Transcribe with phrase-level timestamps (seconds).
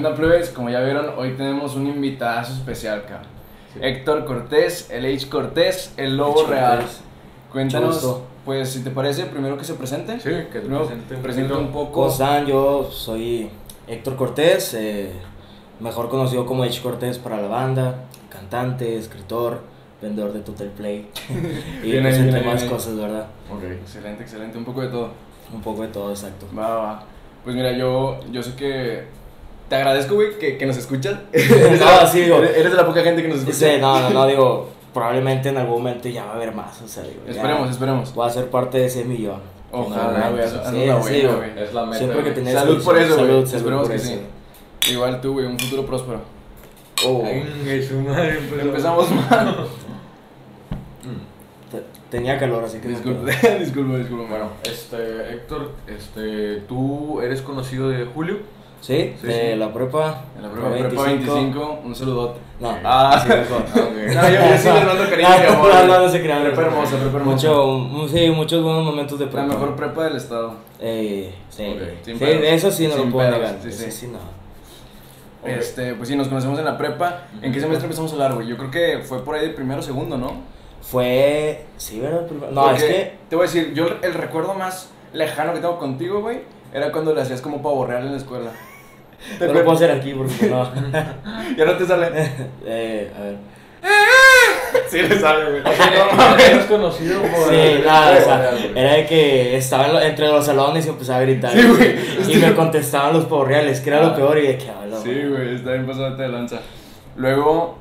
[0.00, 0.48] Onda, plebes.
[0.48, 3.28] Como ya vieron, hoy tenemos un invitazo especial, cabrón.
[3.82, 6.50] Héctor Cortés, el H Cortés, el Lobo H.
[6.50, 6.78] Real.
[6.78, 7.00] Cortés.
[7.52, 10.18] Cuéntanos, pues si te parece, primero que se presente.
[10.18, 11.92] Sí, que Primero, presente un presenta un poco.
[11.92, 12.46] ¿Cómo están?
[12.46, 13.50] Yo soy
[13.86, 15.12] Héctor Cortés, eh,
[15.80, 16.80] mejor conocido como H.
[16.80, 19.60] Cortés para la banda, cantante, escritor,
[20.00, 21.10] vendedor de Total Play
[21.82, 23.26] y Bien pues, entre bien más bien cosas, ¿verdad?
[23.52, 23.64] Ok.
[23.64, 25.10] Excelente, excelente, un poco de todo.
[25.52, 26.46] Un poco de todo, exacto.
[26.56, 27.02] Va, va, va.
[27.44, 29.19] Pues mira, yo, yo sé que.
[29.70, 31.16] Te agradezco, güey, que, que nos escuchas.
[31.32, 32.36] No, sí, digo.
[32.38, 33.56] Eres eres de la poca gente que nos escucha.
[33.56, 36.88] Sí, no, no, no, digo, probablemente en algún momento ya va a haber más, o
[36.88, 38.12] sea, digo, ya Esperemos, esperemos.
[38.14, 39.40] Voy a ser parte de ese millón.
[39.72, 41.20] Ojalá, No, güey.
[41.22, 41.26] sí.
[41.56, 41.98] Es la meta.
[41.98, 43.26] Siempre que tenés Salud por eso, güey.
[43.28, 44.08] Salud, salud Esperemos por que eso.
[44.80, 44.92] sí.
[44.92, 46.20] Igual tú, güey, un futuro próspero.
[47.06, 48.60] Oh, Ay, su madre, empezó.
[48.62, 49.56] Empezamos mal.
[51.70, 54.26] Te- tenía calor, así que Disculpe, disculpe, disculpe.
[54.28, 58.38] Bueno, este, Héctor, este, tú eres conocido de Julio.
[58.80, 59.56] Sí, Sí, de sí.
[59.58, 60.24] la prepa.
[60.36, 60.68] En la prepa
[61.04, 62.40] 25, un saludote.
[62.60, 63.20] No, Ah.
[63.22, 63.62] sí, mejor.
[63.74, 65.68] No, yo, yo sí les mando cariño y No, amor.
[65.68, 65.86] no, güey.
[65.88, 66.42] no, no se crean.
[66.42, 67.48] Prepa hermosa, prepa hermosa.
[67.48, 69.46] Mucho, mu- sí, muchos buenos momentos de La prepa.
[69.46, 70.54] mejor prepa del estado.
[70.80, 72.40] Eh, sí, sí, pedos.
[72.40, 73.72] de eso sí no Sin lo puedo pedos, negar.
[73.72, 74.18] sí, Sí, no.
[75.44, 77.22] Este, pues sí, nos conocemos en la prepa.
[77.40, 78.46] ¿En qué semestre empezamos a hablar, güey?
[78.46, 80.32] Yo creo que fue por ahí de primero o segundo, ¿no?
[80.82, 81.64] Fue.
[81.76, 82.26] Sí, ¿verdad?
[82.50, 83.14] No, Porque, es que.
[83.30, 86.40] Te voy a decir, yo el recuerdo más lejano que tengo contigo, güey,
[86.74, 88.50] era cuando le hacías como pavo real en la escuela.
[89.38, 90.70] ¿Te No lo puedo hacer aquí porque no.
[91.56, 92.08] Ya no te sale.
[92.64, 93.36] eh, a ver.
[94.88, 95.62] Sí le sale, güey.
[96.46, 97.48] Eres conocido por.
[97.48, 101.52] Sí, nada, o sea, era de que estaba entre los salones y empezaba a gritar.
[101.52, 101.96] Sí, güey.
[102.28, 105.00] Y me contestaban los pavorreales, que era lo peor, y de que hablo.
[105.00, 106.60] Sí, güey, está bien pasado de lanza.
[107.16, 107.78] Luego,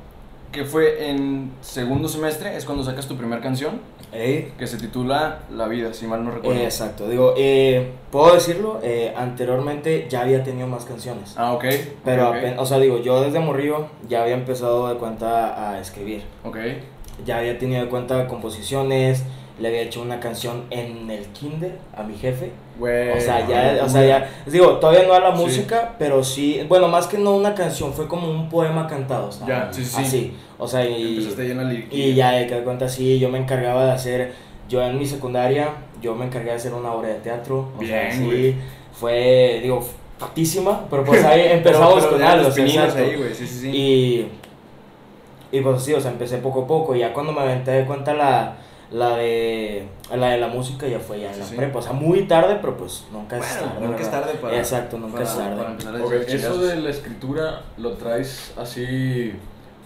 [0.52, 3.80] que fue en segundo semestre, es cuando sacas tu primera canción,
[4.12, 6.60] que se titula La vida, si mal no recuerdo.
[6.60, 11.34] eh, exacto, digo, eh, puedo decirlo, eh, anteriormente ya había tenido más canciones.
[11.38, 11.66] Ah, ok.
[12.04, 15.80] Pero, ok, apen- o sea, digo, yo desde morrillo ya había empezado de cuenta a
[15.80, 16.24] escribir.
[16.44, 16.58] Ok.
[17.26, 19.24] Ya había tenido de cuenta composiciones,
[19.60, 22.52] le había hecho una canción en el kinder a mi jefe.
[22.80, 23.12] Güey.
[23.12, 25.42] O sea, ya, o sea, ya, digo, todavía no a la Sí.
[25.44, 29.32] música, pero sí, bueno, más que no una canción, fue como un poema cantado, o
[29.32, 30.02] sea, Ya, sí, sí, sí.
[30.06, 34.34] Así, o sea, y, y ya de que cuenta sí, yo me encargaba de hacer,
[34.70, 35.70] yo en mi secundaria,
[36.02, 38.56] yo me encargué de hacer una obra de teatro, o sea, sí, güey.
[38.94, 39.86] fue, digo,
[40.18, 42.68] fatísima, pero pues ahí empezamos con algo, sí,
[43.48, 43.70] sí.
[43.70, 44.28] Y,
[45.52, 46.96] y pues sí, o sea, empecé poco a poco.
[46.96, 48.56] Y ya cuando me aventé de cuenta la,
[48.92, 51.56] la, de, la de la música, ya fue ya en Sí, la sí.
[51.56, 51.80] prepa.
[51.80, 53.88] O sea, muy tarde, pero pues nunca es Bueno, tarde.
[53.88, 55.56] nunca es tarde para- Exacto, nunca para- es tarde.
[55.58, 59.34] para empezar a Ok, decir eso de la escritura lo traes así.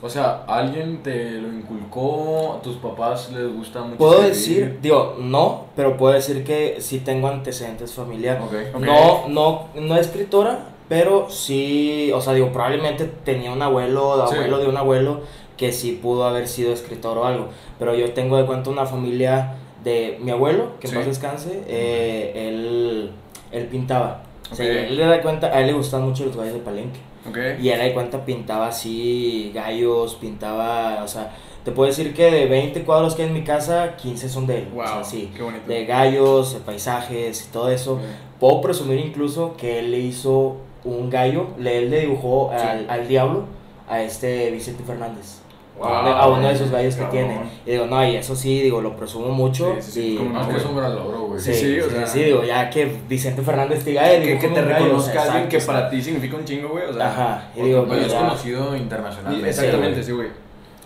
[0.02, 2.58] O sea, ¿alguien te lo inculcó?
[2.58, 3.98] ¿A tus papás les gusta mucho?
[3.98, 4.66] Puedo escribir?
[4.66, 8.44] decir, digo, no, pero puedo decir que sí tengo antecedentes familiares.
[8.44, 8.54] Ok.
[8.76, 8.82] Ok.
[8.82, 14.36] No, no, no escritora, pero sí, o sea, digo, probablemente tenía un abuelo, de Sí.
[14.36, 15.22] abuelo de un abuelo
[15.58, 17.48] que sí pudo haber sido escritor o algo.
[17.80, 20.98] Pero yo tengo de cuenta una familia de mi abuelo, que en Sí.
[20.98, 23.12] paz descanse, eh, él,
[23.52, 24.24] él pintaba.
[24.52, 27.00] O sea, él le da cuenta, a él le gustaban mucho los gallos de Palenque.
[27.28, 27.38] Ok.
[27.62, 31.32] Y él de cuenta pintaba así gallos, pintaba, o sea,
[31.64, 34.60] te puedo decir que de 20 cuadros que hay en mi casa, 15 son de
[34.60, 34.68] él.
[34.74, 34.84] Wow.
[34.84, 35.64] O sea, sí, Qué bonito.
[35.68, 38.00] de gallos, de paisajes y todo eso.
[38.40, 42.62] Puedo presumir incluso que él le hizo un gallo, le, él le dibujó Sí.
[42.68, 43.46] al, al diablo
[43.90, 45.40] a este Vicente Fernández.
[45.78, 47.40] Wow, a, uno, a uno de esos gallos que tiene.
[47.66, 49.76] Y digo, no, y eso sí, digo, lo presumo mucho.
[49.80, 50.64] Sí, sí, y, cómo no, Más que güey.
[50.64, 51.40] es un gran logro, güey.
[51.42, 54.48] sí, Sí, sí, o sea- sí, digo, ya que Vicente Fernández diga, "Eh, que, que
[54.50, 56.86] te un gallo", o reconozca alguien que para ti significa un chingo, güey.
[56.86, 59.50] O sea, Ajá, y digo, pues es conocido internacionalmente.
[59.50, 60.28] exactamente, sí, güey.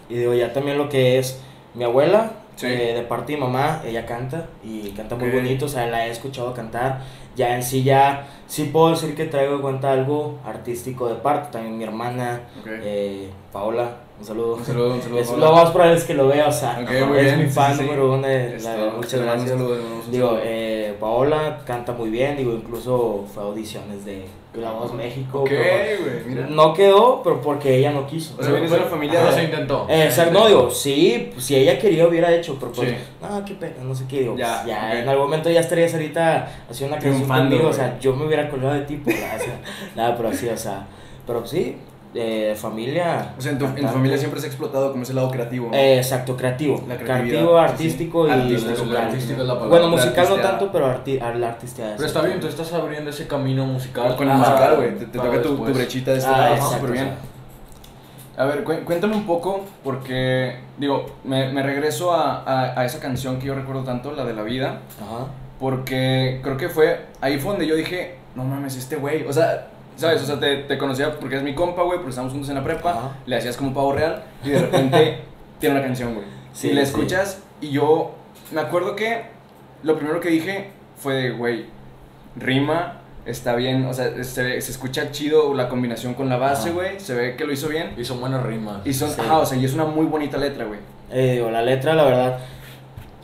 [0.10, 1.42] Y digo, ya también lo que es
[1.74, 2.66] mi abuela, Sí.
[2.68, 5.36] eh, de parte de mi mamá, ella canta y canta muy Ok.
[5.36, 7.02] bonito, o sea, la he escuchado cantar.
[7.36, 11.50] Ya en sí, ya sí puedo decir que traigo de cuenta algo artístico de parte.
[11.52, 12.68] También mi hermana, Ok.
[12.82, 14.56] eh, Paola, un saludo.
[14.56, 15.20] Un saludo, un saludo.
[15.20, 17.46] Es lo más probable es que lo vea, o sea, Ok, es muy bien, mi
[17.50, 18.28] fan sí, número uno.
[18.28, 19.50] de la- muchas gracias.
[19.50, 19.78] saludo,
[20.12, 24.26] Digo, eh, Paola canta muy bien, digo, incluso fue a audiciones de
[24.56, 25.42] La Voz México.
[25.42, 26.48] Ok, pero güey, mira.
[26.50, 28.34] no quedó, pero porque ella no quiso.
[28.40, 29.86] O sea, vienes de una familia No se intentó.
[29.88, 32.96] Eh, Exacto, no, digo, sí, pues, si ella quería hubiera hecho, pero pues, Sí.
[33.22, 35.00] no, qué pena, no sé qué, digo, Ya, ya, ya ok.
[35.04, 38.50] en algún momento ya estarías ahorita haciendo una canción conmigo, o sea, yo me hubiera
[38.50, 39.60] colgado de ti, pues, o sea,
[39.96, 40.88] nada, pero sí, o sea,
[41.28, 41.76] pero sí,
[42.20, 43.34] eh, familia.
[43.38, 45.68] O sea, en tu, en tu familia siempre se ha explotado como ese lado creativo.
[45.72, 45.78] ¿no?
[45.78, 47.64] Eh, exacto, creativo, La creativo, sí.
[47.72, 49.06] artístico y Artístico, musical.
[49.08, 49.70] artístico es la palabra.
[49.70, 51.94] Bueno, La musical no tanto, pero arti a la artisteada.
[51.96, 54.16] Pero está bien, tú estás abriendo ese camino musical.
[54.16, 54.50] Con el Ajá.
[54.50, 54.96] musical, güey.
[54.98, 56.72] Te, toca tu, brechita de este Ah, lado.
[56.72, 57.10] Súper bien.
[58.38, 63.00] A ver, cué- cuéntame un poco, porque, digo, me, me regreso a, a, a esa
[63.00, 65.26] canción que yo recuerdo tanto, la de la vida, Ajá.
[65.60, 69.70] porque creo que fue, ahí fue donde yo dije, no mames, este güey, o sea,
[69.98, 70.22] ¿Sabes?
[70.22, 72.64] O sea, te, te conocía porque es mi compa, güey, porque estábamos juntos en la
[72.64, 73.12] prepa, Ajá.
[73.26, 75.20] le hacías como pavo real y de repente
[75.60, 76.26] tiene una canción, güey.
[76.54, 76.88] Sí, y la sí.
[76.88, 78.14] escuchas y yo
[78.52, 79.24] me acuerdo que
[79.84, 81.66] lo primero que dije fue de, güey,
[82.36, 87.00] rima, está bien, o sea, se, se escucha chido la combinación con la base, güey,
[87.00, 87.94] se ve que lo hizo bien.
[87.98, 88.86] Y son buenas rimas.
[88.86, 89.20] Y son, Sí.
[89.20, 90.80] ajá, o sea, y es una muy bonita letra, güey.
[91.12, 92.40] Eh, digo, la letra, la verdad,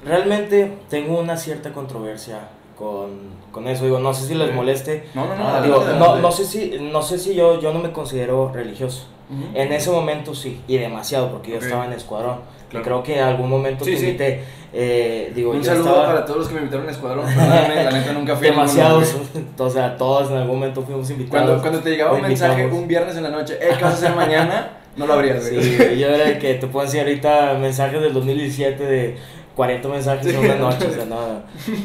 [0.05, 2.39] realmente tengo una cierta controversia
[2.77, 3.09] con,
[3.51, 3.85] con eso.
[3.85, 5.05] Digo, no sé si les moleste.
[5.13, 7.79] No, no, no, Ah, Digo, no, no sé si, no sé si yo, yo no
[7.79, 9.07] me considero religioso.
[9.29, 9.57] Ujú.
[9.57, 11.63] En ese momento sí, y demasiado, porque yo Ok.
[11.63, 12.39] estaba en escuadrón.
[12.69, 12.81] Claro.
[12.81, 14.05] Y creo que en algún momento Sí, te sí.
[14.07, 14.43] invité.
[14.73, 17.25] eh, digo, Un yo saludo estaba para todos los que me invitaron a Escuadrón.
[17.37, 19.15] La neta nunca fui demasiados.
[19.57, 21.43] o sea, todos en algún momento fuimos invitados.
[21.45, 22.81] Cuando, cuando te llegaba un mensaje invitamos.
[22.81, 24.77] un viernes en la noche, eh, ¿qué vas a hacer mañana?
[24.97, 25.63] No lo abrías, güey.
[25.63, 29.17] Sí, yo era el que te puedo decir ahorita mensajes del 2017 de
[29.55, 30.37] 40 mensajes en Sí.
[30.45, 31.17] una noche, o sea, no.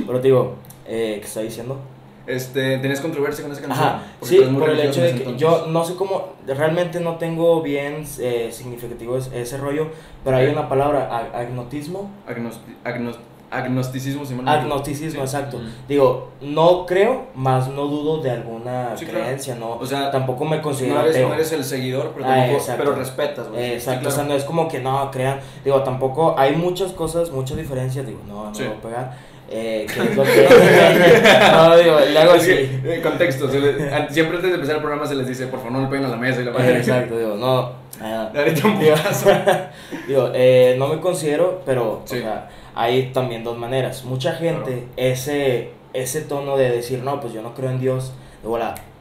[0.06, 0.56] Pero te digo,
[0.88, 1.76] eh, ¿qué está diciendo?
[2.26, 3.86] Este, ¿tenías controversia con esa canción?
[3.88, 5.68] Ajá, Porque sí, por el hecho de que ese yo entonces.
[5.72, 9.86] no sé cómo, realmente no tengo bien eh, significativo es- ese rollo,
[10.24, 13.18] pero hay una palabra, ag- agnotismo, Agnosti- agnos-
[13.50, 15.36] agnosticismo, si agnosticismo, Sí.
[15.36, 15.56] exacto.
[15.56, 15.66] Ujú.
[15.88, 19.24] Digo, no creo, más no dudo de alguna Sí, claro.
[19.24, 21.28] creencia, no, O sea, tampoco me considero No eres, ateo.
[21.28, 22.82] no eres el seguidor, pero, Ah, tampoco- exacto.
[22.84, 23.62] pero respetas, güey.
[23.62, 24.14] Eh, Sí, Exacto, claro.
[24.14, 28.06] o sea, no es como que no crean, digo, tampoco hay muchas cosas, muchas diferencias,
[28.06, 28.64] digo, no, no Sí.
[28.64, 29.16] lo voy a pegar,
[29.50, 30.48] eh, que es lo que,
[31.52, 32.50] no, digo, le hago Es así,
[32.82, 35.72] que, eh, contexto, le- siempre antes de empezar el programa se les dice, por favor
[35.72, 36.78] no le peguen a la mesa y la madre.
[36.78, 37.72] exacto, digo, no,
[38.02, 39.30] ah, Ahorita un digo, putazo.
[40.08, 42.16] digo, eh, no me considero, pero, Sí.
[42.18, 47.32] o sea, hay también dos maneras, mucha gente, ese, ese tono de decir, no, pues
[47.32, 48.12] yo no creo en Dios,
[48.42, 48.58] digo,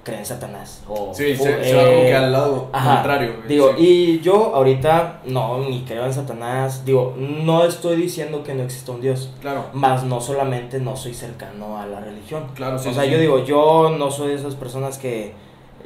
[0.08, 3.34] la creen en Satanás, o, Sí, se, se va como que al lado Ajá, contrario.
[3.48, 3.84] Digo, sí.
[3.84, 6.84] y yo ahorita no, ni creo en Satanás.
[6.86, 9.30] Digo, no estoy diciendo que no exista un Dios.
[9.42, 12.46] Claro, Más no solamente no soy cercano a la religión.
[12.56, 12.90] claro, sí.
[12.90, 15.34] o sea, sí, yo digo, yo no soy de esas personas que.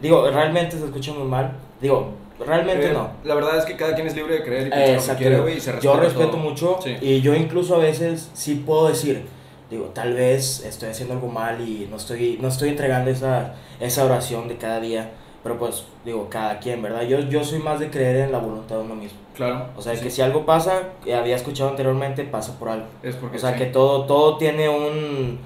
[0.01, 1.51] Digo, realmente se escucha muy mal.
[1.81, 2.09] Digo,
[2.45, 3.09] realmente Eh, no.
[3.23, 5.55] La verdad es que cada quien es libre de creer y pensar lo que quiere,
[5.55, 6.37] y se yo respeto todo.
[6.37, 6.95] mucho Sí.
[7.01, 9.25] y yo incluso a veces sí puedo decir,
[9.71, 14.05] digo, tal vez estoy haciendo algo mal y no estoy, no estoy entregando esa, esa
[14.05, 15.09] oración de cada día,
[15.43, 17.03] pero pues digo, cada quien, ¿verdad?
[17.03, 19.17] Yo, yo soy más de creer en la voluntad de uno mismo.
[19.33, 19.67] Claro.
[19.77, 20.03] O sea, sí.
[20.03, 22.85] que si algo pasa, que había escuchado anteriormente, pasa por algo.
[23.01, 23.59] Es porque O sea, sí.
[23.59, 25.39] que todo, todo tiene un,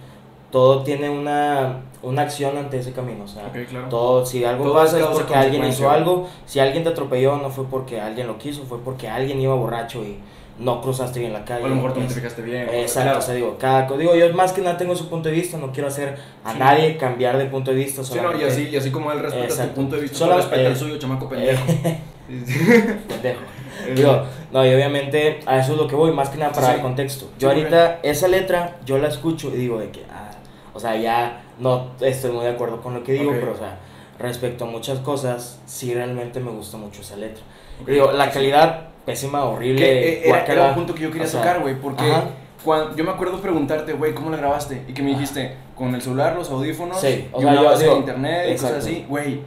[0.52, 3.26] todo tiene una, una acción ante ese camino.
[3.26, 3.90] O sea, Ok, claro.
[3.90, 6.28] todo, si algo Todo pasa es porque alguien hizo algo.
[6.48, 10.04] Si alguien te atropelló, no fue porque alguien lo quiso, fue porque alguien iba borracho
[10.04, 10.18] y
[10.60, 11.64] no cruzaste bien la calle.
[11.64, 12.70] O a lo mejor tú no Es- te fijaste bien.
[12.72, 13.20] Exacto, claro.
[13.20, 15.72] o sea, digo, cada, digo, yo más que nada tengo ese punto de vista, no
[15.72, 16.60] quiero hacer a Sí.
[16.60, 18.04] nadie cambiar de punto de vista.
[18.04, 19.70] Sí, no, y así, y así como él respeta Exacto.
[19.72, 21.62] tu punto de vista, Solo- respeta eh, el suyo, chamaco pendejo.
[22.30, 23.42] Eh, pendejo.
[23.96, 26.74] Digo, no, y obviamente a eso es lo que voy, más que nada para Sí.
[26.74, 27.30] dar contexto.
[27.38, 30.32] Yo ahorita esa letra, yo la escucho y digo de que, ah,
[30.74, 33.38] o sea, ya no estoy muy de acuerdo con lo que digo, Ok.
[33.40, 33.78] pero o sea,
[34.20, 37.44] respecto a muchas cosas, sí realmente me gusta mucho esa letra.
[37.82, 37.90] Ok.
[37.90, 41.42] Digo, la calidad pésima, horrible, Que, eh, era, un punto que yo quería O sea,
[41.42, 42.26] tocar, güey, porque ajá.
[42.64, 44.84] cuando, yo me acuerdo preguntarte, güey, ¿cómo la grabaste?
[44.88, 47.68] Y que me dijiste, con el celular, los audífonos, Sí, o y sea, una yo
[47.70, 48.78] base de internet y cosas exacto.
[48.88, 49.40] así, güey.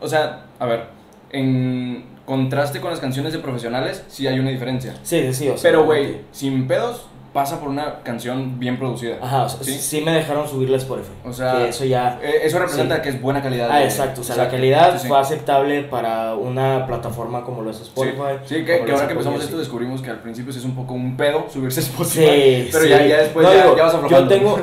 [0.00, 0.84] O sea, a ver,
[1.30, 4.94] en contraste con las canciones de profesionales, sí hay una diferencia.
[5.02, 7.06] Sí, sí, sí, o sea, Pero, güey, sin pedos,
[7.36, 9.18] pasa por una canción bien producida.
[9.20, 9.74] Ajá, o sea, ¿Sí?
[9.78, 11.12] sí, me dejaron subirla a Spotify.
[11.22, 12.18] O sea, que eso ya...
[12.22, 13.02] Eh, Eso representa Sí.
[13.02, 13.68] que es buena calidad.
[13.70, 17.70] Ah, de- exacto, o sea, la calidad Sí, fue aceptable para una plataforma como lo
[17.70, 18.38] es Spotify.
[18.46, 21.44] sí, que, ahora que empezamos esto descubrimos que al principio es un poco un pedo
[21.52, 22.62] subirse a Spotify.
[22.64, 22.88] Sí, pero sí.
[22.90, 24.58] ya, ya después No, ya, digo, ya vas Yo tengo,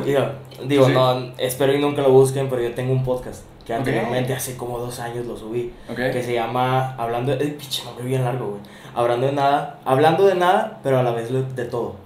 [0.66, 4.58] digo, no, espero y nunca lo busquen, pero yo tengo un podcast que anteriormente, hace
[4.58, 5.96] como dos años lo subí, Ok.
[5.96, 8.62] que se llama Hablando de, eh, pinche nombre bien largo, güey,
[8.96, 12.03] Hablando de nada, hablando de nada, pero a la vez de todo.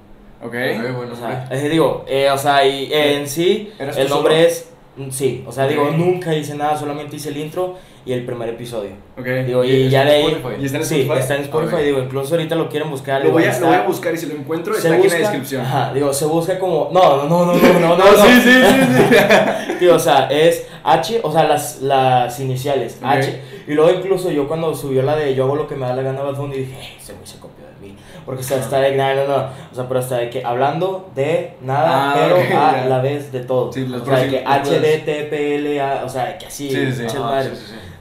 [0.47, 0.53] Ok.
[0.55, 4.09] Ok, bueno, O sea, eh, digo, eh, o sea, y, eh, en sí, ¿Eras el
[4.09, 4.47] nombre solo?
[4.47, 7.75] es, mm, sí, o sea, digo, nunca hice nada, solamente hice el intro
[8.05, 8.91] y el primer episodio.
[9.17, 9.25] Ok.
[9.45, 10.61] Digo, y, ¿Y ya Spotify?
[10.61, 11.19] ¿Y está en sí, Spotify?
[11.19, 11.81] está en Spotify, Ok.
[11.81, 13.21] digo, incluso ahorita lo quieren buscar.
[13.25, 14.93] Lo voy, a, igual lo voy a está- buscar y si lo encuentro se está
[14.95, 15.61] aquí en la descripción.
[15.65, 16.89] Ajá, digo, se busca como.
[16.93, 17.97] No, no, no, no, no, no, no.
[17.97, 18.05] no.
[18.25, 19.73] sí, sí, sí, sí.
[19.81, 23.07] Digo, o sea, es H, o sea, las, las iniciales, Ok.
[23.09, 23.41] H.
[23.67, 26.01] Y luego incluso yo cuando subió la de yo hago lo que me da la
[26.03, 27.95] gana Bad Bunny, dije, "Eh, ese güey se copió mí.
[28.25, 29.49] Porque o sea, está de, no, no, no.
[29.71, 32.85] O sea, pero hasta de que hablando de nada, Ah, pero ok, a ya.
[32.87, 33.71] la vez de todo.
[33.71, 34.81] Sí, o sea, de que los H, pros.
[34.81, 36.69] D, T, P, L, A, o sea, que así.
[36.69, 37.01] Sí, sí.
[37.01, 37.43] pinches Ah.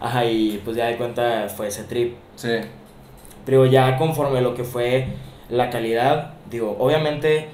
[0.00, 2.16] Ajá, y pues ya de cuenta fue ese trip.
[2.37, 2.50] Sí.
[3.45, 5.06] Pero ya conforme lo que fue
[5.49, 7.49] la calidad, digo, obviamente,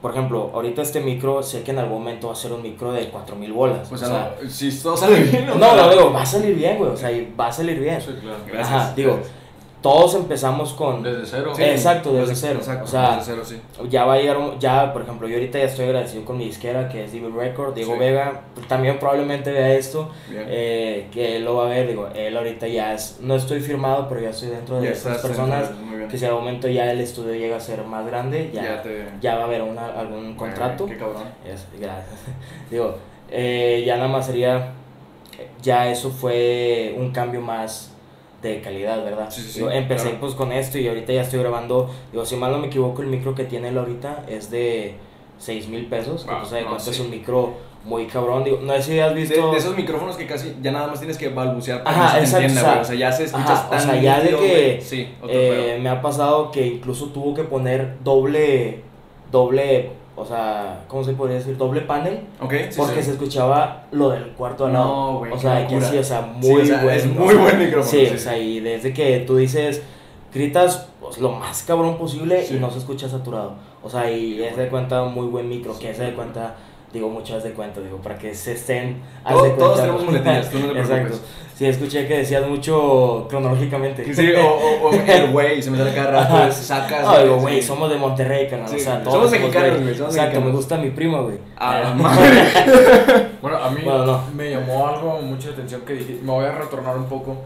[0.00, 2.92] por ejemplo, ahorita este micro, sé que en algún momento va a ser un micro
[2.92, 3.88] de 4000 bolas.
[3.88, 5.46] Pues o sea, no, si todo sale bien.
[5.58, 8.00] no, no, digo, va a salir bien, güey, o sea, va a salir bien.
[8.00, 8.38] Sí, claro.
[8.44, 8.68] Gracias.
[8.68, 9.20] Ajá, digo,
[9.82, 11.02] todos empezamos con...
[11.02, 11.52] Desde cero.
[11.56, 11.62] Sí.
[11.64, 12.58] Exacto, desde cero.
[12.60, 13.60] Exacto, O sea, desde cero, sí.
[13.90, 16.44] Ya va a llegar, un- ya por ejemplo, yo ahorita ya estoy agradecido con mi
[16.46, 17.98] disquera que es Devil Record, Diego Sí.
[17.98, 22.68] Vega, también probablemente vea esto, eh, que él lo va a ver, digo, él ahorita
[22.68, 26.16] ya es, no estoy firmado, pero ya estoy dentro de Ya estas personas, dentro, que
[26.18, 29.28] si al momento ya el estudio llega a ser más grande, ya, Ya ya, te-
[29.36, 30.86] va a haber una, algún contrato.
[30.86, 31.24] Qué cabrón.
[31.44, 32.06] Es- gracias.
[32.70, 32.96] Digo,
[33.30, 34.72] eh, ya nada más sería,
[35.60, 37.91] ya eso fue un cambio más
[38.42, 39.30] de calidad, ¿verdad?
[39.30, 40.20] Sí, sí, sí, Digo, empecé claro.
[40.20, 43.08] pues con esto y ahorita ya estoy grabando, digo, si mal no me equivoco, el
[43.08, 44.94] micro que tiene él ahorita es de
[45.38, 48.82] 6 mil pesos, Ah, sabes no, cuánto es un micro muy cabrón, digo, no sé
[48.82, 49.50] si has De, visto...
[49.50, 52.36] de esos micrófonos que casi ya nada más tienes que balbucear para Ajá, que se
[52.36, 52.82] entienda, o sea, güey.
[52.82, 54.82] O sea, ya se escucha ajá, o tan sea, ya de que,
[55.28, 58.82] Eh, me ha pasado que incluso tuvo que poner doble,
[59.32, 61.56] doble, o sea, ¿cómo se podría decir?
[61.56, 63.04] Doble panel, Ok, sí, porque sí.
[63.04, 64.84] se escuchaba lo del cuarto al lado.
[65.12, 66.90] No, güey, O sea, que sí, o sea, Sí, muy o sea, bueno.
[66.98, 68.38] es muy buen micrófono, Sí, sí, o sea, sí.
[68.40, 69.82] y desde que tú dices,
[70.34, 72.56] gritas pues, lo más cabrón posible Sí.
[72.56, 73.54] y no se escucha saturado.
[73.82, 76.54] O sea, y es de cuenta muy buen micro, que es de cuenta,
[76.92, 79.02] digo, muchas de cuenta, digo, para que se estén.
[79.28, 79.82] Todo- de todos cuenta.
[79.82, 80.90] tenemos muletillas, tú no te preocupes.
[81.00, 81.18] Exacto.
[81.54, 84.12] Sí, escuché que decías mucho cronológicamente.
[84.14, 87.02] Sí, o, o, o el güey, se me sale cada rato, pues, sacas.
[87.04, 87.40] No, digo, sí.
[87.42, 88.68] güey, somos de Monterrey, carnal.
[88.68, 89.90] Sí, o sea, todos Somos mexicanos, güey.
[89.90, 90.44] Exacto, mexicanos.
[90.44, 91.36] me gusta mi prima, güey.
[91.56, 93.28] A la Eh, madre.
[93.42, 94.24] Bueno, a mí Bueno, no.
[94.34, 97.36] me llamó algo mucha atención que dijiste, me voy a retornar un poco.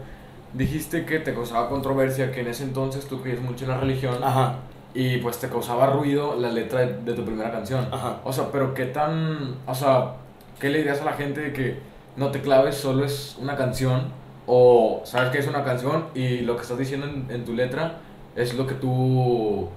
[0.53, 4.23] Dijiste que te causaba controversia, que en ese entonces tú creías mucho en la religión
[4.23, 4.55] Ajá,
[4.93, 7.87] y pues te causaba ruido la letra de, de tu primera canción.
[7.91, 8.17] ajá.
[8.23, 10.13] O sea, pero qué tan, o sea,
[10.59, 11.79] ¿qué le dirías a la gente de que
[12.17, 14.11] no te claves, solo es una canción?
[14.45, 17.99] O sabes que es una canción y lo que estás diciendo en, en tu letra
[18.35, 19.69] es lo que tú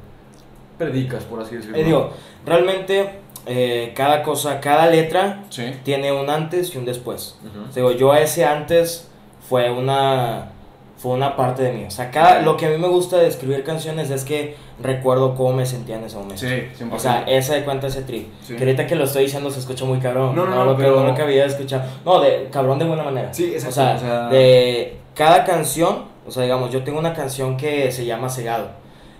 [0.79, 1.77] predicas, por así decirlo.
[1.77, 2.11] Eh, digo,
[2.47, 3.11] realmente
[3.47, 5.73] eh, cada cosa, cada letra Sí.
[5.85, 7.39] tiene un antes y un después.
[7.45, 7.73] Ujú.
[7.75, 9.09] Digo, yo ese antes
[9.49, 10.53] fue una
[10.97, 11.85] fue una parte de mí.
[11.87, 15.35] O sea, cada, lo que a mí me gusta de escribir canciones es que recuerdo
[15.35, 16.37] cómo me sentía en ese momento.
[16.41, 16.47] Sí,
[16.79, 16.93] 100%.
[16.95, 18.29] O sea, esa de cuenta ese trip.
[18.43, 18.55] Sí.
[18.57, 20.35] Que ahorita que lo estoy diciendo se escucha muy cabrón.
[20.35, 21.85] No, no, no, lo que, pero- no lo que había escuchado.
[22.05, 23.33] No, de cabrón de buena manera.
[23.33, 27.13] Sí, exacto, O sea, o sea- de cada canción, o sea, digamos, yo tengo una
[27.15, 28.69] canción que se llama Cegado.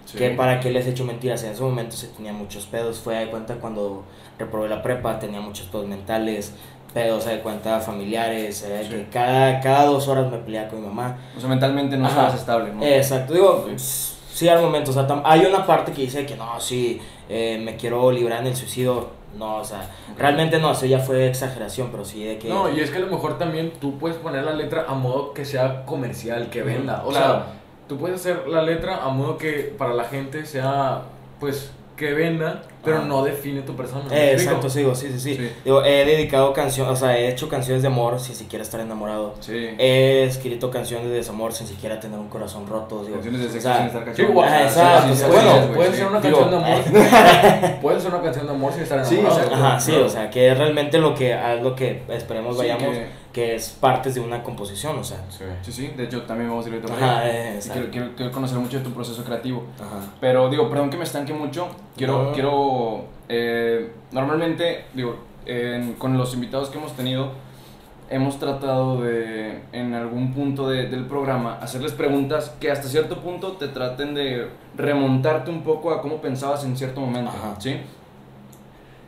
[0.07, 0.19] Sí.
[0.19, 2.99] Que para qué les he hecho mentiras, en ese momento se tenía muchos pedos.
[2.99, 4.03] Fue de cuenta cuando
[4.39, 6.53] reprobé la prepa, tenía muchos pedos mentales,
[6.93, 8.89] pedos de cuenta familiares, eh, Sí.
[8.91, 11.17] que cada, cada dos horas me peleaba con mi mamá.
[11.37, 12.15] O sea, mentalmente no Ajá.
[12.23, 12.83] estabas estable, ¿no?
[12.83, 14.10] Exacto, digo, Sí.
[14.33, 17.77] Sí al momento, o sea, hay una parte que dice que no, sí, eh, me
[17.77, 22.05] quiero librar en el suicidio, no, o sea, realmente no, eso ya fue exageración, pero
[22.05, 22.49] sí de que...
[22.49, 25.33] No, y es que a lo mejor también tú puedes poner la letra a modo
[25.35, 27.03] que sea comercial, que venda.
[27.05, 27.27] O claro.
[27.27, 27.47] sea,
[27.89, 31.03] tú puedes hacer la letra a modo que para la gente sea,
[31.39, 33.07] pues, que venda, pero Ajá.
[33.07, 34.05] no define tu persona.
[34.09, 35.51] ¿me Eh, exacto, sí, digo, sí, sí, sí, Sí.
[35.65, 39.35] Digo, he dedicado canciones, o sea, he hecho canciones de amor sin siquiera estar enamorado.
[39.41, 39.53] Sí.
[39.79, 43.03] He escrito canciones de desamor sin siquiera tener un corazón roto.
[43.05, 45.75] Digo, Canciones de o sexo sea, sin estar O sea, exacto, sí, o sea, bueno,
[45.75, 45.97] puede sí.
[45.97, 47.81] ser una Digo, canción de amor.
[47.83, 49.41] puede ser una canción de amor sin estar Sí, enamorado.
[49.43, 49.65] exacto.
[49.67, 52.83] Ajá, sí, o sea, que es realmente lo que, a lo que esperemos Sí, vayamos,
[52.97, 53.55] que- que...
[53.55, 55.19] es partes de una composición, o sea.
[55.31, 55.45] Sí.
[55.63, 58.59] Sí, sí, de hecho también vamos a ir por Ajá, eh, quiero, quiero, quiero conocer
[58.59, 59.65] mucho de tu proceso creativo.
[59.79, 60.01] Ajá.
[60.21, 61.69] Pero digo, perdón que me estanque mucho.
[61.97, 62.33] Quiero, No.
[62.33, 67.33] quiero eh, normalmente, digo, en- con los invitados que hemos tenido,
[68.11, 73.53] hemos tratado de, en algún punto de- del programa, hacerles preguntas que hasta cierto punto
[73.53, 77.55] te traten de remontarte un poco a cómo pensabas en cierto momento, Ajá.
[77.61, 77.77] ¿sí?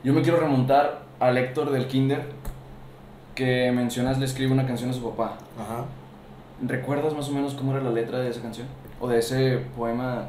[0.05, 2.25] Yo me quiero remontar al Héctor del Kinder,
[3.35, 5.39] que mencionas le escribe una canción a su papá.
[5.59, 5.85] Ajá.
[6.65, 8.67] ¿Recuerdas más o menos cómo era la letra de esa canción?
[9.01, 10.27] O de ese poema.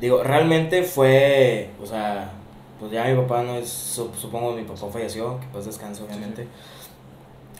[0.00, 2.32] Digo, realmente fue, o sea,
[2.80, 6.48] pues ya mi papá no es, su- supongo mi papá falleció, que pues descanse obviamente.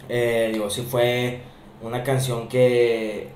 [0.08, 1.40] Eh, digo, sí fue
[1.82, 3.28] una canción que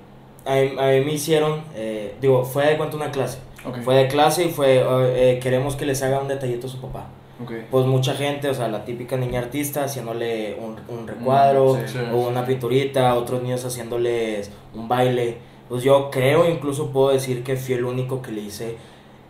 [0.45, 3.39] a mí, a mí me hicieron, eh, digo, fue de cuenta una clase.
[3.83, 7.05] Fue de clase y fue, eh, queremos que les haga un detallito a su papá.
[7.43, 7.51] Ok.
[7.69, 11.93] Pues mucha gente, o sea, la típica niña artista haciéndole un, un recuadro Mm, sí,
[11.93, 11.99] sí.
[12.13, 15.37] o una pinturita, otros niños haciéndoles un baile.
[15.69, 18.77] Pues yo creo, incluso puedo decir que fui el único que le hice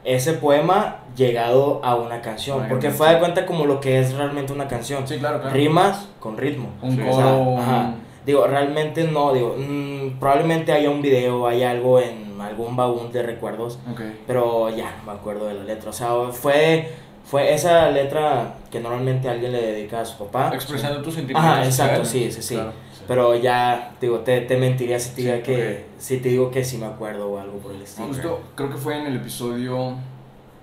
[0.04, 2.66] ese poema llegado a una canción.
[2.70, 5.06] Porque fue de cuenta como lo que es realmente una canción.
[5.08, 5.54] Sí, claro, claro.
[5.56, 6.70] Rimas con ritmo.
[6.82, 6.98] Un Sí.
[7.02, 7.12] coro.
[7.54, 7.94] O sea, ajá.
[8.26, 13.24] Digo, realmente no, digo, mm, probablemente haya un video, hay algo en algún baúl de
[13.24, 14.02] recuerdos, Ok.
[14.28, 15.90] pero ya no me acuerdo de la letra.
[15.90, 16.90] O sea, fue,
[17.28, 20.50] fue esa letra que normalmente alguien le dedica a su papá.
[20.54, 21.52] Expresando tus sentimientos.
[21.52, 22.56] Ajá, exacto, sí, sí, sí.
[22.56, 22.72] Claro.
[23.06, 26.64] Pero ya, digo, te, te mentiría si te, Sí, diga que, si te digo que
[26.64, 28.08] sí me acuerdo o algo por el estilo.
[28.08, 29.94] Justo, creo que fue en el episodio,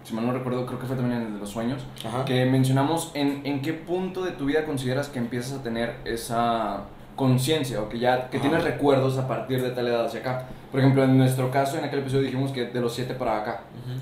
[0.04, 2.24] si mal no recuerdo, creo que fue también en el de los sueños, Ajá.
[2.24, 6.84] que mencionamos en, en qué punto de tu vida consideras que empiezas a tener esa
[7.16, 8.48] conciencia o que ya que Ajá.
[8.48, 10.46] tienes recuerdos a partir de tal edad hacia acá.
[10.70, 13.60] Por ejemplo, en nuestro caso, en aquel episodio dijimos que de los 7 para acá.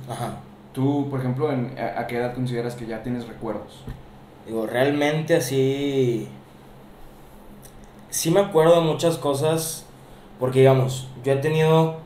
[0.08, 0.36] Ajá.
[0.72, 3.84] Tú, por ejemplo, en, a, a qué edad consideras que ya tienes recuerdos?
[4.46, 6.28] Digo, realmente así.
[8.10, 9.86] Sí me acuerdo de muchas cosas.
[10.40, 11.96] Porque, digamos, yo he tenido.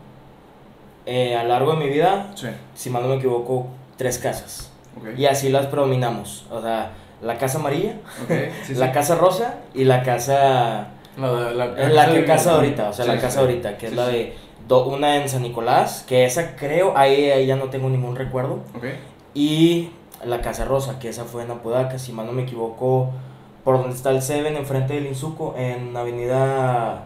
[1.06, 2.48] eh, a lo largo de mi vida, Sí.
[2.74, 4.72] si mal no me equivoco, tres casas.
[4.98, 5.16] Ok.
[5.16, 6.44] Y así las predominamos.
[6.50, 6.90] O sea,
[7.22, 7.94] la casa amarilla,
[8.66, 8.92] sí, la sí.
[8.92, 10.88] casa rosa y la casa.
[11.16, 11.52] La,
[11.88, 13.38] la, que casa ahorita, o sea, Sí, la casa sí.
[13.38, 14.12] ahorita, que Sí, es la sí.
[14.12, 14.36] de.
[14.68, 18.60] Do- una en San Nicolás, que esa creo, ahí, ahí ya no tengo ningún recuerdo.
[18.76, 18.84] Ok.
[19.34, 19.90] Y
[20.24, 23.10] la Casa Rosa, que esa fue en Apodaca, si mal no me equivoco,
[23.64, 27.04] por donde está el Seven, enfrente del Insuco, en avenida.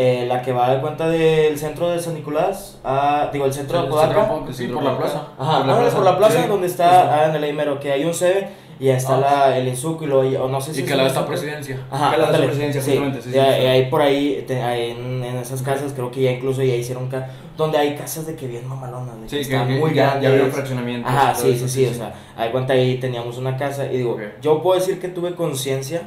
[0.00, 3.80] eh, la que va de cuenta del centro de San Nicolás, a, digo, el centro
[3.82, 4.30] de Apodaca.
[4.52, 5.22] Sí, por la plaza.
[5.36, 5.96] Ajá, Por la ah, plaza.
[5.96, 8.48] por la plaza Sí, donde está, ah, en el Aimero, que hay un Seven
[8.80, 9.20] y ahí está Ah.
[9.48, 11.78] la, el Insuco y luego, o no sé si Y que la el esta presidencia.
[11.90, 12.90] Ajá, Que la de presidencia, sí.
[12.90, 13.66] justamente, sí, Y sí, ahí, sí.
[13.66, 17.08] ahí por ahí, te- ahí en, en esas casas, creo que ya incluso ya hicieron
[17.08, 19.94] ca- donde hay casas de que bien mamalonas, de que Sí, que, están que muy
[19.94, 20.22] ya, grandes.
[20.22, 21.10] ya abrieron fraccionamientos.
[21.12, 24.62] Ajá, sí, sí, sí, o sea, hay cuenta ahí teníamos una casa y digo, yo
[24.62, 26.02] puedo decir que tuve conciencia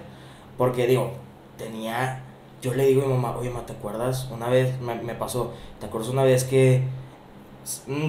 [0.57, 1.11] porque digo,
[1.57, 2.23] tenía,
[2.61, 4.29] yo le digo a mi mamá, oye, ma, ¿te acuerdas?
[4.31, 6.83] Una vez me, me pasó, ¿te acuerdas una vez que,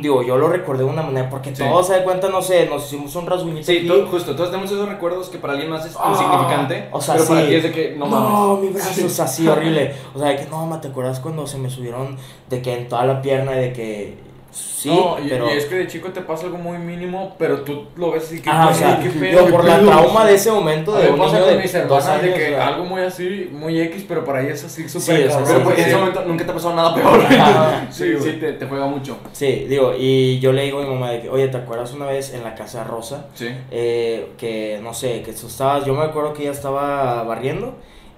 [0.01, 1.63] digo, yo lo recordé de una manera porque Sí.
[1.63, 4.89] todos se dan cuenta, no sé, nos hicimos un rasguñito Sí, justo, todos tenemos esos
[4.89, 7.47] recuerdos que para alguien más es Ah, insignificante, o sea, pero para sí.
[7.49, 8.63] ti es de que no No, mames.
[8.63, 9.95] mi brazo, o sea, así horrible.
[10.15, 12.17] O sea, de que no, ma, ¿te acuerdas cuando se me subieron
[12.49, 14.19] de que en toda la pierna y de que
[14.53, 17.63] sí, no, y, pero y es que de chico te pasa algo muy mínimo, pero
[17.63, 19.09] tú lo ves así que Ajá, o "Güey, sea, qué
[19.51, 19.87] por la pedo".
[19.89, 22.85] trauma de ese momento de un niño de mis hermanas años, de que sea, algo
[22.85, 25.23] muy así, muy X, pero para ellas así súper Sí.
[25.29, 25.91] Pero sí, porque en sí.
[25.91, 27.21] ese momento nunca te ha pasado nada peor.
[27.25, 29.17] Ajá, sí, sí, sí, te, te juega mucho.
[29.33, 32.07] Sí, digo, y yo le digo a mi mamá de que, oye, ¿te acuerdas una
[32.07, 33.27] vez en la casa rosa?
[33.35, 33.49] Sí.
[33.71, 37.77] Eh, que, no sé, que tú estabas, yo me acuerdo que ella estaba barriendo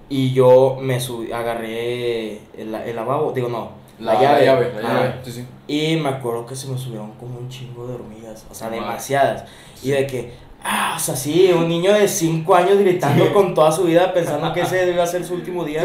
[0.09, 4.39] y yo me subí, agarré el, el lavabo, digo, no, la, La- llave.
[4.39, 5.13] la llave, la llave.
[5.23, 5.45] Sí, sí.
[5.67, 8.81] Y me acuerdo que se me subieron como un chingo de hormigas, o sea, Madre.
[8.81, 9.45] demasiadas.
[9.83, 13.71] Y de que, ah, o sea, sí, un niño de 5 años gritando con toda
[13.71, 15.83] su vida pensando que ese iba a ser su último día.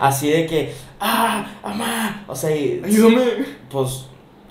[0.00, 2.80] Así de que, ah, mamá, o sea, y,
[3.70, 4.04] pues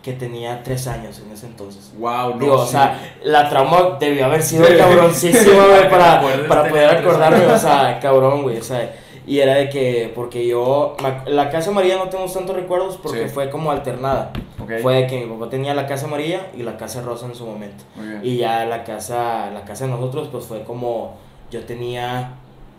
[0.04, 1.92] que tenía 3 años en ese entonces.
[1.98, 2.40] Wow, no.
[2.40, 2.72] Digo, o sí.
[2.72, 8.44] sea, la trauma debió haber sido cabroncísima, güey, para, para poder acordarme, o sea, cabrón,
[8.44, 8.90] güey, o sea,
[9.28, 10.96] y era de que, porque yo,
[11.28, 13.34] la Casa María no tengo tantos recuerdos porque Sí.
[13.34, 14.32] fue como alternada.
[14.60, 14.72] Ok.
[14.82, 17.46] Fue de que mi papá tenía la Casa Amarilla y la Casa Rosa en su
[17.46, 17.84] momento.
[18.24, 21.18] Y ya la casa, la casa de nosotros, pues fue como,
[21.52, 22.32] yo tenía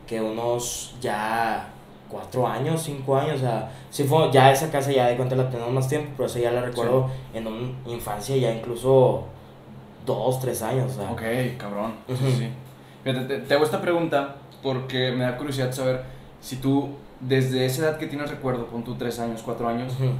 [0.07, 1.69] que unos ya
[2.09, 5.51] cuatro años, cinco años, o sea, sí fue, ya esa casa ya de cuenta la
[5.51, 9.25] tenemos más tiempo, pero esa ya la recuerdo en una infancia ya incluso
[10.07, 11.11] dos, tres años, o sea.
[11.11, 11.21] Ok,
[11.59, 11.93] cabrón.
[12.07, 12.31] Sí, Ujú.
[12.39, 12.49] sí.
[13.05, 16.03] Fíjate, te, te hago esta pregunta porque me da curiosidad saber
[16.41, 20.11] si tú, desde esa edad que tienes recuerdo, con tus 3 años, 4 años, Ujú.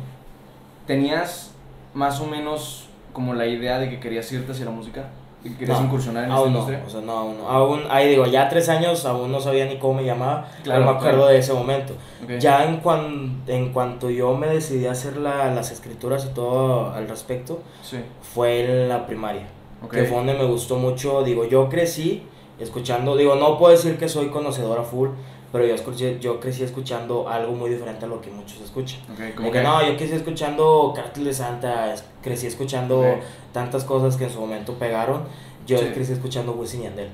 [0.87, 1.53] ¿tenías
[1.95, 5.09] más o menos como la idea de que querías irte hacia la música?
[5.45, 6.83] ¿Y que querías No, incursionar en esta no, industria?
[6.85, 7.49] o sea, no, aún no.
[7.49, 10.93] Aún, ahí digo, ya tres años, aún no sabía ni cómo me llamaba, Claro, pero
[10.93, 11.33] me acuerdo claro.
[11.33, 11.93] de ese momento.
[12.25, 12.31] Ok.
[12.41, 16.91] Ya en, cuan, en cuanto yo me decidí a hacer la- las escrituras y todo
[16.93, 17.99] al respecto, Sí.
[18.35, 19.47] fue en la primaria.
[19.85, 19.93] Ok.
[19.93, 21.23] Que fue donde me gustó mucho.
[21.23, 22.25] Digo, yo crecí
[22.59, 25.11] escuchando, digo, no puedo decir que soy conocedora full,
[25.53, 29.01] pero yo, escuché, yo crecí escuchando algo muy diferente a lo que muchos escuchan.
[29.13, 33.05] Ok, Como que no, yo crecí escuchando Cártel de Santa, crecí escuchando
[33.53, 35.23] tantas cosas que en su momento pegaron.
[35.67, 35.87] Yo Sí.
[35.95, 37.09] crecí escuchando Wisin y Yandel.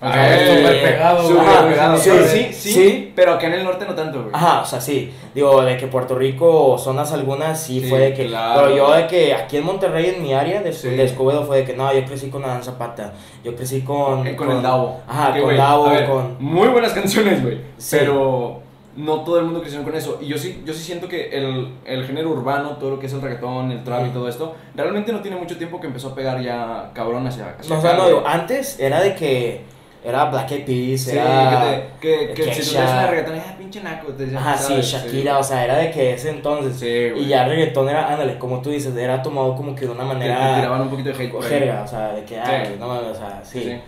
[0.00, 1.98] Ah, Eh, pegado, Súper pegado.
[1.98, 2.10] sí,
[2.52, 4.30] Sí, sí, pero acá en el norte no tanto, güey.
[4.32, 5.12] Ajá, o sea, sí.
[5.34, 8.26] Digo, de que Puerto Rico o zonas algunas sí, Sí, fue de que.
[8.26, 8.60] claro.
[8.62, 10.88] Pero yo de que aquí en Monterrey, en mi área de, Sí.
[10.90, 13.12] de Escobedo, fue de que no, yo crecí con Adán Zapata.
[13.42, 14.24] Yo crecí con.
[14.26, 15.00] Eh, con, el Davo.
[15.08, 16.36] Ajá, con Davo, ver, con.
[16.38, 17.58] Muy buenas canciones, güey.
[17.76, 17.96] Sí.
[17.98, 18.60] Pero
[18.94, 20.18] no todo el mundo creció con eso.
[20.20, 23.12] Y yo sí, yo sí siento que el, el género urbano, todo lo que es
[23.12, 26.14] el reggaetón, el trap y todo esto, realmente no tiene mucho tiempo que empezó a
[26.14, 29.77] pegar ya cabrón hacia, hacia No, o sea, no, digo, antes era de que.
[30.04, 31.90] Era Black Eyed Peas, Sí, era.
[32.00, 34.12] que, te, que, que si tú traes una reggaetón, ah, pinche naco.
[34.12, 34.74] Te decían, Ajá, sí.
[34.80, 36.76] Shakira, o sea, era de que ese entonces.
[36.78, 37.24] Sí, güey.
[37.24, 40.08] y ya reggaetón era, ándale, como tú dices, era tomado como que de una Te-
[40.08, 40.54] te manera.
[40.54, 41.32] tiraban un poquito de hate.
[41.32, 42.74] por jerga, o sea, de que, Sí.
[42.78, 43.60] no o sea, sí.
[43.62, 43.80] Sí.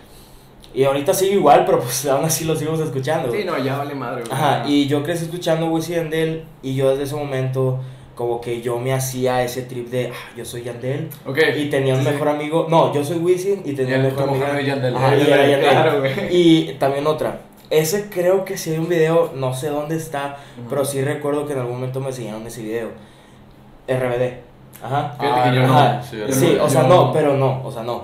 [0.73, 3.31] Y ahorita sigue igual, pero pues aún así lo seguimos escuchando.
[3.31, 4.33] Sí, no, ya vale madre, güey.
[4.33, 7.79] Ajá, y yo crecí escuchando Wisin Yandel y yo desde ese momento
[8.21, 11.39] como que yo me hacía ese trip de, ah, yo soy Yandel Ok.
[11.57, 14.45] y tenía un mejor amigo, no, yo soy Wisin y tenía un mejor amigo.
[14.45, 14.61] Yandel.
[14.61, 15.59] Y Yandel, Yandel.
[15.61, 16.03] claro.
[16.29, 17.39] Y también otra,
[17.71, 20.69] ese creo que sí hay un video, no sé dónde está, Ujú.
[20.69, 22.89] pero sí recuerdo que en algún momento me enseñaron ese video.
[23.87, 24.33] RBD.
[24.83, 25.15] Ajá.
[25.19, 25.77] Fíjate que yo no.
[25.79, 26.03] Ajá.
[26.03, 28.03] sí, Sí, yo o sea, no, pero no, o sea, no.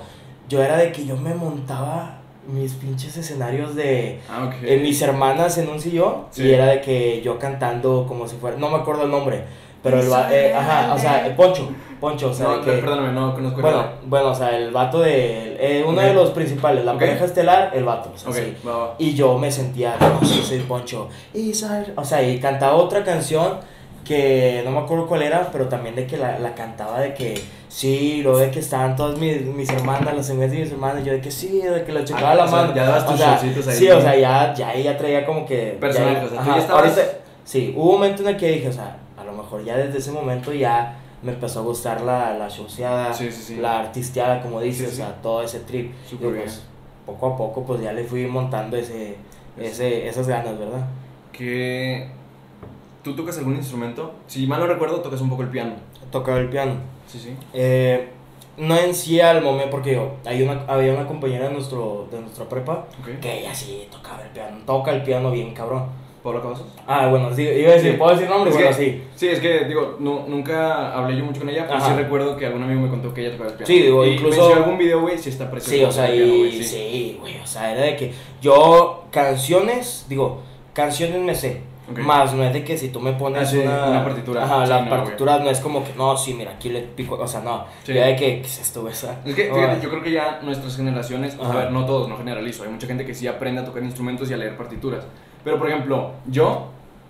[0.50, 2.16] Yo era de que yo me montaba
[2.48, 4.54] mis pinches escenarios de Ah, ok.
[4.64, 6.44] eh, mis hermanas en un sillón Sí.
[6.44, 9.44] y era de que yo cantando como si fuera, no me acuerdo el nombre,
[9.92, 11.70] pero el va- eh, ajá, o sea, el Poncho,
[12.00, 15.00] Poncho, o sea, no, de que, perdóname, no conozco bueno, bueno, o sea, el vato
[15.00, 16.04] de, eh, uno Ok.
[16.08, 17.00] de los principales, la Ok.
[17.00, 18.56] pareja estelar, el vato, o sea, Ok, sí.
[18.68, 18.96] va, va.
[19.00, 21.10] Y yo me sentía, no, sí, soy Poncho.
[21.34, 21.52] Y,
[21.96, 23.60] o sea, y cantaba otra canción
[24.06, 27.42] que no me acuerdo cuál era, pero también de que la, la cantaba de que
[27.68, 31.12] sí, lo de que estaban todas mis, mis hermanas, las amigas de mis hermanas, yo
[31.12, 32.74] de que sí, de que le chocaba Ah, la o sea, mano.
[32.76, 33.98] ya dabas O tus showcitos ahí, Sí, ¿no?
[33.98, 35.76] o sea, ya, ya ella traía como que.
[35.80, 38.48] Personaje, ya- o sea, tú ya estabas- ahorita- sí, hubo un momento en el que
[38.48, 38.96] dije, o sea,
[39.48, 43.42] mejor ya desde ese momento ya me empezó a gustar la, la showseada, Sí, sí,
[43.42, 43.56] sí.
[43.56, 45.94] la artisteada, como dices, o sea, todo ese trip.
[46.08, 46.44] Súper Y, bien.
[46.44, 46.64] pues,
[47.06, 49.16] poco a poco, pues ya le fui montando ese,
[49.58, 50.86] ese, esas ganas, ¿verdad?
[51.32, 52.10] Que
[53.04, 54.12] tú tocas algún instrumento.
[54.28, 55.74] Si mal no recuerdo, tocas un poco el piano.
[56.12, 56.74] Tocar el piano.
[57.08, 57.36] Sí, sí.
[57.54, 58.10] Eh,
[58.58, 62.20] no en sí al momento, porque yo, hay una, había una compañera de, nuestro, de
[62.20, 63.20] nuestra prepa Ok.
[63.22, 65.86] que ella sí tocaba el piano, toca el piano bien cabrón.
[66.28, 66.68] ¿Pablo Cavazos?
[66.86, 67.98] Ah, bueno, sí, iba a decir, Sí.
[67.98, 68.54] ¿puedo decir nombres?
[68.56, 69.04] Es Bueno, que- sí.
[69.16, 71.88] Sí, es que, digo, nu- nunca hablé yo mucho con ella, pero Ajá.
[71.90, 73.68] sí recuerdo que algún amigo me contó que ella tocaba el piano.
[73.68, 75.78] Sí, digo, y incluso- algún video, güey, sí está precioso.
[75.78, 80.06] Sí, o sea, piano, y güey, sí, güey, o sea, era de que yo canciones,
[80.10, 80.42] digo,
[80.74, 82.00] canciones me sé, Ok.
[82.00, 84.44] más no es de que si tú me pones Ah, sí, una, una partitura.
[84.44, 87.16] ajá, Sí, la no, partitura no es como que, no, sí, mira, aquí le pico,
[87.16, 87.94] o sea, no, Sí.
[87.94, 90.40] ya de que, ¿qué es esto, sea, Es que, no, fíjate, yo creo que ya
[90.44, 91.58] nuestras generaciones, a Ajá.
[91.60, 94.34] ver, no todos, no generalizo, hay mucha gente que sí aprende a tocar instrumentos y
[94.34, 95.06] a leer partituras.
[95.48, 96.68] Pero, por ejemplo, yo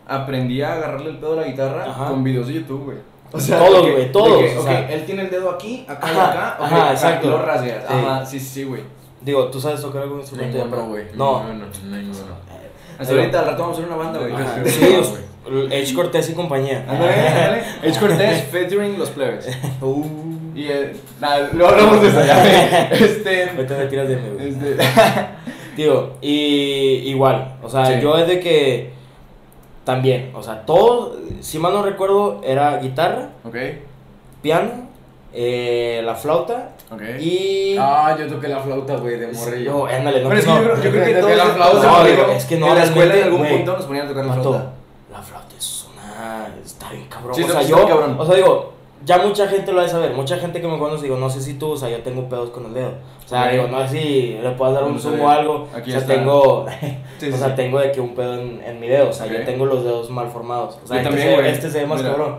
[0.07, 2.09] aprendí a agarrarle el pedo a la guitarra Ajá.
[2.09, 2.97] con videos de YouTube, güey.
[3.31, 4.89] Todos, de que- güey, todos, que, o ok, sea.
[4.91, 7.27] él tiene el dedo aquí, acá y Ajá, acá, ok, ajá, exacto.
[7.27, 7.83] y lo rasgueas.
[7.87, 7.93] Sí.
[7.93, 8.81] Ajá, sí, sí, güey.
[9.21, 10.67] digo, ¿tú sabes tocar algún instrumento?
[10.69, 11.05] pero- güey.
[11.15, 11.43] No.
[11.45, 11.65] Ninguno,
[11.97, 12.47] ninguno.
[12.99, 14.69] Hasta ahorita, al rato vamos a hacer una banda, güey.
[14.71, 14.85] Sí,
[15.45, 16.85] o- no, Edge Cortés y compañía.
[16.87, 17.63] Ándale.
[17.81, 19.47] Edge Cortés featuring los plebes.
[19.81, 20.05] Uh,
[20.55, 22.89] Y, eh, nada, luego hablamos de eso ya.
[22.91, 24.77] Este, ahorita me tiras de mí, este,
[25.77, 27.93] Tío, y igual, o sea, Sí.
[28.01, 28.91] yo desde que
[29.83, 33.55] también, o sea, todo, si mal no recuerdo, era guitarra, ok,
[34.41, 34.87] piano,
[35.33, 37.01] eh, la flauta ok.
[37.19, 37.75] y...
[37.79, 39.85] Ah, yo toqué la flauta, güey, de No, morrillo.
[39.85, 41.99] ándale, no, Pero es que no, yo, creo- yo creo que Toqué todos la flauta,
[42.01, 44.25] güey, ido es que no, en la escuela en algún punto nos ponían a tocar
[44.25, 44.73] la flauta.
[45.11, 46.47] la flauta es una...
[46.65, 48.15] está bien cabrón, Sí, o sea, yo, cabrón.
[48.19, 48.73] o sea, digo,
[49.05, 51.41] ya mucha gente lo ha de saber, mucha gente que me conoce, digo, no sé
[51.41, 52.93] si tú, o sea, yo tengo pedos con el dedo,
[53.25, 55.93] o sea, digo, no sé si le puedas dar un zoom o algo, Aquí o
[55.93, 56.13] sea, está.
[56.15, 56.65] tengo...
[56.79, 56.85] Sí,
[57.29, 57.53] o sí, sea, sí.
[57.55, 59.31] tengo de que un pedo en, en mi dedo, o sea, Ok.
[59.33, 60.79] yo tengo los dedos mal formados.
[60.83, 62.11] O sea, Yo este, también, se, este se ve más Mira.
[62.15, 62.35] cabrón.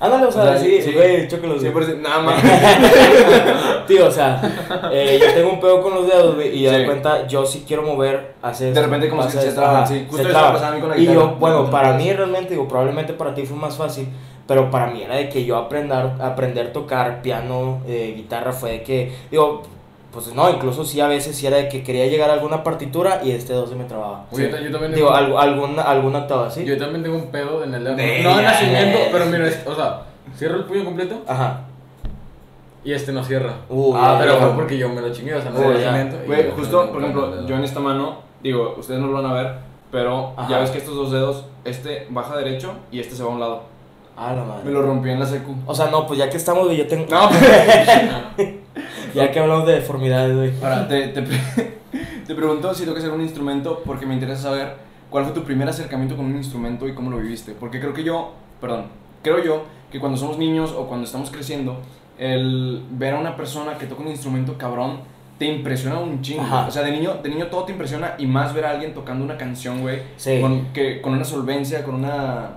[0.00, 0.92] Ándale, o sea, O sea, sí, sí.
[0.94, 1.60] güey, chócalos.
[1.62, 1.72] Sí, güey.
[1.72, 2.42] por eso- nada más.
[3.86, 4.40] Tío, o sea,
[4.92, 6.76] eh, yo tengo un pedo con los dedos, güey, y ya Sí.
[6.78, 8.74] de cuenta, yo sí quiero mover, hacer.
[8.74, 10.00] De repente como se traban, ajá, sí.
[10.08, 10.52] Justo se eso traba.
[10.54, 11.20] pasaba a mí con la Y guitarra.
[11.20, 14.08] yo, bueno, para mí realmente, digo, probablemente para ti fue más fácil,
[14.46, 18.72] pero para mí era de que yo aprender, aprender a tocar piano, eh, guitarra, fue
[18.72, 19.62] de que, digo,
[20.12, 23.20] pues no, incluso sí a veces sí era de que quería llegar a alguna partitura
[23.24, 24.26] y este dedo se me trababa.
[24.30, 26.64] Güey, yo, yo también Digo, tengo, algo, alguna, alguna octava, ¿sí?
[26.66, 27.96] yo también tengo un pedo en el dedo.
[27.96, 29.08] De- No de nacimiento, ya.
[29.10, 30.02] pero mira, o sea,
[30.36, 31.60] cierro el puño completo Ajá.
[32.84, 33.54] y este no cierra.
[33.70, 35.92] Uh, ah, pero fue porque yo me lo chingué, o sea, no de ya.
[35.92, 36.26] nacimiento.
[36.26, 39.54] Güey, justo, por ejemplo, yo en esta mano, digo, ustedes no lo van a ver,
[39.90, 40.48] pero Ajá.
[40.50, 43.40] ya ves que estos dos dedos, este baja derecho y este se va a un
[43.40, 43.71] lado.
[44.16, 44.64] Ah, la madre.
[44.64, 45.54] Me lo rompí en la secu.
[45.66, 47.06] O sea, no, pues ya que estamos, güey, yo tengo.
[47.10, 47.28] No,
[49.14, 50.52] Ya que hablamos de deformidades, güey.
[50.62, 51.78] Ahora, te, te, pre-
[52.26, 54.74] te pregunto si tocas algún instrumento porque me interesa saber
[55.10, 57.52] cuál fue tu primer acercamiento con un instrumento y cómo lo viviste.
[57.52, 58.86] Porque creo que yo, perdón,
[59.22, 61.80] creo yo que cuando somos niños o cuando estamos creciendo,
[62.18, 65.00] el ver a una persona que toca un instrumento cabrón
[65.38, 66.42] te impresiona un chingo.
[66.42, 66.66] Ajá.
[66.66, 69.24] O sea, de niño, de niño todo te impresiona y más ver a alguien tocando
[69.24, 70.40] una canción, güey, Sí.
[70.40, 72.50] con, que, con una solvencia, con una...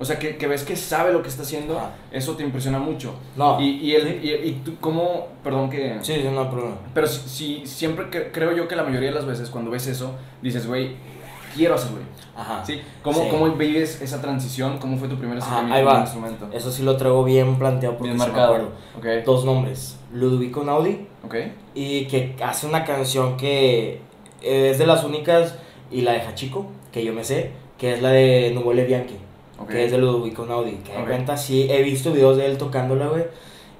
[0.00, 1.78] O sea, que, que ves que sabe lo que está haciendo,
[2.10, 3.14] eso te impresiona mucho.
[3.36, 3.60] No.
[3.60, 5.98] Y, y, el, y, y tú, ¿cómo, perdón que...
[6.00, 6.76] Sí, sí, no problema.
[6.94, 9.86] Pero si, si- siempre que- creo yo que la mayoría de las veces cuando ves
[9.88, 10.96] eso, dices, güey,
[11.54, 11.96] quiero hacerlo.
[11.98, 12.06] güey".
[12.34, 12.64] Ajá.
[12.64, 12.80] ¿Sí?
[13.02, 13.28] ¿Cómo, Sí.
[13.30, 14.78] ¿Cómo vives esa transición?
[14.78, 16.00] ¿Cómo fue tu primer acercamiento ahí con va.
[16.00, 16.48] instrumento?
[16.50, 18.54] Eso sí lo traigo bien planteado porque Bien me marcado.
[18.54, 18.72] acuerdo.
[18.96, 19.98] Ok, Dos nombres.
[20.14, 21.34] Ludovico Naudi ok,
[21.74, 24.00] y que hace una canción que
[24.42, 25.56] es de las únicas
[25.90, 29.16] y la de Hachiko, que yo me sé, que es la de Nubole Bianchi,
[29.60, 29.68] ok.
[29.68, 30.72] que es de Ludovico Naudi.
[30.84, 31.06] Que de Ok.
[31.08, 33.24] cuenta, sí, he visto videos de él tocándola, güey,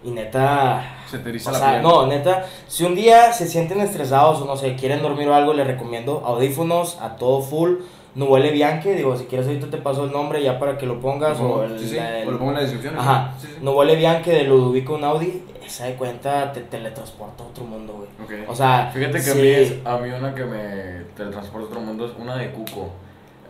[0.05, 1.83] y neta, Se te eriza O la sea, piel.
[1.83, 5.53] no, neta, si un día se sienten estresados o no sé, quieren dormir o algo,
[5.53, 7.75] les recomiendo audífonos a todo full.
[8.15, 10.99] No huele Bianche, digo, si quieres ahorita te paso el nombre ya para que lo
[11.01, 12.99] pongas o el, sí, sí, el- o lo pongo en la descripción.
[12.99, 13.35] Ajá.
[13.41, 13.49] Sí.
[13.63, 18.41] No huele Bianche de Ludovico Naudi, esa de cuenta te teletransporta a otro mundo, güey.
[18.43, 18.49] Ok.
[18.51, 21.81] O sea, Fíjate que a, mí es, a mí una que me teletransporta a otro
[21.83, 22.91] mundo es una de Cuco.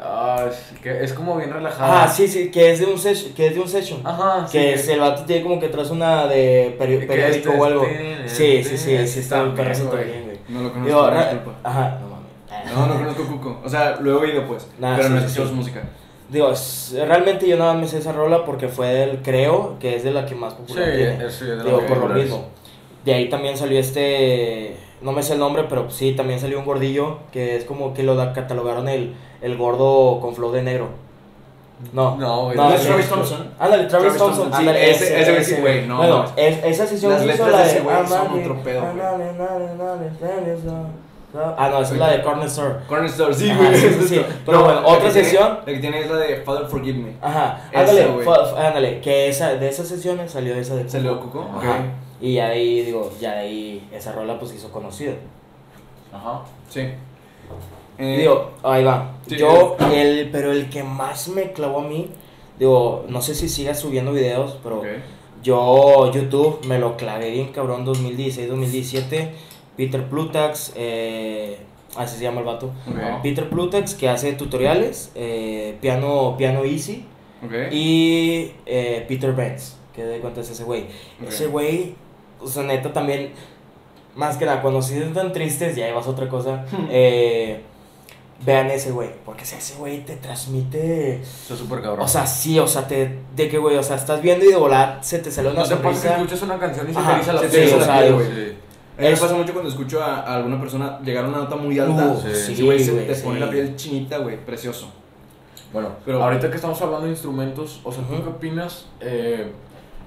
[0.02, 2.04] Ah, es, que es como bien relajada.
[2.04, 4.00] Ah, sí, sí, que es de un session, que es de un session.
[4.04, 4.52] Ajá, sí.
[4.58, 7.86] que es, el vato tiene como que atrás una de peri- periódico este- o algo.
[8.26, 10.04] Sí, sí, sí, sí, está también, el perro güey.
[10.04, 10.38] bien, güey.
[10.48, 11.52] No lo conozco, disculpa.
[11.62, 12.74] ajá, no mames.
[12.74, 13.60] No, no conozco Cuco.
[13.64, 15.34] O sea, lo he oído pues, Nah, pero sí, no sí, sí.
[15.48, 15.82] su música.
[16.30, 19.96] Digo, es- realmente yo nada más me sé esa rola porque fue del, creo, que
[19.96, 21.24] es de la que más Sí, popular tiene.
[21.26, 22.44] es, sí, es de Digo, por lo mismo.
[23.04, 26.64] De ahí también salió este, no me sé el nombre, pero sí, también salió un
[26.64, 30.88] gordillo, que es como que lo da- catalogaron el, el gordo con flow de negro.
[31.92, 32.16] No.
[32.16, 32.56] No, güey.
[32.56, 32.82] No, ¿No es.
[32.82, 33.54] Travis Thompson?
[33.58, 34.42] Ándale, Travis, Travis Thompson.
[34.50, 37.64] Thompson, sí, ándale, ese- ese güey no, bueno, es- esa sesión Las hizo la de
[37.66, 38.90] ese güey son ándale, otro pedo, güey.
[38.90, 40.88] ándale, ándale, ándale, ándale, ándale.
[41.56, 42.74] Ah, no, esa es la de Corner Store.
[42.88, 43.74] Corner Store, sí, güey.
[43.76, 44.26] sí, sí, sí.
[44.44, 45.58] Pero bueno, la otra tiene- sesión.
[45.64, 47.12] La que tiene es la de Father Forgive Me.
[47.22, 51.48] Ajá, Esa, ándale, fue- ándale, que esa, de esas sesiones salió esa de ¿Salió Cuco?
[51.56, 51.70] Ajá.
[51.70, 51.74] Ok.
[52.20, 55.12] Y ahí, digo, ya ahí esa rola pues hizo conocida.
[56.12, 56.40] Ajá.
[56.68, 56.88] Sí.
[58.00, 59.12] Eh, Digo, ahí va.
[59.28, 62.08] sí, Yo, el, pero el que más me clavó a mí,
[62.58, 64.82] digo, no sé si sigas subiendo videos, pero
[65.42, 69.30] yo YouTube me lo clavé bien cabrón 2016-2017.
[69.76, 71.58] Peter Plutax, eh,
[71.96, 72.70] así se llama el vato.
[73.22, 77.04] Peter Plutax que hace tutoriales, eh, piano, piano easy.
[77.44, 77.72] Ok.
[77.72, 80.86] Y eh, Peter Benz, que de cuenta es ese güey.
[81.26, 81.94] Ese güey,
[82.38, 83.30] o sea, neta también,
[84.14, 87.60] más que nada, cuando se sienten tristes, ya vas a otra cosa, eh,
[88.44, 92.04] vean ese güey, porque o sea, ese güey te transmite, Está súper cabrón.
[92.04, 94.56] o sea, sí, o sea, te, de que güey, o sea, estás viendo y de
[94.56, 96.16] volar se te sale una no te pasa que sonrisa.
[96.16, 97.68] escuchas una canción y se Ajá, te eriza la te piel.
[97.68, 98.26] Sí, piel, güey.
[98.26, 98.32] sí.
[98.98, 101.38] A mí me Es- pasa mucho cuando escucho a, a alguna persona llegar a una
[101.38, 102.06] nota muy alta.
[102.06, 103.22] Uh, sí, Sí, güey, se güey, te sí.
[103.22, 104.36] pone la piel chinita, güey.
[104.44, 104.90] Precioso.
[105.72, 108.22] Bueno, Pero- ahorita que estamos hablando de instrumentos, o sea, ¿tú Ujú.
[108.24, 109.52] qué opinas eh,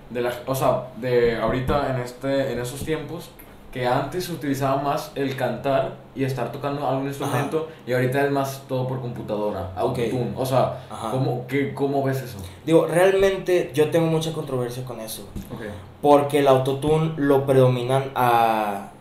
[0.10, 3.30] de la, o sea, de ahorita en este, en esos tiempos
[3.74, 8.62] que antes utilizaba más el cantar y estar tocando algún instrumento y ahorita es más
[8.70, 9.98] todo por computadora, Ok.
[9.98, 11.10] autotune, o sea, Ajá.
[11.10, 12.38] ¿cómo, qué, ¿cómo ves eso?
[12.66, 15.64] Digo, realmente yo tengo mucha controversia con eso, Ok.
[16.04, 18.92] porque el autotune lo predominan a...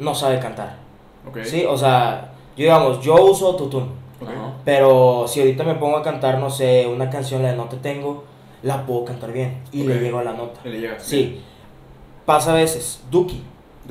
[0.00, 0.74] no sabe cantar.
[1.28, 1.38] Ok.
[1.44, 3.86] Sí, o sea, yo digamos, yo uso autotune.
[4.22, 4.54] Ajá.
[4.64, 7.76] Pero si ahorita me pongo a cantar, no sé, una canción, la de No Te
[7.76, 8.24] Tengo,
[8.62, 10.60] la puedo cantar bien y le llego a la nota.
[10.64, 11.02] Y le llegas.
[11.02, 11.40] Sí,
[12.26, 13.02] pasa a veces.
[13.10, 13.44] Duki.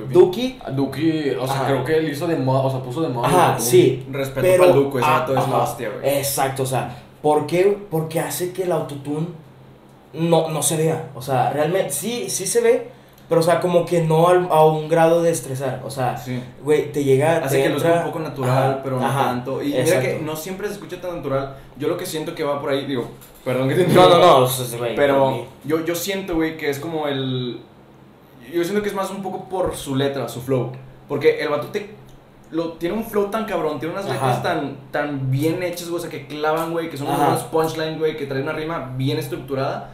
[0.08, 0.60] Duki.
[0.72, 1.66] Duki, o sea, Ajá.
[1.68, 3.28] creo que él hizo de moda, o sea, puso de moda.
[3.28, 4.06] ajá, sí.
[4.12, 6.18] Respeto Pero, para Duco, ese vato es la hostia, güey.
[6.18, 7.78] Exacto, o sea, ¿por qué?
[7.90, 9.28] Porque hace que el autotune
[10.14, 11.10] no, no se vea.
[11.16, 12.88] O sea, realmente sí, sí se ve,
[13.28, 15.82] pero o sea, como que no al- a un grado de estresar.
[15.86, 16.42] O sea, Sí.
[16.64, 17.38] güey, te llega.
[17.38, 19.62] Hace te que lo sea un poco natural, Ajá, pero no ajá, tanto.
[19.62, 21.56] Y mira que no siempre se escucha tan natural.
[21.78, 23.08] Yo lo que siento que va por ahí, digo,
[23.46, 24.96] perdón que te No, no, no, o sea, güey.
[24.96, 25.46] por Pero
[25.86, 27.60] yo siento, güey, que es como el.
[28.54, 30.72] Yo siento que es más un poco por su letra, su flow.
[31.08, 31.96] Porque el vato te.
[32.52, 36.02] Lo, tiene un flow tan cabrón, tiene unas letras tan, tan bien hechas, güey, o
[36.02, 37.28] sea, que clavan, güey, que son Ajá.
[37.28, 39.92] unos punchlines, güey, que traen una rima bien estructurada,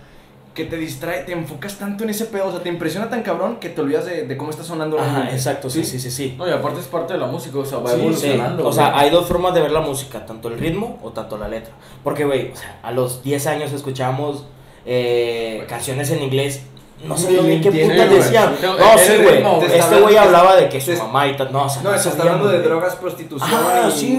[0.54, 3.58] que te distrae, te enfocas tanto en ese pedo, o sea, te impresiona tan cabrón
[3.60, 5.36] que te olvidas de, de cómo está sonando Ajá, realmente.
[5.36, 6.36] exacto, sí, sí, sí, sí.
[6.38, 8.66] No, y aparte es parte de la música, o sea, va Sí, Sí, evolucionando.
[8.66, 11.50] o sea, hay dos formas de ver la música, tanto el ritmo o tanto la
[11.50, 11.74] letra.
[12.06, 14.46] Porque, güey, o sea, a los 10 años escuchamos
[14.86, 16.64] eh, canciones en inglés.
[17.04, 18.10] No sé Ni ni qué güey.
[18.10, 18.56] decían.
[18.64, 19.44] No, sí, güey.
[19.78, 21.52] Este güey hablaba de que su mamá y tal.
[21.52, 24.18] No, o sea, No, se está hablando de drogas, prostitución Ah, sí,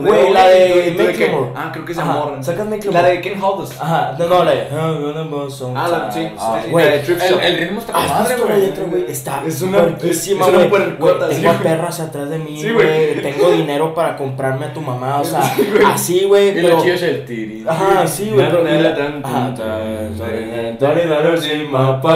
[0.00, 0.32] güey.
[0.32, 1.50] la de Macklemore.
[1.54, 2.38] Ah, creo que es amor.
[2.40, 3.02] sacas Macklemore.
[3.02, 3.80] La de Ken Holders.
[3.80, 4.66] Ajá, no, no, la de.
[4.72, 6.32] "I'm gonna bust some Ah, la- sí, time".
[6.38, 8.36] Ah, güey, la de Thrift el, ritmo está con ¿Has madre,
[8.90, 9.04] güey.
[9.10, 11.18] Está Es una- una güey.
[11.30, 13.22] Tengo perras atrás de mí, Sí, güey.
[13.22, 15.40] Tengo dinero para comprarme a tu mamá, o sea,
[15.92, 16.58] así, güey.
[16.58, 17.64] Y lo chido es el tiri.
[17.68, 18.46] Ajá, sí, güey.
[18.50, 20.78] pero- Tan, y- tan, Ajá, tan, tan, tan,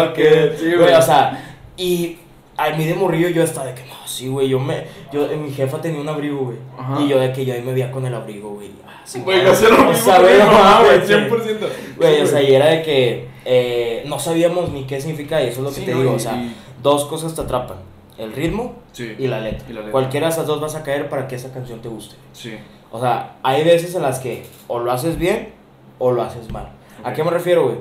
[0.06, 0.56] pocket.
[0.58, 2.16] Sí, Güey, o sea, y
[2.56, 4.48] a mí de morrillo yo estaba de que no, sí, güey.
[4.48, 4.84] Yo me.
[5.12, 6.56] Yo, eh, mi jefa tenía un abrigo, güey.
[6.78, 7.00] Ajá.
[7.00, 8.70] Y yo de que yo ahí me veía con el abrigo, güey.
[8.87, 11.30] Ah, sí, Güey, yo hacía lo O mismo, sea, güey, güey, no no mames, mames,
[11.30, 11.68] 100%.
[11.96, 15.58] Güey, o sea, y era de que eh, no sabíamos ni qué significa y eso
[15.61, 16.12] es lo que Sí, te no, digo.
[16.12, 17.78] y- o sea, y- dos cosas te atrapan:
[18.18, 19.14] el ritmo Sí.
[19.18, 19.64] y la letra.
[19.68, 19.92] Y la letra.
[19.92, 22.16] Cualquiera de esas dos vas a caer para que esa canción te guste.
[22.32, 22.56] Sí.
[22.90, 25.50] O sea, hay veces en las que o lo haces bien
[25.98, 26.70] o lo haces mal.
[27.04, 27.14] ¿A Ok.
[27.16, 27.76] qué me refiero, güey?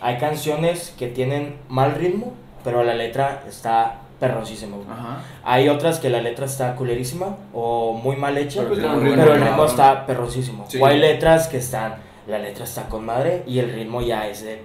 [0.00, 2.32] Hay canciones que tienen mal ritmo,
[2.64, 4.76] pero la letra está perrosísima.
[4.90, 5.22] Ajá.
[5.44, 9.18] Hay otras que la letra está culerísima o muy mal hecha, Pero pero, tiene un
[9.20, 10.66] el ritmo está perrosísimo.
[10.68, 10.78] Sí.
[10.80, 11.94] O hay letras que están,
[12.26, 14.62] la letra está con madre y el ritmo ya es de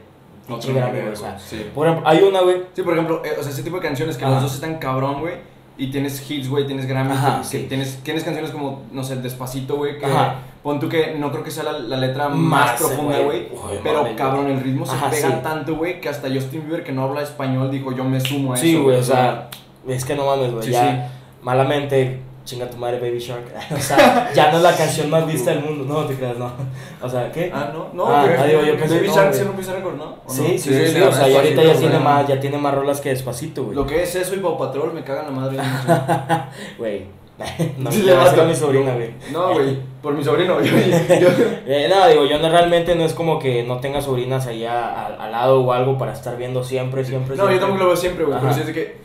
[0.48, 1.72] pinche güey, o sea, sí.
[1.74, 4.18] por ejemplo, hay una, güey, Sí, por ejemplo, eh, o sea, ese tipo de canciones
[4.18, 4.36] que Ajá.
[4.36, 5.36] los dos están cabrón, güey.
[5.78, 7.66] Y tienes hits, güey, tienes Grammys, Ajá, que, que sí.
[7.68, 10.36] tienes, tienes canciones como, no sé, Despacito, güey, que Ajá.
[10.64, 13.50] pon tú que no creo que sea la, la letra más, Más, profunda, güey.
[13.84, 15.36] Pero cabrón, el ritmo se pega sí.
[15.44, 18.58] tanto, güey, que hasta Justin Bieber, que no habla español, dijo, yo me sumo a
[18.58, 18.84] sí, eso.
[18.84, 19.50] güey, o sea,
[19.88, 21.12] es que no mames, güey, Sí, ya
[21.42, 23.44] malamente chinga tu madre Baby Shark.
[23.76, 26.50] o sea, ya no es la canción más vista del mundo, no te creas, no.
[27.02, 27.52] O sea, ¿qué?
[27.54, 30.16] Ah, no, no, Ah, digo, yo pensé, Baby no, Shark rompió ese récord, ¿no?
[30.26, 30.48] ¿O Sí, no?
[30.50, 33.02] sí, sí, sí, Sí, o sea, ya ahorita ya tiene más, ya tiene más rolas
[33.02, 33.76] que despacito, güey.
[33.76, 35.58] Lo que es eso y Pau Patrol me cagan la madre.
[36.78, 37.06] Güey,
[37.80, 39.10] no, Sí, le le vas a mi sobrina, güey.
[39.34, 40.62] No, güey, por mi sobrino.
[40.62, 41.28] Yo, yo-
[41.68, 45.20] Eh, no, digo, yo no, realmente no es como que no tenga sobrinas allá al,
[45.20, 47.36] al lado o algo para estar viendo siempre, siempre.
[47.36, 47.60] no, yo siempre.
[47.60, 48.40] tampoco lo veo siempre, güey.
[48.40, 48.98] Pero sí es de que.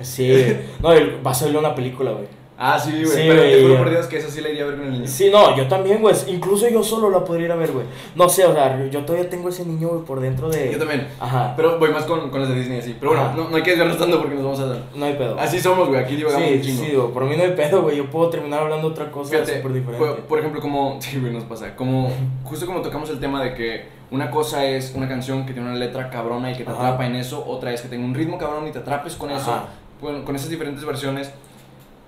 [0.00, 2.26] Sí, no, y vas a ver una película, güey.
[2.64, 3.06] Ah, sí, güey.
[3.06, 4.84] Sí, pero güey, te juro por Dios que esa sí la iría a ver con
[4.86, 5.08] el niño.
[5.08, 6.14] Sí, no, yo también, güey.
[6.28, 7.86] Incluso yo solo la podría ir a ver, güey.
[8.14, 10.70] No sé, o sea, yo todavía tengo ese niño, güey, por dentro de.
[10.70, 11.08] Yo también.
[11.18, 11.54] Ajá.
[11.56, 12.96] Pero voy más con, con las de Disney así.
[13.00, 14.82] Pero bueno, no, no hay que desviarnos tanto porque nos vamos a dar.
[14.94, 15.36] No hay pedo.
[15.40, 16.00] Así somos, güey.
[16.00, 16.82] Aquí divagamos sí, un chingo.
[16.84, 17.96] sí, digo, por mí no hay pedo, güey.
[17.96, 19.98] Yo puedo terminar hablando otra cosa súper diferente.
[19.98, 20.98] por, por ejemplo, como.
[21.00, 21.74] Sí, güey, nos pasa.
[21.74, 22.12] Como.
[22.44, 25.78] Justo como tocamos el tema de que una cosa es una canción que tiene una
[25.78, 26.78] letra cabrona y que te Ajá.
[26.78, 27.44] atrapa en eso.
[27.44, 29.50] Otra es que tenga un ritmo cabrón y te atrapes con eso.
[29.50, 29.64] Ajá.
[30.00, 31.32] Bueno, con esas diferentes versiones.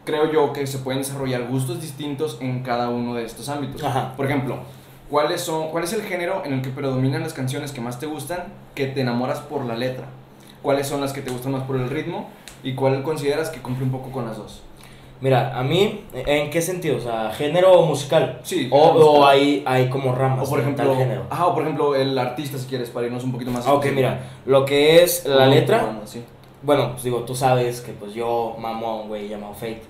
[0.04, 3.82] Creo yo que se pueden desarrollar gustos distintos en cada uno de estos ámbitos.
[3.82, 4.12] Ajá.
[4.16, 4.58] Por ejemplo,
[5.10, 8.06] ¿cuáles son, ¿cuál es el género en el que predominan las canciones que más te
[8.06, 10.04] gustan, que te enamoras por la letra?
[10.62, 12.28] ¿Cuáles son las que te gustan más por el ritmo?
[12.62, 14.62] ¿Y cuál consideras que cumple un poco con las dos?
[15.20, 16.98] Mira, a mí, ¿en qué sentido?
[16.98, 18.40] O sea, género musical.
[18.42, 18.68] Sí.
[18.70, 21.22] O, o hay, hay como ramas O por ejemplo, tal género.
[21.30, 23.66] ajá, o por ejemplo el artista si quieres para irnos un poquito más.
[23.66, 26.22] Ah, ok, mira, lo que es la letra, banda, sí.
[26.62, 29.82] bueno, pues digo, tú sabes que pues yo mamo a un güey llamado Fate.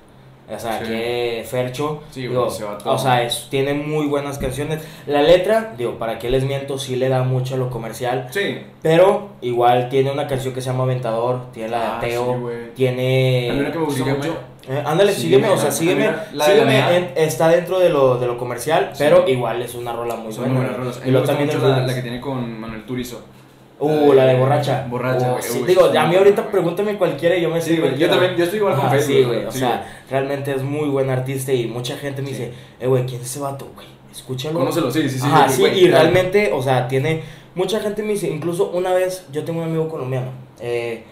[0.52, 0.84] O sea, Sí.
[0.86, 2.90] que Fercho, Sí, digo, ese vato.
[2.92, 4.80] o sea, es- tiene muy buenas canciones.
[5.06, 8.28] La letra, digo, para que les miento, sí le da mucho a lo comercial.
[8.30, 8.58] Sí.
[8.82, 12.40] Pero igual tiene una canción que se llama Aventador, tiene la de Ah, Ateo, sí,
[12.40, 12.74] güey.
[12.74, 13.50] tiene...
[13.50, 14.18] A mí una que me sígueme.
[14.18, 14.36] mucho.
[14.68, 18.26] Eh, ándale, Sígueme, sígueme, o sea, sígueme, la- la en- está dentro de lo, de
[18.26, 20.52] lo comercial, pero igual es una rola muy buena.
[20.54, 20.96] muy buenas rolas.
[20.96, 23.22] A mí Y luego gusta también mucho la que tiene con Manuel Turizo.
[23.80, 24.86] Uh, la de borracha.
[24.88, 27.98] Borracha, Uh, sí, digo, sí, a mí ahorita pregúntame cualquiera y yo me Sí, güey,
[27.98, 29.14] yo también, yo estoy igual con Facebook.
[29.14, 32.86] Sí, güey, o sea, realmente es muy buen artista y mucha gente me dice, eh,
[32.86, 33.86] güey, ¿quién es ese vato, güey?
[34.12, 34.60] Escúchalo.
[34.60, 35.26] Conócelo, sí, sí, sí.
[35.26, 36.02] Ajá, sí, güey, y claro.
[36.02, 37.22] realmente, o sea, tiene.
[37.56, 40.28] Mucha gente me dice, incluso una vez, yo tengo un amigo colombiano,
[40.60, 41.04] eh,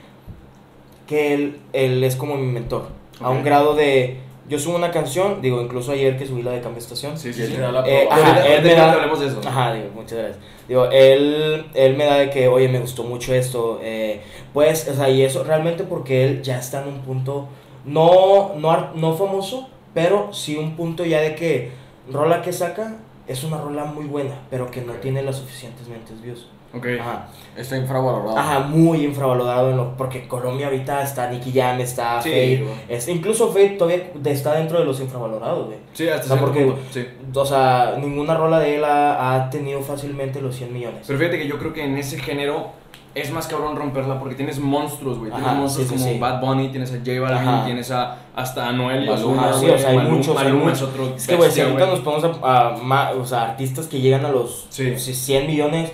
[1.06, 2.88] que él, él es como mi mentor,
[3.20, 4.18] a un grado de.
[4.48, 7.16] Yo subo una canción, digo, incluso ayer que subí la de Cambio Estación.
[7.16, 7.56] Sí, sí, él sí.
[7.56, 9.40] da la Eh, ajá, él me da- hablemos de eso.
[9.46, 10.38] Ajá, digo, muchas gracias.
[10.68, 13.78] Digo, él, él me da de que, oye, me gustó mucho esto.
[13.82, 14.20] eh,
[14.52, 17.48] pues, o sea, y eso realmente porque él ya está en un punto,
[17.84, 21.70] no, no, ar- no famoso, pero sí un punto ya de que
[22.10, 22.96] rola que saca
[23.28, 26.48] es una rola muy buena, pero que no tiene las suficientes mentes views.
[26.74, 26.86] Ok.
[27.00, 28.38] Ajá, Está infravalorado.
[28.38, 32.64] ajá, muy infravalorado en lo, porque Colombia ahorita está Nicky Jam, está Sí, güey.
[32.88, 35.78] es, incluso Fate todavía está dentro de los infravalorados, güey.
[35.92, 37.06] Sí, hasta O sea, cierto porque- punto, sí.
[37.34, 41.04] O sea, ninguna rola de él ha, ha tenido fácilmente los 100 millones.
[41.06, 42.68] Pero fíjate que yo creo que en ese género
[43.14, 45.30] es más cabrón romperla porque tienes monstruos, güey.
[45.30, 46.18] Tienes monstruos sí, sí, como sí.
[46.18, 47.64] Bad Bunny, tienes a J Balvin, Ajá.
[47.66, 50.44] tienes a, hasta a Noel y a Maluma, sí, o sea, hay Maluma- muchos, hay
[50.44, 50.78] Maluma muchos.
[50.78, 53.86] es otro Es que, güey, si ahorita nos ponemos a, a ma- o sea, artistas
[53.88, 54.98] que llegan a los Sí.
[54.98, 55.92] si 100 millones,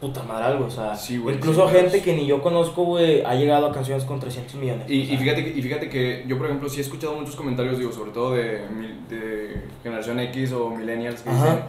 [0.00, 3.34] puta madre, güey, o sea, Sí, incluso sí, gente que ni yo conozco, güey, ha
[3.34, 4.88] llegado a canciones con 300 millones.
[4.88, 5.14] Y, o sea.
[5.14, 7.90] y, fíjate que, y fíjate que yo, por ejemplo, sí he escuchado muchos comentarios, digo,
[7.92, 8.60] sobre todo de,
[9.08, 11.44] de generación X o millennials que Ajá.
[11.44, 11.60] dicen,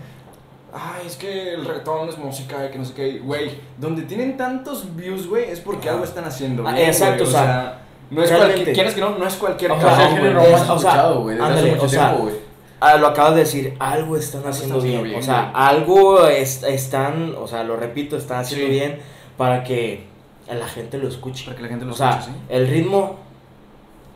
[0.73, 4.37] ay, es que el reggaetón es música y que no sé qué, güey, donde tienen
[4.37, 5.93] tantos views, güey, es porque Ajá.
[5.95, 7.79] algo están haciendo Ah, bien, exacto, o sea,
[8.11, 9.17] no es cualquier, ¿quieres que no?
[9.17, 10.53] No es cualquier O O sea, sea, es el cabrón, género güey.
[10.53, 12.48] es- más o sea, escuchado, güey, desde hace ándale, mucho o sea, tiempo, güey.
[12.81, 15.03] Ah, lo acabas de decir, algo están haciendo bien.
[15.03, 15.53] bien, o sea, güey.
[15.55, 18.71] algo es- están, o sea, lo repito, están haciendo Sí.
[18.71, 18.99] bien
[19.37, 20.03] para que
[20.47, 21.43] la gente lo escuche.
[21.45, 22.37] Para que la gente lo o sea, escuche, ¿sí?
[22.49, 23.17] el ritmo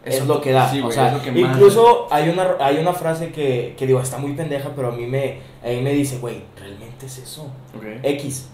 [0.06, 0.70] es Eso- lo que da.
[0.70, 3.76] sí, o güey, sea, es lo que más- incluso hay una, hay una frase que,
[3.78, 7.06] que digo, está muy pendeja, pero a mí me, a mí me dice, güey, ¿realmente
[7.06, 7.44] es eso?
[7.76, 7.84] Ok.
[8.04, 8.48] X,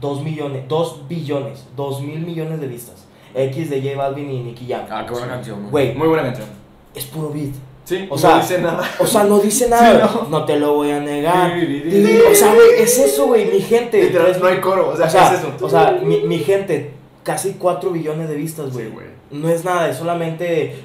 [0.00, 3.06] 2 millones, 2 billones, 2 mil millones de vistas.
[3.34, 4.86] X de J Balvin y Nicky Jam.
[4.90, 5.70] Ah, qué buena canción.
[5.70, 6.46] Güey, Muy buena canción.
[6.94, 7.52] es puro beat.
[7.84, 8.82] Sí, O no sea, dice nada.
[8.98, 10.08] O sea, no dice nada.
[10.08, 10.28] Sí, no.
[10.38, 10.44] no.
[10.46, 11.52] te lo voy a negar.
[11.52, 14.02] O sea, güey, es eso, güey, mi gente.
[14.02, 15.52] Literal, no hay coro, o sea, o sea, es eso.
[15.60, 16.92] o sea, mi, mi gente,
[17.22, 18.86] casi 4 billones de vistas, güey.
[18.86, 19.06] Sí, güey.
[19.30, 20.82] no es nada, es solamente.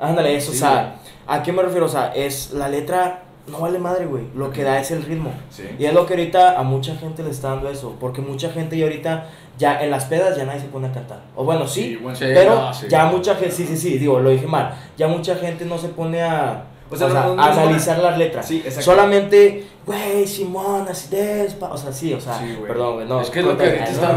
[0.00, 0.96] Ándale, eso, o sea,
[1.26, 1.86] ¿a qué me refiero?
[1.86, 3.20] O sea, es la letra.
[3.46, 4.24] No vale madre, güey.
[4.34, 5.30] Lo que da es el ritmo.
[5.50, 5.64] Sí.
[5.78, 7.94] Y es lo que ahorita a mucha gente le está dando eso.
[8.00, 9.28] Porque mucha gente ya ahorita,
[9.58, 11.20] ya en las pedas, ya nadie se pone a cantar.
[11.36, 12.16] O bueno, sí, bueno.
[12.16, 12.24] Sí.
[12.34, 12.86] pero no, sí.
[12.88, 14.74] ya mucha gente, sí, sí, sí, digo, lo dije mal.
[14.96, 17.60] Ya mucha gente no se pone a, O o sea, sea, no- no- a no-
[17.60, 18.46] analizar las letras.
[18.46, 18.82] Sí, exacto.
[18.82, 21.68] Solamente, güey, Simón, así despa.
[21.72, 23.20] O sea, sí, o sea, perdón, güey, no.
[23.20, 24.12] es que es lo que está,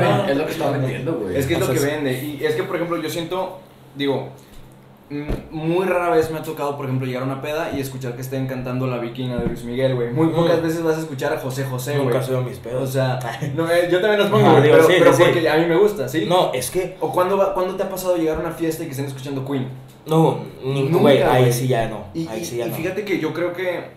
[0.71, 1.35] vendiendo, güey.
[1.37, 2.13] Es que es lo que vende.
[2.13, 3.59] Y es que, por ejemplo, yo siento,
[3.95, 4.29] digo,
[5.51, 8.21] muy rara vez me ha tocado, por ejemplo, llegar a una peda y escuchar que
[8.21, 10.11] estén cantando La Vikinga de Luis Miguel, güey.
[10.11, 10.35] Muy Mm.
[10.35, 12.05] pocas veces vas a escuchar a José José, güey.
[12.07, 12.83] Nunca subo mis pedos.
[12.89, 13.17] O sea,
[13.55, 15.77] no, eh, yo también los pongo, güey, pero, sí, pero sí, porque a mí me
[15.77, 16.25] gusta, ¿sí?
[16.27, 18.87] no, es que, ¿O cuándo, va- cuándo te ha pasado llegar a una fiesta y
[18.87, 19.67] que estén escuchando Queen?
[20.05, 22.05] no, Nunca, güey, ahí sí ya no.
[22.13, 22.75] Y, ahí y- sí ya y no.
[22.75, 23.95] fíjate que yo creo que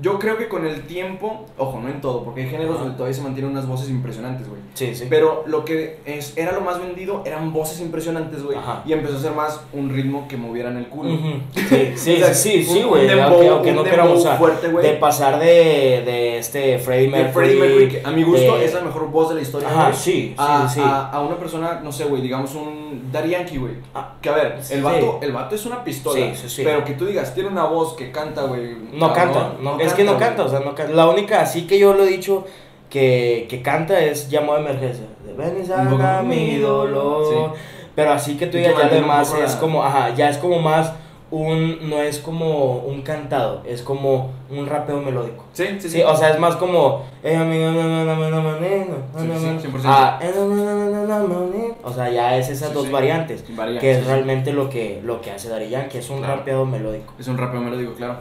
[0.00, 3.14] yo creo que con el tiempo, ojo, no en todo, porque hay géneros donde todavía
[3.16, 4.60] se mantienen unas voces impresionantes, güey.
[4.74, 5.06] Sí, sí.
[5.10, 8.56] Pero lo que es, era lo más vendido eran voces impresionantes, güey.
[8.56, 8.82] Ajá.
[8.86, 11.14] Y empezó a ser más un ritmo que movieran el culo.
[11.14, 11.28] Ujú.
[11.68, 13.08] Sí, sí, O sea, sí, sí, güey.
[13.20, 14.86] aunque, aunque un no queramos fuerte, güey.
[14.86, 17.32] de pasar de, de este Freddie De Mercury.
[17.34, 19.92] Freddie Mercury, que a mi gusto de- es la mejor voz de la historia, Ajá,
[19.92, 20.80] sí, a, sí.
[20.82, 23.72] A, a una persona, no sé, güey, digamos un Daddy Yankee, güey.
[23.94, 26.14] Ah, Que a ver, el vato, el vato es una pistola.
[26.20, 26.62] Sí, sí, sí.
[26.64, 28.76] Pero que tú digas, tiene una voz que canta, güey.
[28.92, 30.92] No canta, no, es que no canta, o sea, no canta.
[30.94, 32.44] La única, así que yo lo he dicho,
[32.90, 35.04] que, que canta es llamado de emergencia.
[35.36, 37.52] Ven y poco- mi dolor.
[37.94, 39.82] Pero así que tú digas, que ya lo mantiene un demás poco es la- como,
[39.84, 40.92] ajá, ya es como más
[41.30, 45.44] un, no es como un cantado, es como un rapeo melódico.
[45.52, 45.88] Sí, sí, sí.
[45.90, 47.04] Sí, o sea, es más como.
[47.22, 49.82] eh, amigo, no, no, no, no, no, no, no, Sí, no, sí, no, 100%.
[49.84, 51.76] ah, eh, no, no, no, no, no, no, no.
[51.84, 52.90] O sea, ya es esas Sí, dos sí.
[52.92, 53.44] variantes.
[53.54, 56.36] Varía, Que es realmente lo que, lo que hace Daddy Yankee, es un Claro.
[56.36, 57.12] rapeado melódico.
[57.18, 58.14] Es un rapeo melódico, claro.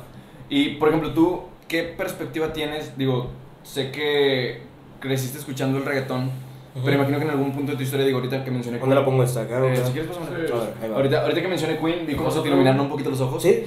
[0.50, 2.98] Y, por ejemplo, tú, ¿qué perspectiva tienes?
[2.98, 3.28] Digo,
[3.64, 4.62] sé que
[5.00, 6.32] creciste escuchando el reggaetón,
[6.84, 9.04] pero imagino que en algún punto de tu historia, digo, ahorita que mencioné ¿Dónde la
[9.06, 9.42] pongo esta?
[9.42, 10.12] Acá, Eh, si quieres.
[10.16, 10.24] Sí.
[10.24, 10.94] A ver.
[10.94, 12.48] Ahorita, ahorita que mencioné Queen, vi cómo se te ¿Cómo?
[12.56, 13.42] iluminaron un poquito los ojos.
[13.44, 13.64] ¿Sí?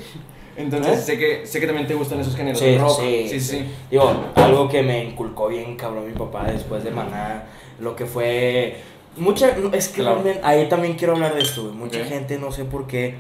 [0.57, 1.03] Entonces, ¿Eh?
[1.03, 2.59] sé, que, sé que también te gustan esos géneros.
[2.59, 3.01] Sí, rock.
[3.01, 3.65] sí, sí, sí.
[3.91, 7.45] Digo, algo que me inculcó bien cabrón mi papá después de Maná,
[7.81, 8.77] lo que fue...
[9.17, 10.23] Mucha, es que Claro.
[10.43, 11.65] ahí también quiero hablar de esto.
[11.75, 12.07] Mucha Ok.
[12.07, 13.15] gente, no sé por qué...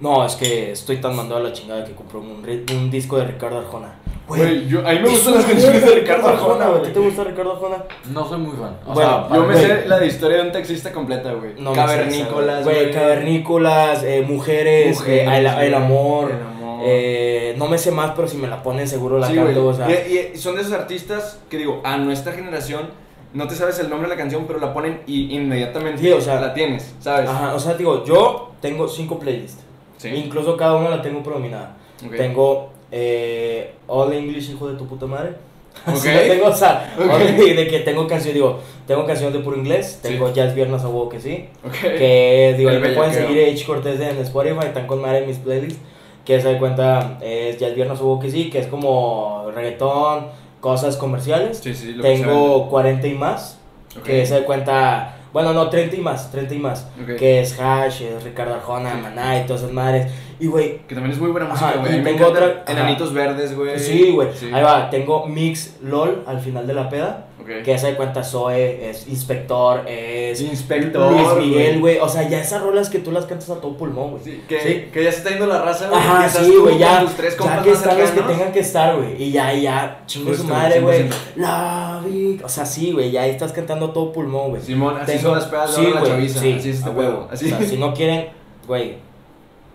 [0.00, 2.42] No, es que estoy tan mandado a la chingada que compré un,
[2.76, 3.94] un disco de Ricardo Arjona.
[4.26, 6.82] Güey, yo, a mí me gustan las canciones de Ricardo Arjona, ¿A güey.
[6.84, 7.84] ti te gusta Ricardo Arjona?
[8.12, 8.76] No soy muy fan.
[8.86, 11.52] O Bueno, sea, Yo me sé la de historia de un taxista completa, güey.
[11.58, 16.30] No me sé esa, Cavernícolas, Güey, cavernícolas, eh, mujeres, Mujeres, eh, el, el amor.
[16.30, 16.80] el amor.
[16.84, 19.62] eh, no me sé más, pero si me la ponen seguro la Sí, canto.
[19.64, 19.74] güey.
[19.74, 22.88] O sea, y, y son de esos artistas que digo, a nuestra generación
[23.34, 26.20] no te sabes el nombre de la canción, pero la ponen y inmediatamente Sí, o
[26.20, 27.28] sea, la tienes, ¿sabes?
[27.28, 29.62] Ajá, o sea, digo, yo tengo cinco playlists.
[30.00, 30.08] Sí.
[30.08, 31.76] Incluso cada una la tengo predominada.
[32.06, 32.16] Ok.
[32.16, 35.32] Tengo eh, All English, hijo de tu puta madre.
[35.86, 37.10] Así la tengo, o sea, Ok.
[37.10, 40.34] all- de que tengo canciones, digo, tengo canciones de puro inglés, tengo Sí.
[40.34, 41.48] Jazz Viernes a huevo que sí,
[41.82, 45.78] que digo, me pueden seguir H Cortés en Spotify, están con madre en mis playlists,
[46.24, 50.26] que se da cuenta, es Jazz Viernes a huevo que sí, que es como reggaetón,
[50.60, 51.58] cosas comerciales.
[51.58, 53.58] Sí, Tengo 40 y más,
[54.04, 56.86] que se da cuenta, bueno, no, 30 y más, 30 y más.
[57.00, 57.16] Ok.
[57.16, 60.12] Que es Hash, es Ricardo Arjona, Maná y todas esas madres.
[60.40, 61.98] Y güey, Que también es muy buena música, güey.
[61.98, 62.64] me tengo otra-.
[62.66, 63.78] Enanitos Verdes, güey.
[63.78, 64.28] sí, güey.
[64.34, 64.50] Sí.
[64.52, 67.26] Ahí va, tengo Mix LOL al final de la peda.
[67.40, 67.62] Ok.
[67.64, 71.10] Que se da cuenta Zoe, es Inspector, es Inspector.
[71.12, 71.98] Luis Miguel, güey.
[71.98, 74.22] O sea, ya esas rolas que tú las cantas a todo pulmón, güey.
[74.22, 74.90] Sí, que, Sí.
[74.92, 75.98] que ya se está yendo la raza, güey.
[76.00, 79.22] Ajá, sí, güey, ya, tres que están los que tengan que estar, güey.
[79.22, 81.08] Y ya, ya, chingue su Justo, madre, güey.
[81.08, 81.14] 100%.
[81.36, 84.62] La vi- O sea, sí, güey, ya ahí estás cantando a todo pulmón, güey.
[84.62, 86.40] Simón, así Tengo- son las pedas de sí, la chaviza.
[86.40, 87.28] sí, así es este huevo.
[87.30, 87.46] Así.
[87.52, 88.28] O sea, si no quieren,
[88.66, 88.96] güey,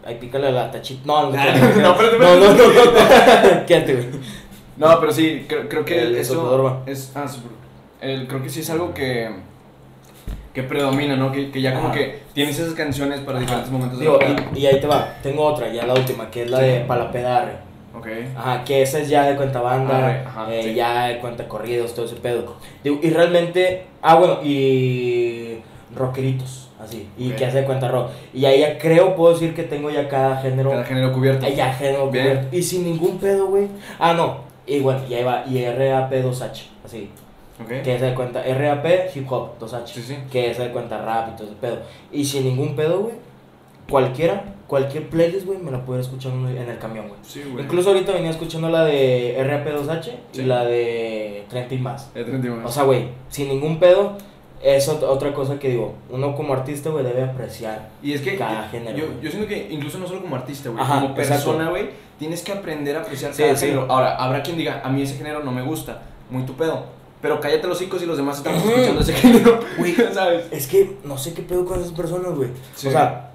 [0.05, 1.01] ahí pícale la tachita.
[1.05, 3.65] No, no, Ah, no, no, espérate, no, no.
[3.65, 4.07] Quédate, güey.
[4.77, 6.79] No, pero sí, creo, creo que El eso Sopladorma.
[6.85, 7.25] es, ah,
[8.01, 9.29] el, creo que sí es algo que,
[10.53, 11.31] que predomina, ¿no?
[11.31, 11.97] Que, que ya como Ajá.
[11.97, 14.45] que tienes esas canciones para diferentes momentos de la vida.
[14.53, 15.15] y, y ahí te va.
[15.23, 17.53] Tengo otra, ya la última, que es la de Palapedarre.
[17.97, 18.07] Ok.
[18.35, 20.73] Ajá, que esa es ya de cuenta banda, Arre, ajá, eh, sí.
[20.73, 22.57] ya de cuenta corridos, todo ese pedo.
[22.83, 25.59] Digo, y realmente, ah, bueno, y
[25.95, 27.35] rockeritos, así, y Ok.
[27.37, 28.09] que hace de cuenta rock.
[28.33, 31.47] Y ahí ya creo, puedo decir que tengo ya cada género, Cada género cubierto.
[31.47, 32.25] ya género Bien.
[32.27, 32.55] cubierto.
[32.55, 33.67] Y sin ningún pedo, güey.
[33.99, 37.09] Ah, no, y bueno, y ahí va, y RAP2H, así,
[37.61, 37.69] Ok.
[37.83, 40.15] que se de cuenta, RAP, hip hop, 2H, Sí, sí.
[40.31, 41.77] que se de cuenta rap y todo ese pedo.
[42.11, 43.15] Y sin ningún pedo, güey,
[43.89, 47.19] cualquiera, cualquier playlist, güey, me la puedo escuchar en el camión, güey.
[47.23, 47.63] Sí, güey.
[47.63, 50.41] Incluso ahorita venía escuchando la de RAP2H Sí.
[50.41, 52.07] y la de 30 y más.
[52.15, 54.17] Ya te entendí, O sea, güey, sin ningún pedo,
[54.65, 57.89] es ot- otra cosa que digo, uno como artista, güey, debe apreciar.
[58.01, 60.69] Y es que Cada yo- género, yo, yo siento que incluso no solo como artista,
[60.69, 63.67] güey, como persona, güey, tienes que aprender a apreciar Sí, cada sí.
[63.67, 63.85] género.
[63.89, 66.83] Ahora, habrá quien diga, a mí ese género no me gusta, muy tu pedo.
[67.21, 69.95] Pero cállate los hocico y los demás estamos escuchando ese género, Güey.
[70.13, 70.45] ¿sabes?
[70.51, 72.49] Es que no sé qué pedo con esas personas, güey.
[72.75, 72.87] Sí.
[72.87, 73.31] O sea,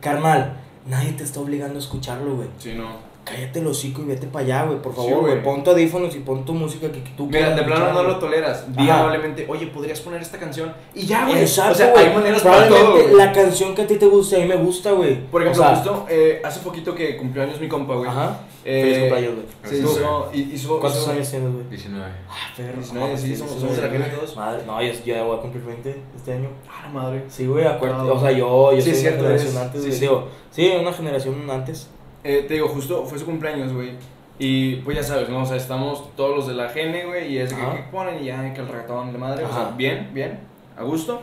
[0.00, 0.56] carnal,
[0.86, 2.48] nadie te está obligando a escucharlo, güey.
[2.58, 3.05] Sí, no.
[3.28, 5.32] Cállate el hocico y vete para allá, güey, por Sí, favor, güey.
[5.32, 5.42] güey.
[5.42, 8.02] Pon tu audífonos y pon tu música que, que tú Mira, quieras de plano no
[8.04, 8.64] lo toleras.
[8.76, 10.72] Di amablemente, oye, ¿podrías poner esta canción?
[10.94, 11.40] Y ya, güey.
[11.40, 13.26] Exacto, o sea, hay maneras para Probablemente todo, güey.
[13.26, 15.26] la canción que a ti te gusta, a mí me gusta, güey.
[15.26, 18.08] Por ejemplo, O sea, justo eh, hace poquito que cumplió años mi compa, güey.
[18.08, 18.42] Ajá.
[18.64, 20.52] Eh, Feliz cumpleaños, güey.
[20.54, 21.68] Hizo, ¿Cuántos hizo- años tienes, güey?
[21.68, 22.06] 19.
[22.28, 22.72] Ah, perro.
[22.78, 24.02] 19, no, sí, sí, somos- sí, somos sí, de la sí.
[24.02, 24.36] gente todos.
[24.36, 26.48] Madre, no, yo, yo ya voy a cumplir 20 este año.
[26.68, 27.24] Ah, la madre.
[27.28, 28.08] Sí, güey, acuérdate.
[28.10, 30.08] O sea, yo, yo Sí, soy es una generación antes, sí, sí.
[30.52, 31.90] Sí, una generación antes.
[32.26, 33.90] Eh, te digo, justo fue su cumpleaños, güey.
[34.38, 35.42] Y pues ya sabes, ¿no?
[35.42, 37.32] O sea, estamos todos los de la gene, güey.
[37.34, 37.60] Y es que.
[37.60, 38.22] ¿qué ponen?
[38.22, 39.44] Y ya, que el reggaetón de madre.
[39.44, 40.40] O sea, bien, bien,
[40.76, 41.22] a gusto.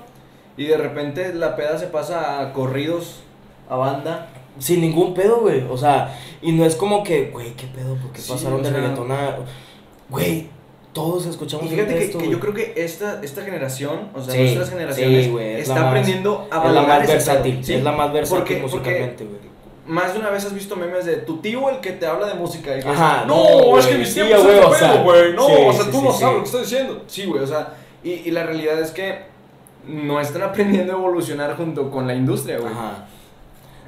[0.58, 3.22] Y de repente la peda se pasa a corridos,
[3.70, 4.30] a banda.
[4.60, 5.64] sin ningún pedo, güey.
[5.70, 8.78] O sea, y no es como que, güey, qué pedo, porque Sí, pasaron de sea-
[8.80, 9.38] reggaetón a.
[10.10, 10.48] Güey,
[10.94, 14.34] todos escuchamos Y fíjate que, esto, que yo creo que esta, esta generación, o sea,
[14.34, 17.74] Sí, nuestras generaciones, sí, es está más- aprendiendo a es la valorar más versátil, ¿sí?
[17.74, 19.53] es la más versátil porque musicalmente, güey.
[19.86, 22.36] Más de una vez has visto memes de tu tío el que te habla de
[22.36, 22.78] música.
[22.78, 25.34] Y que Ajá, dice, no, no, es que mis sí, tiempos güey, o sea, güey.
[25.34, 26.20] No, sí, o sea, sí, tú sí, no sí.
[26.20, 27.04] sabes lo que estoy diciendo.
[27.08, 27.74] Sí, güey, o sea,
[28.04, 29.20] y, y la realidad es que
[29.86, 32.72] no están aprendiendo a evolucionar junto con la industria, güey.
[32.72, 33.08] Ajá,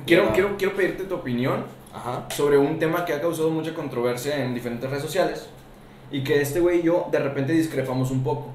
[0.06, 0.34] Quiero, Ya.
[0.34, 2.26] quiero, quiero pedirte tu opinión ajá.
[2.30, 5.48] sobre un tema que ha causado mucha controversia en diferentes redes sociales
[6.12, 8.50] y que este güey y yo de repente discrepamos un poco.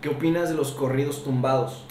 [0.00, 1.84] ¿Qué opinas de los corridos tumbados?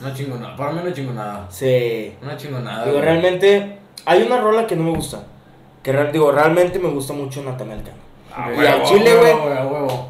[0.00, 0.56] Una chingonada.
[0.56, 1.48] Para mí una chingonada.
[1.50, 2.14] Sí.
[2.22, 2.84] Una chingonada.
[2.84, 3.04] Digo, güey.
[3.04, 5.24] realmente, hay una rola que no me gusta.
[5.82, 8.04] Que real- digo, realmente me gusta mucho Natanael Cano.
[8.36, 9.32] A Y huevo, al chile, güey.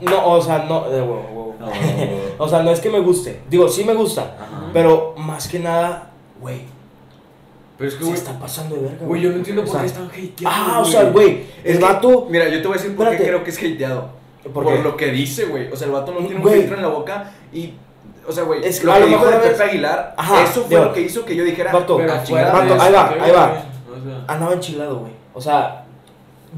[0.03, 1.55] No, o sea, no, de huevo, huevo.
[2.39, 3.41] O sea, no es que me guste.
[3.51, 4.23] Digo, sí me gusta.
[4.41, 4.71] Ajá.
[4.73, 6.61] Pero más que nada, güey,
[7.77, 8.99] Pero es que, se está pasando de verga.
[9.07, 10.33] Güey, yo no entiendo O por qué están hateando.
[10.47, 12.27] Ah, o sea, güey, el Es que- vato.
[12.31, 14.09] Mira, yo te voy a decir por qué creo que es hateado.
[14.53, 15.73] ¿Por lo que dice, güey.
[15.73, 17.75] O sea, el vato no tiene un filtro en la boca y.
[18.27, 20.15] O sea, güey, Es que lo a que lo dijo mejor de es- Pepe Aguilar,
[20.17, 21.73] Ajá, eso fue lo que hizo que yo dijera.
[21.73, 22.81] vato, Pero "Ah, de Vato, madre".
[22.81, 23.63] ahí va, ahí va.
[24.05, 25.13] Sea, Andaba enchilado, güey.
[25.35, 25.85] O sea,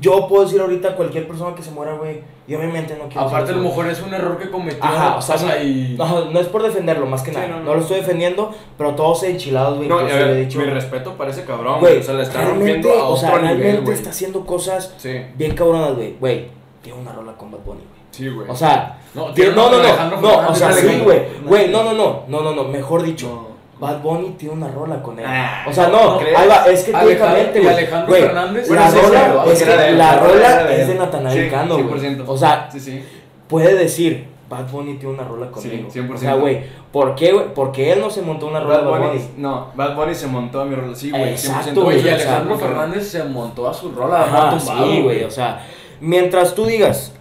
[0.00, 2.20] yo puedo decir ahorita a cualquier persona que se muera, güey.
[2.48, 3.26] Y obviamente no quiero.
[3.26, 4.84] Aparte, a lo mejor es un error que cometió.
[4.84, 5.96] Ajá, o sea, y.
[5.98, 7.48] No, no es por defenderlo, más que Sí, nada.
[7.48, 7.74] no, no, no.
[7.74, 9.88] lo estoy defendiendo, pero todos enchilados, güey.
[9.88, 10.58] No, he ver, dicho.
[10.60, 11.98] mi respeto para ese cabrón, Güey.
[11.98, 13.96] O sea, le está realmente, rompiendo a o sea, otro nivel, realmente güey.
[13.96, 16.14] está haciendo cosas Sí, bien cabronas, güey.
[16.20, 16.48] Güey,
[16.82, 18.00] tiene una rola con Bad Bunny, güey.
[18.12, 18.48] sí, güey.
[18.48, 21.22] O sea, No, no, no, no, Alejandro no, o sea, sí, güey.
[21.44, 23.48] Güey, no, no, no, no, no, no, mejor dicho.
[23.78, 25.24] Bad Bunny tiene una rola con él.
[25.28, 26.36] Ah, o sea, no, ¿crees?
[26.38, 27.74] ahí va, es que técnicamente, güey.
[27.74, 28.70] Alejandro Fernández.
[28.70, 30.94] La rola, es que de él, la la rola de es de.
[30.94, 32.00] Natanael Sí, Cano, güey.
[32.00, 32.24] 100%.
[32.26, 33.04] O sea, Sí, sí.
[33.48, 35.90] puede decir, Bad Bunny tiene una rola Sí, conmigo.
[35.90, 36.14] 100%.
[36.14, 37.52] O sea, güey, ¿por qué, güey?
[37.52, 39.30] Porque él no se montó una rola Bad Bad Bunny, Bunny.
[39.36, 41.84] no, Bad Bunny se montó a mi rola, sí, güey, Exacto, 100%.
[41.84, 44.22] Güey, y o sea, Alejandro Fernández se montó a su rola.
[44.22, 45.66] Ajá, no tumbado, sí, güey, o sea,
[46.00, 47.12] mientras tú digas,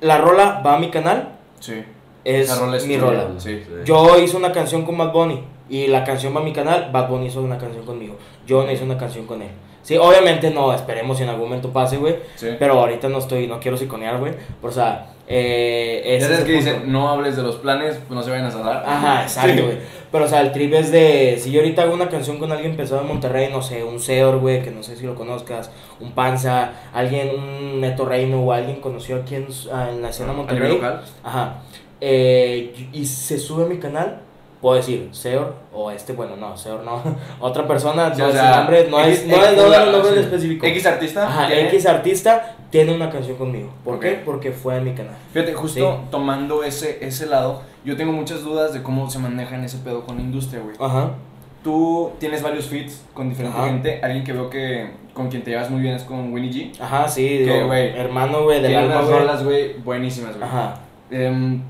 [0.00, 1.28] la rola va a mi canal,
[1.60, 1.84] Sí.
[2.28, 3.26] Es Esa rola es mi tuya, rola.
[3.38, 3.62] Sí.
[3.84, 7.08] Yo hice una canción con Bad Bunny y la canción va a mi canal, Bad
[7.08, 8.16] Bunny hizo una canción conmigo.
[8.46, 9.48] Yo no hice una canción con él.
[9.82, 12.16] Sí, obviamente no, esperemos si en algún momento pase, güey.
[12.36, 12.48] Sí.
[12.58, 14.32] Pero ahorita no estoy, no quiero siconear, güey.
[14.62, 16.70] O sea, eh, ese Ya es sabes el que punto.
[16.70, 18.82] dicen, no hables de los planes, pues no se vayan a salar.
[18.86, 19.78] Ajá, exacto, güey.
[20.12, 21.38] Pero, o sea, el trip es de.
[21.40, 24.38] Si yo ahorita hago una canción con alguien pensado en Monterrey, no sé, un Seor,
[24.40, 25.70] güey, que no sé si lo conozcas,
[26.00, 30.34] un Panza, alguien, un Neto Reino o alguien conocido aquí en, en la escena ¿A
[30.34, 30.72] nivel Monterrey.
[30.74, 31.02] local?
[31.24, 31.62] Ajá.
[32.00, 34.20] Eh, y se sube a mi canal,
[34.60, 37.02] puedo decir Seor o este, bueno, no, Seor no.
[37.40, 39.92] Otra persona, Sí, no o sea, el nombre, no X- es, no es, no el
[39.92, 40.18] nombre sí.
[40.18, 40.66] en específico.
[40.66, 41.26] X artista.
[41.28, 43.70] Ajá, X artista tiene una canción conmigo.
[43.84, 44.20] ¿Por qué?
[44.24, 45.14] Porque fue a mi canal.
[45.32, 46.08] Fíjate, justo Sí.
[46.10, 50.04] tomando ese, ese lado, yo tengo muchas dudas de cómo se maneja en ese pedo
[50.04, 50.76] con la industria, güey.
[50.78, 51.12] Ajá.
[51.64, 53.66] Tú tienes varios feats con diferente Ajá.
[53.68, 54.00] gente.
[54.02, 56.80] Alguien que veo que con quien te llevas muy bien es con Winnie G.
[56.80, 59.18] Ajá, sí, Que, digo, güey, hermano, güey, unas güey.
[59.18, 60.48] rolas, güey, buenísimas, güey.
[60.48, 60.78] Ajá.
[61.10, 61.60] Em,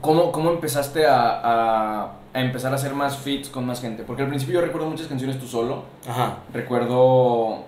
[0.00, 4.02] ¿cómo, ¿Cómo empezaste a, a, a empezar a hacer más feats con más gente?
[4.04, 5.82] Porque al principio yo recuerdo muchas canciones tú solo.
[6.08, 6.38] Ajá.
[6.52, 7.64] Recuerdo.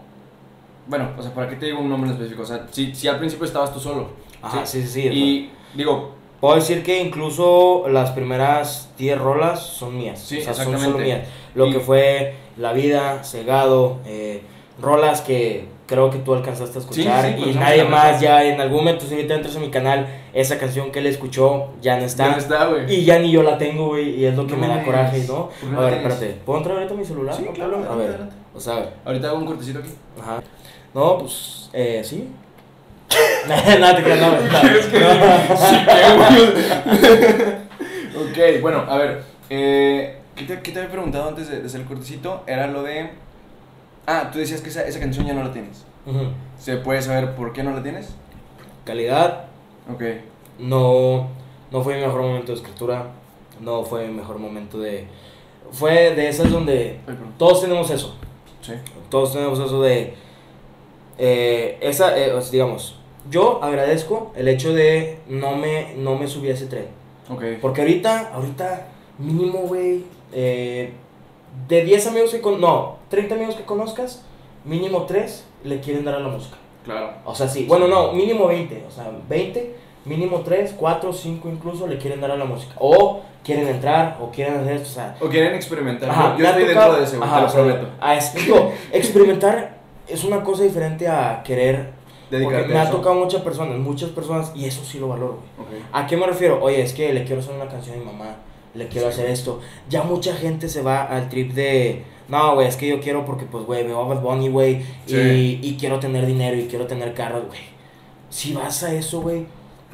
[0.86, 2.42] Bueno, o sea, ¿para qué te digo un nombre en específico?
[2.42, 4.08] O sea, si, si al principio estabas tú solo.
[4.42, 5.02] Ajá, sí, sí, sí.
[5.02, 10.18] sea, Y digo, Puedo decir que incluso las primeras 10 rolas son mías.
[10.18, 11.28] Sí, o sea, son solo mías.
[11.54, 14.42] Lo Y- que fue La Vida, Cegado, eh,
[14.80, 18.20] rolas que creo que tú alcanzaste a escuchar sí, y pues, nadie no, más no.
[18.22, 21.70] ya en algún momento si ahorita entras a mi canal, esa canción que él escuchó
[21.82, 22.26] ya no está.
[22.26, 22.94] ya no está, güey.
[22.94, 25.24] Y ya ni yo la tengo, güey, y es lo que No me da coraje,
[25.26, 25.48] ¿no?
[25.48, 26.12] ¿Por qué no A ver, tienes?
[26.12, 27.34] espérate, ¿puedo entrar ahorita a mi celular?
[27.34, 27.92] Sí, No, claro, problema.
[27.92, 28.36] A ver, adelante.
[28.54, 29.90] o sea, Ahorita hago un cortecito aquí.
[30.22, 30.40] Ajá.
[30.94, 32.28] No, pues, eh, sí.
[33.48, 34.36] Nada, te creas, no, no.
[38.22, 39.22] ok, bueno, a ver.
[39.50, 42.44] Eh, ¿qué, te, qué te había preguntado antes de, de hacer el cortecito?
[42.46, 43.10] Era lo de.
[44.12, 45.84] Ah, tú decías que esa, esa canción ya no la tienes.
[46.58, 48.14] ¿Se puede saber por qué no la tienes?
[48.84, 49.44] Calidad,
[49.92, 50.02] Ok.
[50.58, 51.28] no,
[51.70, 53.06] no fue mi mejor momento de escritura,
[53.60, 55.06] no fue mi mejor momento de...
[55.70, 58.16] Fue de esas donde Ay, todos tenemos eso,
[58.62, 58.72] Sí.
[59.08, 60.14] todos tenemos eso de...
[61.18, 62.96] eh, esa, eh, digamos,
[63.30, 66.86] yo agradezco el hecho de no me, no me subí a ese tren.
[67.28, 67.44] Ok.
[67.60, 68.88] Porque ahorita, ahorita,
[69.18, 70.92] mínimo, güey, eh,
[71.68, 72.60] de 10 amigos que con...
[72.60, 74.24] No, 30 amigos que conozcas,
[74.64, 76.56] mínimo 3 le quieren dar a la música.
[76.84, 77.10] Claro.
[77.24, 79.74] O sea, sí, bueno, no, mínimo 20, o sea, 20,
[80.06, 82.74] mínimo 3, 4, 5 incluso le quieren dar a la música.
[82.78, 85.16] O quieren entrar, o quieren hacer esto, o sea...
[85.20, 86.08] O quieren experimentar.
[86.10, 87.88] Ajá, yo estoy dentro de ese, güey, ajá, te lo prometo.
[88.00, 91.98] a es- digo, experimentar es una cosa diferente a querer...
[92.30, 92.92] Porque Dedicarte me ha eso.
[92.92, 95.80] tocado muchas personas, muchas personas, y eso sí lo valoro, güey.
[95.80, 95.86] Ok.
[95.92, 96.62] ¿A qué me refiero?
[96.62, 98.36] Oye, es que le quiero hacer una canción a mi mamá,
[98.74, 99.60] le quiero hacer esto.
[99.88, 103.44] Ya mucha gente se va al trip de, No, güey, es que yo quiero porque,
[103.44, 105.16] pues, güey, veo a Bad Bunny, güey, Sí.
[105.62, 107.60] y, y quiero tener dinero y quiero tener carros, güey.
[108.28, 109.46] Si vas a eso, güey,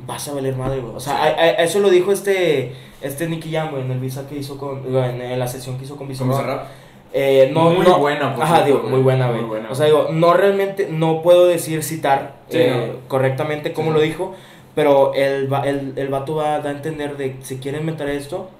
[0.07, 0.95] vas a valer madre, güey.
[0.95, 3.99] O sea, a, a- a eso lo dijo este, este Nicky Jam, güey, en el
[4.01, 6.35] visa que hizo con, en, la sesión que hizo con ¿Con Bizarrap.
[6.37, 6.67] Bizarrap?
[7.15, 9.63] Eh, no, Muy no- buena, por Ajá, digo, muy buena, güey.
[9.71, 13.09] O sea, digo, no realmente, no puedo decir citar Sí, eh, no.
[13.09, 14.35] correctamente cómo Sí, lo dijo,
[14.75, 18.51] pero el, va- el, el vato va a entender de si quieren meter esto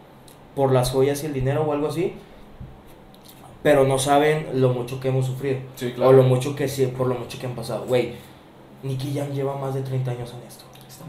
[0.57, 2.15] por las joyas y el dinero o algo así,
[3.63, 5.59] pero no saben lo mucho que hemos sufrido.
[5.77, 7.85] Sí, O lo mucho que sí, por lo mucho que han pasado.
[7.87, 8.15] Güey,
[8.83, 10.65] Nicky Jam lleva más de 30 años en esto.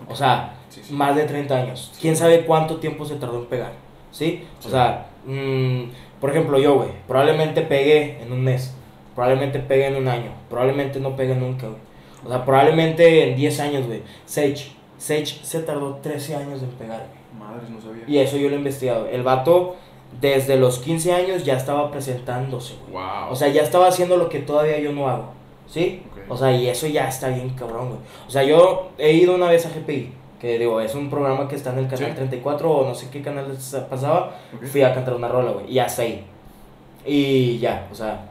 [0.10, 0.93] O sea, Sí, sí.
[0.93, 1.91] más de 30 años.
[2.00, 3.72] ¿Quién sabe cuánto tiempo se tardó en pegar?
[4.12, 4.45] ¿Sí?
[4.66, 5.84] O sea, mm,
[6.20, 8.74] por ejemplo, yo, güey, probablemente pegué en un mes.
[9.16, 10.32] Probablemente pegué en un año.
[10.50, 11.80] Probablemente no pegué nunca, güey.
[12.26, 14.02] O sea, probablemente en 10 años, güey.
[14.26, 14.72] Sage.
[14.98, 17.16] Sage se tardó 13 años en pegar, güey.
[17.38, 18.04] Madres, no sabía.
[18.08, 19.08] Y eso yo lo he investigado.
[19.08, 19.76] El vato,
[20.20, 23.04] desde los 15 años, ya estaba presentándose, güey.
[23.04, 23.32] Wow.
[23.32, 25.38] O sea, ya estaba haciendo lo que todavía yo no hago.
[25.68, 26.04] ¿Sí?
[26.30, 28.00] O sea, y eso ya está bien cabrón, güey.
[28.28, 31.56] O sea, yo he ido una vez a GPI, que digo, es un programa que
[31.56, 32.16] está en el canal Sí.
[32.16, 33.46] 34 o no sé qué canal
[33.90, 34.36] pasaba.
[34.72, 36.24] Fui a cantar una rola, güey, y hasta ahí.
[37.06, 38.26] Y ya, o sea.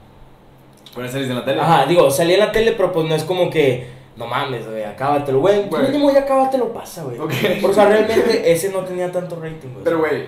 [0.95, 1.61] ¿Pueden salir en la tele?
[1.61, 3.87] Ajá, digo, salí en la tele, pero pues no es como que,
[4.17, 5.64] no mames, güey, acábatelo, güey.
[5.69, 5.83] Güey.
[5.83, 7.19] Mínimo ya acábatelo pasa, güey.
[7.19, 7.33] Ok.
[7.69, 9.85] O sea, realmente ese no tenía tanto rating, güey.
[9.85, 10.25] Pero, güey,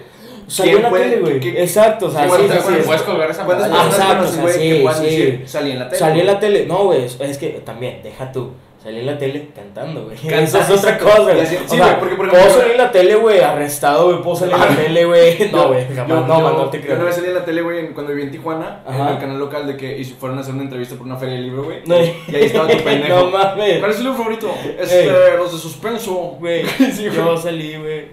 [0.46, 1.58] Salió ¿quién en la puede- tele, güey.
[1.58, 2.64] Exacto, o sea, sí, ¿cuántas sí, sí.
[2.66, 3.82] personas- Puedes colgar esa ¿cuántas medalla.
[3.84, 5.42] Ah, personas exacto, o sea, sí, sí.
[5.46, 5.98] salí en la tele?
[5.98, 6.34] Salí en güey"?
[6.34, 8.52] la tele, no, güey, es, es que también, deja tú.
[8.88, 10.16] Salí en la tele cantando, güey.
[10.42, 11.40] Eso es otra cosa, güey.
[11.40, 14.22] O sí, sea, güey, porque, por puedo salir en la tele, güey, arrestado, güey.
[14.22, 15.50] Puedo salir en la tele, güey.
[15.52, 16.08] No, güey, jamás.
[16.08, 17.12] Yo, no, yo- man, no te Yo una vez creo.
[17.12, 19.98] salí en la tele, güey, cuando viví en Tijuana, en el canal local de que
[19.98, 21.80] y fueron a hacer una entrevista por una feria de libro, güey.
[21.84, 21.96] No.
[21.98, 23.14] Y ahí estaba tu pendejo.
[23.14, 23.78] No mames.
[23.78, 24.54] ¿Cuál es tu libro favorito?
[24.80, 25.36] Este, Ey.
[25.36, 26.14] los de suspenso.
[26.40, 26.64] Güey,
[26.94, 28.06] Sí, yo salí, güey,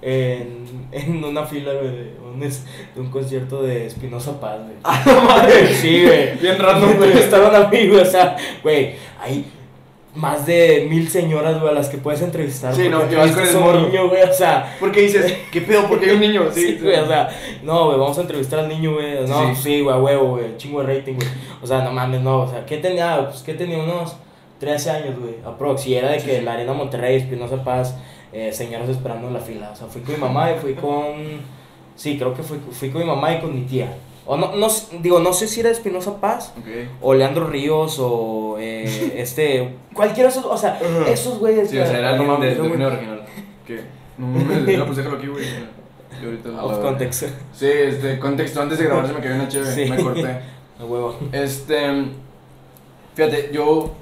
[0.00, 2.64] en, en una fila, güey, de un, es-
[2.94, 4.76] de un concierto de Espinosa Paz, güey.
[4.82, 5.76] Ah, mames.
[5.76, 6.36] Sí, güey.
[6.38, 7.12] Bien random, güey.
[7.18, 9.44] Estaban amigos, o sea, güey, hay
[10.14, 12.74] más de mil señoras, güey, a las que puedes entrevistar.
[12.74, 13.80] Sí, no, porque y vas con el morro.
[13.88, 14.76] niño, güey, o sea.
[14.78, 15.86] ¿Por qué dices, qué pedo?
[15.88, 16.42] Porque hay un niño.
[16.52, 17.28] Sí, güey, o sea,
[17.62, 19.26] no, güey, vamos a entrevistar al niño, güey.
[19.26, 19.62] No, Sí.
[19.62, 21.28] sí, güey, a huevo, güey, chingo de rating, güey.
[21.62, 23.26] O sea, no mames, no, o sea, ¿qué tenía?
[23.28, 23.78] Pues, ¿qué tenía?
[23.78, 24.16] Unos
[24.60, 25.86] 13 años, güey, aprox.
[25.86, 27.96] Y era de que la Arena Monterrey, Espinosa Paz,
[28.32, 29.70] eh, señoras esperando en la fila.
[29.72, 31.40] O sea, fui con mi mamá y fui con.
[31.96, 33.94] Sí, creo que fui, fui con mi mamá y con mi tía.
[34.24, 34.68] O no, no,
[35.00, 36.52] digo, no sé si era Espinosa Paz.
[37.00, 39.76] O Leandro Ríos, o eh, este.
[39.92, 41.70] Cualquiera de esos, o sea, esos güeyes.
[41.70, 43.22] Sí, o sea, era no de, yo, género original.
[43.66, 43.80] ¿Qué?
[44.18, 45.44] No mames, no, pues déjalo aquí, güey.
[46.20, 46.64] Y ahorita.
[46.64, 47.24] Off context.
[47.52, 48.62] Sí, este, contexto.
[48.62, 49.74] Antes de grabar se me cayó una chévere.
[49.74, 49.90] Sí.
[49.90, 50.40] Me corté.
[50.78, 51.16] A huevo.
[51.32, 52.04] Este.
[53.14, 53.92] Fíjate, yo.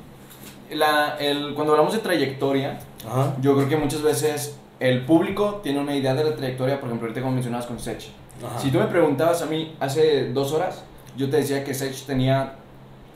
[0.71, 3.35] La, el, cuando hablamos de trayectoria, Ajá.
[3.41, 7.09] yo creo que muchas veces el público tiene una idea de la trayectoria, por ejemplo,
[7.09, 8.09] ahorita como mencionabas con Sech.
[8.45, 8.59] Ajá.
[8.59, 10.83] Si tú me preguntabas a mí hace dos horas,
[11.17, 12.55] yo te decía que Sech tenía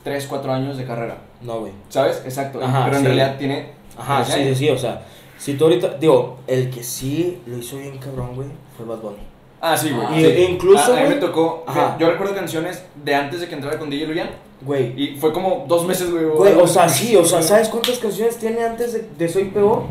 [0.03, 1.17] 3, 4 años de carrera.
[1.41, 1.71] No, güey.
[1.89, 2.21] ¿Sabes?
[2.25, 2.59] Exacto.
[2.63, 3.07] Ajá, pero en sí.
[3.07, 3.69] realidad tiene.
[3.97, 4.57] Ajá, 13 sí, años.
[4.57, 5.01] sí, o sea,
[5.37, 8.47] si tú ahorita, digo, el que sí lo hizo bien cabrón, güey,
[8.77, 9.17] fue Bad Bunny.
[9.61, 10.07] Ah, sí, güey.
[10.19, 10.25] Sí.
[10.25, 11.63] e incluso, A, a mí me tocó.
[11.65, 11.97] ajá.
[11.99, 14.29] Yo recuerdo canciones de antes de que entrara con DJ Luyan.
[14.61, 16.25] Güey, Y fue como dos meses, güey.
[16.25, 19.83] güey, o sea, sí, o sea, ¿sabes cuántas canciones tiene antes de, de Soy Peor?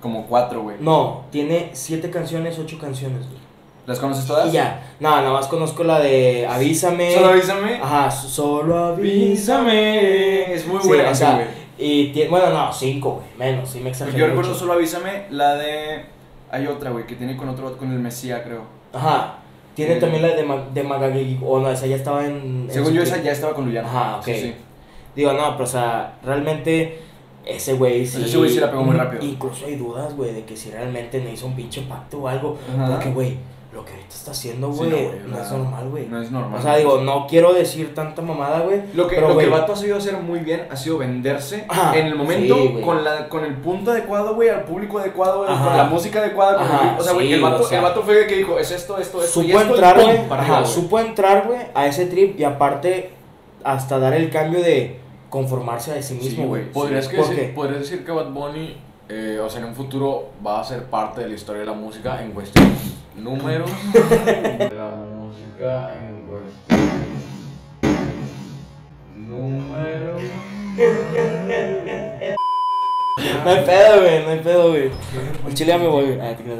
[0.00, 0.76] Como cuatro, güey.
[0.80, 3.38] No, tiene siete canciones, ocho canciones, güey.
[3.86, 4.48] ¿Las conoces todas?
[4.48, 7.14] Y ya, no, nada más conozco la de Avísame.
[7.14, 7.80] Solo avísame.
[7.82, 8.94] Ajá, solo
[9.56, 10.52] Avísame.
[10.54, 11.48] Es muy Sí, buena o canción, sea, güey.
[11.78, 14.60] y tiene, bueno, no, cinco, güey, menos, sí me exageré Yo recuerdo mucho.
[14.60, 16.04] solo avísame la de.
[16.50, 18.62] Hay otra, güey, que tiene con otro, con el Mesía, creo.
[18.92, 19.36] Ajá,
[19.74, 22.66] tiene Eh, también la de, Ma de Magagi, o no, esa ya estaba en...
[22.66, 23.14] en Según yo, clip.
[23.14, 23.84] esa ya estaba con Luyan.
[23.86, 24.24] Ajá, ok.
[24.26, 24.54] Sí, sí.
[25.16, 27.00] Digo, no, pero o sea, realmente
[27.44, 28.22] ese güey sí.
[28.24, 29.24] Ese güey sí la pegó muy rápido.
[29.24, 32.58] Incluso hay dudas, güey, de que si realmente no hizo un pinche pacto o algo.
[32.76, 32.92] Ajá.
[32.92, 33.36] Porque, güey,
[33.72, 34.90] lo que ahorita está haciendo, Sí, güey,
[35.26, 36.06] no, es normal, güey.
[36.06, 36.60] No es normal.
[36.60, 38.82] O sea, digo, no quiero decir tanta mamada, güey.
[38.92, 41.64] Lo que, pero, lo que el vato ha sabido hacer muy bien ha sido venderse
[41.68, 45.48] Ajá, en el momento sí, con, la, con el punto adecuado, güey, al público adecuado,
[45.48, 45.64] Ajá.
[45.64, 46.62] con la música adecuada.
[46.62, 48.58] Ajá, o sea, güey, sí, el, vato, o sea, el vato fue el que dijo,
[48.58, 49.42] es esto, esto, esto.
[49.42, 50.66] y Supo esto, y entrar, güey.
[50.66, 53.12] supo entrar, güey, a ese trip y aparte
[53.64, 54.98] hasta dar el cambio de
[55.30, 56.70] conformarse a sí mismo, güey.
[56.70, 57.52] ¿Podrías, ¿Por decir, qué?
[57.54, 58.76] podrías decir que Bad Bunny,
[59.14, 61.74] eh, o sea, en un futuro va a ser parte de la historia de la
[61.74, 62.74] música en cuestión
[63.14, 63.70] números.
[63.92, 66.80] la música en cuestión
[69.14, 70.22] números.
[73.44, 74.90] No hay pedo, güey, no hay pedo, güey.
[75.46, 76.18] En Chile ya me voy, güey.
[76.18, 76.56] Ah, te voy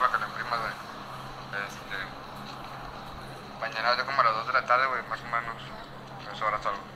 [0.00, 0.72] para que lo imprimas, güey.
[1.60, 1.96] Este.
[3.60, 5.60] Mañana yo como a las 2 de la tarde, güey, más o menos.
[6.34, 6.92] Eso ahora salgo.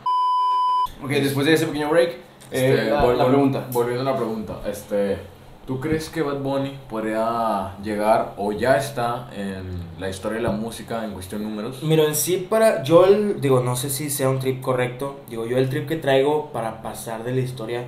[1.03, 2.17] Ok, después de ese pequeño break, eh,
[2.51, 3.67] Este, la, vol- la pregunta.
[3.73, 5.19] Volviendo a la pregunta, este,
[5.67, 10.53] ¿Tú crees que Bad Bunny podría llegar o ya está en la historia de la
[10.53, 11.83] música en cuestión de números?
[11.83, 15.45] Mira, en sí para, yo el, digo, no sé si sea un trip correcto, digo,
[15.45, 17.87] yo el trip que traigo para pasar de la historia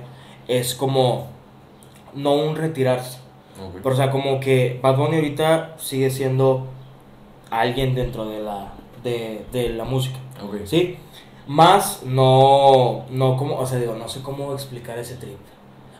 [0.49, 1.27] es como,
[2.13, 3.19] no un retirarse,
[3.65, 3.75] Ok.
[3.81, 6.67] pero o sea, como que Bad Bunny ahorita sigue siendo
[7.49, 8.73] alguien dentro de la,
[9.05, 10.65] de, de la música, Ok.
[10.65, 10.97] ¿sí?
[11.49, 15.37] Más no, no como, o sea, digo, no sé cómo explicar ese trip.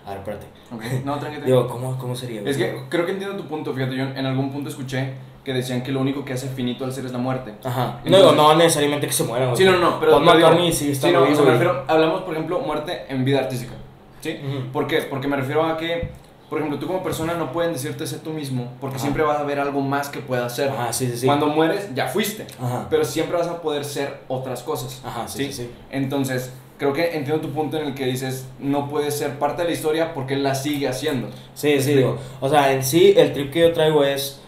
[0.05, 0.45] A ver, espérate.
[0.71, 1.45] Ok, No, tranquilo.
[1.45, 2.41] Digo, ¿cómo, cómo sería?
[2.45, 5.81] Es que creo que entiendo tu punto, fíjate, yo en algún punto escuché que decían
[5.81, 7.55] que lo único que hace finito al ser es la muerte.
[7.63, 7.81] Ajá.
[7.85, 9.57] No, Entonces- digo, no necesariamente que se mueran.
[9.57, 10.19] Sí, no, no, pero...
[10.23, 13.05] Pero digo- sigue sí, estando no, o vivo, sea, me refiero- hablamos, por ejemplo, muerte
[13.09, 13.73] en vida artística,
[14.21, 14.39] ¿sí?
[14.47, 14.71] Ujú.
[14.71, 15.01] ¿Por qué?
[15.01, 16.11] Porque me refiero a que,
[16.49, 19.03] por ejemplo, tú como persona no pueden decirte sé tú mismo, porque Ajá.
[19.03, 20.69] siempre va a haber algo más que puedas hacer.
[20.69, 21.25] Ajá, sí, sí, sí.
[21.27, 22.87] Cuando mueres, ya fuiste, Ajá.
[22.89, 25.01] pero siempre vas a poder ser otras cosas.
[25.05, 25.69] Ajá, sí, sí.
[25.91, 29.67] Entonces, creo que entiendo tu punto en el que dices, no puedes ser parte de
[29.67, 31.27] la historia porque la sigue haciendo.
[31.53, 32.17] Sí, sí, digo.
[32.41, 34.39] O sea, en sí, el trip que yo traigo es,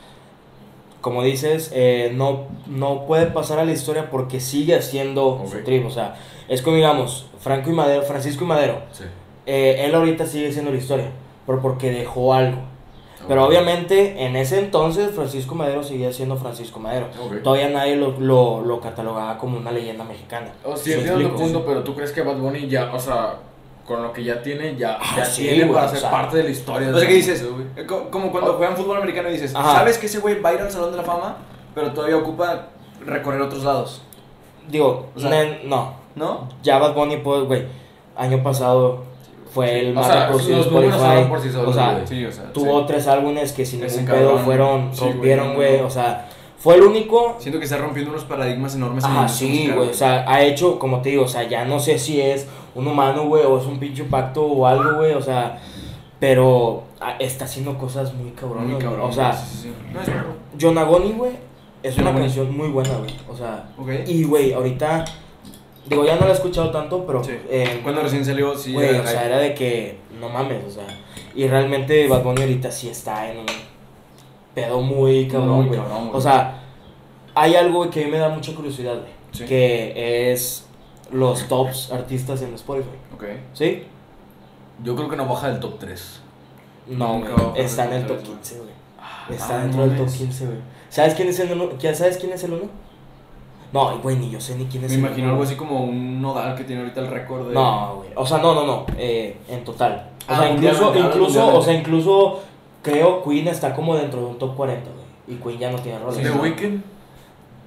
[1.01, 5.63] como dices, eh, no, no puede pasar a la historia porque sigue haciendo su Ok.
[5.65, 5.85] trip.
[5.85, 6.15] O sea,
[6.47, 8.81] es como digamos, Franco y Madero, Francisco y Madero.
[8.91, 9.03] Sí.
[9.47, 11.09] eh, él ahorita sigue siendo la historia,
[11.45, 12.57] pero porque dejó algo.
[13.27, 13.49] Pero Ok.
[13.49, 17.07] obviamente, en ese entonces, Francisco Madero seguía siendo Francisco Madero.
[17.23, 17.43] Ok.
[17.43, 20.51] Todavía nadie lo, lo, lo catalogaba como una leyenda mexicana.
[20.63, 23.35] O sí, ¿Me entiendo punto, pero tú crees que Bad Bunny ya, o sea,
[23.85, 26.09] con lo que ya tiene, ya, Ah, ya sí, tiene güey, para o ser sea.
[26.11, 26.87] parte de la historia.
[26.89, 27.45] O de sea, la que dices,
[28.09, 29.71] como cuando juegan fútbol americano y dices, Ajá.
[29.79, 31.37] sabes que ese güey va a ir al Salón de la Fama,
[31.75, 32.69] pero todavía ocupa
[33.05, 34.01] recorrer otros lados,
[34.67, 36.47] Digo, O sea- no, ¿no?
[36.63, 37.65] ya Bad Bunny, pues, güey,
[38.15, 39.03] año pasado
[39.53, 41.29] fue el más reproducido en números Spotify.
[41.29, 42.01] por sí solos, o sea.
[42.05, 42.85] Sí, o sea, tuvo sí.
[42.87, 46.83] tres álbumes que sin Ese ningún cabrón, pedo fueron, rompieron, güey, o sea, fue el
[46.83, 47.35] único...
[47.39, 49.03] Siento que está rompiendo unos paradigmas enormes.
[49.03, 51.65] en Ajá, industria sí, güey, o sea, ha hecho, como te digo, o sea, ya
[51.65, 55.13] no sé si es un humano, güey, o es un pinche pacto o algo, güey,
[55.13, 55.59] o sea,
[56.19, 59.09] pero ah, está haciendo cosas muy cabronas, Muy cabrón.
[59.09, 59.31] o sea.
[59.91, 60.23] No es bueno.
[60.59, 61.31] Jonagoni, güey,
[61.83, 63.89] es una canción muy buena, güey, o sea, Ok.
[64.07, 65.03] y, güey, ahorita,
[65.91, 67.31] digo, ya no la he escuchado tanto, pero, Sí.
[67.49, 68.73] eh, Cuando recién salió, sí.
[68.73, 70.87] Güey, era o sea, era de que no mames, o sea,
[71.35, 73.45] y realmente Bad Bunny ahorita sí está en un
[74.55, 75.79] pedo muy cabrón, Muy güey.
[75.79, 76.17] cabrón, güey.
[76.17, 76.63] O sea,
[77.35, 79.45] hay algo que a mí me da mucha curiosidad, güey, Sí.
[79.45, 80.65] que es
[81.11, 83.23] los tops artistas en Spotify, Ok.
[83.53, 83.83] ¿sí?
[84.83, 86.21] Yo creo que no baja del top 3.
[86.87, 88.71] No, güey, está en el top top tres, 15, güey.
[88.99, 90.17] Ah, Está dentro del top mames.
[90.17, 90.57] 15, güey.
[90.89, 91.69] ¿Sabes quién es el uno?
[91.77, 92.63] ¿Ya ¿Sabes quién es el uno?
[93.73, 96.21] No, güey, ni yo sé ni quién es Me el imagino algo así como un
[96.21, 97.53] nodal que tiene ahorita el récord de.
[97.53, 98.09] No, güey.
[98.15, 98.85] O sea, no, no, no.
[98.97, 100.09] Eh, en total.
[100.27, 102.39] O Ah, sea, incluso, incluso, o sea, incluso
[102.81, 105.37] creo Queen está como dentro de un top 40, güey.
[105.37, 106.21] Y Queen ya no tiene roles.
[106.21, 106.41] ¿The ¿no?
[106.41, 106.81] Weeknd?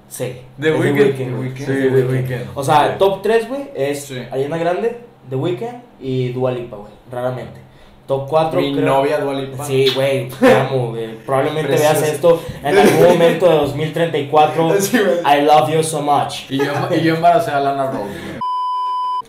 [0.07, 0.33] Sí.
[0.61, 0.95] The Weeknd.
[0.97, 1.13] güey.
[1.15, 1.59] The Weeknd.
[1.61, 2.49] Es Sí, The Weeknd.
[2.55, 4.19] O sea, top 3, güey, es Sí.
[4.31, 4.99] Ariana Grande,
[5.29, 6.91] The Weeknd y Dua Lipa, güey.
[7.11, 7.59] Raramente.
[8.07, 8.85] Top 4, Mi creo.
[8.85, 9.65] novia Dua Lipa.
[9.65, 11.15] Sí, güey, te amo, güey.
[11.25, 11.93] Probablemente Preciosa.
[11.99, 14.75] veas esto en algún momento de 2034.
[14.81, 14.97] Sí.
[14.97, 16.49] I love you so much.
[16.51, 18.03] Y yo, y yo embaracé a Lana güey.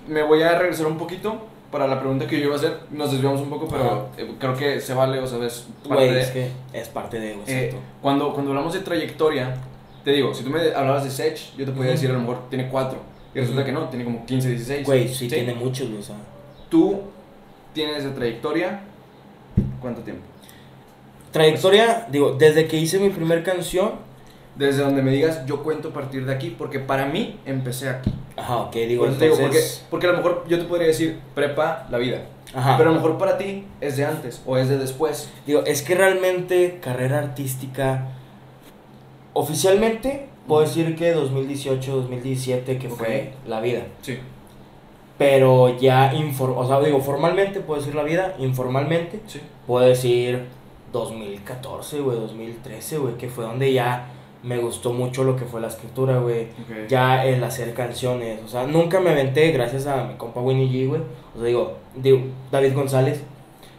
[0.08, 1.36] Me voy a regresar un poquito
[1.70, 2.80] para la pregunta que yo iba a hacer.
[2.90, 6.10] Nos desviamos un poco, pero eh, creo que se vale, o sea, es parte Güey,
[6.14, 7.38] de- es que es parte de.
[7.46, 9.56] Eh, cuando, cuando hablamos de trayectoria,
[10.04, 11.92] te digo, si tú me hablabas de Sech, yo te podía Ujú.
[11.92, 12.98] decir a lo mejor tiene 4.
[13.34, 13.66] Y resulta Ujú.
[13.66, 14.86] que no, tiene como 15, 16.
[14.86, 16.16] Güey, sí, tiene muchos, o sea.
[16.68, 17.00] Tú
[17.76, 18.80] tienes de trayectoria,
[19.82, 20.22] ¿cuánto tiempo?
[21.30, 24.04] Trayectoria, digo, desde que hice mi primer canción,
[24.56, 28.10] Desde donde me digas, yo cuento a partir de aquí, porque para mí empecé aquí.
[28.38, 30.86] ajá, ok, digo, eso te digo, porque, entonces, porque a lo mejor yo te podría
[30.86, 32.22] decir, prepa la vida.
[32.54, 35.28] ajá, Pero a lo mejor para ti es de antes o es de después.
[35.46, 38.06] digo, es que realmente carrera artística,
[39.34, 44.18] oficialmente, puedo decir que 2018, 2017, que fue la vida, Sí.
[45.18, 49.40] Pero ya, infor o sea, digo, formalmente puedo decir la vida, informalmente, Sí.
[49.66, 50.44] puedo decir
[50.92, 54.08] 2014, güey, 2013, güey, que fue donde ya
[54.42, 56.48] me gustó mucho lo que fue la escritura, güey.
[56.88, 58.38] Ya el hacer canciones.
[58.44, 61.00] O sea, nunca me aventé gracias a mi compa Winnie G, güey.
[61.34, 62.20] O sea, digo, digo
[62.52, 63.22] David González.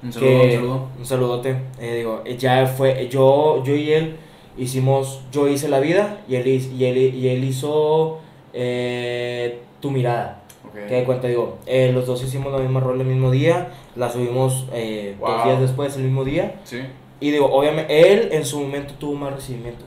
[0.03, 0.87] Un saludo, que, un saludo.
[0.99, 1.55] un saludote.
[1.79, 4.17] Eh, digo, ya fue, yo, yo y él
[4.57, 8.19] hicimos, yo hice La Vida y él, y él, y él hizo
[8.53, 10.36] eh, Tu Mirada.
[10.81, 10.87] Ok.
[10.87, 14.09] Que de cuenta, digo, eh, los dos hicimos la misma rol el mismo día, la
[14.09, 16.55] subimos eh, dos días después, el mismo día.
[16.63, 16.81] Sí.
[17.19, 19.85] Y digo, obviamente, él en su momento tuvo más recibimiento.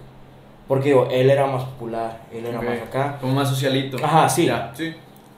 [0.67, 3.19] Porque digo, él era más popular, él era más acá.
[3.21, 3.97] Como más socialito.
[4.03, 4.47] Ajá, sí.
[4.47, 4.95] Ya, sí.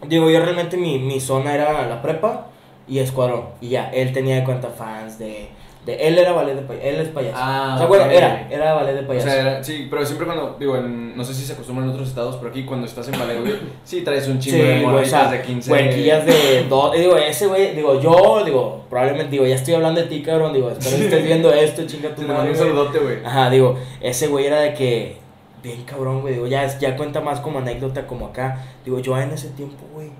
[0.06, 2.48] Digo, yo realmente mi, mi zona era la prepa
[2.88, 3.44] y escuadrón.
[3.60, 5.48] Y ya, él tenía de cuenta fans de
[5.84, 6.86] De, él era ballet de payaso.
[6.86, 7.36] Él es payaso.
[7.40, 9.26] Ah, o sea, bueno, era, era ballet de O payaso.
[9.28, 12.06] sea, era- sí, pero siempre cuando, digo, en- no sé si se acostumbra en otros
[12.08, 13.54] estados, pero aquí cuando estás en ballet, güey,
[13.84, 15.72] sí traes un chingo Sí, de o morritas sea, de 15.
[15.72, 16.92] huerquillas de dos.
[16.92, 20.52] Digo, ese güey, digo, yo, digo, probablemente, digo, ya estoy hablando de ti, cabrón.
[20.52, 22.42] Digo, espero que estés viendo esto, chinga tu madre.
[22.42, 22.54] un güey.
[22.56, 23.24] saludote, güey.
[23.24, 25.16] Ajá, digo, ese güey era de que,
[25.64, 28.64] bien cabrón, güey, digo, ya, ya cuenta más como anécdota como acá.
[28.84, 30.10] Digo, yo en ese tiempo, güey,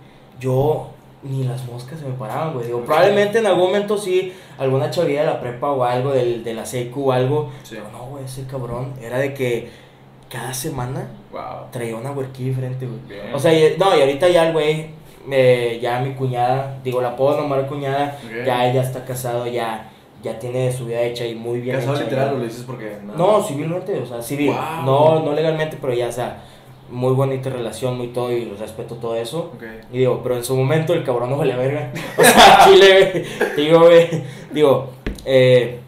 [0.40, 0.90] yo
[1.22, 2.66] ni las moscas se me paraban, güey.
[2.66, 6.54] Digo, probablemente en algún momento sí, alguna chavilla de la prepa o algo, del, de
[6.54, 7.50] la secu o algo.
[7.62, 7.76] Sí.
[7.76, 9.70] Pero no, güey, ese cabrón era de que
[10.28, 11.70] cada semana Wow.
[11.70, 12.98] traía una huerquilla diferente, güey.
[13.08, 13.34] Bien.
[13.34, 14.90] O sea, no, y ahorita ya el güey,
[15.30, 19.90] eh, ya mi cuñada, digo, la puedo nombrar cuñada, ya ella está casado, ya,
[20.22, 22.98] ya tiene su vida hecha y muy bien ¿Casado literal o lo dices porque.?
[23.16, 24.48] No, civilmente, o sea, civil.
[24.52, 24.84] Wow.
[24.84, 26.42] No, no legalmente, pero ya, o sea,
[26.90, 29.52] muy bonita relación, muy todo, y respeto todo eso.
[29.92, 31.90] Y digo, pero en su momento el cabrón no vale verga.
[32.18, 33.24] O sea, chile.
[33.56, 34.08] Digo, güey.
[34.52, 34.90] Digo,
[35.24, 35.78] eh,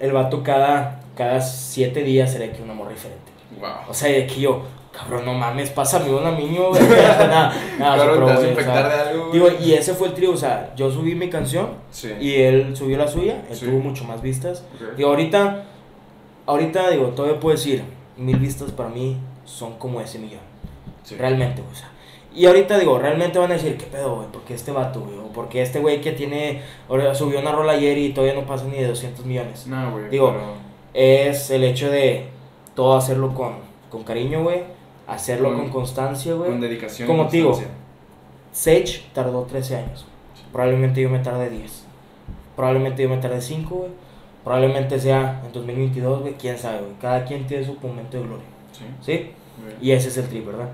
[0.00, 3.30] el vato cada, cada siete días era que una morra diferente.
[3.60, 3.70] Wow.
[3.88, 6.82] O sea, de que yo, cabrón, no mames, pásame una niño, güey.
[6.88, 9.30] nada, nada, Claro, pero, te vas a güey, o sea, de algo.
[9.32, 12.10] Digo, y ese fue el trío, o sea, yo subí mi canción Sí.
[12.20, 13.66] y él subió la suya, él Sí.
[13.66, 14.64] tuvo mucho más vistas.
[14.74, 14.96] Ok.
[14.96, 15.64] Digo, ahorita,
[16.46, 17.84] ahorita, digo, todavía puedo decir,
[18.16, 20.40] mil vistas para mí son como ese millón.
[21.04, 21.16] Sí.
[21.16, 21.88] Realmente, güey, o sea.
[22.34, 24.28] Y ahorita digo, realmente van a decir, ¿qué pedo, güey?
[24.28, 25.18] ¿Por qué este vato, güey?
[25.18, 26.62] O porque este güey que tiene,
[27.14, 29.66] subió una rola ayer y todavía no pasa ni de 200 millones.
[29.66, 30.08] No, güey.
[30.08, 32.26] Digo, pero- Es el hecho de
[32.74, 33.54] todo hacerlo con,
[33.90, 34.62] con cariño, güey.
[35.06, 36.50] Hacerlo Con- con constancia, güey.
[36.50, 37.06] Con dedicación.
[37.08, 37.58] Como te digo.
[38.52, 40.06] Sage tardó 13 años.
[40.52, 41.84] Probablemente yo me tarde 10.
[42.56, 43.90] Probablemente yo me tarde 5, güey.
[44.44, 46.34] Probablemente sea en 2022, güey.
[46.34, 46.92] Quién sabe, güey.
[47.00, 48.44] Cada quien tiene su momento de gloria.
[49.00, 49.12] Sí.
[49.12, 49.30] ¿Sí?
[49.80, 50.68] Y ese es el trip, ¿verdad?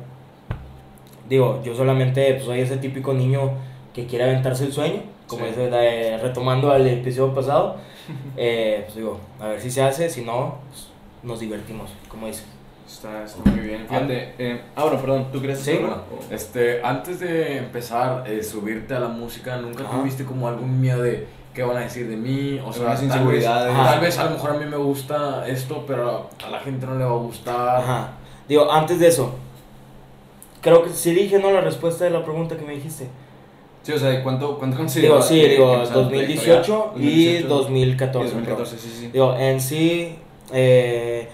[1.29, 3.51] Digo, yo solamente pues, soy ese típico niño
[3.95, 5.03] que quiere aventarse el sueño.
[5.27, 5.51] Como Sí.
[5.51, 7.77] dice, eh, retomando al episodio pasado.
[8.37, 10.09] eh, pues digo, a ver si se hace.
[10.09, 10.89] Si no, pues,
[11.23, 12.45] nos divertimos, como dice.
[12.87, 13.87] Está, está muy bien.
[13.87, 14.33] Fíjate.
[14.39, 15.27] Eh, ah, bueno, perdón.
[15.31, 16.03] ¿Tú crees Sí, algo?
[16.11, 16.23] güey.
[16.31, 21.27] Este, antes de empezar, eh, subirte a la música, ¿nunca tuviste como algún miedo de
[21.59, 22.61] qué van a decir de mí?
[22.65, 23.75] O sea, Algunas tal vez, inseguridades.
[23.77, 26.95] tal vez a lo mejor a mí me gusta esto, pero a la gente no
[26.97, 27.77] le va a gustar.
[27.83, 28.13] Ajá.
[28.49, 29.33] Digo, antes de eso,
[30.61, 31.51] creo que sí dije, ¿no?
[31.51, 33.09] La respuesta de la pregunta que me dijiste.
[33.83, 37.11] Sí, o sea, ¿cuánto, cuánto Digo, sí, que- digo, que pasaron 2018 trayectoria?
[37.11, 38.19] y 2018 2014.
[38.29, 39.09] y 2014, sí, sí.
[39.13, 40.17] Digo, en sí,
[40.53, 41.29] eh,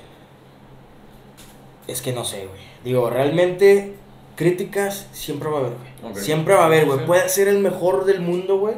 [1.87, 2.61] es que no sé, güey.
[2.85, 3.95] Digo, realmente,
[4.37, 6.13] críticas siempre va a haber, güey.
[6.13, 6.19] Ok.
[6.19, 7.05] Siempre va a haber, güey.
[7.07, 8.75] Puede ser el mejor del mundo, güey.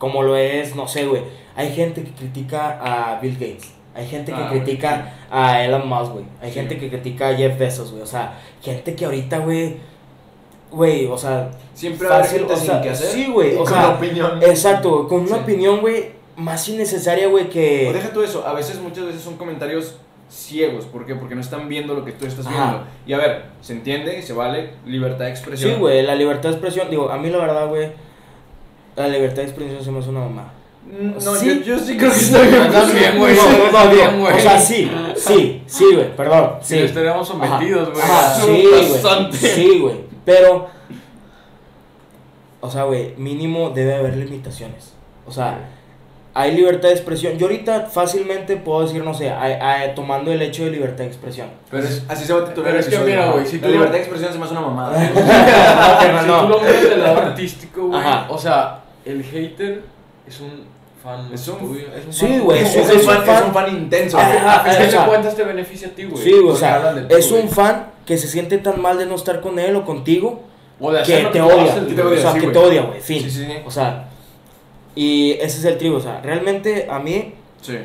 [0.00, 1.22] Como lo es, no sé, güey.
[1.54, 3.72] Hay gente que critica a Bill Gates.
[3.94, 6.24] Hay gente que Ah, critica a Elon Musk, güey.
[6.42, 6.54] Hay Sí.
[6.54, 8.02] gente que critica a Jeff Bezos, güey.
[8.02, 8.32] O sea,
[8.62, 9.76] gente que ahorita, güey,
[10.70, 13.06] güey, o sea, Siempre va fácil, gente o sin que hacer.
[13.08, 14.40] sí, güey, y o con sea, opinión.
[14.42, 15.42] exacto, con una Sí.
[15.42, 17.88] opinión, güey, más innecesaria, güey, que...
[17.90, 19.96] O deja tú eso, a veces, muchas veces son comentarios
[20.30, 20.86] ciegos.
[20.86, 21.16] ¿Por qué?
[21.16, 22.56] Porque no están viendo lo que tú estás Ajá.
[22.56, 22.86] viendo.
[23.06, 25.72] Y a ver, se entiende, se vale, libertad de expresión.
[25.74, 27.90] Sí, güey, la libertad de expresión, digo, a mí la verdad, güey,
[28.96, 30.52] la libertad de expresión se me hace una mamá.
[30.84, 31.46] Mm, No, Sí.
[31.46, 32.70] Yo, yo sí creo que está bien.
[32.72, 33.36] También, güey.
[33.36, 34.36] No, no, no, También, digo, güey.
[34.36, 36.78] O sea, sí, sí, sí, güey, perdón, sí.
[36.78, 38.02] estaríamos sometidos, güey.
[38.44, 39.32] Sí, güey.
[39.32, 39.94] Sí, güey.
[40.24, 40.68] Pero,
[42.60, 44.92] o sea, güey, mínimo debe haber limitaciones.
[45.26, 45.68] O sea,
[46.32, 47.36] hay libertad de expresión.
[47.38, 51.06] Yo ahorita fácilmente puedo decir, no sé, hay- hay- tomando el hecho de libertad de
[51.06, 51.48] expresión.
[51.70, 53.16] Pero es, Así se va a titular Pero el es que episodio.
[53.16, 54.98] mira, güey, si La tú- libertad de expresión se me hace una mamada.
[56.12, 56.42] No, si no.
[56.42, 58.00] tú lo miras del lado artístico, güey.
[58.00, 58.26] Ajá.
[58.30, 59.82] O sea, el hater
[60.26, 60.64] es un
[61.02, 62.60] fan Es un- tuyo, es un Sí, fan güey.
[62.62, 64.18] Es, es un fan, fan- es un fan intenso.
[64.18, 64.60] Ajá.
[64.60, 66.22] A fin o sea, de cuentas te beneficia a ti, güey.
[66.22, 67.42] Sí, güey, o sea, es güey.
[67.42, 70.42] un fan que se siente tan mal de no estar con él o contigo
[70.78, 71.74] O de que te tú odia.
[71.74, 73.00] que o sea, que te odia, güey.
[73.00, 73.22] Fin.
[73.22, 73.52] Sí, sí, sí.
[73.66, 74.08] O sea,
[74.94, 75.96] y ese es el trigo.
[75.96, 77.76] O sea, realmente a mí Sí.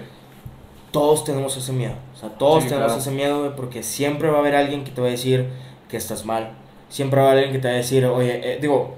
[0.91, 1.93] todos tenemos ese miedo.
[2.13, 3.01] O sea, todos Sí, tenemos claro.
[3.01, 5.45] ese miedo, porque siempre va a haber alguien que te va a decir
[5.89, 6.51] que estás mal.
[6.89, 8.95] Siempre va a haber alguien que te va a decir, oye, eh, digo,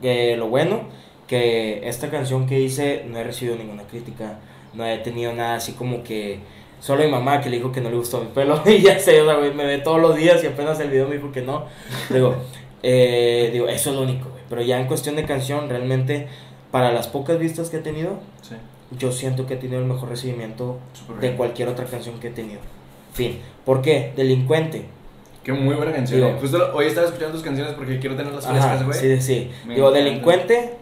[0.00, 0.80] que lo bueno,
[1.28, 4.38] que esta canción que hice no he recibido ninguna crítica,
[4.74, 6.40] no he tenido nada así como que.
[6.80, 9.22] Solo mi mamá que le dijo que no le gustó mi pelo y ya sé,
[9.22, 11.40] o sea, güey, me ve todos los días y apenas el video me dijo que
[11.42, 11.66] no.
[12.10, 12.34] Digo,
[12.82, 14.42] eh, digo, eso es lo único, güey.
[14.48, 16.26] Pero ya en cuestión de canción, realmente,
[16.72, 18.56] para las pocas vistas que he tenido, Sí.
[18.98, 20.78] yo siento que he tenido el mejor recibimiento
[21.14, 21.36] de bien.
[21.36, 22.58] cualquier otra canción que he tenido.
[23.12, 23.38] Fin.
[23.64, 24.12] ¿Por qué?
[24.16, 24.86] Delincuente.
[25.44, 26.18] Qué muy buena canción.
[26.20, 26.36] Digo- eh.
[26.40, 28.98] Justo hoy estaba escuchando tus canciones porque quiero tenerlas frescas, güey.
[28.98, 29.50] sí, sí.
[29.66, 30.04] Me Digo, encanta.
[30.04, 30.74] delincuente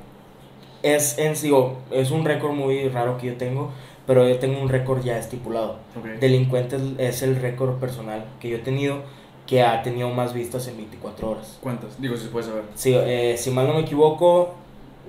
[0.83, 3.71] es, en, digo, es un récord muy raro que yo tengo,
[4.07, 5.77] pero yo tengo un récord ya estipulado.
[6.21, 8.99] Delincuente es, es el récord personal que yo he tenido
[9.47, 11.59] que ha tenido más vistas en 24 horas.
[11.61, 12.01] ¿Cuántas?
[12.01, 12.63] Digo, si se puede saber.
[12.77, 14.55] Sí, eh, si mal no me equivoco,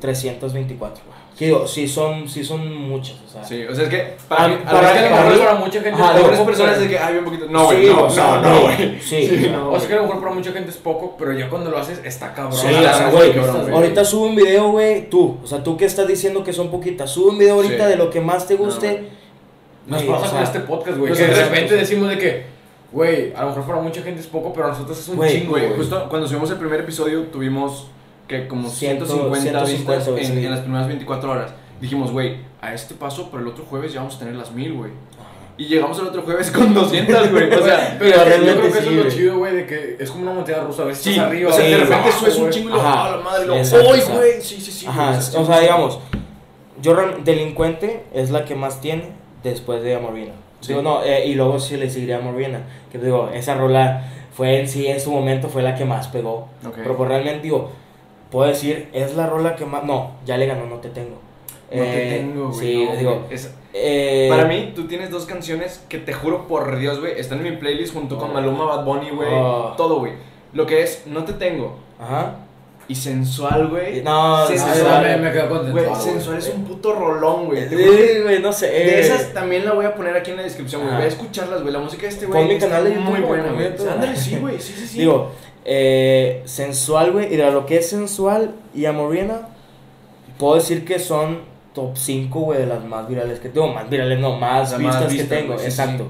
[0.01, 1.03] 324.
[1.05, 1.21] güey.
[1.37, 3.43] Que digo, sí son, sí son muchas, o sea.
[3.43, 5.23] Sí, o sea, es que Ah, para, mí- a para- vez que a lo para
[5.23, 7.45] mejor mí- para mucha gente Ajá, es poco, personas pero- de que, ay, un poquito.
[7.49, 8.99] No, güey, Sí, no, o sea, no, no, güey.
[8.99, 9.71] Sí, Sí, o sea, no.
[9.71, 11.77] O sea, que a lo mejor para mucha gente es poco, pero ya cuando lo
[11.77, 12.53] haces está cabrón.
[12.59, 13.73] Sí, o sea, güey, cabrón, güey.
[13.73, 17.09] ahorita sube un video, güey, tú, o sea, tú que estás diciendo que son poquitas,
[17.09, 17.89] sube un video ahorita Sí.
[17.91, 19.07] de lo que más te guste.
[19.87, 21.13] No, Nos pasa o con sea, este podcast, güey.
[21.13, 22.45] Que de repente decimos de que,
[22.91, 25.51] güey, a lo mejor para mucha gente es poco, pero a nosotros es un chingo,
[25.51, 25.73] güey.
[25.75, 27.87] justo cuando subimos el primer episodio tuvimos
[28.31, 30.45] que como Ciento- 150, 150, vistas en, sí.
[30.45, 31.51] en las primeras 24 horas.
[31.79, 34.73] Dijimos, güey, a este paso, pero el otro jueves ya vamos a tener las 1000,
[34.73, 34.91] güey.
[35.57, 37.53] Y llegamos el otro jueves con 200, güey.
[37.53, 40.09] O sea, pero yo creo que eso sí, es lo chido, güey, de que es
[40.09, 40.83] como una montaña rusa.
[40.83, 42.79] A veces sí, estás arriba, o sea, a de repente abajo, subes un chingo y
[42.79, 43.43] Ajá, ¡ah, la madre!
[43.43, 44.41] Y luego, exacto, ¡ay, o sea, güey!
[44.41, 44.85] Sí, sí, sí.
[44.87, 45.99] Ajá, o sea, digamos,
[46.81, 49.09] yo Delincuente es la que más tiene
[49.43, 50.33] después de Amorvina.
[50.61, 50.69] Sí.
[50.69, 52.61] Digo, no, eh, y luego sí le seguiría Amorvina.
[52.91, 56.49] Que digo, esa rola fue en sí, en su momento, fue la que más pegó.
[56.65, 56.75] Ok.
[56.77, 57.71] Pero pues realmente, digo,
[58.31, 59.83] puedo decir, es la rola que más.
[59.83, 61.19] No, ya le ganó, no te tengo.
[61.73, 62.59] No te Eh, tengo, güey.
[62.59, 63.27] Sí, no, digo.
[63.29, 67.37] Es- eh, Para mí, tú tienes dos canciones que te juro por Dios, güey, están
[67.39, 68.33] en mi playlist junto con Oh.
[68.33, 69.29] Maluma, Bad Bunny, güey.
[69.31, 69.73] Oh.
[69.77, 70.13] Todo, güey.
[70.53, 72.35] Lo que es No Te Tengo Ajá.
[72.89, 74.01] y Sensual, güey.
[74.03, 75.01] No, Sí, sensual.
[75.01, 75.71] me, me quedo contento.
[75.81, 75.95] Güey.
[75.95, 77.61] Sensual es un puto rolón, güey.
[77.71, 78.67] Eh, güey, no sé.
[78.67, 80.97] De esas también la voy a poner aquí en la descripción, güey.
[80.97, 81.71] Ve a escucharlas, güey.
[81.71, 82.45] La música de este, güey.
[82.49, 83.67] mi está canal de YouTube, muy buena, güey.
[83.67, 84.59] Ándale, sí, güey.
[84.59, 84.99] Sí, sí, sí.
[84.99, 85.31] Digo,
[85.65, 87.33] eh, sensual, güey.
[87.33, 89.49] Y de lo que es sensual y Amorina,
[90.37, 91.39] puedo decir que son
[91.73, 93.67] top 5, güey, de las más virales que tengo.
[93.73, 95.57] Más virales, no, más Las vistas más que tengo.
[95.57, 96.07] sí, exacto.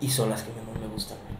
[0.00, 1.34] Y son las que menos me gustan, güey.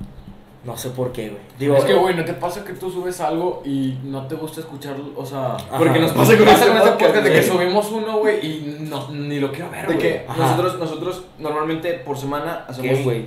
[0.64, 1.42] No sé por qué, güey.
[1.58, 4.60] Digo, es que, güey, ¿no te pasa que tú subes algo y no te gusta
[4.60, 5.12] escucharlo?
[5.14, 5.76] O sea, Ajá.
[5.76, 9.10] Porque nos pasa con este con este podcast, de que subimos uno, güey, y no,
[9.10, 9.98] ni lo quiero ver, De güey.
[9.98, 10.40] que Ajá.
[10.40, 13.26] nosotros, nosotros normalmente por semana hacemos, ¿qué, güey?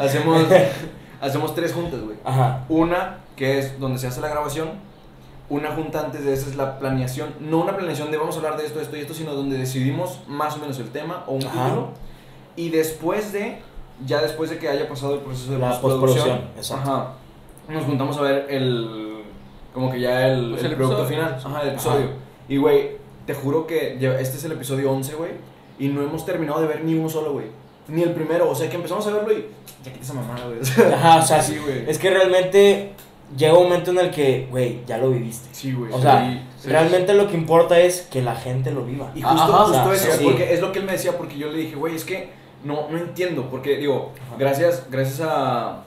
[0.00, 0.46] Hacemos,
[1.22, 2.16] hacemos tres juntas, güey.
[2.24, 2.64] Ajá.
[2.68, 4.68] Una que es donde se hace la grabación.
[5.48, 7.34] Una junta antes de esa es la planeación.
[7.40, 10.20] No una planeación de vamos a hablar de esto, esto y esto, sino donde decidimos
[10.26, 11.64] más o menos el tema o un Ajá.
[11.64, 11.88] título.
[12.56, 13.58] Y después de,
[14.06, 16.90] ya después de que haya pasado el proceso de La postproducción, exacto.
[16.90, 17.06] ajá,
[17.68, 19.22] nos juntamos a ver el,
[19.74, 21.26] como que ya el, Pues el el producto episodio.
[21.28, 22.06] final, ajá, el episodio.
[22.48, 22.90] Y güey,
[23.26, 25.30] te juro que este es el episodio 11, güey,
[25.78, 27.46] y no hemos terminado de ver ni uno solo, güey.
[27.92, 29.46] Ni el primero, o sea que empezamos a verlo y
[29.84, 30.92] ya quita esa mamada, güey.
[30.94, 31.84] Ajá, o sea, sí, güey.
[31.88, 32.92] es que realmente
[33.36, 35.48] llega un momento en el que, güey, ya lo viviste.
[35.52, 35.92] Sí, güey.
[35.92, 36.68] O sea, sí.
[36.68, 39.10] realmente lo que importa es que la gente lo viva.
[39.14, 41.36] Y justo, Ajá, justo o sea, eso, porque es lo que él me decía, porque
[41.36, 42.30] yo le dije, güey, es que
[42.64, 44.36] no, no entiendo, porque digo, Ajá.
[44.38, 45.82] gracias, gracias a,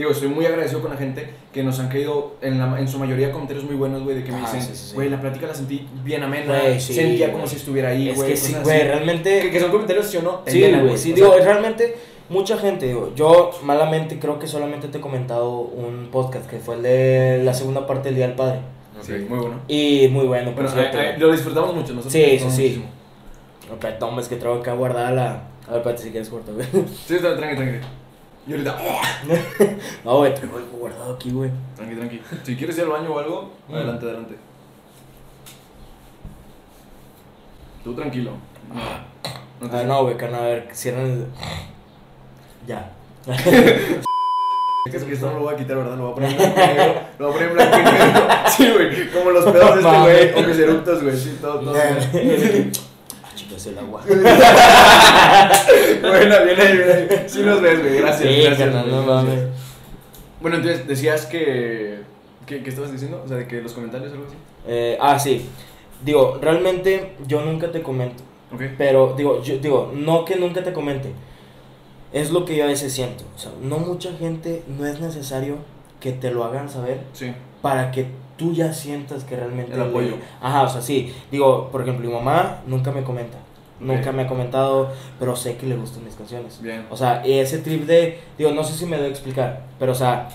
[0.00, 2.98] digo, estoy muy agradecido con la gente que nos han caído en, la, en su
[2.98, 4.94] mayoría comentarios muy buenos, güey, de que me Ajá, dicen, sí, sí, sí.
[4.94, 7.32] güey, la plática la sentí bien amena, Güey, sí, sentía güey.
[7.32, 8.30] como si estuviera ahí, es güey.
[8.30, 9.40] que sí, güey, realmente...
[9.40, 11.96] Que, que son comentarios, sí o no, Sí, güey, sí, digo, sea, realmente
[12.28, 16.76] mucha gente, digo, yo malamente creo que solamente te he comentado un podcast que fue
[16.76, 18.60] el de la segunda parte del Día del Padre.
[19.02, 19.60] sí, muy bueno.
[19.68, 20.98] Y muy bueno, por Bueno, cierto.
[20.98, 22.12] eh, eh, lo disfrutamos mucho, nosotros.
[22.12, 22.84] Sí, sí, sí.
[23.72, 25.42] Ok, toma, es que traigo acá guardada la...
[25.68, 26.66] A ver, espérate si quieres corto, güey.
[27.06, 27.86] Sí, está, tranqui, tranqui.
[28.46, 28.76] Y ahorita,
[30.04, 31.50] No, güey, traigo algo guardado aquí, güey.
[31.76, 32.20] tranqui, tranqui.
[32.42, 33.74] Si quieres ir al baño o algo, Mm.
[33.74, 34.34] adelante, adelante.
[37.84, 38.32] Tú tranquilo.
[39.60, 41.26] No te Ah, no, güey, carnal, a ver, cierran el...
[42.66, 42.92] Ya.
[43.26, 43.42] Es
[44.92, 45.96] que es que esto no lo voy a quitar, ¿verdad?
[45.96, 47.00] Lo voy a poner en blanco y negro.
[47.18, 48.22] Lo voy a poner en blanco y negro.
[48.56, 49.10] Sí, güey.
[49.10, 50.44] Como los pedos de este güey.
[50.44, 51.16] O mis eructos, güey.
[51.16, 51.74] Sí, todo, todo.
[53.50, 54.02] chicos, el agua.
[56.00, 57.08] Bueno, viene ahí, viene ahí.
[57.26, 57.98] Sí nos ves, güey.
[57.98, 58.28] Gracias.
[58.28, 59.40] Sí, gracias, carnal, no mames.
[60.40, 62.00] Bueno, entonces decías que.
[62.46, 63.22] ¿Qué, qué estabas diciendo?
[63.24, 64.36] O sea, de que los comentarios o algo así.
[64.66, 65.46] Eh, ah, sí.
[66.04, 68.22] Digo, realmente yo nunca te comento.
[68.78, 71.12] Pero digo, yo digo, no que nunca te comente.
[72.12, 73.24] Es lo que yo a veces siento.
[73.36, 75.58] O sea, no mucha gente, no es necesario
[76.00, 77.32] que te lo hagan saber Sí.
[77.62, 78.06] para que
[78.40, 79.72] tú ya sientas que realmente...
[79.74, 80.14] El le- apoyo.
[80.40, 81.14] Ajá, o sea, sí.
[81.30, 83.36] Digo, por ejemplo, mi mamá nunca me comenta.
[83.78, 84.88] Nunca me ha comentado,
[85.18, 86.60] pero sé que le gustan mis canciones.
[86.62, 86.86] Bien.
[86.90, 89.94] O sea, ese trip de, digo, no sé si me doy a explicar, pero o
[89.94, 90.28] sea,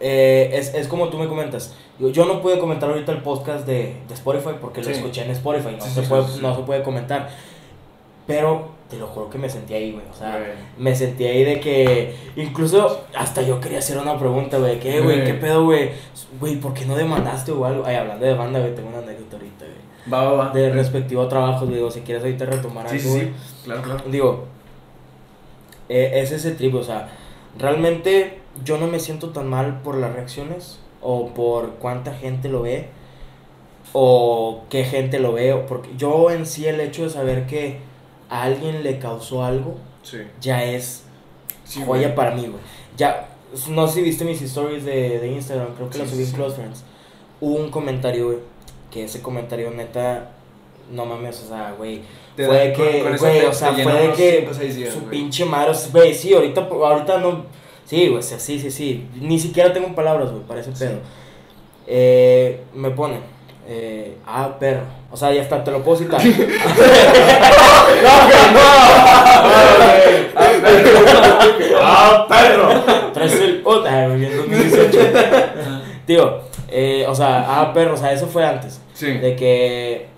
[0.00, 1.74] eh, es, es como tú me comentas.
[1.98, 5.30] Digo, yo no pude comentar ahorita el podcast de, de Spotify porque lo escuché en
[5.32, 7.28] Spotify, no, Sí, se sí, puede, no se puede comentar.
[8.26, 10.04] Pero te lo juro que me sentí ahí, güey.
[10.10, 10.50] O sea, Güey.
[10.78, 14.78] me sentí ahí de que incluso hasta yo quería hacer una pregunta, güey.
[14.80, 15.16] ¿Qué, güey?
[15.20, 15.24] Güey.
[15.24, 15.90] ¿Qué pedo, güey?
[16.40, 17.84] Güey, ¿por qué no demandaste o algo?
[17.86, 20.12] Ay, hablando de demanda, güey, tengo una anécdota ahorita, güey.
[20.12, 20.52] Va, va, va.
[20.52, 23.20] De respectivo trabajo, digo, si quieres ahorita retomar algo, sí, güey.
[23.26, 23.32] sí.
[23.64, 24.04] Claro, claro.
[24.06, 24.44] Digo,
[25.88, 27.08] eh, es ese trip, o sea,
[27.58, 32.62] realmente yo no me siento tan mal por las reacciones o por cuánta gente lo
[32.62, 32.88] ve
[33.92, 37.78] o qué gente lo ve, porque yo en sí el hecho de saber que
[38.30, 40.18] a alguien le causó algo Sí.
[40.40, 41.04] ya es
[41.64, 42.14] Sí, joya güey.
[42.14, 42.60] para mí, güey.
[42.96, 43.28] Ya,
[43.68, 46.32] no sé si viste mis stories de, de Instagram, creo que Sí, las subí en.
[46.32, 46.84] Close Friends.
[47.40, 48.38] Hubo un comentario, güey,
[48.90, 50.30] que ese comentario neta,
[50.90, 52.00] no mames, o sea, güey.
[52.36, 55.10] Fue de que, con güey, o sea, fue de que días, su güey.
[55.10, 57.44] pinche madre, güey, sí, ahorita, ahorita no,
[57.84, 61.00] sí, güey, sí, sí, sí, ni siquiera tengo palabras, güey, para ese pedo.
[61.86, 63.18] Eh, me pone,
[63.68, 66.20] eh, ah, perro, o sea, ya está, te lo puedo citar.
[66.24, 66.32] no,
[71.80, 73.12] ¡Ah, perro!
[73.12, 74.98] Traes el puta, güey, en 2018.
[76.06, 78.80] Tío, eh, o sea, ah, perro, o sea, eso fue antes.
[78.94, 79.06] Sí.
[79.18, 80.08] De que.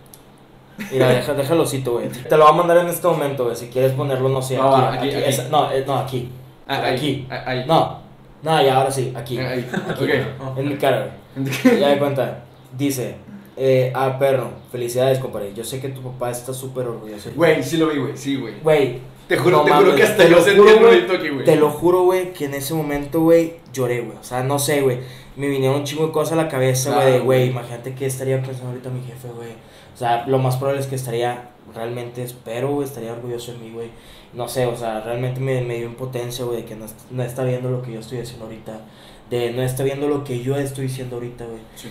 [0.90, 2.08] Mira, deja, déjalo cito, güey.
[2.08, 3.56] Te lo voy a mandar en este momento, güey.
[3.56, 5.08] Si quieres ponerlo, no sé, No, aquí.
[5.08, 6.30] aquí, aquí, esa- no, eh, no, aquí.
[6.66, 7.26] Ah, ahí, aquí.
[7.30, 7.64] ah, Ahí.
[7.66, 7.98] No,
[8.42, 9.38] no, ya ahora sí, aquí.
[9.38, 9.68] Ahí.
[9.90, 10.04] Aquí.
[10.04, 10.10] Ok.
[10.58, 11.50] En mi cara, güey.
[11.80, 12.38] Ya de cuenta.
[12.72, 13.16] Dice,
[13.62, 15.52] eh, ah, perro, felicidades, compadre.
[15.54, 17.26] Yo sé que tu papá está súper orgulloso.
[17.26, 17.36] de ti".
[17.36, 18.16] Güey, sí lo vi, güey.
[18.16, 18.54] Sí, güey.
[18.62, 18.98] Güey.
[19.28, 21.44] Te juro, no te juro mames, que hasta yo sentí el aquí, güey.
[21.44, 24.16] Te lo juro, güey, que en ese momento, güey, lloré, güey.
[24.16, 25.00] O sea, no sé, güey.
[25.36, 27.04] Me vinieron un chingo de cosas a la cabeza, güey.
[27.04, 29.50] de, Claro, Güey, imagínate que estaría pensando ahorita mi jefe, güey.
[29.94, 33.70] O sea, lo más probable es que estaría, realmente espero, güey, estaría orgulloso de mí,
[33.72, 33.90] güey.
[34.32, 37.44] No sé, o sea, realmente me, me dio impotencia, güey, de que no, no está
[37.44, 38.80] viendo lo que yo estoy haciendo ahorita.
[39.28, 41.60] De no está viendo lo que yo estoy diciendo ahorita, güey.
[41.76, 41.88] Sí.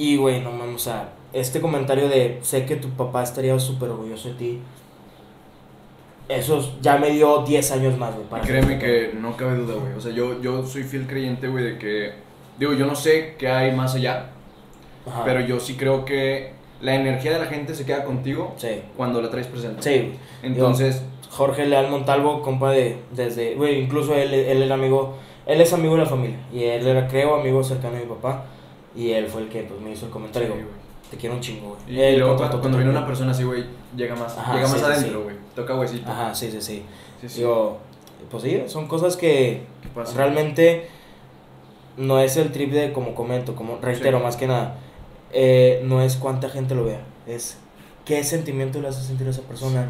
[0.00, 3.90] Y, güey, no mames, o sea, este comentario de sé que tu papá estaría súper
[3.90, 4.60] orgulloso de ti.
[6.28, 8.42] Eso ya me dio 10 años más, güey.
[8.42, 9.92] Créeme que no cabe duda, güey.
[9.94, 12.12] O sea, yo, yo soy fiel creyente, güey, de que.
[12.58, 14.30] Digo, yo no sé qué hay más allá,
[15.06, 15.22] Ajá.
[15.24, 19.20] pero yo sí creo que la energía de la gente se queda contigo Sí, cuando
[19.20, 19.82] la traes presente.
[19.82, 20.12] sí, güey.
[20.42, 25.72] Entonces, Jorge Leal Montalvo, compa de, desde, güey, incluso él, él era amigo, él es
[25.72, 28.44] amigo de la familia, y él era, creo, amigo cercano de mi papá,
[28.94, 30.64] y él fue el que, pues, me hizo el comentario, Sí, güey.
[31.10, 31.98] te quiero un chingo, güey.
[31.98, 33.64] y, y luego cuando, cuando viene una persona así, güey,
[33.96, 35.24] llega más, Ajá, llega sí, más sí, adentro, sí.
[35.24, 35.36] güey.
[35.54, 36.10] Toca huesito.
[36.10, 36.82] Ajá, sí, sí, sí.
[37.36, 37.78] Digo,
[38.30, 40.14] pues sí, son cosas que ¿Qué pasa?
[40.16, 40.88] realmente
[41.96, 44.76] no es el trip de, como comento, como reitero, más que nada,
[45.32, 47.58] eh, no es cuánta gente lo vea, es
[48.04, 49.88] qué sentimiento le hace sentir a esa persona,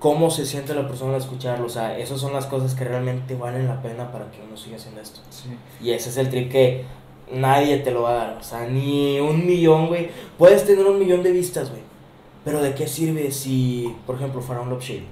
[0.00, 3.34] cómo se siente la persona al escucharlo, o sea, esas son las cosas que realmente
[3.36, 5.20] valen la pena para que uno siga haciendo esto.
[5.30, 5.48] Sí.
[5.80, 6.84] Y ese es el trip que
[7.32, 10.10] nadie te lo va a dar, o sea, ni un millón, güey.
[10.38, 11.82] Puedes tener un millón de vistas, güey,
[12.44, 15.06] pero ¿de qué sirve si, por ejemplo, fuera un Love Shady?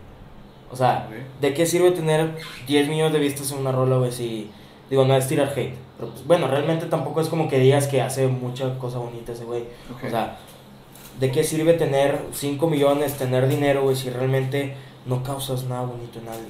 [0.71, 1.09] O sea.
[1.41, 2.35] ¿de qué sirve tener
[2.67, 4.51] 10 millones de vistas en una rola, güey, si...
[4.89, 8.03] Digo, no es tirar hate, pero pues, bueno, realmente tampoco es como que digas que
[8.03, 9.65] hace mucha cosa bonita ese güey.
[10.07, 10.37] O sea,
[11.19, 14.75] ¿de qué sirve tener 5 millones, tener dinero, güey, si realmente
[15.07, 16.41] no causas nada bonito en nadie?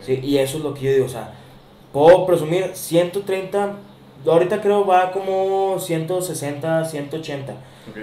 [0.00, 1.34] Sí, y eso es lo que yo digo, o sea,
[1.92, 3.76] puedo presumir 130,
[4.26, 7.52] ahorita creo va como 160, 180.
[7.52, 7.98] Ok.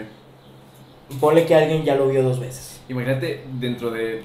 [1.19, 2.81] Ponle que alguien ya lo vio dos veces.
[2.89, 4.23] Imagínate dentro de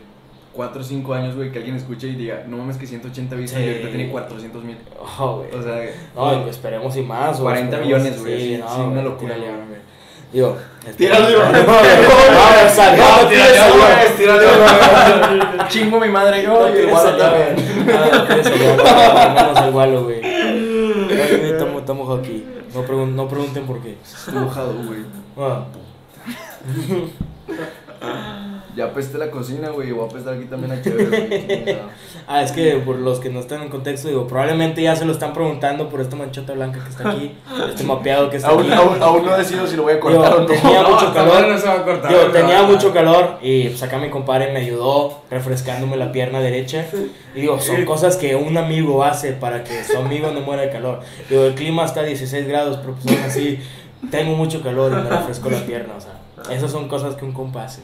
[0.55, 3.59] 4 o 5 años, güey, que alguien escuche y diga, no mames que 180 vistas
[3.61, 3.65] Sí.
[3.67, 4.77] y ahorita tiene 400 mil.
[5.19, 5.55] Oh, güey.
[5.55, 5.77] O sea,
[6.17, 7.41] No, pues esperemos y más.
[7.41, 9.81] güey, 40 esperemos, millones, güey, sí, no, sí, una locura, tírale, güey.
[10.33, 10.57] Digo,
[10.97, 11.63] Tírale, no, güey.
[14.27, 15.69] no, no.
[15.69, 16.87] Chingo mi madre yo güey.
[17.19, 17.57] también.
[17.87, 20.21] Menos al gualo, güey.
[21.91, 22.45] Estamos estamos aquí.
[22.73, 23.99] No, pregun- no pregunten por qué.
[24.01, 25.05] Estoy mojado, güey.
[25.37, 25.67] Ah,
[28.77, 29.91] Ya apesté la cocina, güey.
[29.91, 31.77] Voy a apestar aquí también a chévere, güey.
[32.33, 35.11] Ah, es que por los que no están en contexto, digo, probablemente ya se lo
[35.11, 37.33] están preguntando por esta manchota blanca que está aquí,
[37.69, 38.73] este mapeado que está Aún, aquí.
[38.73, 40.47] aún, aún no decido si lo voy a Digo, cortar o no.
[40.47, 41.49] tenía No, mucho calor.
[41.49, 42.09] no se va a cortar.
[42.13, 42.69] Digo, tenía no.
[42.69, 46.87] mucho calor y pues acá mi compadre me ayudó refrescándome la pierna derecha.
[47.35, 50.71] Y digo, son cosas que un amigo hace para que su amigo no muera de
[50.71, 51.01] calor.
[51.29, 53.59] Digo, el clima está a 16 grados, pero pues aún así
[54.13, 55.95] tengo mucho calor y me refresco la pierna.
[55.97, 57.81] O sea, esas son cosas que un compa hace.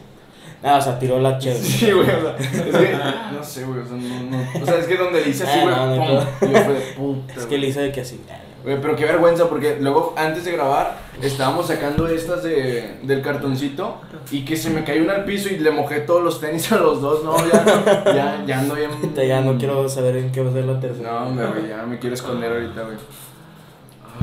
[0.66, 1.62] Nada, o sea, tiró la chévere.
[1.62, 2.98] Sí, güey, o sea, es que,
[3.36, 5.60] no sé, güey, o sea, no, no, o sea, es que donde le hice así,
[5.60, 6.48] Ah, güey, no, no, pum, no.
[6.48, 8.20] y yo fue de puta, Es que le hice de que así.
[8.64, 14.00] Güey, pero qué vergüenza, porque luego, antes de grabar, estábamos sacando estas de, del cartoncito,
[14.32, 16.78] y que se me cayó una al piso y le mojé todos los tenis a
[16.78, 18.90] los dos, no, ya, ya, ya ando bien...
[19.14, 21.12] Ya no quiero saber en qué va a ser la tercera.
[21.12, 22.96] No, hombre, güey, ya me quiero esconder ahorita, güey.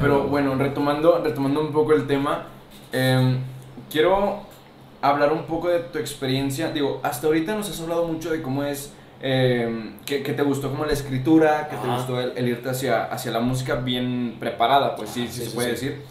[0.02, 2.48] Pero bueno, retomando, retomando un poco el tema,
[2.92, 3.40] em,
[3.90, 4.52] quiero
[5.04, 6.72] hablar un poco de tu experiencia.
[6.72, 10.70] Digo, hasta ahorita nos has hablado mucho de cómo es, em, que, que te gustó
[10.70, 14.96] como la escritura, que te gustó el, el irte hacia, hacia la música bien preparada,
[14.96, 15.88] pues sí, Ajá, sí, sí, se puede sí.
[15.88, 16.02] decir.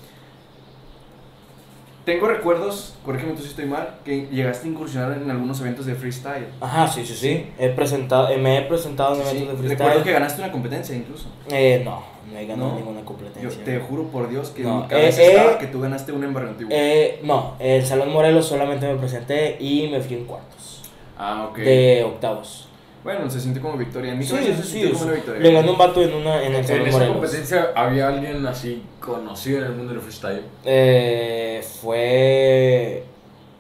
[2.04, 5.94] Tengo recuerdos, corrígeme tú si estoy mal, que llegaste a incursionar en algunos eventos de
[5.94, 6.48] freestyle.
[6.60, 7.46] Ajá, sí, sí, sí.
[7.60, 10.02] He presentado, eh, me he presentado en eventos de recuerdo freestyle.
[10.02, 11.28] que ganaste una competencia incluso.
[11.48, 12.02] Eh, no,
[12.32, 12.76] no he ganado ¿No?
[12.76, 13.64] ninguna Yo competencia.
[13.64, 16.12] te juro por Dios que en No, mi cabeza eh, estaba eh, que tú ganaste
[16.12, 16.70] una en Barrio Antiguo.
[16.74, 20.82] Eh, no, el Salón Morelos solamente me presenté y me fui en cuartos.
[21.18, 21.58] ah, ok.
[21.58, 22.68] De octavos.
[23.04, 24.12] Bueno, se siente como victoria.
[24.12, 25.04] En mi Sí, sí, se sí, como sí.
[25.06, 25.40] una victoria.
[25.42, 27.16] Le ganó un vato en, una, en el En Salón esa Morelos.
[27.16, 30.42] competencia había alguien así conocido en el mundo del freestyle.
[30.64, 33.02] Eh, fue.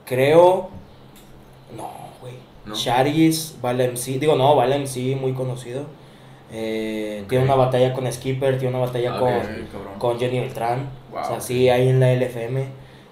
[0.06, 0.70] Creo.
[1.76, 1.90] No,
[2.20, 2.34] güey.
[2.66, 2.74] ¿No?
[2.74, 4.18] Charis, Vale MC.
[4.20, 5.86] Digo, no, Vale MC, muy conocido.
[6.52, 10.88] Eh, Tiene una batalla con Skipper, tiene una batalla Ah, con, con Jenny Beltrán.
[11.10, 11.20] Wow.
[11.22, 12.66] O sea, sí, ahí en la LFM.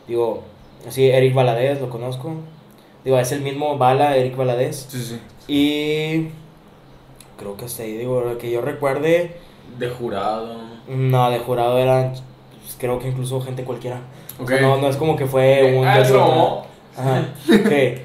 [0.06, 0.42] Digo,
[0.88, 2.32] sí, Eric Valadez, lo conozco.
[3.04, 4.86] Digo, es el mismo Bala, Eric Valadez.
[4.90, 5.20] Sí, sí.
[5.48, 6.28] Y.
[7.38, 9.36] Creo que hasta ahí, digo, lo que yo recuerde.
[9.78, 10.56] De jurado.
[10.88, 12.10] No, de jurado eran.
[12.12, 14.00] pues, creo que incluso gente cualquiera.
[14.38, 14.62] O sea, Ok.
[14.62, 15.86] no, no es como que fue un.
[15.86, 16.62] Ah.
[16.96, 17.28] Ajá.
[17.46, 18.04] ¿Qué?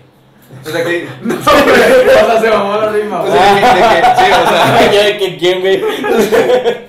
[0.66, 1.08] O sea que.
[1.26, 3.22] o sea, se mamó la rima.
[3.22, 4.92] O sea, de que, de sí, o sea.
[4.94, 5.82] Yo de que quién, güey.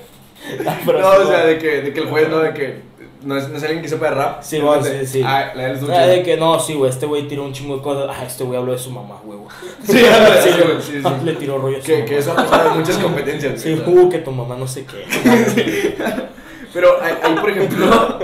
[0.86, 2.86] Pero No, o sea, de que, de que el juez no, de que.
[3.22, 4.42] No es, no es alguien que sepa de rap.
[4.42, 5.24] Sí, bueno, Entonces, sí, sí.
[5.26, 7.82] Ah, la del Ah, de que no, sí, güey, este güey tiró un chingo de
[7.82, 8.08] cosas.
[8.16, 9.48] Ah, este güey habló de su mamá, huevo.
[9.84, 10.62] Sí, Sí, sí, güey.
[10.64, 11.08] güey, sí, sí.
[11.24, 13.60] Le tiró rollo Que, que eso ha pasado en muchas competencias.
[13.60, 13.98] Sí, güey.
[13.98, 15.96] uh, que tu mamá no sé qué.
[16.72, 18.18] Pero ahí, ahí, por ejemplo.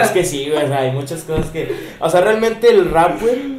[0.00, 1.74] Es que sí, güey, o sea, hay muchas cosas que.
[1.98, 3.55] O sea, realmente el rap, güey,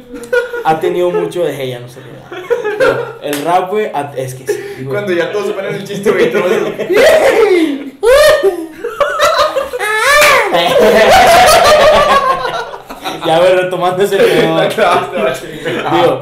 [0.64, 1.54] ha tenido mucho de.
[1.56, 2.36] Hey, ya no sé qué.
[2.78, 4.86] Pero el rap, güey, es que sí, güey.
[4.86, 6.30] Cuando ya todos se ponen el chiste, güey.
[6.32, 6.50] todos-
[13.26, 14.66] ya, güey, retomando ese tema.
[15.92, 16.20] Digo,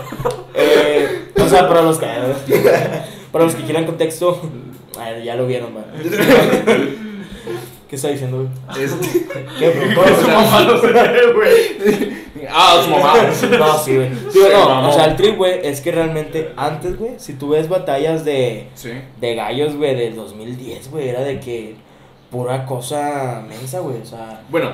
[0.54, 2.06] eh, o sea, para los que,
[3.32, 4.40] para los que quieran contexto,
[5.24, 5.84] ya lo vieron, man.
[7.96, 8.36] ¿Qué está diciendo,
[8.74, 8.84] güey?
[8.84, 9.26] Este-
[9.58, 10.02] ¿Qué, bro?
[10.02, 10.60] ¿Cómo se llama?
[10.64, 12.26] no qué, güey.
[12.50, 13.14] Ah, su mamá.
[13.58, 14.10] No, sí, güey.
[14.30, 14.88] Se no, mamó.
[14.90, 18.68] o sea, el trip, güey, es que realmente antes, güey, si tú ves batallas de,
[18.74, 18.90] Sí.
[19.20, 21.76] de gallos, güey, del 2010, güey, era de que
[22.30, 24.70] pura cosa mensa, güey, o sea, Bueno,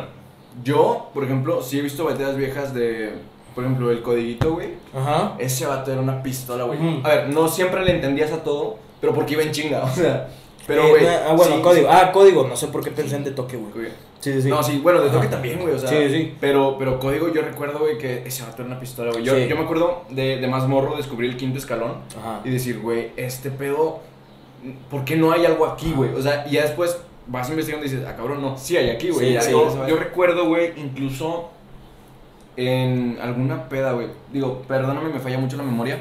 [0.64, 3.12] yo, por ejemplo, sí he visto batallas viejas de.
[3.54, 4.70] Por ejemplo, el codiguito, güey.
[4.94, 5.34] ajá.
[5.38, 6.78] Ese vato era una pistola, güey.
[7.04, 10.28] A ver, no siempre le entendías a todo, pero porque iba en chinga, o sea.
[10.66, 11.04] Pero, Eh, güey.
[11.04, 11.88] na- ah, bueno, sí, código.
[11.88, 11.94] sí.
[11.96, 13.72] Ah, código, no sé por qué pensé en de toque, güey.
[14.20, 14.48] Sí, sí, sí.
[14.48, 15.30] No, sí, bueno, de toque Ajá.
[15.30, 15.88] también, güey, o sea.
[15.88, 16.34] Sí, sí.
[16.40, 19.24] Pero, pero código, yo recuerdo, güey, que ese vato era una pistola, güey.
[19.24, 19.48] Yo, Sí.
[19.48, 22.40] yo me acuerdo de, de más morro descubrir el quinto escalón Ajá.
[22.44, 23.98] y decir, güey, este pedo,
[24.90, 26.14] ¿por qué no hay algo aquí, güey?
[26.14, 29.10] O sea, y ya después vas investigando y dices, ah, cabrón, no, sí hay aquí,
[29.10, 29.36] güey.
[29.40, 31.50] Sí, yo, yo recuerdo, güey, incluso
[32.56, 34.08] en alguna peda, güey.
[34.32, 35.98] Digo, perdóname, me falla mucho la memoria.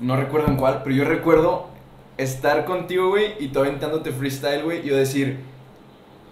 [0.00, 1.66] No recuerdo en cuál, pero yo recuerdo
[2.22, 5.38] estar contigo, güey, y tú aventándote freestyle, güey, y yo decir,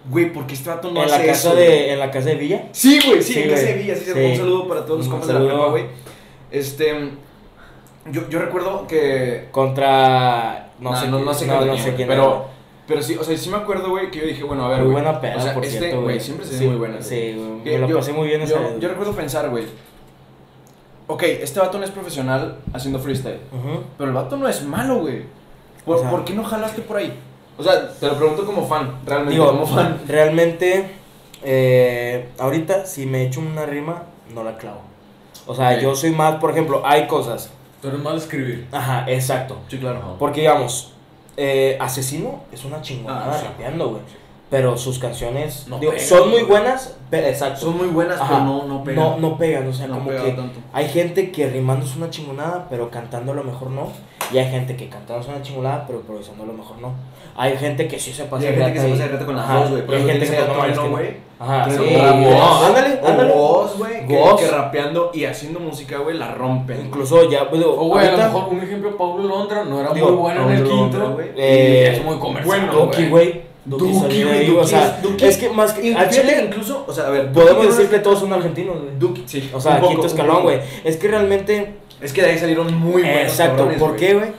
[0.09, 1.55] güey, ¿por qué este vato no en la hace casa eso?
[1.57, 2.63] de güey?" en la casa de Villa.
[2.71, 3.83] Sí, güey, sí, Sí, en casa de güey.
[3.83, 4.19] Villa, sí, Sí.
[4.19, 5.85] Un saludo para todos los compas de la prepa, güey.
[6.51, 7.09] Este,
[8.11, 11.95] yo, yo recuerdo que Contra no, sé no- no sé no, no quién, sé güey,
[11.95, 12.43] quién pero- era.
[12.87, 14.91] Pero sí, o sea, sí me acuerdo, güey, que yo dije, bueno, a ver, muy
[14.93, 15.03] güey.
[15.03, 16.19] buena peda, O sea, por este, cierto, güey, güey.
[16.19, 16.99] siempre se ve muy buena.
[17.03, 19.65] Sí, güey, Que me lo pasé muy bien esa yo, yo recuerdo pensar, güey.
[21.05, 23.39] Ok, este vato no es profesional haciendo freestyle.
[23.97, 25.21] Pero el vato no es malo, güey.
[25.89, 27.19] ¿Por, O sea- por qué no jalaste por ahí?
[27.57, 29.99] O sea, te lo pregunto como fan, realmente, Digo, como fan.
[30.07, 30.91] realmente,
[31.43, 34.03] eh, ahorita si me echo una rima,
[34.33, 34.81] no la clavo.
[35.47, 37.49] O sea, yo soy más, por ejemplo, hay cosas.
[37.81, 38.67] Pero es mal escribir.
[38.71, 39.57] Ajá, exacto.
[39.67, 40.15] Sí, claro.
[40.19, 40.93] Porque digamos,
[41.37, 43.45] eh, Asesino es una chingonada Ah, sí.
[43.47, 44.01] rapeando, güey.
[44.51, 47.61] Pero sus canciones No digo, pegan, son muy buenas, pero exacto.
[47.61, 48.29] Son muy buenas, Ajá.
[48.29, 49.03] pero no, no pegan.
[49.03, 50.59] No, no pegan, o sea, No como que tanto.
[50.73, 53.91] hay gente que rimando es una chingonada, pero cantando a lo mejor no.
[54.31, 56.93] Y hay gente que cantando es una chingonada, pero improvisando a lo mejor no.
[57.35, 59.35] Hay gente que sí se pasa Y hay de gente que se pasa de con
[59.35, 59.81] las Ajá, dos, güey.
[59.81, 61.29] Hay gente que tienes no a mames, que- güey.
[61.39, 61.77] Ajá, Que sí.
[61.77, 62.63] Ghost.
[62.65, 63.33] Ándale, O ándale.
[63.33, 64.07] Ghost, güey.
[64.07, 66.85] Que, que rapeando y haciendo música, güey, la rompen.
[66.87, 70.07] Incluso ya, pues, O, güey, a lo mejor un ejemplo, Pablo Londra no era Digo,
[70.09, 70.97] muy bueno en el Pablo quinto.
[70.99, 71.27] Londra, güey.
[71.37, 72.69] eh, es muy comercial.
[72.69, 73.49] bueno, güey.
[73.65, 76.43] Duki Duki, de güey, Duki o sea, es- Duki- es que más que fíjate, chile
[76.47, 77.31] incluso, o sea, a ver.
[77.31, 78.97] podemos decir que todos son argentinos, güey.
[78.97, 79.49] Duki, sí.
[79.53, 80.59] O sea, quinto escalón, güey.
[80.83, 84.31] Es que realmente Es que de ahí salieron muy buenos Exacto, cabrones, ¿por qué, güey?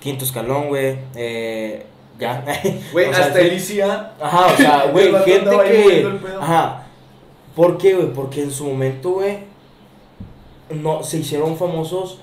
[0.00, 0.98] Quinto escalón, güey.
[1.16, 1.84] Eh,
[2.18, 2.44] ya.
[2.92, 3.48] Güey, sea, hasta sí.
[3.48, 4.12] Alicia.
[4.20, 6.18] Ajá, o sea, güey, gente que.
[6.40, 6.86] Ajá.
[7.54, 8.12] ¿Por qué, güey?
[8.12, 9.38] Porque en su momento, güey,
[10.70, 12.18] no, se hicieron famosos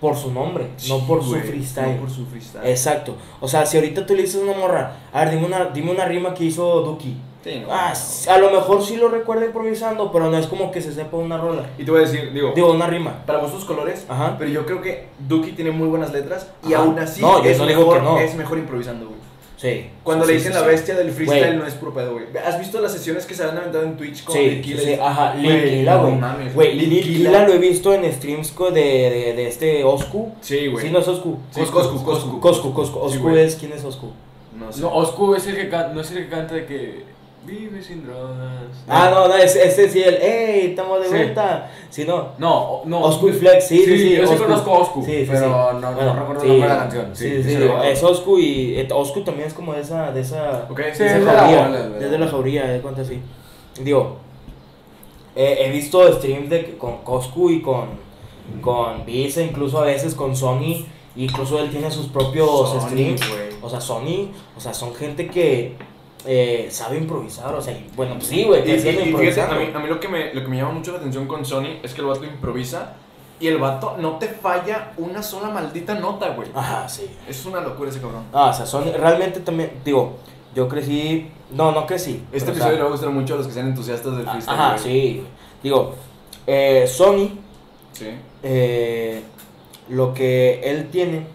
[0.00, 1.96] por su nombre, no por su freestyle.
[1.96, 2.66] No por su freestyle.
[2.66, 3.16] Exacto.
[3.40, 5.90] O sea, si ahorita tú le dices a una morra, a ver, dime una, dime
[5.90, 7.16] una rima que hizo Duki.
[7.48, 7.92] Sí, no, Ah,
[8.26, 8.32] no.
[8.32, 11.38] a lo mejor sí lo recuerda improvisando, pero no es como que se sepa una
[11.38, 11.64] rola.
[11.78, 13.22] Y te voy a decir, digo, Digo, una rima.
[13.26, 14.36] para vosotros colores, Ajá.
[14.38, 16.82] pero yo creo que Duki tiene muy buenas letras y Ajá.
[16.84, 19.18] aún así No, es, mejor, es mejor improvisando, güey.
[19.56, 19.90] Sí.
[20.04, 20.70] Cuando Sí, le dicen sí, la sí.
[20.70, 22.26] bestia del freestyle no es puro pedo, güey.
[22.46, 25.46] ¿Has visto las sesiones que se han aventado en Twitch con Sí, sí, ajá, Lil
[25.46, 25.84] Güey,
[26.54, 27.24] güey.
[27.44, 30.32] lo he visto en streams de, de, de este Oscu.
[30.42, 30.86] Sí, güey.
[30.86, 31.38] Sí, no es Oscu.
[31.50, 32.40] Sí, Coscu, Coscu.
[32.40, 34.12] Coscu, Oscu es, ¿quién es Oscu?
[34.56, 34.80] No sé.
[34.80, 37.04] No, Oscu es el que canta, no es el que canta de que
[37.44, 38.66] Vive sin drogas.
[38.86, 41.70] Ah, no, no, ese, ese sí, el, ¡Ey, estamos de vuelta!
[41.88, 42.32] Sí, no.
[42.38, 43.00] No, no.
[43.00, 44.16] Oscu y Flex, sí, sí, sí.
[44.16, 44.44] Yo sí Oscu.
[44.44, 47.10] conozco Oscu, Sí, sí, pero no, no recuerdo el nombre de la canción.
[47.14, 50.94] Sí, sí, es Oscu y Oscu también es como de esa, de esa, Ok, de
[50.94, 53.20] sí, esa es de la jauría, la desde la jauría, de cuenta así.
[53.82, 54.18] Digo,
[55.34, 57.90] eh, he visto streams de, con Coscu y con,
[58.60, 60.84] con Visa, incluso a veces con Sony,
[61.16, 63.20] incluso él tiene sus propios Sony, streams.
[63.62, 65.76] O sea, Sony, o sea, son gente que
[66.26, 69.70] eh, sabe improvisar, o sea, y, bueno, pues sí, güey, Y, y- fíjate, a mí,
[69.74, 71.94] a mí lo, que me, lo que me llama mucho la atención con Sony es
[71.94, 72.94] que el vato improvisa
[73.40, 76.48] y el vato no te falla una sola maldita nota, güey.
[76.54, 77.06] Ajá, sí.
[77.28, 78.24] Es una locura ese cabrón.
[78.32, 80.16] Ah, o sea, Sony, realmente también, digo,
[80.54, 82.24] yo crecí, no, no crecí.
[82.32, 84.58] Este o episodio le va a gustar mucho a los que sean entusiastas del freestyle.
[84.58, 85.22] Ajá, sí.
[85.62, 85.94] Digo,
[86.48, 87.28] eh, Sony,
[87.92, 88.08] Sí.
[88.42, 89.22] eh,
[89.88, 91.26] lo que él tiene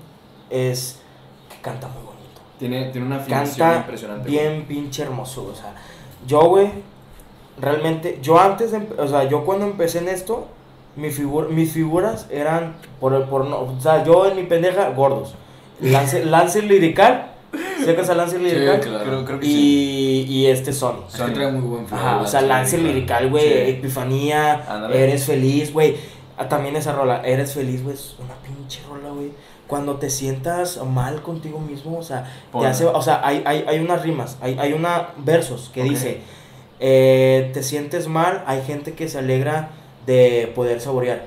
[0.49, 0.99] es
[1.49, 2.02] que canta muy.
[2.69, 4.29] Tiene, tiene una afinación impresionante.
[4.29, 4.39] güey.
[4.39, 5.49] bien pinche hermoso.
[5.51, 5.73] O sea,
[6.27, 6.69] yo, güey,
[7.59, 10.47] realmente, yo antes, de, o sea, yo cuando empecé en esto,
[10.95, 14.89] mi figur- mis figuras eran, por, el- por no, o sea, yo en mi pendeja,
[14.89, 15.35] gordos.
[15.81, 17.31] Lance, lance lirical,
[17.83, 18.79] ¿secas a lance lirical?
[18.79, 19.03] claro.
[19.05, 20.25] Creo, creo que y, sí.
[20.31, 21.03] y este Sony.
[21.15, 21.99] Que trae muy buen flow.
[21.99, 23.71] Ajá, o sea, Lance Lirical, güey, Sí.
[23.71, 24.89] Epifanía.
[24.93, 25.95] Eres Feliz, güey.
[26.37, 29.31] Ah, También esa rola, Eres Feliz, güey, es una pinche rola, güey.
[29.73, 33.79] Cuando te sientas mal contigo mismo, o sea, te hace, o sea, hay, hay, hay
[33.79, 36.21] unas rimas, hay, hay una versos que dice,
[36.79, 39.69] eh, te sientes mal, hay gente que se alegra
[40.05, 41.25] de poder saborear.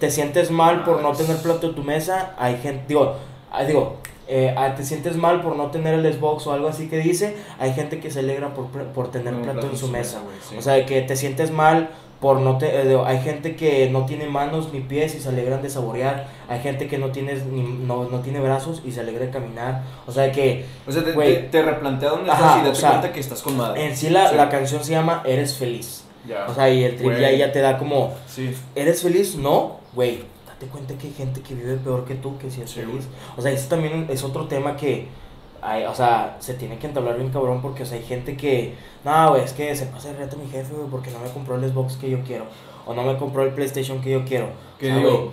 [0.00, 3.14] Te sientes mal por no tener plato en tu mesa, hay gente, digo,
[3.52, 6.88] ah, digo, eh, ah, te sientes mal por no tener el Xbox o algo así
[6.88, 10.22] que dice, hay gente que se alegra por, por tener plato plato en su mesa.
[10.48, 10.56] sí.
[10.58, 11.90] O sea, que te sientes mal
[12.20, 12.66] por no te...
[12.66, 16.26] eh, hay gente que no tiene manos ni pies y se alegran de saborear.
[16.48, 19.82] Hay gente que no, tienes ni, no, no tiene brazos y se alegra de caminar.
[20.06, 21.34] O sea, que O sea, te, güey.
[21.34, 23.86] te, te replantea dónde Ajá, estás y o date sea, cuenta que estás con madre.
[23.86, 24.36] en sí la, Sí.
[24.36, 26.04] la canción se llama Eres feliz.
[26.26, 26.46] Ya.
[26.48, 28.14] O sea, y el trip ya, ya te da como...
[28.26, 28.54] sí.
[28.74, 29.36] ¿Eres feliz?
[29.36, 30.24] No, güey.
[30.46, 33.06] Date cuenta que hay gente que vive peor que tú, que sí es Sí, feliz.
[33.36, 35.06] O sea, eso también es otro tema que,
[35.66, 38.74] hay, o sea, se tiene que entablar bien cabrón porque, o sea, hay gente que,
[39.04, 41.56] no, güey, es que se pasa de reto mi jefe, güey, porque no me compró
[41.56, 42.44] el Xbox que yo quiero.
[42.86, 44.46] O no me compró el PlayStation que yo quiero.
[44.78, 45.32] Que O sea, digo,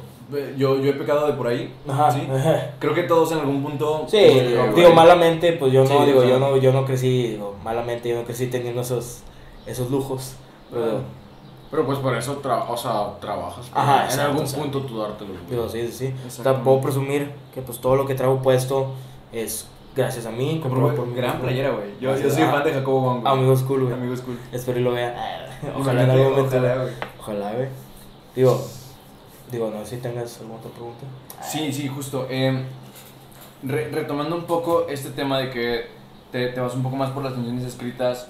[0.58, 1.72] yo, yo he pecado de por ahí.
[1.88, 2.10] Ajá.
[2.12, 2.28] Sí.
[2.80, 4.06] Creo que todos en algún punto.
[4.08, 6.30] Sí, pues, digo, malamente, pues yo no, Sí, digo, o sea.
[6.32, 9.22] yo no, yo no crecí, digo, malamente, yo no crecí teniendo esos,
[9.68, 10.34] esos lujos.
[10.72, 11.02] Pero,
[11.70, 13.70] Pero pues por eso tra o sea, trabajas.
[13.72, 14.60] Ajá, en exacto, algún o sea.
[14.60, 15.34] punto tú dártelo.
[15.48, 16.40] digo, sí, sí, sí.
[16.40, 18.88] O sea, puedo presumir que pues todo lo que traigo puesto
[19.32, 21.16] es gracias a mí, Compró por mí.
[21.16, 21.94] gran playera, güey.
[22.00, 23.34] Yo, yo soy a- fan de Jacobo Wong, güey.
[23.34, 23.94] Amigos cool, güey.
[23.94, 24.38] Amigos cool.
[24.52, 25.50] Espero y lo vea.
[25.78, 26.58] Ojalá en algún momento.
[26.58, 26.94] Ojalá, güey.
[27.20, 27.68] Ojalá, güey.
[28.36, 28.68] Digo,
[29.52, 31.06] digo, no sé si tengas alguna otra pregunta.
[31.42, 32.28] Sí, sí, justo.
[32.30, 32.64] Eh,
[33.64, 35.88] re- retomando un poco este tema de que
[36.32, 38.28] te, te vas un poco más por las canciones escritas,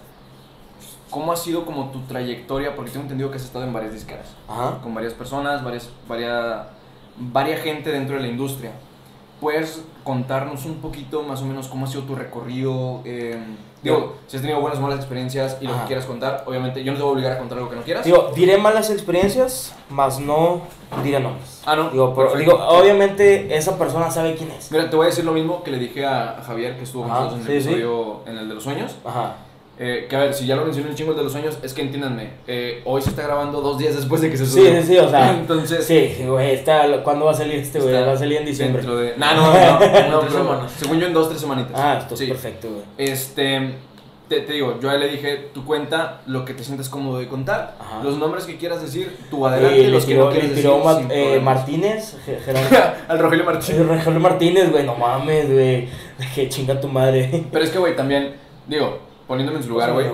[1.09, 2.75] ¿cómo ha sido como tu trayectoria?
[2.75, 4.79] Porque tengo entendido que has estado en varias disqueras, Ajá.
[4.83, 6.67] con varias personas, varias, varias,
[7.17, 8.71] varias gente dentro de la industria.
[9.43, 13.01] ¿Puedes contarnos un poquito más o menos cómo ha sido tu recorrido?
[13.03, 13.37] Eh,
[13.81, 15.81] digo, si has tenido buenas o malas experiencias y lo Ajá.
[15.81, 17.81] que quieras contar, obviamente yo no te voy a obligar a contar algo que no
[17.81, 18.05] quieras.
[18.05, 20.61] Digo, diré malas experiencias, mas no
[21.03, 21.61] diré nombres.
[21.65, 21.89] ah, no.
[21.89, 24.71] Digo, pero- digo, obviamente esa persona sabe quién es.
[24.71, 27.11] Mira, te voy a decir lo mismo que le dije a Javier, que estuvo con
[27.11, 27.73] nosotros en el sí, sí.
[27.73, 28.95] episodio, en el de los sueños.
[29.03, 29.35] Ajá.
[29.79, 31.81] Eh, que a ver, si ya lo mencioné un chingo de los sueños, es que
[31.81, 34.81] entiéndanme, eh, hoy se está grabando dos días después de que se Sí, subió.
[34.81, 35.31] sí, sí, o sea.
[35.39, 37.93] Entonces, Sí, güey, está, ¿cuándo va a salir este, güey?
[37.93, 38.81] Va a salir en diciembre.
[38.83, 39.15] dentro de...
[39.17, 40.71] No, no, no, no, no, pero semanas.
[40.77, 41.71] según yo en dos, tres semanitas.
[41.75, 42.25] Ah, esto Sí.
[42.25, 42.83] es perfecto, güey.
[42.99, 43.73] Este,
[44.29, 47.17] te, te digo, yo a él le dije, tú cuenta lo que te sientes cómodo
[47.17, 48.03] de contar, Ajá.
[48.03, 50.55] los nombres que quieras decir, tú adelante, Y le los que tiró, no le quieres
[50.55, 51.39] decir, Ma- eh.
[51.43, 52.15] Martínez.
[53.07, 53.87] Al Rogelio Sí, Martínez.
[53.87, 55.87] Rogelio Martínez, güey, no mames, güey.
[56.35, 57.43] Que chinga tu madre.
[57.51, 58.33] Pero es que, güey, también,
[58.67, 60.07] digo, poniéndome en su lugar, güey,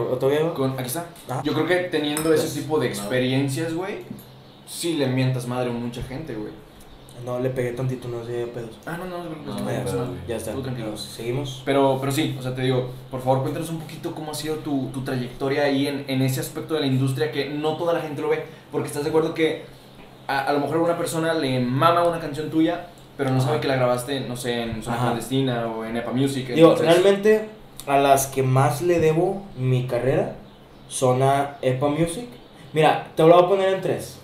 [0.77, 1.05] aquí está.
[1.29, 1.41] Ah.
[1.43, 3.99] Yo creo que teniendo ese Pues, tipo de experiencias, güey,
[4.67, 6.51] sí le mientas madre a mucha gente, güey.
[7.25, 8.77] No, le pegué tantito, no sé, pedos.
[8.85, 10.53] Ah, no, no, no, ya, no, está.
[10.53, 10.95] Tú tranquilo.
[10.95, 11.61] Seguimos.
[11.65, 14.55] Pero, pero sí, o sea, te digo, por favor, cuéntanos un poquito cómo ha sido
[14.55, 17.99] tu, tu trayectoria ahí en, en ese aspecto de la industria que no toda la
[17.99, 18.45] gente lo ve.
[18.71, 19.65] Porque estás de acuerdo que
[20.27, 22.87] a, a lo mejor a una persona le mama una canción tuya,
[23.17, 24.99] pero no sabe que la grabaste, no sé, en Zona.
[24.99, 26.47] Clandestina o en Epa Music.
[26.47, 27.49] Digo, entonces- realmente
[27.87, 30.35] a las que más le debo mi carrera
[30.87, 32.27] son a EPA Music.
[32.73, 34.17] Mira, te lo voy a poner en tres.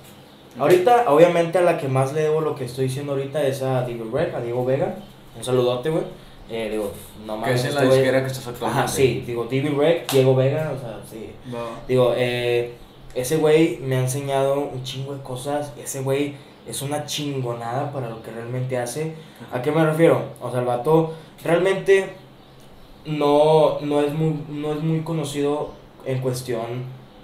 [0.58, 3.86] Ahorita, obviamente, a la que más le debo lo que estoy diciendo ahorita es a
[3.86, 4.96] Diego Rec, a Diego Vega.
[5.38, 6.04] Un saludote, güey.
[6.50, 6.92] Eh, digo,
[7.26, 7.60] no Que mames.
[7.66, 8.80] es en la disquera que estás actualmente.
[8.84, 9.24] Ajá, sí.
[9.26, 11.32] Digo, Diego Diego Vega, o sea, sí.
[11.54, 11.60] Va.
[11.88, 12.74] Digo, eh,
[13.16, 15.74] ese güey me ha enseñado un chingo de cosas.
[15.82, 16.36] Ese güey
[16.68, 19.14] es una chingonada para lo que realmente hace.
[19.52, 20.22] ¿A qué me refiero?
[20.42, 21.14] O sea, el vato
[21.44, 22.14] realmente
[23.06, 25.70] no, no, es, muy, no es muy conocido
[26.06, 26.62] en cuestión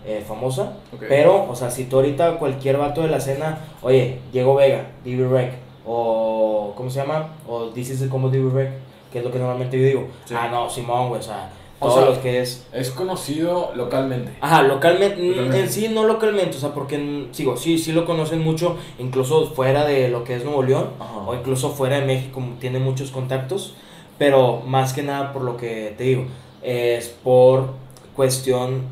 [0.06, 0.78] eh, famosa.
[1.08, 5.30] Pero, o sea, si tú ahorita cualquier vato de la escena, oye, Diego Vega, DB
[5.30, 5.53] Rec,
[5.86, 7.30] o ¿cómo se llama?
[7.48, 8.72] O dices como DB Rec,
[9.12, 10.08] que es lo que normalmente yo digo.
[10.26, 10.34] Sí.
[10.38, 12.68] Ah, no, Simón, güey, o sea, O todos sea, los que es.
[12.74, 14.32] Es conocido localmente.
[14.41, 15.60] Ajá, localmente, mm, Localmente.
[15.62, 19.48] en sí no localmente, o sea, porque mm, sigo, sí, sí lo conocen mucho, incluso
[19.52, 21.18] fuera de lo que es Nuevo León, Ajá.
[21.28, 23.74] o incluso fuera de México, tiene muchos contactos,
[24.22, 26.26] pero más que nada por lo que te digo,
[26.61, 27.73] es por
[28.15, 28.84] cuestión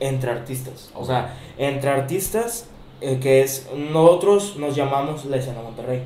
[0.00, 2.70] entre artistas, o sea, entre artistas,
[3.02, 6.04] eh, que es, nosotros nos llamamos la escena Monterrey,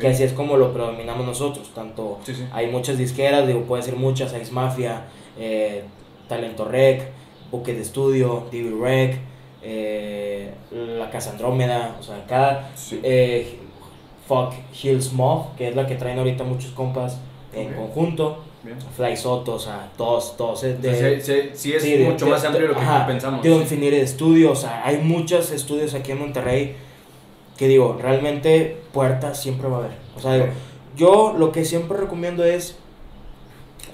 [0.00, 2.44] que así es como lo predominamos nosotros, tanto Sí, sí.
[2.52, 5.04] hay muchas disqueras, digo, puede ser muchas, Ice Mafia,
[5.38, 5.84] eh,
[6.28, 7.12] Talento Rec,
[7.52, 9.20] Buque de Estudio, DB Rec,
[9.62, 12.98] eh, La Casa Andrómeda, o sea, cada Sí.
[13.04, 13.60] eh,
[14.26, 17.20] Fuck Hills Mob, que es la que traen ahorita muchos compas
[17.56, 18.76] en conjunto, Bien.
[18.96, 21.20] Fly Soto, o sea, todos, todos es de...
[21.54, 23.42] Sí, es sí, de- mucho de- más amplio de lo que ajá, pensamos.
[23.42, 26.74] Digo, Infinity Studios, o sea, hay muchos estudios aquí en Monterrey
[27.58, 29.92] que digo, realmente puertas siempre va a haber.
[30.16, 30.46] O sea, digo,
[30.96, 32.76] yo lo que siempre recomiendo es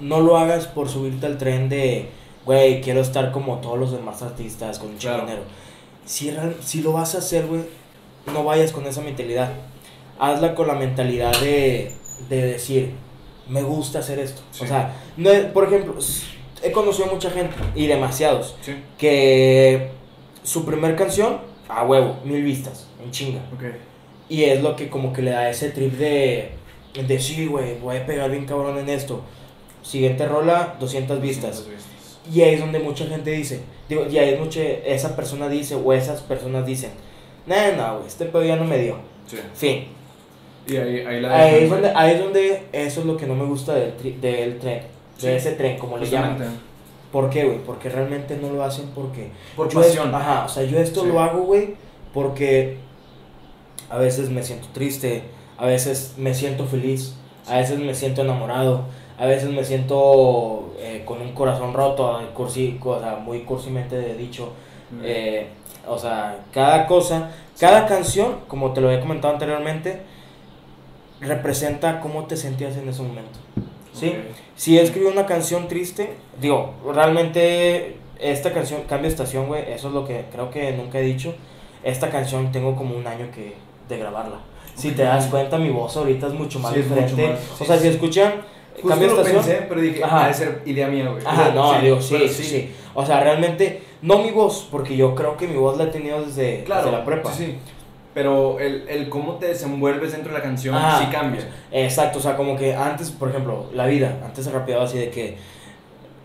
[0.00, 2.08] no lo hagas por subirte al tren de,
[2.46, 5.22] güey, quiero estar como todos los demás artistas con un de Claro.
[5.22, 5.42] dinero.
[6.06, 6.32] Si,
[6.62, 7.62] si lo vas a hacer, güey,
[8.32, 9.50] no vayas con esa mentalidad.
[10.18, 11.92] Hazla con la mentalidad de,
[12.28, 12.92] de decir,
[13.50, 14.42] me gusta hacer esto.
[14.52, 14.64] Sí.
[14.64, 15.94] O sea, no por ejemplo,
[16.62, 18.76] he conocido mucha gente y demasiados Sí.
[18.98, 19.90] que
[20.42, 23.40] su primer canción, a huevo, mil vistas, en chinga.
[23.54, 23.64] Ok.
[24.28, 26.52] Y es lo que como que le da ese trip de,
[27.06, 29.22] de sí, güey, voy a pegar bien cabrón en esto.
[29.82, 31.66] Siguiente rola, 200 vistas.
[32.32, 35.74] Y ahí es donde mucha gente dice, digo, y ahí es mucha, esa persona dice,
[35.74, 36.90] o esas personas dicen,
[37.46, 38.96] no, no, güey, este pedo ya no me dio.
[39.26, 39.38] Sí.
[39.54, 39.86] Fin.
[40.72, 43.34] Y ahí, ahí la Ahí es, donde, ahí es donde eso es lo que no
[43.34, 44.82] me gusta del, tri- del tren,
[45.16, 45.26] Sí.
[45.26, 46.38] de ese tren, como le llaman.
[47.12, 47.58] ¿Por qué, güey?
[47.58, 49.30] Porque realmente no lo hacen porque...
[49.56, 50.14] Por pasión.
[50.14, 51.08] ajá, o sea, yo esto Sí.
[51.08, 51.74] lo hago, güey,
[52.14, 52.76] porque
[53.88, 55.22] a veces me siento triste,
[55.58, 57.16] a veces me siento feliz,
[57.48, 58.84] a veces me siento enamorado,
[59.18, 64.50] a veces me siento eh, con un corazón roto, cursi, o sea, muy cursimente dicho.
[65.02, 65.46] Eh,
[65.86, 70.00] o sea, cada cosa, cada canción, como te lo había comentado anteriormente,
[71.20, 73.38] representa cómo te sentías en ese momento.
[73.92, 74.14] ¿Sí?
[74.56, 79.94] Si escribí una canción triste, digo, realmente esta canción, Cambio de Estación, güey, eso es
[79.94, 81.34] lo que creo que nunca he dicho.
[81.82, 83.54] Esta canción tengo como un año que
[83.88, 84.38] de grabarla.
[84.74, 87.32] Si te das cuenta, mi voz ahorita es mucho más Sí, es mucho diferente.
[87.32, 87.88] más, o sí, sea, si sí.
[87.88, 88.32] escuchan
[88.74, 89.44] Justo Cambio de lo Estación.
[89.44, 90.24] pensé, pero dije, Ajá.
[90.24, 91.22] ha de ser idea mía, güey.
[91.26, 92.72] Ajá, no, digo, sí, sí, sí.
[92.94, 96.22] O sea, realmente, no mi voz, porque yo creo que mi voz la he tenido
[96.24, 97.32] desde, Claro, desde la prepa.
[97.32, 97.58] Sí, sí.
[98.12, 100.98] Pero el, el cómo te desenvuelves dentro de la canción Ajá.
[100.98, 101.48] sí cambia.
[101.70, 105.10] Exacto, o sea, como que antes, por ejemplo, la vida, antes se rapeaba así de
[105.10, 105.36] que.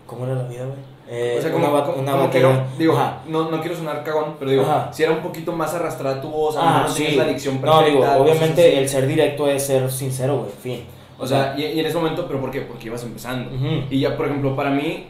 [0.06, 0.78] ¿Cómo era la vida, güey?
[1.08, 2.28] Eh, o sea, como, una, como- una no,
[2.76, 2.98] digo,
[3.28, 4.92] no, no quiero sonar cagón, pero digo, Ajá.
[4.92, 7.04] si era un poquito más arrastrada tu voz, a Ah, no sí.
[7.04, 7.86] tenías la dicción No, perfecta.
[7.86, 10.84] digo, cosas obviamente el ser directo es ser sincero, güey, fin.
[11.18, 12.62] O sea, y, y en ese momento, ¿pero por qué?
[12.62, 13.54] Porque ibas empezando.
[13.54, 13.84] Ujú.
[13.88, 15.06] Y ya, por ejemplo, para mí,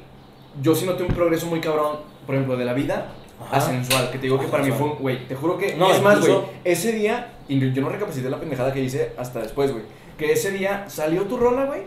[0.61, 1.97] yo sí noté un progreso muy cabrón,
[2.27, 3.07] por ejemplo, de la vida
[3.50, 3.66] a Ajá.
[3.66, 6.02] sensual, que te digo A que para mí fue, güey, te juro que, No, es
[6.02, 9.84] más, güey, ese día, y yo no recapacité la pendejada que hice hasta después, güey,
[10.18, 11.82] que ese día salió tu rola, güey,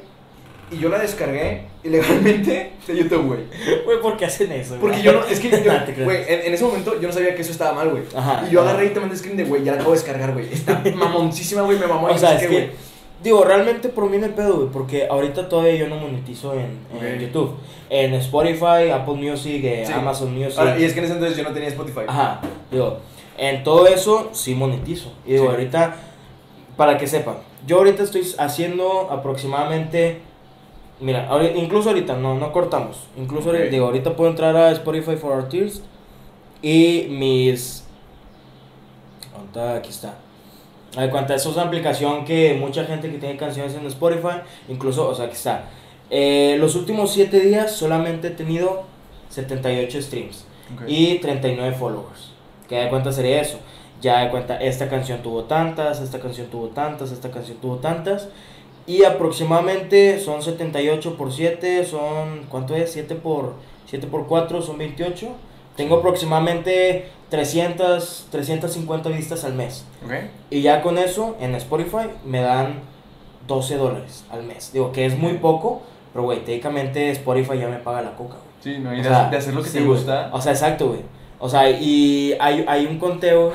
[0.72, 3.40] y yo la descargué ilegalmente de YouTube, güey.
[3.86, 4.76] Güey, ¿por qué hacen eso?
[4.80, 5.50] Porque yo no, es que,
[6.04, 8.04] güey, en, en ese momento yo no sabía que eso estaba mal, güey.
[8.16, 8.46] Ajá.
[8.48, 10.54] Y yo agarré y te mandé screen de, güey, ya la acabo de descargar, güey.
[10.54, 12.08] Está mamoncísima, güey, me mamó.
[12.08, 12.70] O sea, es que, güey.
[13.24, 16.78] Digo, realmente por mí no hay pedo, güey, porque ahorita todavía yo no monetizo en,
[17.02, 17.20] en.
[17.20, 17.56] YouTube.
[17.90, 19.94] En Spotify, Apple Music, eh, Sí.
[19.94, 20.60] Amazon Music.
[20.60, 22.02] Ahora, y es que en ese entonces yo no tenía Spotify.
[22.08, 22.40] Ajá,
[22.72, 22.98] digo,
[23.38, 25.12] en todo eso sí monetizo.
[25.26, 25.50] Y digo, Sí.
[25.52, 25.96] ahorita,
[26.78, 30.20] para que sepan, yo ahorita estoy haciendo aproximadamente,
[31.00, 33.08] mira, ahori- incluso ahorita, no, no cortamos.
[33.18, 35.82] Incluso, ahorita- digo, ahorita puedo entrar a Spotify for Artists
[36.62, 37.86] y mis...
[39.54, 40.16] ¿dónde está?
[40.90, 41.04] Aquí está.
[41.04, 45.08] A cuenta, eso es una aplicación que mucha gente que tiene canciones en Spotify, incluso,
[45.08, 45.66] o sea, aquí está.
[46.10, 48.84] Eh, los últimos 7 días solamente he tenido
[49.30, 50.84] 78 streams Ok.
[50.88, 52.32] y 39 followers.
[52.68, 53.60] Que de cuenta sería eso.
[54.02, 58.30] Ya de cuenta, esta canción tuvo tantas, esta canción tuvo tantas, esta canción tuvo tantas.
[58.88, 62.92] Y aproximadamente son 78 por 7, son, ¿cuánto es?
[62.92, 63.54] 7 por,
[63.86, 65.28] 7 por 4 son 28.
[65.80, 69.86] Tengo aproximadamente 300, 350 vistas al mes.
[70.04, 70.12] Ok.
[70.50, 72.82] Y ya con eso, en Spotify, me dan
[73.48, 74.74] 12 dólares al mes.
[74.74, 75.82] Digo que es muy poco,
[76.12, 78.76] pero güey, técnicamente Spotify ya me paga la coca, güey.
[78.76, 80.30] Sí, no, y de, sea, de hacer lo que sí, te gusta.
[80.34, 81.00] O sea, exacto, güey.
[81.40, 83.54] O sea, y hay, hay un conteo.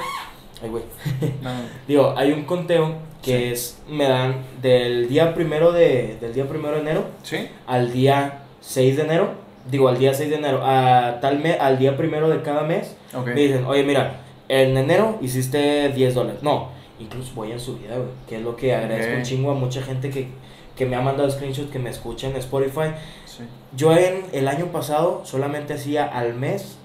[0.63, 0.85] Ay, güey.
[1.43, 1.51] No.
[1.87, 3.83] Digo, hay un conteo que es.
[3.87, 6.17] Me dan del día primero de.
[6.23, 7.51] Del día primero de enero ¿Sí?
[7.67, 9.44] al día 6 de enero.
[9.71, 12.97] Digo, al día 6 de enero, a tal mes, al día primero de cada mes,
[13.15, 13.27] Ok.
[13.29, 16.43] me dicen, oye, mira, en enero hiciste 10 dólares.
[16.43, 16.69] No,
[16.99, 19.19] incluso voy en subida, güey, que es lo que agradezco Ok.
[19.19, 20.29] un chingo a mucha gente que,
[20.77, 22.91] que me ha mandado screenshots, que me escucha en Spotify.
[23.27, 23.45] Sí.
[23.77, 26.77] Yo en el año pasado solamente hacía al mes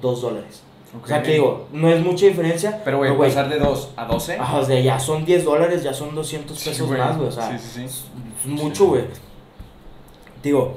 [0.00, 0.62] 2 dólares.
[0.96, 1.04] Ok.
[1.04, 2.80] O sea, que digo, no es mucha diferencia.
[2.84, 4.36] Pero, güey, pasar de 2 a 12.
[4.38, 6.98] Ajá, o sea, ya son 10 dólares, ya son 200 Sí, pesos güey.
[6.98, 7.28] más, güey.
[7.28, 8.48] O sea, Sí, sí, sí.
[8.48, 9.02] mucho, güey.
[10.42, 10.76] Digo,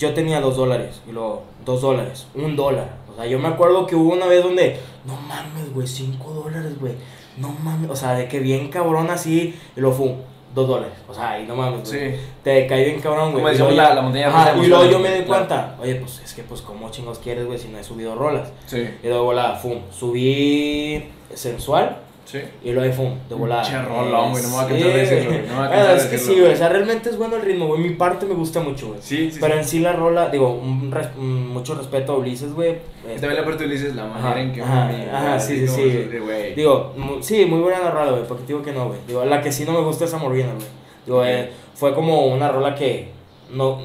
[0.00, 2.96] yo tenía 2 dólares y luego 2 dólares, 1 dólar.
[3.12, 6.78] O sea, yo me acuerdo que hubo una vez donde, no mames, güey, 5 dólares,
[6.80, 6.94] güey.
[7.36, 10.14] No mames, o sea, de que bien cabrón así, y luego fue
[10.54, 10.94] 2 dólares.
[11.08, 12.12] O sea, y no mames, güey.
[12.16, 12.20] Sí.
[12.42, 13.42] Te caí bien cabrón, güey.
[13.42, 15.24] Como Y decíamos, luego la- ya- la montaña Ajá, rusa y luego yo me di
[15.24, 18.48] cuenta, oye, pues es que, pues, ¿cómo chingos quieres, güey, si no he subido rolas?
[18.66, 18.88] Sí.
[19.02, 21.04] Y luego, volada, fum, subí
[21.34, 21.98] sensual.
[22.30, 22.38] Sí.
[22.62, 23.62] Y ahí fum, de volada.
[23.62, 25.42] Che rolón, güey, no me voy a cansar de decirlo, güey.
[25.42, 26.42] no me voy a cansar de Es que sí, decirlo.
[26.42, 27.80] güey, o sea, realmente es bueno el ritmo, güey.
[27.80, 29.00] Mi parte me gusta mucho, güey.
[29.02, 29.38] Sí, sí.
[29.40, 29.58] Pero sí.
[29.60, 32.76] en sí la rola, digo, un res- mucho respeto a Ulises, güey.
[33.08, 34.62] Este, también la parte de Ulises, la manera Ajá, en que.
[34.62, 36.18] ajá, mami, ajá, así sí, sí, sí.
[36.18, 36.54] güey.
[36.54, 38.98] Digo, mu- sí, muy buena la rola, güey, porque digo que no, güey.
[39.08, 40.66] Digo, la que sí no me gusta es Amorvina, güey.
[41.06, 43.08] Digo, eh, fue como una rola que
[43.52, 43.78] no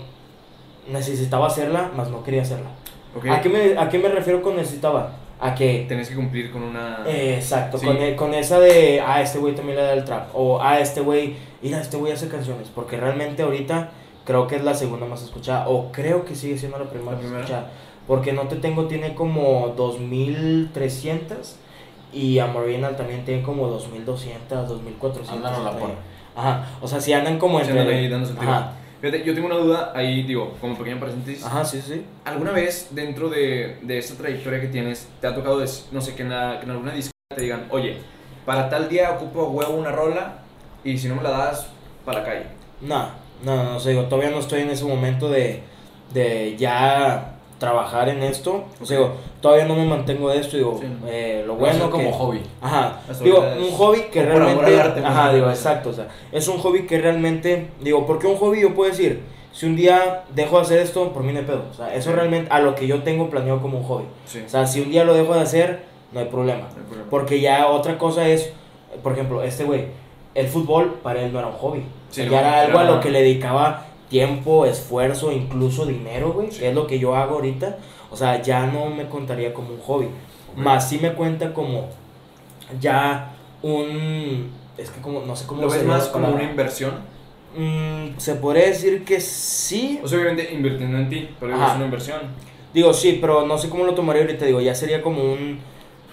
[0.91, 2.69] necesitaba hacerla, mas no quería hacerla.
[3.17, 3.25] Ok.
[3.27, 5.13] ¿A, qué me, ¿A qué me refiero con necesitaba?
[5.39, 6.99] A que Tenés que cumplir con una.
[7.05, 7.85] Eh, Exacto, Sí.
[7.85, 10.79] con, e- con esa de, ah, este güey también le da el trap, o ah,
[10.79, 13.89] este güey, mira, este güey hace canciones, porque realmente ahorita
[14.23, 17.17] creo que es la segunda más escuchada, o creo que sigue siendo la primera ¿La
[17.17, 17.41] más primera?
[17.43, 17.71] escuchada,
[18.07, 21.57] porque No Te Tengo tiene como 2300
[22.13, 25.29] y Amoriginal también tiene como 2200, 2400.
[25.35, 25.93] Andan a la ahí.
[26.35, 27.79] Ajá, o sea, si andan como entre...
[27.81, 28.51] ahí dándose el tiro.
[28.51, 31.43] Ajá, Fíjate, yo tengo una duda ahí, digo, como pequeño paréntesis.
[31.45, 32.03] ajá, sí, sí.
[32.23, 36.15] ¿Alguna vez dentro de, de esta trayectoria que tienes, te ha tocado, des- no sé,
[36.15, 37.97] que en, la- que en alguna disco te digan, oye,
[38.45, 40.39] para tal día ocupo huevo una rola
[40.83, 41.67] y si no me la das,
[42.05, 42.45] para la calle?
[42.81, 43.09] No,
[43.43, 45.61] no, no, o sea, digo, todavía no estoy en ese momento de,
[46.13, 48.65] de ya trabajar en esto.
[48.81, 49.11] O sea, digo,
[49.41, 50.57] todavía no me mantengo de esto.
[50.57, 50.87] Digo, Sí.
[51.07, 52.41] eh, lo Bueno, como que- hobby.
[52.61, 54.79] Ajá, Hasta digo, un hobby que realmente.
[54.81, 55.89] arte, ajá, digo, exacto.
[55.89, 57.67] O sea, es un hobby que realmente.
[57.81, 59.21] Digo, porque un hobby yo puedo decir,
[59.53, 61.63] si un día dejo de hacer esto, por mí no hay pedo.
[61.71, 62.15] O sea, eso Sí.
[62.15, 64.03] realmente a lo que yo tengo planeado como un hobby.
[64.25, 64.43] Sí.
[64.45, 66.63] O sea, si un día lo dejo de hacer, no hay problema.
[66.63, 67.09] No hay problema.
[67.09, 68.51] Porque ya otra cosa es,
[69.01, 69.85] por ejemplo, este güey,
[70.33, 71.85] el fútbol para él no era un hobby.
[72.09, 76.51] Sí, ya no, era algo a lo que le dedicaba tiempo, esfuerzo, incluso dinero, güey,
[76.51, 76.59] Sí.
[76.59, 77.77] que es lo que yo hago ahorita.
[78.11, 80.07] O sea, ya no me contaría como un hobby.
[80.55, 81.89] Más sí me cuenta como
[82.79, 84.51] ya un...
[84.77, 86.93] Es que como, no sé cómo ¿Lo ves más como una inversión?
[87.57, 89.99] Mm, se podría decir que sí.
[90.03, 91.69] O sea, obviamente invirtiendo en ti, pero Ajá.
[91.71, 92.19] es una inversión.
[92.73, 94.45] Digo, sí, pero no sé cómo lo tomaría ahorita.
[94.45, 95.59] Digo, ya sería como un...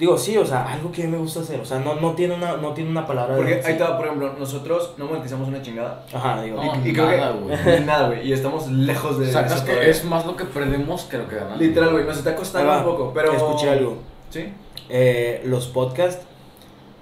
[0.03, 1.61] Digo, sí, o sea, algo que a mí me gusta hacer.
[1.61, 3.65] O sea, no, no, tiene, una, no tiene una palabra Porque de...
[3.65, 6.05] ahí está, por ejemplo, nosotros no monetizamos una chingada.
[6.13, 6.61] Ajá, digo.
[6.61, 7.81] No, y, nada, güey.
[7.87, 8.27] nada, güey.
[8.27, 9.91] Y estamos lejos de Sacas eso que todavía.
[9.93, 11.61] es más lo que perdemos que lo que ganamos.
[11.61, 13.33] Literal, güey, nos está costando un poco, pero...
[13.33, 13.99] Escuché algo.
[14.31, 14.53] ¿Sí?
[14.89, 16.27] Eh, los podcasts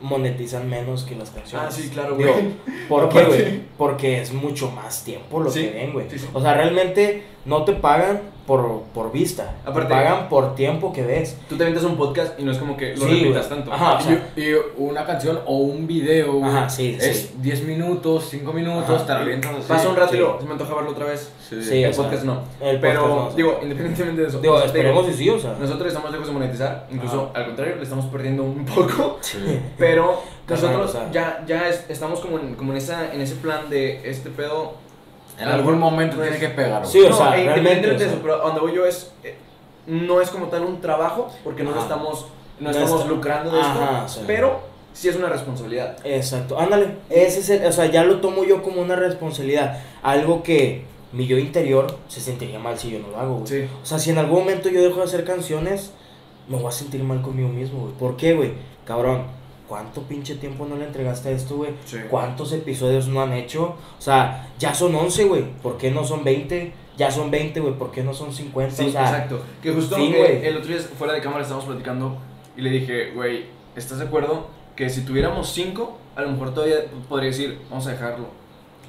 [0.02, 1.68] monetizan menos que las canciones.
[1.68, 2.52] Ah, sí, claro, Digo, güey.
[2.86, 3.62] ¿Por qué, güey?
[3.78, 6.10] Porque es mucho más tiempo lo Sí, que ven, güey.
[6.10, 6.28] sí, sí.
[6.34, 9.54] O sea, realmente no te pagan por, por vista.
[9.64, 11.36] Aparte- te pagan por tiempo que ves.
[11.48, 13.58] Tú te aventas un podcast y no es como que lo Sí, repitas güey.
[13.60, 13.72] tanto.
[13.72, 13.94] Ajá.
[13.94, 17.06] o sea- y, y una canción o un video güey, Ajá, sí, sí.
[17.10, 19.68] es 10 minutos, 5 minutos, te así.
[19.68, 21.30] Pasa un rato y se me antoja verlo otra vez.
[21.48, 21.62] Sí.
[21.62, 22.42] Sí, el sea, podcast no.
[22.60, 23.36] el Pero, podcast no, o sea.
[23.36, 24.40] digo, independientemente de eso.
[24.40, 25.56] Digo, o sea, esperemos y sí, o sea.
[25.60, 27.38] Nosotros estamos lejos de monetizar, incluso Ajá.
[27.40, 29.18] al contrario, le estamos perdiendo un poco.
[29.20, 29.38] Sí.
[29.78, 34.08] Pero nosotros ya, ya es- estamos como en, como en, esa, en ese plan de
[34.10, 34.74] este pedo.
[35.40, 36.86] En algún momento No tiene es- que pegar.
[36.86, 38.22] Sí, o no, sea, e realmente, independientemente de eso, sea.
[38.22, 39.10] pero a donde voy yo es.
[39.24, 39.36] eh,
[39.86, 42.26] no es como tal un trabajo, porque no estamos,
[42.60, 44.24] no No estamos está- lucrando de Ajá, esto, sí.
[44.26, 44.60] pero
[44.92, 45.96] sí es una responsabilidad.
[46.04, 50.42] Exacto, ándale, ese es el, o sea, ya lo tomo yo como una responsabilidad, algo
[50.42, 53.46] que mi yo interior se sentiría mal si yo no lo hago, güey.
[53.46, 53.68] Sí.
[53.82, 55.92] O sea, si en algún momento yo dejo de hacer canciones,
[56.46, 57.92] me voy a sentir mal conmigo mismo, güey.
[57.94, 58.52] ¿Por qué, güey?
[58.84, 59.24] Cabrón,
[59.70, 61.70] ¿cuánto pinche tiempo no le entregaste a esto, güey?
[61.86, 61.98] Sí.
[62.10, 63.76] ¿Cuántos episodios no han hecho?
[63.96, 65.44] O sea, ya son 11, güey.
[65.62, 66.72] ¿Por qué no son 20?
[66.96, 67.74] Ya son 20, güey.
[67.74, 68.74] ¿Por qué no son 50?
[68.74, 69.40] Sí, o sea, exacto.
[69.62, 72.18] Que justo sí, el otro día fuera de cámara estábamos platicando
[72.56, 73.44] y le dije, güey,
[73.76, 77.92] ¿estás de acuerdo que si tuviéramos cinco, a lo mejor todavía podría decir, vamos a
[77.92, 78.26] dejarlo?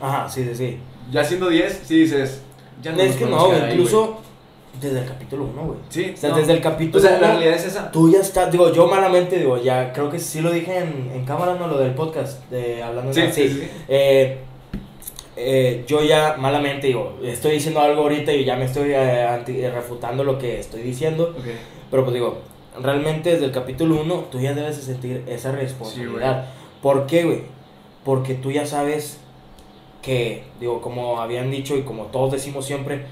[0.02, 0.80] Ajá, sí, sí, sí.
[1.12, 2.42] Ya siendo 10, sí dices,
[2.82, 4.18] ya es nos que no, ahí, Incluso
[4.82, 5.78] desde el capítulo 1, güey.
[5.90, 6.38] Sí, O sea, no.
[6.38, 7.28] desde el O capítulo sea, la 1.
[7.28, 7.92] realidad es esa.
[7.92, 11.26] Tú ya estás, digo, yo malamente digo, ya creo que sí lo dije en, en
[11.26, 13.70] cámara, no lo del podcast, de hablando Sí, de sí, sí.
[13.88, 14.38] Eh,
[15.38, 19.62] eh, yo ya malamente digo, estoy diciendo algo ahorita y ya me estoy eh, anti-
[19.62, 21.34] eh, refutando lo que estoy diciendo,
[21.90, 22.40] pero pues digo,
[22.82, 26.46] realmente desde el capítulo 1 tú ya debes de sentir esa responsabilidad.
[26.82, 27.42] ¿Por qué, güey?
[28.04, 29.20] Porque tú ya sabes
[30.02, 33.06] que, digo, como habían dicho y como todos decimos siempre,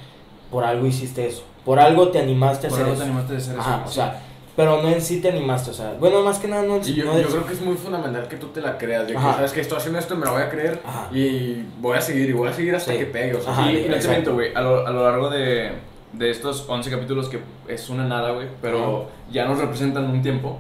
[0.52, 1.44] por algo hiciste eso.
[1.66, 3.12] Por algo te animaste a Por hacer algo te eso.
[3.12, 3.82] animaste a hacer eso.
[3.86, 4.22] O sea,
[4.56, 6.94] pero no en sí te animaste, o sea, bueno, más que nada no en sí.
[6.94, 9.18] Yo, no yo creo que es muy fundamental que tú te la creas, de que
[9.18, 9.36] Ajá.
[9.36, 11.08] sabes que estoy haciendo esto, me la voy a creer Ajá.
[11.16, 12.98] y voy a seguir y voy a seguir hasta Sí.
[12.98, 13.72] que pegue, o sea, Ajá.
[13.72, 15.72] y, y no te güey, a lo, a lo largo de,
[16.12, 17.40] de estos 11 capítulos, que
[17.70, 20.58] es una nada, güey, pero ya nos representan un tiempo.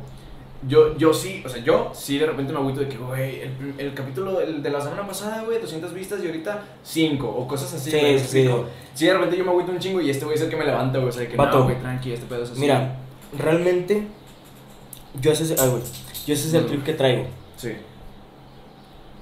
[0.67, 3.75] Yo, yo sí, o sea, yo sí de repente me agüito de que, güey, el,
[3.77, 7.73] el capítulo el de la semana pasada, güey, 200 vistas y ahorita 5 o cosas
[7.75, 7.89] así.
[7.91, 8.49] Sí, ¿me sí,
[8.93, 9.05] sí.
[9.05, 10.97] De repente yo me agüito un chingo y este güey es el que me levanta,
[10.97, 11.59] güey, o sea, que Vato.
[11.59, 12.59] no, güey, tranqui, este pedo es así.
[12.59, 12.97] Mira,
[13.37, 14.05] realmente,
[15.21, 15.81] yo ese, es- ay, güey,
[16.27, 16.67] yo ese es el Mm.
[16.67, 17.23] trip que traigo.
[17.55, 17.71] Sí.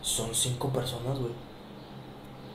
[0.02, 1.34] Son cinco personas, güey.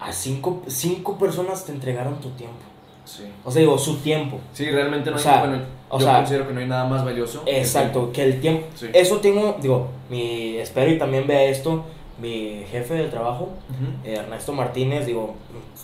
[0.01, 2.57] A cinco, cinco personas te entregaron tu tiempo.
[3.05, 3.25] Sí.
[3.45, 4.39] O sea, digo, su tiempo.
[4.53, 5.59] Sí, realmente no O hay, sea, bueno,
[5.89, 7.43] o yo sea, considero que no hay nada más valioso.
[7.47, 8.67] Exacto, que el tiempo.
[8.75, 8.89] Sí.
[8.93, 11.85] Eso tengo, digo, mi, espero y también vea esto,
[12.19, 13.51] mi jefe del trabajo,
[14.05, 15.35] eh, Ernesto Martínez, digo,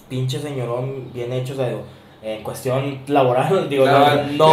[0.09, 1.83] pinche señorón, bien hecho, o sea, digo,
[2.23, 4.53] en cuestión laboral, digo, no, no, no, no,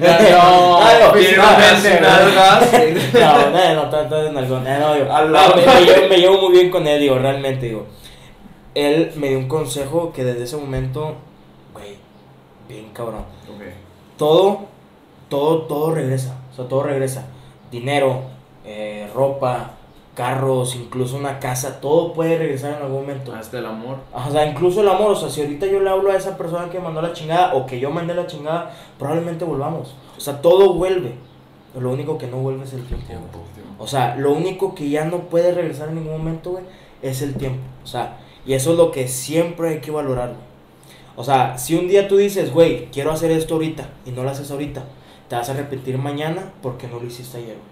[0.00, 0.80] no,
[2.00, 2.72] nalgas.
[3.12, 7.66] no, no, no, eh, no, no, llevo, me llevo muy bien con él, digo, realmente,
[7.66, 7.86] digo,
[8.74, 11.16] él me dio un consejo que desde ese momento,
[11.72, 11.96] güey,
[12.68, 13.62] bien cabrón, Ok.
[14.16, 14.60] todo,
[15.28, 16.36] todo, todo regresa.
[16.52, 17.26] O sea, todo regresa.
[17.70, 18.22] Dinero,
[18.64, 19.72] eh, ropa,
[20.14, 23.32] carros, incluso una casa, todo puede regresar en algún momento.
[23.34, 23.98] Hasta el amor.
[24.12, 26.68] O sea, incluso el amor, o sea, si ahorita yo le hablo a esa persona
[26.68, 29.94] que mandó la chingada o que yo mandé la chingada, probablemente volvamos.
[30.16, 31.14] O sea, todo vuelve.
[31.72, 33.38] Pero lo único que no vuelve es el tiempo.
[33.78, 36.64] O sea, lo único que ya no puede regresar en ningún momento, güey,
[37.00, 37.60] es el tiempo.
[37.84, 40.49] O sea, y eso es lo que siempre hay que valorar, güey.
[41.16, 44.30] O sea, si un día tú dices, güey, quiero hacer esto ahorita y no lo
[44.30, 44.84] haces ahorita,
[45.28, 47.70] te vas a arrepentir mañana porque no lo hiciste ayer, güey.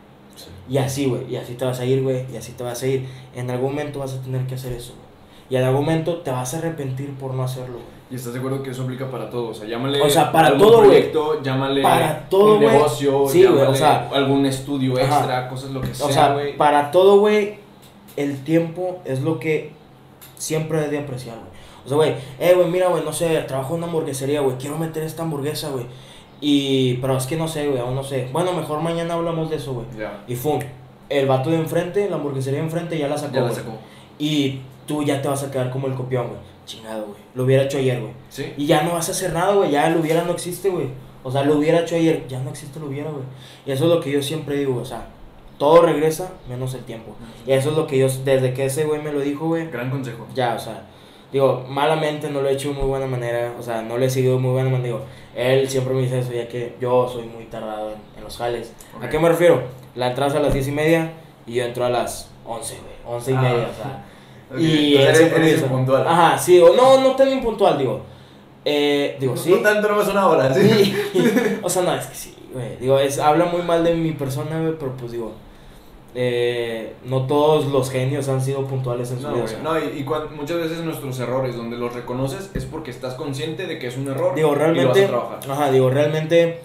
[0.69, 2.87] Y así, güey, y así te vas a ir, güey, y así te vas a
[2.87, 3.07] ir.
[3.35, 5.09] En algún momento vas a tener que hacer eso, güey.
[5.51, 7.99] Y en algún momento te vas a arrepentir por no hacerlo, güey.
[8.11, 9.49] Y estás de acuerdo que eso aplica para todo.
[9.49, 10.01] O sea, llámale.
[10.01, 11.83] O sea, para algún todo, proyecto, llámale.
[11.83, 15.19] Para todo, un negocio, Sí, güey, o llámale sea, algún estudio ajá.
[15.19, 17.57] extra, cosas lo que sea, O sea, para todo, güey,
[18.17, 19.73] el tiempo es lo que
[20.37, 21.58] siempre debe de apreciar, güey.
[21.89, 24.77] O sea, güey, eh, güey, mira, güey, no sé, trabajo en una hamburguesería, güey, quiero
[24.77, 25.87] meter esta hamburguesa, güey.
[26.39, 28.29] Y, pero es que no sé, güey, aún no sé.
[28.31, 29.87] Bueno, mejor mañana hablamos de eso, güey.
[29.99, 30.23] Ya.
[30.29, 30.61] Y fum,
[31.09, 33.73] el vato de enfrente, la hamburguesería de enfrente ya la sacó, Ya la sacó.
[34.19, 36.41] Y tú ya te vas a quedar como el copión, güey.
[36.67, 37.19] Chingado, güey.
[37.35, 38.13] Lo hubiera hecho ayer, güey.
[38.29, 38.53] Sí.
[38.59, 39.71] Y ya no vas a hacer nada, güey.
[39.71, 40.89] Ya lo hubiera no existe, güey.
[41.25, 42.27] O sea, lo hubiera hecho ayer.
[42.29, 43.25] Ya no existe lo hubiera, güey.
[43.65, 45.07] Y eso es lo que yo siempre digo, o sea,
[45.57, 47.17] todo regresa menos el tiempo.
[47.47, 49.91] Y eso es lo que yo, desde que ese güey me lo dijo, güey, Gran
[49.91, 50.27] consejo.
[50.35, 50.85] ya, o sea,
[51.33, 54.11] digo, malamente no lo he hecho de muy buena manera, o sea, no le he
[54.11, 55.01] seguido de muy buena manera, digo,
[55.37, 58.73] él siempre me dice eso, ya que yo soy muy tardado en, en los jales.
[59.01, 59.63] ¿A qué me refiero?
[59.95, 61.13] La entrada es a las diez y media
[61.47, 63.41] y yo entro a las once, güey, once y Ah.
[63.43, 64.05] media, o sea.
[64.51, 65.67] Ok, Y entonces él siempre me dice.
[66.07, 68.01] Ajá, sí, o no, no tan impuntual, digo,
[68.65, 69.51] eh, digo, sí.
[69.51, 70.95] No tanto, nomás una hora, sí.
[71.13, 71.33] Sí.
[71.63, 72.77] o sea, no, es que sí, güey.
[72.79, 75.33] Digo, es, habla muy mal de mi persona, güey, pero pues digo,
[76.15, 79.47] eh, no todos los genios han sido puntuales en su No, vida.
[79.63, 80.05] no, y,
[80.37, 84.09] muchas veces nuestros errores, donde los reconoces, es porque estás consciente de que es un
[84.09, 85.51] error Digo, y lo vas realmente, a trabajar.
[85.51, 86.61] ajá, digo, realmente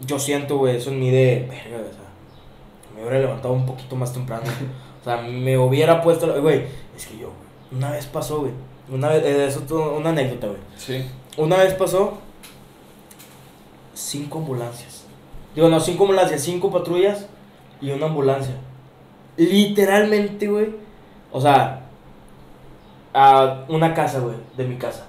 [0.00, 3.96] yo siento, güey, eso en mí de, verga, o sea, me hubiera levantado un poquito
[3.96, 4.44] más temprano.
[5.00, 6.64] o sea, me hubiera puesto, güey,
[6.96, 7.30] es que yo,
[7.72, 8.52] una vez pasó, güey,
[8.90, 10.60] una vez, eh, eso es una anécdota, güey.
[10.76, 11.04] Sí.
[11.36, 12.18] Una vez pasó
[13.94, 15.04] cinco ambulancias.
[15.54, 17.26] Digo, no, cinco ambulancias, cinco patrullas
[17.80, 18.56] y una ambulancia.
[19.36, 20.68] Literalmente, güey.
[21.32, 21.80] O sea,
[23.12, 25.06] a una casa, güey, de mi casa.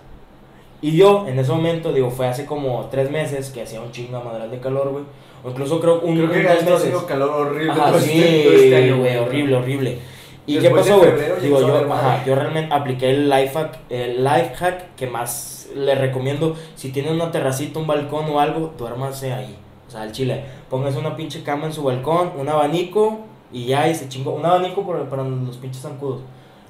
[0.82, 4.22] Y yo, en ese momento, digo, fue hace como tres meses que hacía un chingo
[4.22, 5.04] madral de calor, güey.
[5.44, 7.04] O incluso creo un, Creo que dos meses.
[7.08, 10.00] calor horrible Ajá, todo, sí, este, año, güey, horrible, horrible.
[10.48, 11.42] ¿Y Después qué pasó, güey?
[11.42, 15.96] Digo, yo, ajá, yo realmente apliqué el life hack, el life hack que más le
[15.96, 16.56] recomiendo.
[16.76, 19.56] Si tienen una terracita, un balcón o algo, duérmase ahí.
[19.88, 20.44] O sea, al chile.
[20.70, 23.22] Póngase una pinche cama en su balcón, un abanico
[23.56, 24.32] y ya, y se chingó.
[24.34, 26.22] Un abanico para, para los pinches zancudos.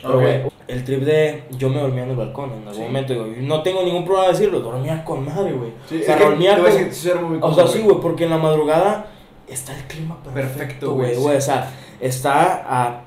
[0.01, 2.81] Pero, güey, el trip de yo me dormía en el balcón en algún Sí.
[2.81, 5.71] momento, digo, y no tengo ningún problema de decirlo, dormía con madre, güey.
[5.89, 9.07] Sí, o sea, dormía con- o sea, sí, güey, porque en la madrugada
[9.47, 11.37] está el clima perfecto, Perfecto, güey, güey, güey.
[11.37, 13.01] O sea, está a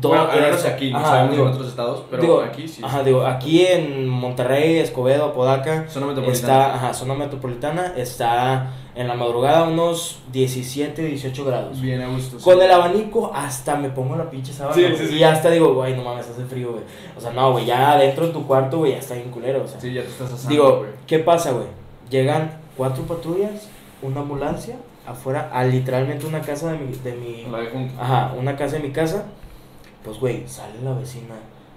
[0.00, 0.10] dos.
[0.12, 2.82] Bueno, al menos aquí, no Ajá, sabemos digo, en otros estados, pero digo, aquí sí.
[2.84, 6.32] Ajá, digo, aquí en Monterrey, Escobedo, Apodaca, Zona metropolitana.
[6.32, 11.80] está, ajá, zona metropolitana, está en la madrugada unos 17, 18 grados.
[11.80, 12.38] Bien a gusto.
[12.38, 12.44] sí.
[12.44, 14.74] Con el abanico hasta me pongo la pinche sábana.
[14.74, 15.16] Sí, sí.
[15.16, 16.82] Y hasta digo, güey, no mames, hace frío, güey.
[17.16, 19.68] O sea, no, güey, ya adentro en tu cuarto, güey, ya está bien culero, o
[19.68, 19.80] sea.
[19.80, 20.90] Sí, ya te estás asando, Digo, güey.
[21.06, 21.66] ¿qué pasa, güey?
[22.10, 23.68] Llegan cuatro patrullas,
[24.02, 24.76] una ambulancia,
[25.06, 26.92] afuera, a literalmente una casa de mi...
[26.92, 27.94] De mi La de junto.
[28.00, 29.26] ajá, una casa de mi casa.
[30.04, 31.34] Pues, güey, sale la vecina,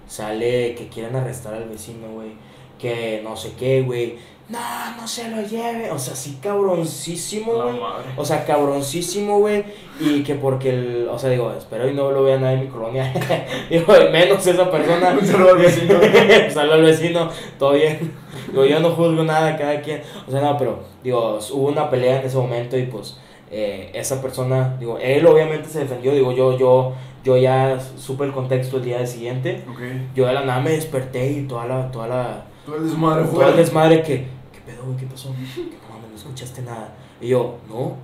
[0.07, 2.31] sale que quieren arrestar al vecino, güey,
[2.79, 4.17] que no sé qué, güey.
[4.49, 4.59] no,
[4.97, 5.89] no se lo lleve.
[5.91, 7.79] O sea, sí, cabroncísimo, güey.
[8.17, 9.63] O sea, cabroncísimo, güey.
[9.99, 11.07] Y que porque el.
[11.09, 13.13] O sea, digo, espero y no lo vea nadie en mi colonia.
[13.69, 15.11] digo, menos esa persona.
[15.19, 15.99] Un saludo al vecino.
[16.53, 18.13] saludo al vecino, todo bien.
[18.51, 20.01] Digo, yo no juzgo nada, cada quien.
[20.27, 23.17] O sea, no, pero, digo, hubo una pelea en ese momento y pues.
[23.49, 26.93] eh, esa persona, digo, él obviamente se defendió, digo, yo, yo,
[27.23, 29.79] yo ya supe el contexto el día siguiente, Ok.
[30.15, 33.49] yo de la nada me desperté y toda la, toda la, Todo el desmadre todo
[33.49, 34.97] el desmadre que, ¿qué pedo, güey?
[34.97, 35.29] ¿Qué pasó?
[35.55, 36.93] Que no mames, no escuchaste nada.
[37.19, 37.95] Y yo, no.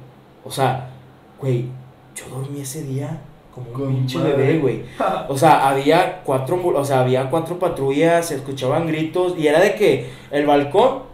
[0.46, 0.90] O sea,
[1.40, 1.66] güey,
[2.16, 3.20] yo dormí ese día
[3.54, 4.36] como un Con pinche madre.
[4.36, 4.84] bebé, güey.
[5.30, 9.74] O sea, había cuatro, o sea, había cuatro patrullas, se escuchaban gritos y era de
[9.76, 11.08] que el balcón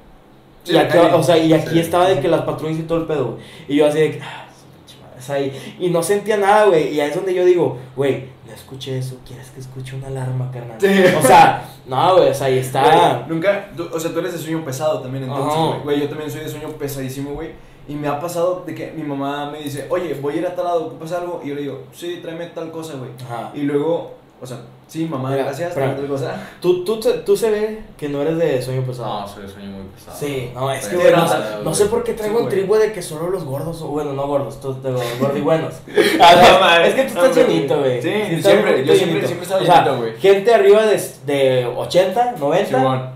[0.66, 1.80] Sí, y aquí, o sea, y aquí Sí.
[1.80, 3.38] estaba de que las patrullas y todo el pedo, güey.
[3.68, 6.36] Y yo así de que, ah, su pinche madre, o sea, y, y no sentía
[6.38, 6.94] nada, güey.
[6.94, 10.52] Y ahí es donde yo digo, güey, no escuché eso, ¿quieres que escuche una alarma,
[10.52, 10.78] carnal?
[10.80, 10.88] Sí.
[11.18, 13.26] O sea, no, güey, o sea, ahí está.
[13.28, 15.80] Nunca, tú- o sea, tú eres de sueño pesado también, entonces, güey.
[15.84, 17.50] Güey, yo también soy de sueño pesadísimo, güey.
[17.88, 20.56] Y me ha pasado de que mi mamá me dice, oye, voy a ir a
[20.56, 21.42] tal lado, ¿ocupas algo?
[21.44, 23.12] Y yo le digo, sí, tráeme tal cosa, güey.
[23.56, 24.60] Y luego, o sea,
[24.94, 26.36] sí, mamá, Mira, gracias, tal cosa.
[26.62, 29.22] Tú, tú, te- tú se ve que no eres de sueño pesado.
[29.22, 30.16] No, soy sueño muy pesado.
[30.18, 32.50] Sí, no, es que, güey, no, Sí, sé- no sé por qué traigo Sí, un
[32.50, 34.60] tribu de que solo los gordos, o bueno, no gordos,
[35.20, 35.74] gordibuenos.
[35.88, 36.90] no, madre.
[36.90, 37.48] es que tú No, estás güey.
[37.58, 38.02] llenito, güey.
[38.02, 40.18] Sí, estás siempre, yo siempre- siempre O sea, llenito, güey.
[40.18, 43.10] gente arriba de, de 80, 90, Simón.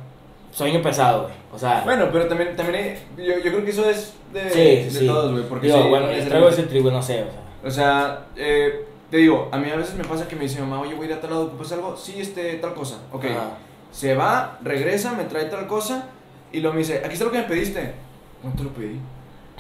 [0.52, 1.34] sueño pesado, güey.
[1.54, 4.60] O sea, Bueno, pero también, también hay- yo, yo creo que eso es de, sí,
[4.60, 5.08] de sí, sí.
[5.08, 5.44] todos, güey.
[5.44, 7.41] Porque Digo, sí, bueno, es yo el- traigo ese tribu, no sé, o sea.
[7.66, 10.80] O sea, eh, te digo, a mí a veces me pasa que me dice mamá,
[10.82, 11.96] oye, voy a ir a tal lado, ¿ocupas algo?
[11.98, 12.98] Sí, este, tal cosa.
[13.12, 13.26] Ok.
[13.26, 13.50] Ajá.
[13.92, 16.06] Se va, regresa, me trae tal cosa
[16.52, 17.94] y luego me dice, aquí está lo que me pediste.
[18.42, 19.00] ¿Cuánto lo pedí?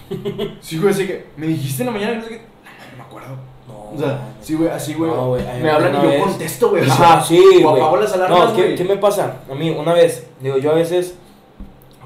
[0.61, 2.41] sí, güey, así que, me dijiste en la mañana no sé qué.
[2.65, 3.35] "Ah, No me acuerdo.
[3.67, 5.09] No, O sea, sí, güey, así, güey.
[5.11, 6.89] No, güey, me hablan y yo vez- contesto, güey.
[6.89, 7.81] Ajá, sí, o güey.
[7.81, 8.75] apago las alarmas, No, ¿qué, güey.
[8.75, 9.37] ¿qué me pasa?
[9.49, 11.15] A mí, una vez, digo, yo a veces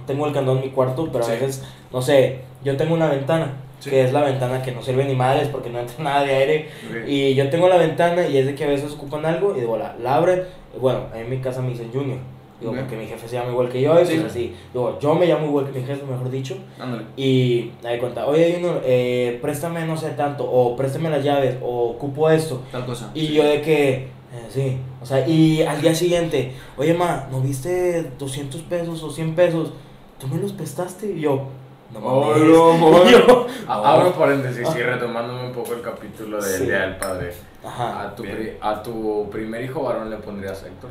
[0.08, 1.32] tengo el candón en mi cuarto, pero Sí.
[1.32, 3.90] a veces, no sé, yo tengo una ventana, Sí.
[3.90, 6.70] que es la ventana que no sirve ni madres porque no entra nada de aire.
[6.90, 7.08] Ok.
[7.10, 9.76] Y yo tengo la ventana y es de que a veces ocupan algo y digo,
[9.78, 10.44] la, la abren.
[10.80, 12.18] Bueno, en mi casa me dicen Junior.
[12.60, 12.78] Digo, Ok.
[12.82, 14.14] porque mi jefe se llama igual que yo y Sí.
[14.20, 14.56] pues así.
[14.72, 16.56] Digo, yo me llamo igual que mi jefe, mejor dicho.
[16.80, 17.06] Ándale.
[17.18, 21.90] Y di cuenta, oye Junior, eh, préstame no sé tanto, o préstame las llaves, o
[21.90, 22.62] ocupo esto.
[22.72, 23.10] Tal cosa.
[23.16, 23.34] Y Sí.
[23.34, 24.10] yo de que, eh,
[24.50, 29.34] sí, o sea, y al día siguiente, oye ma, ¿no viste 200 pesos o 100
[29.34, 29.74] pesos?
[30.20, 31.08] ¿Tú me los prestaste?
[31.14, 31.46] Y yo,
[31.94, 33.10] no Oh, no, mames.
[33.10, 33.86] Y yo, A- no.
[33.86, 36.66] Abro paréntesis y retomándome un poco el capítulo del Sí.
[36.66, 37.34] Día del Padre.
[37.64, 40.90] Ajá, A tu, pri- a tu primer hijo varón le pondrías Héctor.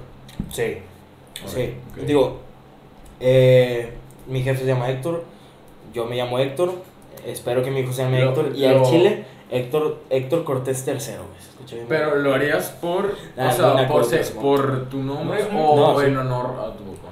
[0.52, 0.78] sí,
[1.46, 1.74] sí.
[2.06, 2.38] Digo,
[3.18, 3.92] eh,
[4.26, 5.24] mi jefe se llama Héctor,
[5.92, 6.72] yo me llamo Héctor,
[7.26, 10.84] espero que mi hijo se llame Lo- Héctor, y al lo- Chile, Héctor, Héctor Cortés
[10.84, 11.86] tercero, güey, ¿se escucha bien?
[11.88, 13.86] Pero lo harías por, Ah, o no sea, me
[14.40, 16.06] por, tu nombre No, o no, sí.
[16.06, 17.08] en honor a tu papá.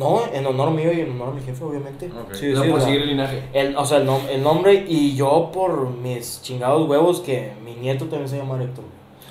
[0.00, 2.06] No, en honor mío y en honor a mi jefe, obviamente.
[2.06, 2.34] Ok.
[2.34, 3.42] Sí, No sí, por o sea, seguir el linaje.
[3.52, 7.74] El, o sea, el, nom- el nombre y yo por mis chingados huevos que mi
[7.74, 8.84] nieto también se llama Héctor.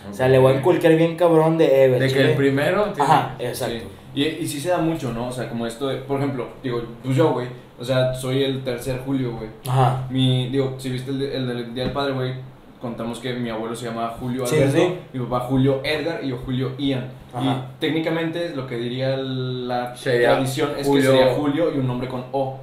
[0.10, 2.00] O sea, le voy a inculcar bien cabrón de Ever.
[2.02, 2.86] De que el primero.
[2.94, 3.76] tiene- Ajá, exacto.
[4.16, 4.22] Sí.
[4.22, 5.28] Y, y sí se da mucho, ¿no?
[5.28, 7.48] O sea, como esto de, por ejemplo, digo, pues yo, güey,
[7.80, 9.50] o sea, soy el tercer Julio, güey.
[9.68, 10.08] Ajá.
[10.10, 12.34] Mi, digo, si viste el, de- el del Día del Padre, güey,
[12.82, 14.96] contamos que mi abuelo se llama Julio Sí, Alberto, sí.
[15.14, 17.12] mi papá Julio Edgar y yo Julio Ian.
[17.34, 17.44] Ajá.
[17.78, 21.88] Y técnicamente lo que diría la Sería tradición es Julio- que sería Julio y un
[21.88, 22.58] nombre con O.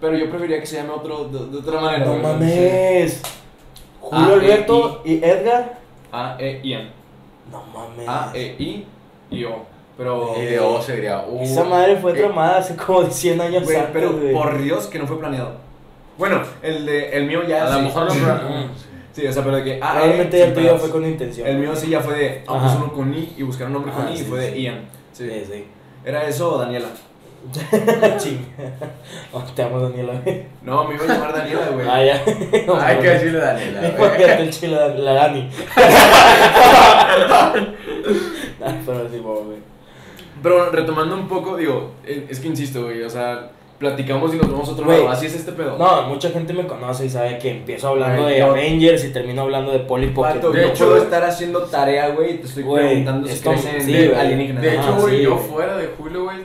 [0.00, 2.04] Pero yo preferiría que se llame otro de, de otra manera.
[2.06, 3.22] No mames.
[4.00, 5.78] Julio A, E, Alberto y Edgar.
[6.10, 6.90] A, E, Ian.
[7.50, 8.08] No mames.
[8.08, 8.86] A, E, I
[9.30, 9.64] y O.
[9.96, 10.34] Pero.
[10.36, 11.40] Y de O sería U.
[11.40, 15.06] Esa madre fue Eh, tramada hace como 100 años antes, pero por Dios que no
[15.06, 15.52] fue planeado.
[16.18, 18.12] Bueno, el de el mío ya A lo mejor lo.
[19.12, 21.46] Sí, o sea, pero de que ah, Realmente eh, el tuyo fue con intención.
[21.46, 23.92] El mío sí ya fue de ah, pues uno con I y buscar un nombre
[23.92, 24.60] con Ajá, I y sí, fue de.
[24.60, 24.80] Ian.
[25.12, 25.64] Sí, sí.
[26.04, 26.88] ¿Era eso o Daniela?
[28.18, 28.46] Ching.
[29.32, 30.44] Oh, te amo, Daniela, güey.
[30.62, 31.86] No, me iba a llamar Daniela, güey.
[31.88, 32.22] Ah, ya.
[32.66, 33.88] No Hay que decirle Daniela.
[33.88, 35.50] Imagínate el chile de la Dani.
[38.64, 39.58] Ah, Pero sí, güey.
[40.42, 43.50] Pero retomando un poco, digo, eh, es que insisto, güey, o sea,
[43.82, 45.08] platicamos y nos vamos a otro lado.
[45.10, 45.76] Así es este pedo.
[45.76, 49.72] No, mucha gente me conoce y sabe que empiezo hablando de Avengers y termino hablando
[49.72, 50.34] de Polly Pocket.
[50.36, 53.46] Pato, De yo hecho- puedo estar haciendo tarea, güey, y te estoy preguntando si es
[53.66, 54.62] en sí, alienígenas.
[54.62, 56.36] De Ah, hecho, güey, sí, yo fuera de Julio, güey,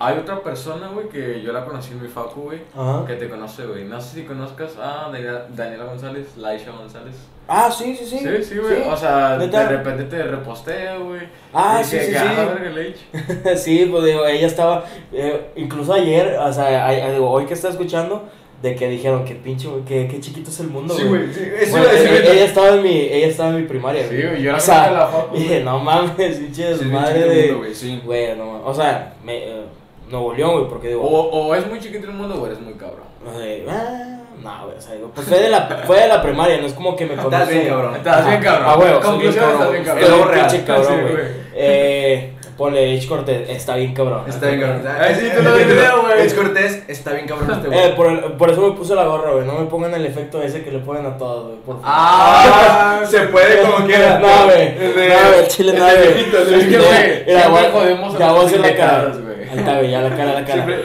[0.00, 2.60] hay otra persona, güey, que yo la conocí en mi facu, güey,
[3.06, 3.84] que te conoce, güey.
[3.84, 5.10] No sé si conozcas a
[5.54, 7.14] Daniela, González, Laisha González.
[7.48, 8.18] Ah, sí, sí, sí.
[8.18, 8.82] Sí, sí, güey.
[8.82, 11.22] O sea, de repente te reposteo, güey.
[11.52, 12.18] Ah, Y sí, que- sí, sí.
[12.18, 17.46] ah, sí, pues digo, ella estaba, eh, incluso ayer, o sea, a- a- digo, hoy
[17.46, 18.28] que está escuchando,
[18.62, 21.86] de que dijeron que pinche, que, que chiquito es el mundo, Sí, güey, sí, Bueno,
[21.86, 24.54] decir ella, ella estaba en mi, ella estaba en mi primaria, Sí, güey, yo o
[24.54, 28.02] la sea, la facu, dije, no mames, pinche Sí, madre de, güey, sí.
[28.04, 29.62] güey, no mames, o sea, me, eh,
[30.10, 32.74] Nuevo León, güey, porque digo, O, o es muy chiquito el mundo o eres muy
[32.74, 33.06] cabrón.
[33.24, 36.22] no sé, ah, no, güey, o sea, digo, pues fue de, la, fue de la
[36.22, 37.52] primaria, no es como que me Estás conoce.
[37.54, 37.96] bien, cabrón.
[37.96, 38.64] Estás bien cabrón.
[38.68, 40.04] Ah, huevo, Conclusión, estás bien cabrón.
[40.04, 41.12] Estoy bien pinche cabrón, güey.
[41.12, 41.26] güey.
[41.60, 43.08] Eh, ponle H.
[43.08, 44.22] Cortés, está bien cabrón.
[44.28, 44.82] Está bien, cabrón.
[45.00, 46.20] Ay, sí, tú lo video, güey.
[46.26, 47.80] Es Cortés, está bien cabrón este güey.
[47.86, 49.44] Eh, por, por eso me puse la gorra, güey.
[49.44, 51.56] No me pongan el efecto ese que le ponen a todos, güey.
[51.58, 51.82] Por favor.
[51.84, 54.20] Ah, se puede como quiera.
[54.20, 54.68] No, güey.
[54.74, 54.92] No,
[55.32, 56.58] güey, chile no, güey.
[56.60, 58.42] Es que, güey, voy- jodemos a Ya cara.
[58.44, 59.27] invitados, güey.
[59.50, 60.64] Ahí está, güey, ya la cara, la cara.
[60.64, 60.84] Siempre-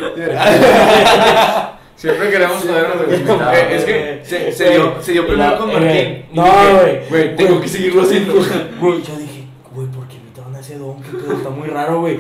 [1.96, 3.54] Siempre queremos joder a nuestros invitados.
[3.56, 6.26] Eh, es que se, se dio, se dio primero La- con eh, Martín.
[6.34, 7.10] no, Y dije, güey.
[7.10, 8.34] Güey, tengo que seguirlo haciendo.
[8.34, 11.02] Güey, yo dije, güey, ¿por qué invitaron a ese don?
[11.02, 11.34] ¿Qué pedo?
[11.38, 12.20] Está muy raro, güey.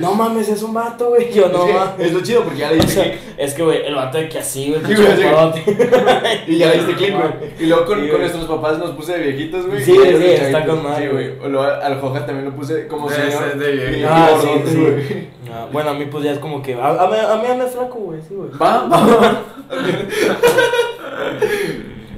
[0.00, 1.30] No mames, es un vato, güey.
[1.34, 2.06] Yo no Es que mames.
[2.06, 3.14] es lo chido porque ya le O diste click.
[3.36, 4.80] es que, güey, el vato de que así, güey.
[6.46, 7.28] Y ya le diste click, güey.
[7.60, 8.20] Y luego con, Sí, con güey.
[8.20, 9.84] nuestros papás nos puse de viejitos, güey.
[9.84, 11.56] Sí, sí, está con madre, Sí, güey.
[11.82, 13.44] Al Joja también lo puse como señor.
[13.48, 14.08] ese de viejito.
[14.10, 14.48] Ah, sí.
[14.78, 15.34] güey.
[15.56, 16.74] Ah, bueno, a mí pues ya es como que.
[16.74, 18.50] A, a, mí- a mí anda flaco, güey, sí, güey.
[18.60, 18.88] Va,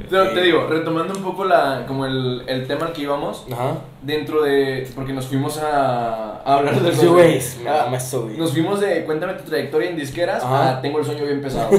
[0.08, 3.78] Pero te digo, retomando un poco la, como el, el tema al que íbamos, Ajá.
[4.02, 8.36] dentro de, porque nos fuimos a, a hablar de Sí, güey, me Ah, güey.
[8.38, 10.78] Nos fuimos de cuéntame tu trayectoria en disqueras Ajá.
[10.78, 11.70] a tengo el sueño bien pesado.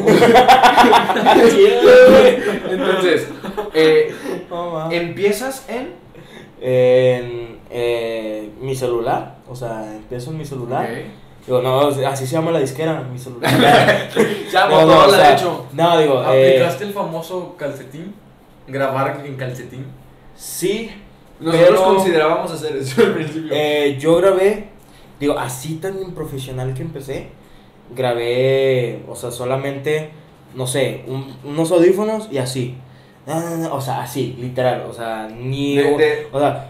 [2.69, 3.29] Entonces,
[3.73, 4.13] eh,
[4.51, 4.97] mames.
[5.01, 5.95] empiezas en.
[6.59, 10.89] En eh, mi celular, o sea, empiezo en mi celular.
[11.47, 13.49] Digo, no, así se llama la disquera, mi celular.
[14.51, 15.65] Ya, no, no, o sea, hecho.
[15.73, 18.13] no, digo, eh, ¿Aplicaste el famoso calcetín?
[18.67, 19.85] Grabar en calcetín.
[20.35, 20.91] sí,
[21.39, 23.49] Nosotros pero- considerábamos hacer eso al principio.
[23.53, 24.69] eh, yo grabé,
[25.19, 27.27] digo, así tan profesional que empecé,
[27.95, 30.11] grabé, o sea, solamente,
[30.55, 32.75] no sé, un- unos audífonos y así.
[33.25, 35.75] No, no, no, o sea, así, literal, o sea, ni...
[35.77, 36.69] De- un- de- o sea,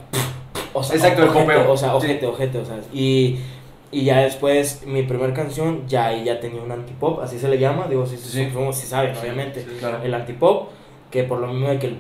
[0.73, 1.71] o sea, Exacto, el popeo.
[1.71, 1.95] O sea, Sí.
[1.97, 3.39] ojete, ojete, o sea, y...
[3.91, 7.88] Y ya después, mi primer canción, ya ya tenía un antipop, así se le llama,
[7.88, 8.30] digo, si Sí.
[8.30, 9.61] sí, si saben, obviamente.
[9.61, 10.01] Sí, claro.
[10.03, 10.69] El antipop,
[11.09, 11.97] que por lo mismo de que el...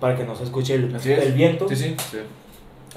[0.00, 1.68] Para que no se escuche el, el viento.
[1.68, 1.94] Sí, sí.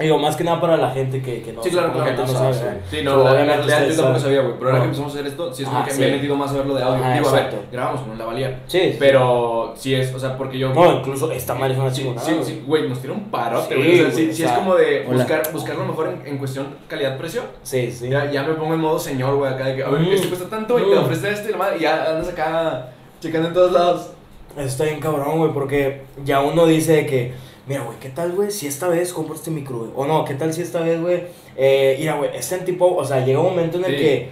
[0.00, 2.12] Digo, más que nada para la gente que, que no Sí, claro, claro.
[2.12, 2.54] no no sabe.
[2.54, 2.60] sí.
[2.96, 4.54] Sí, no, la, la obviamente realidad yo ustedes tampoco sabía, güey.
[4.58, 4.80] Pero ahora No.
[4.80, 6.00] que empezamos a hacer esto, sí es como Ah, que sí.
[6.00, 7.04] me he metido más a ver lo de audio.
[7.04, 7.66] Ajá, Digo, a ver, exacto.
[7.70, 8.60] grabamos con la valía.
[8.66, 8.96] Sí, sí.
[8.98, 10.72] Pero sí es, o sea, porque yo.
[10.74, 12.26] No, incluso esta madre es una Sí, chingonada.
[12.26, 12.44] sí, güey.
[12.46, 14.00] sí, güey, nos tira un parote, Sí, güey.
[14.00, 15.16] o sea, sí, o sí es como de hola.
[15.18, 17.42] buscar, buscar lo mejor en, en cuestión calidad-precio.
[17.62, 18.08] Sí, sí.
[18.08, 20.12] Ya, ya me pongo en modo señor, güey, acá de que, a ver, Mm.
[20.12, 20.98] esto cuesta tanto y te Mm.
[20.98, 22.88] ofrece esto y la madre, y ya andas acá
[23.20, 24.10] checando en todos lados.
[24.56, 27.32] Está bien cabrón, güey, porque ya uno dice que,
[27.66, 29.90] mira, güey, ¿qué tal, güey, si esta vez compro este micro, güey?
[29.94, 31.24] O no, ¿qué tal si esta vez, güey,
[31.56, 33.96] eh, mira, güey, este tipo, o sea, llega un momento en el Sí.
[34.02, 34.28] que,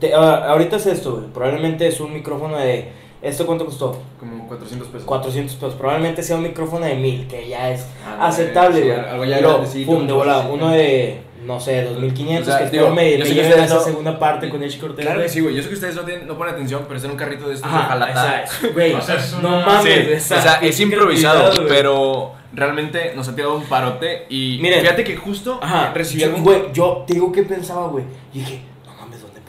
[0.00, 2.88] te- ah, ahorita es esto, güey, probablemente es un micrófono de,
[3.20, 3.96] ¿esto cuánto costó?
[4.18, 5.06] Como 400 pesos.
[5.06, 8.98] 400 pesos, probablemente sea un micrófono de 1000, que ya es Ah, aceptable, sí, güey.
[9.00, 10.48] algo ya grandecito, pum, de volada, sí.
[10.52, 13.60] uno de, no sé, 2500, O sea, que espero digo, me, yo me que lleven
[13.60, 15.54] a esa no- segunda parte con Edge Cortez, Claro que sí, güey.
[15.54, 17.54] Yo sé que ustedes no, tienen, no ponen atención, pero es en un carrito de
[17.54, 18.44] estos de Ajá, jalata.
[18.74, 23.34] güey, O sea, es no mames, Sí, o sea, es improvisado, pero realmente nos ha
[23.34, 24.80] tirado un parote y Miren.
[24.82, 26.42] fíjate que justo Ajá, recibí yo, algún...
[26.44, 28.04] güey, yo te digo que pensaba, güey,
[28.34, 28.71] y dije, no mames, ¿dónde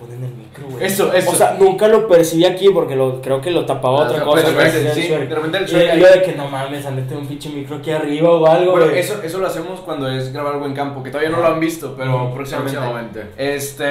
[0.05, 0.85] ponen el micro, güey?
[0.85, 1.31] Eso, eso.
[1.31, 4.41] O sea, nunca lo percibí aquí porque lo, creo que lo tapaba Ah, otra cosa.
[4.43, 5.63] pues, güey, pues, sí, de repente el
[5.97, 8.87] Y- yo de que no mames, tener un pinche micro aquí arriba o algo, Bueno,
[8.87, 8.99] güey.
[8.99, 11.59] eso, eso lo hacemos cuando es grabar algo en campo, que todavía no lo han
[11.59, 12.77] visto, pero Mm, próximamente.
[12.77, 13.25] Próximamente.
[13.37, 13.85] Este.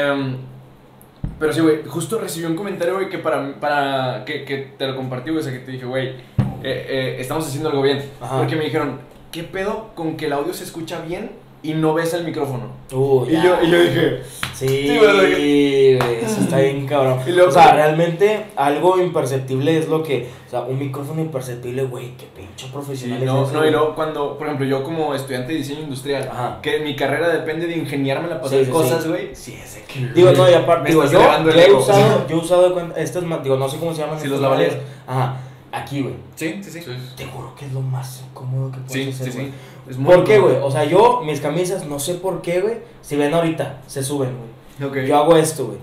[1.39, 4.95] Pero sí, güey, justo recibí un comentario, güey, que para, para que, que te lo
[4.97, 6.15] compartí, güey, o sea, que te dije, güey, eh,
[6.63, 8.01] eh, estamos haciendo algo bien.
[8.21, 8.39] Ajá.
[8.39, 9.01] Porque me dijeron,
[9.33, 11.33] ¿qué pedo con que el audio se escucha bien
[11.63, 12.65] y no ves el micrófono?
[12.93, 14.23] Uh, Y yo, y yo dije,
[14.55, 17.19] Sí, Sí, eso está bien cabrón.
[17.27, 22.17] Luego- o sea, realmente algo imperceptible es lo que, o sea, un micrófono imperceptible, güey,
[22.17, 25.15] qué pinche Sí, profesional es no, ese, no, y luego cuando, por ejemplo, yo como
[25.15, 26.59] estudiante de diseño industrial, Ajá.
[26.63, 29.35] que mi carrera depende de ingeniármela para hacer sí, cosas, güey.
[29.35, 30.07] Sí, ese que.
[30.15, 33.69] Digo, no, y aparte, digo, yo, yo he usado, yo he usado estas, digo, no
[33.69, 34.21] sé cómo se llaman.
[34.21, 34.77] Sí, los lavaliers.
[35.07, 35.37] Ajá,
[35.73, 36.15] aquí, güey.
[36.37, 36.83] Sí, sí, sí.
[37.17, 39.53] Te juro que es lo más cómodo que puedes Sí, hacer, sí, güey.
[39.89, 40.57] Es muy ¿Por qué, güey?
[40.63, 42.77] O sea, yo, mis camisas, no sé por qué, güey.
[43.01, 45.07] Si ven ahorita, se suben, güey.
[45.07, 45.79] Yo hago esto, güey.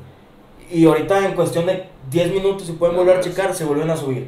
[0.71, 3.97] Y ahorita en cuestión de 10 minutos, si pueden volver a checar, se vuelven a
[3.97, 4.27] subir.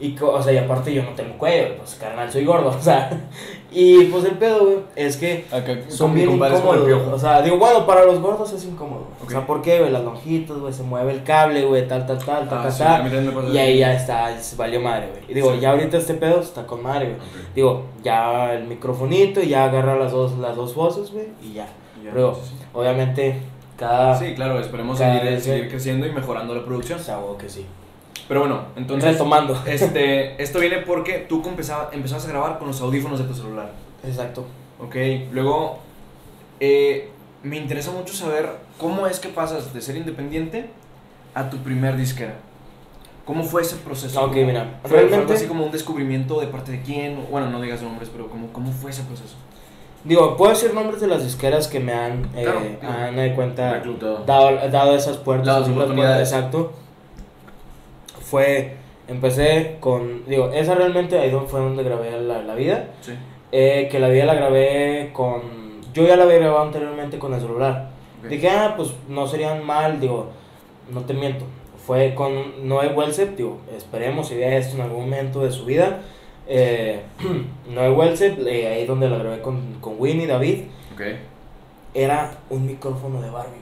[0.00, 3.28] Y, o sea, y aparte yo no tengo cuello, pues carnal, soy gordo, o sea.
[3.74, 6.84] Y pues el pedo, güey, es que Acá son bien el incómodos.
[6.84, 7.10] piojo.
[7.14, 9.06] O sea, digo, bueno, para los gordos es incómodo.
[9.22, 9.28] Ok.
[9.28, 9.90] O sea, ¿por qué, güey?
[9.90, 13.52] Las lonjitas, güey, se mueve el cable, güey, tal, tal, tal, tal, Ah, tal, sí,
[13.54, 15.22] Y ahí ya está, se valió madre, güey.
[15.30, 15.60] Y digo, Sí.
[15.60, 17.16] ya ahorita este pedo está con madre, güey.
[17.54, 21.66] Digo, ya el microfonito, ya agarra las dos, las dos voces, güey, y ya.
[22.04, 23.40] Ya, Pero, sí, obviamente,
[23.78, 24.14] cada...
[24.18, 25.70] Sí, claro, esperemos Cada seguir, vez, seguir güey.
[25.70, 26.98] creciendo y mejorando la producción.
[27.00, 27.64] O sea, que sí.
[28.32, 29.60] Pero bueno, entonces, Retomando.
[29.66, 33.70] este, esto viene porque tú empezaba- empezabas a grabar con los audífonos de tu celular.
[34.02, 34.46] Exacto.
[34.80, 34.96] Ok,
[35.32, 35.80] luego,
[36.58, 37.10] eh,
[37.42, 38.48] me interesa mucho saber
[38.78, 40.70] cómo es que pasas de ser independiente
[41.34, 42.36] a tu primer disquera.
[43.26, 44.18] ¿Cómo fue ese proceso?
[44.22, 47.26] Ok, ¿Cómo- mira, ¿Fue, fue algo realmente- así como un descubrimiento de parte de quién?
[47.30, 49.34] Bueno, no digas nombres, pero ¿cómo, cómo fue ese proceso?
[50.04, 53.02] Digo, puedo decir nombres de las disqueras que me han, eh, Claro, claro.
[53.04, 53.82] han de cuenta
[54.26, 55.46] dado, dado esas puertas.
[55.48, 56.30] Dado las oportunidades.
[56.30, 56.72] puertas, exacto.
[58.32, 58.72] Fue,
[59.08, 62.86] empecé con, digo, esa realmente ahí fue donde grabé la, la vida.
[63.02, 63.12] Sí.
[63.52, 65.42] Eh, que la vida la grabé con,
[65.92, 67.90] yo ya la había grabado anteriormente con el celular.
[68.26, 70.30] Dije, ah, pues no serían mal, digo,
[70.90, 71.44] no te miento.
[71.86, 76.00] Fue con Noé Welsep, digo, esperemos si vea esto en algún momento de su vida.
[76.48, 77.02] Eh,
[77.68, 80.60] Noé Welsep, eh, ahí donde la grabé con, con Winnie, David,
[80.94, 81.02] Ok.
[81.92, 83.60] era un micrófono de Barbie.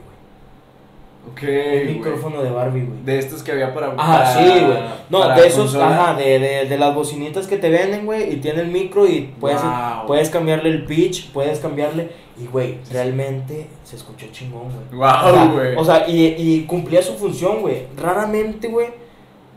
[1.29, 1.43] Ok.
[1.43, 3.03] Un micrófono de Barbie, güey.
[3.03, 3.93] De estos que había para.
[3.97, 4.77] Ajá, para- sí, güey.
[5.09, 5.87] No, de esos, consola.
[6.09, 9.33] ajá, de, de, de las bocinitas que te venden, güey, y tiene el micro y
[9.39, 10.07] puedes, Wow.
[10.07, 12.09] puedes cambiarle el pitch, puedes cambiarle,
[12.41, 14.99] y güey, realmente se escuchó chingón, güey.
[14.99, 15.75] Wow, O sea, güey.
[15.77, 17.85] O sea, y, y cumplía su función, güey.
[17.95, 18.87] Raramente, güey,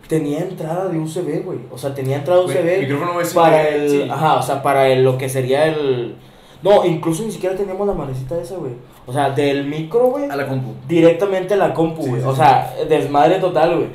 [0.07, 1.59] tenía entrada de USB, güey.
[1.73, 4.09] O sea, tenía entrada Güey, USB micrófono USB, para el, sí.
[4.11, 6.17] ajá, o sea, para el, lo que sería el,
[6.63, 8.73] no, incluso ni siquiera teníamos la manecita esa, güey.
[9.07, 10.73] O sea, del micro, güey, A la compu.
[10.89, 12.23] directamente a la compu, güey.
[12.23, 13.89] sí, o sea, desmadre total, güey.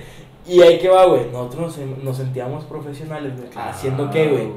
[0.48, 1.26] Y ahí que va, güey.
[1.32, 3.50] Nosotros nos, nos sentíamos profesionales, güey.
[3.56, 4.50] Haciendo qué, güey.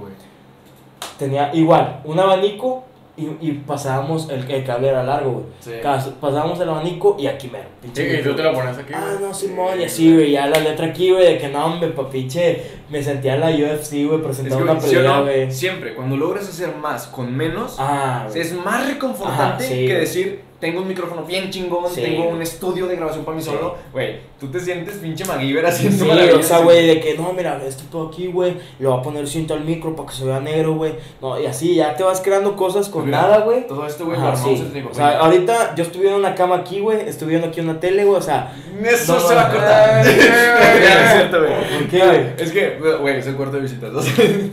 [1.19, 2.85] Tenía igual, un abanico
[3.17, 5.45] y, y pasábamos, el, el cable era largo, güey.
[5.61, 5.73] Sí.
[6.19, 7.67] Pasábamos el abanico y aquí mero.
[7.83, 8.93] Sí, pinche y tú te lo pones aquí.
[8.95, 11.91] Ah, no, Simón, y así, güey, ya la letra aquí, güey, de que no, hombre,
[11.91, 15.17] papiche, me sentía en la UFC, güey, Es presentando que, una güey, ¿sí o pelea,
[15.17, 15.23] no?
[15.25, 15.53] güey.
[15.53, 20.81] Siempre, cuando logras hacer más con menos, Ah, es más reconfortante sí, que decir, tengo
[20.81, 23.75] un micrófono bien chingón, Sí, tengo un estudio de grabación para mí solo.
[23.93, 27.61] Güey, tú te sientes pinche MacGyver haciendo Sí, o sea, güey, de que no, mira,
[27.67, 30.39] esto todo aquí, güey, le voy a poner cinto al micro para que se vea
[30.39, 30.95] negro, güey.
[31.21, 33.67] No, y así, ya te vas creando cosas con Mira, nada, güey.
[33.67, 34.51] Todo esto, güey, sí.
[34.51, 37.81] entre O sea, ahorita yo estoy viendo una cama aquí, güey, estoy viendo aquí una
[37.81, 40.07] tele, güey, o sea, Eso No, se va a cortar.
[40.07, 41.79] es cierto, güey.
[41.81, 42.27] ¿Por qué, güey?
[42.39, 43.93] Es que, güey, es el cuarto de visitas.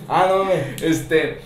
[0.10, 0.57] ah, no, güey.
[0.81, 1.38] Este,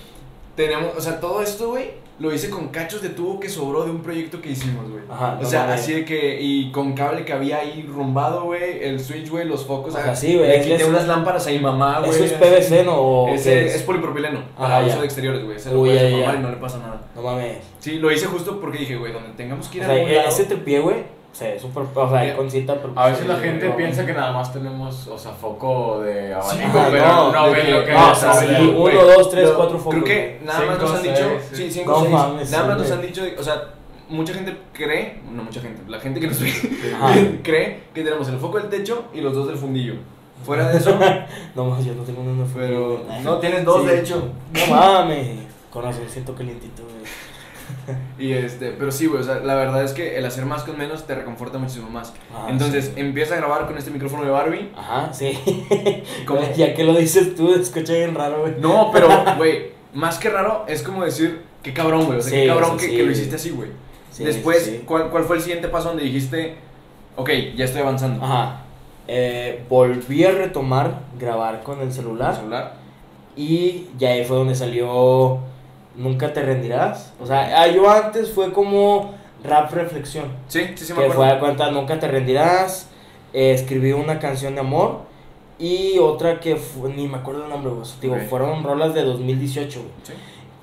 [0.56, 3.92] tenemos, o sea, todo esto, güey, lo hice con cachos de tubo que sobró de
[3.92, 5.04] un proyecto que hicimos, güey.
[5.10, 8.84] Ajá, O no sea, así de que, y con cable que había ahí rumbado, güey,
[8.84, 9.94] el switch, güey, los focos.
[9.94, 12.12] Sea, ajá, sí, güey, Le es- quité es- unas lámparas ahí, mamá, güey.
[12.12, 12.34] ¿Eso es.
[12.34, 12.96] PVC, no?
[12.98, 13.82] ¿O Ese qué es, es?
[13.84, 14.88] polipropileno, Ajá, para ya.
[14.94, 15.60] uso de exteriores, güey.
[15.60, 17.02] Se lo puedes y no le pasa nada.
[17.16, 17.58] No mames.
[17.80, 20.16] Sí, lo hice justo porque dije, güey, donde tengamos que O ir sea, a algún
[20.16, 20.30] lado.
[20.30, 20.98] ese tripié, güey,
[21.42, 22.94] es súper, o sea, con pero...
[22.96, 26.34] A veces la sí, gente no, piensa que nada más tenemos, o sea, foco de
[26.34, 28.18] abanico, Ajá, pero no, no, ven que- lo que no, es.
[28.20, 29.94] sí, uno, dos, tres, cuatro focos.
[29.96, 31.56] Creo que nada más nos han seis, dicho, sí.
[31.56, 33.64] sí, cinco, seis, mames, nada sí, más nos han dicho, o sea,
[34.10, 36.52] mucha gente cree, no mucha gente, la gente que nos ve,
[37.44, 39.96] cree que tenemos el foco del techo y los dos del fundillo.
[40.46, 40.98] Fuera de eso,
[41.56, 43.88] No mames, yo no tengo uno pero no tienes dos Sí.
[43.88, 44.28] de hecho.
[44.54, 45.28] No mames.
[45.72, 46.84] Con razón siento calientito.
[48.20, 50.78] Y este, pero sí, güey, o sea, la verdad es que el hacer más con
[50.78, 52.14] menos te reconforta muchísimo más.
[52.34, 53.02] Ah, Entonces, sí.
[53.02, 54.72] empieza a grabar con este micrófono de Barbie.
[54.76, 55.38] Ajá, sí.
[56.26, 56.42] ¿Cómo?
[56.56, 58.56] Ya que lo dices tú, escucha bien raro, güey.
[58.60, 59.08] No, pero,
[59.38, 62.20] güey, más que raro, es como decir, qué cabrón, güey.
[62.20, 63.70] O sea, Sí, qué cabrón sí, que, lo hiciste así, güey.
[64.12, 64.82] Sí, Después.
[64.86, 66.56] ¿cuál, ¿cuál fue el siguiente paso donde dijiste,
[67.16, 68.24] ok, ya estoy avanzando?
[68.24, 68.62] Ajá.
[69.08, 72.36] Eh, volví a retomar grabar con el ¿El celular.
[72.36, 72.76] celular?
[73.36, 75.40] Y ya ahí fue donde salió
[75.96, 77.14] Nunca te rendirás.
[77.22, 79.14] O sea, ah, yo antes fue como
[79.44, 80.26] rap reflexión.
[80.48, 82.90] Sí, sí, sí, me que fue a cuenta Nunca te rendirás.
[83.34, 85.02] eh, escribí una canción de amor.
[85.60, 87.88] Y otra que fue, ni me acuerdo el nombre, güey.
[88.02, 89.92] Digo, fueron rolas de 2018, güey.
[90.04, 90.14] Sí.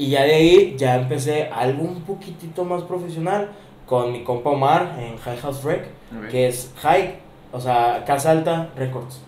[0.00, 3.50] Y ya de ahí ya empecé algo un poquitito más profesional
[3.84, 5.88] con mi compa Omar en High House Rec,
[6.30, 7.18] que es High,
[7.52, 9.20] o sea, Casa Alta Records.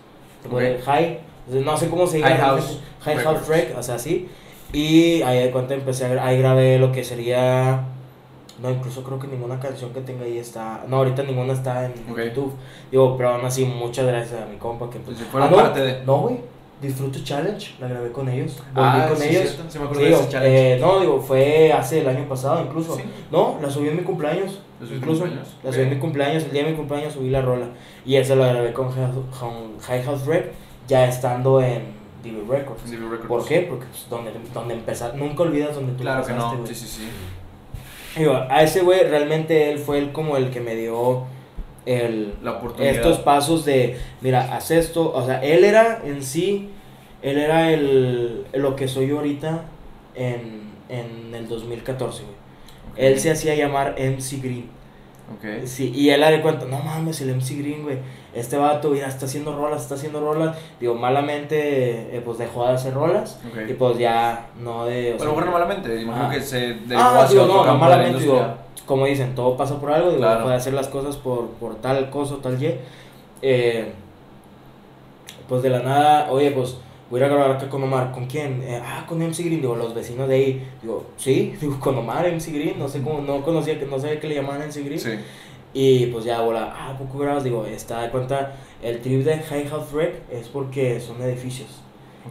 [0.51, 0.61] Ok.
[0.83, 2.29] High, no sé cómo se diga.
[2.29, 2.37] High.
[2.39, 3.37] House High Records.
[3.37, 4.27] House Rec, o sea, sí.
[4.73, 7.85] Y ahí de cuenta empecé a ahí grabé lo que sería
[8.61, 10.83] no, incluso creo que ninguna canción que tenga ahí está.
[10.87, 12.19] No, ahorita ninguna está en Ok.
[12.25, 12.53] YouTube.
[12.91, 16.05] Digo, pero aún así, muchas gracias a mi compa que Pues fueron no, parte de.
[16.05, 16.37] No, güey.
[16.81, 18.57] Disfruto Challenge, la grabé con ellos.
[18.73, 19.41] Volví Ah, con sí, ellos.
[19.51, 20.73] cierto, sí me acuerdo de ese challenge.
[20.75, 22.95] eh, no, digo, fue hace el año pasado incluso.
[22.95, 23.03] Sí.
[23.31, 24.59] No, la subí en mi cumpleaños.
[24.79, 25.21] ¿La incluso.
[25.21, 25.55] cumpleaños?
[25.63, 27.67] La subí en mi cumpleaños, el día de mi cumpleaños subí la rola.
[28.05, 30.51] Y esa la grabé con con High House Rec,
[30.87, 31.83] ya estando en
[32.23, 32.89] DB Records.
[32.89, 33.27] DB Records.
[33.27, 33.61] ¿Por qué?
[33.61, 36.63] Porque pues, donde, donde empezar, nunca olvidas donde tú Claro que empezaste, no.
[36.63, 36.75] güey.
[36.75, 38.19] Sí, sí, sí.
[38.19, 41.25] Digo, a ese güey realmente él fue el como el que me dio
[41.85, 42.93] el, La oportunidad.
[42.95, 46.69] estos pasos de, mira, haz esto, o sea, él era en sí,
[47.21, 49.65] él era el, lo que soy ahorita
[50.15, 52.33] en, en el 2014, güey.
[52.33, 52.97] Ok.
[52.97, 54.69] Él se hacía llamar MC Green.
[55.65, 57.97] Sí, y él le cuenta, no mames, el MC Green, güey.
[58.33, 60.57] Este vato, mira, está haciendo rolas, está haciendo rolas.
[60.79, 63.39] Digo, malamente, eh, pues dejó de hacer rolas.
[63.49, 63.69] Ok.
[63.69, 65.11] Y pues ya no de.
[65.11, 66.31] o lo sea, mejor no malamente, imagino Ah.
[66.31, 68.43] que se Ah, digo, no, no malamente, digo,
[68.85, 70.43] como dicen, todo pasa por algo, digo, Claro.
[70.43, 72.79] puede hacer las cosas por, por tal cosa o tal Y.
[73.41, 73.91] Eh,
[75.47, 76.77] pues de la nada, oye, pues
[77.09, 78.11] voy a ir a grabar acá con Omar.
[78.11, 78.61] ¿Con quién?
[78.63, 80.67] Eh, ah, con MC Green, digo, los vecinos de ahí.
[80.81, 84.19] Digo, sí, digo, con Omar, MC Green, no sé cómo, no conocía, que no sabía
[84.19, 84.99] que le llamaban MC Green.
[84.99, 85.09] Sí.
[85.75, 87.43] Y pues ya, bola, ah, ¿a poco grabas?
[87.43, 88.53] Digo, está de cuenta,
[88.83, 91.79] el trip de High House Wreck es porque son edificios.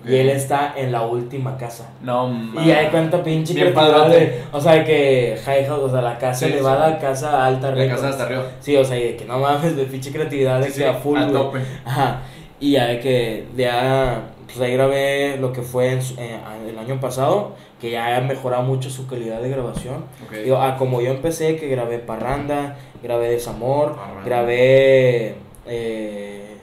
[0.09, 1.91] Y él está en la última casa.
[2.01, 2.33] No,
[2.65, 6.47] Y hay cuenta pinche Bien de- O sea, que High House, o sea, la casa
[6.47, 7.01] Sí, elevada, sí.
[7.01, 8.01] casa alta, La Records.
[8.01, 8.47] casa hasta arriba.
[8.61, 10.95] Sí, o sea, y de que no mames, de pinche creatividad de Sí, que a
[10.95, 11.59] full, a tope.
[11.85, 12.23] Ajá.
[12.59, 14.23] Y ya de que ya,
[14.55, 16.39] pues ahí grabé lo que fue en su- eh,
[16.69, 20.05] el año pasado, que ya ha mejorado mucho su calidad de grabación.
[20.27, 20.35] Ok.
[20.45, 24.23] Digo, ah, como yo empecé, que grabé Parranda, grabé Desamor, Parranda.
[24.25, 25.35] grabé.
[25.67, 26.57] Eh,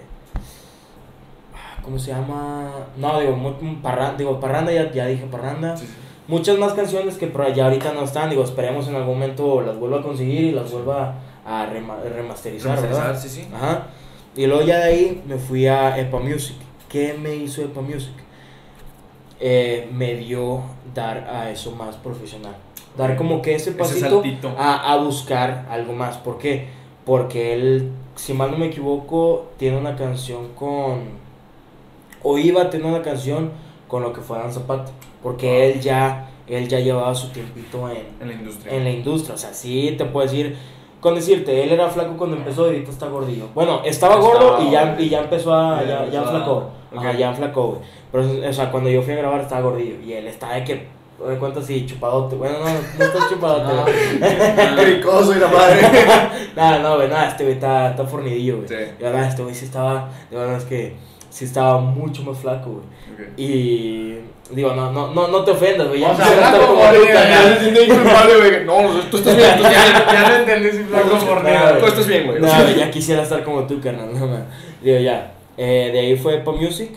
[1.56, 2.70] ah, ¿Cómo se llama?
[2.98, 5.76] No, digo, mu- Parranda, digo, Parranda ya, ya dije Parranda.
[5.76, 5.94] Sí, sí.
[6.28, 10.00] Muchas más canciones que ya ahorita no están, digo, esperemos en algún momento las vuelva
[10.00, 13.20] a conseguir y las vuelva a rema- remasterizar, Remasterizar, ¿verdad?
[13.20, 13.48] sí, sí.
[13.52, 13.88] Ajá.
[14.36, 16.56] Y luego ya de ahí me fui a Epa Music.
[16.90, 18.14] ¿Qué me hizo Epa Music?
[19.40, 20.64] Eh, me dio
[20.94, 22.56] dar a eso más profesional.
[22.98, 24.22] Dar como que ese pasito
[24.58, 26.18] a, a buscar algo más.
[26.18, 26.68] ¿Por qué?
[27.06, 31.20] Porque él, si mal no me equivoco, tiene una canción con...
[32.22, 33.52] O iba a tener una canción
[33.88, 34.92] con lo que fue Dan Zapata.
[35.24, 38.76] Porque él ya, él ya llevaba su tiempito en, En la industria.
[38.76, 39.36] en la industria.
[39.36, 40.58] O sea, sí te puedo decir,
[41.00, 43.46] con decirte, él era flaco cuando empezó y ahorita está gordillo.
[43.54, 47.00] Bueno, estaba Estaba gordo y ya, y ya empezó a, Ya ya, empezó ya.
[47.00, 47.82] Ajá, ya flacó, güey.
[48.12, 50.88] Pero, o sea, cuando yo fui a grabar estaba gordillo y él estaba de que,
[51.26, 52.36] de cuenta así, chupadote.
[52.36, 53.74] Bueno, no, no está chupadote.
[53.74, 54.84] No.
[54.84, 55.82] Ricoso y la madre.
[56.56, 58.68] Nada, no, güey, nada, este güey está, está fornidillo, güey.
[58.68, 58.76] Sí.
[59.00, 60.96] Y verdad, este güey sí estaba, de verdad es que
[61.30, 63.28] sí estaba mucho más flaco, güey.
[63.30, 63.34] Ok.
[63.38, 64.16] Y
[64.52, 66.02] digo, no, no, no, no te ofendas, güey.
[66.02, 66.76] Ya O sea, flaco
[68.40, 68.66] güey.
[68.66, 69.64] No, tú estás bien, tú.
[70.12, 71.10] Ya no entendí si flaco.
[71.80, 72.42] Tú estás bien, güey.
[72.42, 74.14] No, ya quisiera estar como tú, carnal.
[74.14, 74.46] No, man.
[74.82, 75.34] Digo, ya.
[75.58, 76.92] Eh, de ahí fue Pop Music,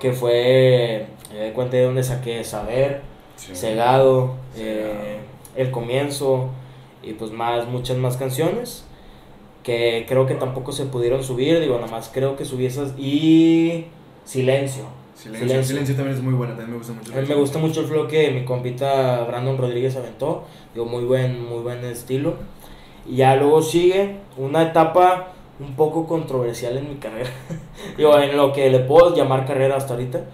[0.00, 1.06] que fue.
[1.34, 3.00] Eh, cuenta de donde saqué Saber,
[3.36, 3.54] Sí.
[3.54, 4.68] Cegado, Cegado.
[5.02, 5.18] eh,
[5.56, 6.50] El Comienzo,
[7.02, 8.84] y pues más, muchas más canciones.
[9.62, 11.60] Que creo que tampoco se pudieron subir.
[11.60, 12.98] Digo, nada más creo que subí esas.
[12.98, 13.86] Y.
[14.24, 14.84] Silencio.
[15.14, 15.48] Silencio.
[15.48, 15.64] Silencio.
[15.64, 17.12] Silencio también es muy buena, también me gusta mucho.
[17.12, 20.44] A mí me gusta mucho el flow que mi compita Brandon Rodríguez aventó.
[20.74, 22.34] Digo, muy buen, muy buen estilo.
[23.06, 27.30] Y ya luego sigue una etapa un poco controversial en mi carrera.
[27.96, 30.24] digo, en lo que le puedo llamar carrera hasta ahorita.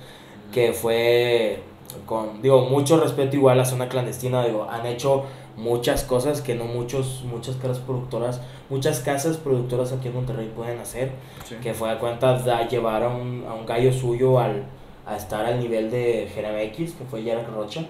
[0.53, 1.61] Que fue
[2.07, 4.45] con, digo, mucho respeto igual a Zona Clandestina.
[4.45, 5.25] Digo, han hecho
[5.59, 8.41] muchas cosas que no muchos, muchas casas productoras,
[8.71, 11.11] muchas casas productoras aquí en Monterrey pueden hacer
[11.45, 11.57] Sí.
[11.63, 14.65] que fue a cuenta de llevar a un, a un gallo suyo al,
[15.05, 17.85] a estar al nivel de Jeremy X, que fue Jared Rocha.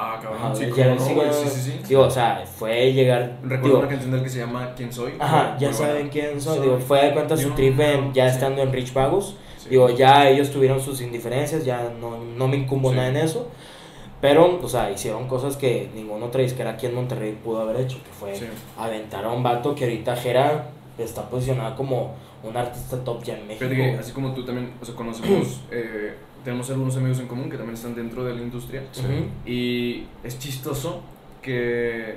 [0.00, 0.40] Ah, cabrón.
[0.42, 1.80] Ajá, sí, sí, sí, sí, sí.
[1.88, 3.38] Digo, o sea, fue llegar.
[3.42, 5.14] Recuerdo digo, una canción de él que se llama ¿Quién soy?
[5.18, 6.10] ajá, ya saben buena.
[6.10, 6.60] quién soy.
[6.60, 9.34] Digo, fue de cuenta su trip en- ya estando en Rich Vagos.
[9.56, 9.70] Sí.
[9.70, 13.48] Digo, ya ellos tuvieron sus indiferencias, ya no, no me incumbo nada en eso.
[14.20, 17.98] Pero, o sea, hicieron cosas que ningún otra disquera aquí en Monterrey pudo haber hecho,
[18.02, 18.46] que fue Sí.
[18.76, 23.46] aventar a un vato que ahorita Jera está posicionado como un artista top ya en
[23.46, 23.68] México.
[23.70, 26.14] Que así como tú también, o sea, conocemos, eh,
[26.44, 28.82] tenemos algunos amigos en común que también están dentro de la industria.
[29.46, 31.00] Y es chistoso
[31.42, 32.16] que,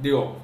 [0.00, 0.36] digo,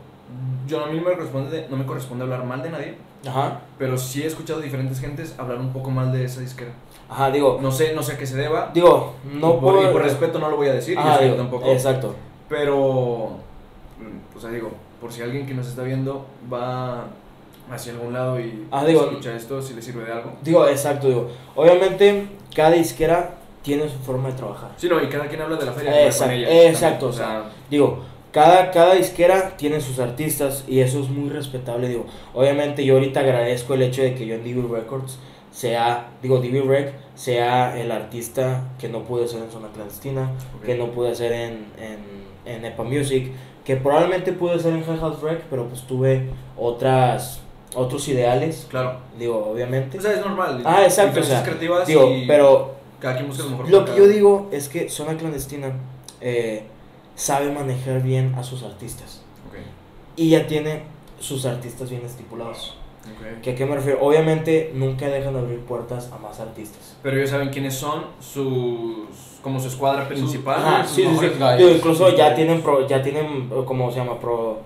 [0.66, 2.95] yo a mí no me corresponde, no me corresponde hablar mal de nadie,
[3.27, 6.73] Ajá, pero sí he escuchado diferentes gentes hablar un poco mal de esa disquera.
[7.09, 8.70] Ajá, digo, No sé, no sé a qué se deba.
[8.74, 11.35] digo, no y por, por, y por respeto no lo voy a decir, Ajá, digo,
[11.37, 11.70] tampoco.
[11.70, 12.15] Exacto.
[12.49, 13.31] Pero,
[13.99, 14.70] mm, o sea, digo,
[15.01, 17.07] por si alguien que nos está viendo va
[17.70, 20.33] hacia algún lado y Ah, digo- escucha esto, si le sirve de algo.
[20.43, 21.28] Digo, exacto, digo.
[21.55, 23.31] Obviamente, cada disquera
[23.62, 24.70] tiene su forma de trabajar.
[24.77, 26.69] Sí, no, y cada quien habla de la feria Exacto, con ella.
[26.69, 27.99] exacto, o sea, digo,
[28.31, 32.07] cada, cada disquera tiene sus artistas y eso es muy respetable, digo.
[32.35, 35.19] Obviamente yo ahorita agradezco el hecho de que yo en Records
[35.57, 40.31] sea, digo, DB Rec sea el artista que no pude ser en Zona Clandestina,
[40.65, 41.99] que no pude hacer en, en,
[42.45, 43.33] en EPA Music,
[43.65, 47.41] que probablemente pude ser en High House Rec, pero pues tuve otras,
[47.74, 48.99] otros ideales, Claro.
[49.19, 49.99] digo, obviamente.
[49.99, 50.62] O sea, es normal.
[50.65, 53.69] Ah, exacto, o sea, creativas Digo, y pero cada quien busca lo mejor.
[53.70, 55.73] lo para que cada- yo digo es que Zona Clandestina
[56.20, 56.65] eh,
[57.15, 59.23] sabe manejar bien a sus artistas.
[59.49, 59.57] Ok,
[60.16, 60.83] Y ya tiene
[61.19, 62.77] sus artistas bien estipulados.
[63.43, 63.99] ¿Que, ¿A qué me refiero?
[64.03, 66.97] Obviamente nunca dejan de abrir puertas a más artistas.
[67.03, 69.39] Pero ellos saben quiénes son sus.
[69.43, 70.57] como su escuadra principal.
[70.59, 71.28] Ajá, sus sí, sí,
[71.59, 71.65] sí.
[71.77, 74.19] incluso ya tienen, pro- ya tienen, eh, ¿cómo se llama?
[74.19, 74.59] Pro,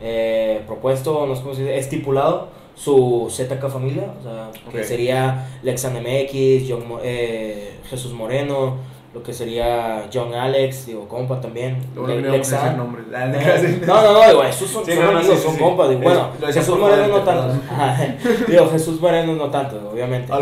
[0.00, 5.48] eh, propuesto, no sé cómo se dice, estipulado su ZK familia, o sea, que sería
[5.62, 8.76] Lexan MX, John Mo- eh, Jesús Moreno,
[9.12, 11.78] lo que sería John Alex, digo, compa también.
[11.96, 12.28] Lo bueno que no.
[12.28, 13.80] Ah, de clase.
[13.84, 15.60] No, no, no, digo, esos son, Sí, son no, no, amigos, sí, son sí.
[15.60, 15.88] compas.
[15.88, 17.54] digo, bueno, decía Jesús Moreno no tanto.
[18.48, 20.32] Digo, Jesús Moreno no tanto, obviamente.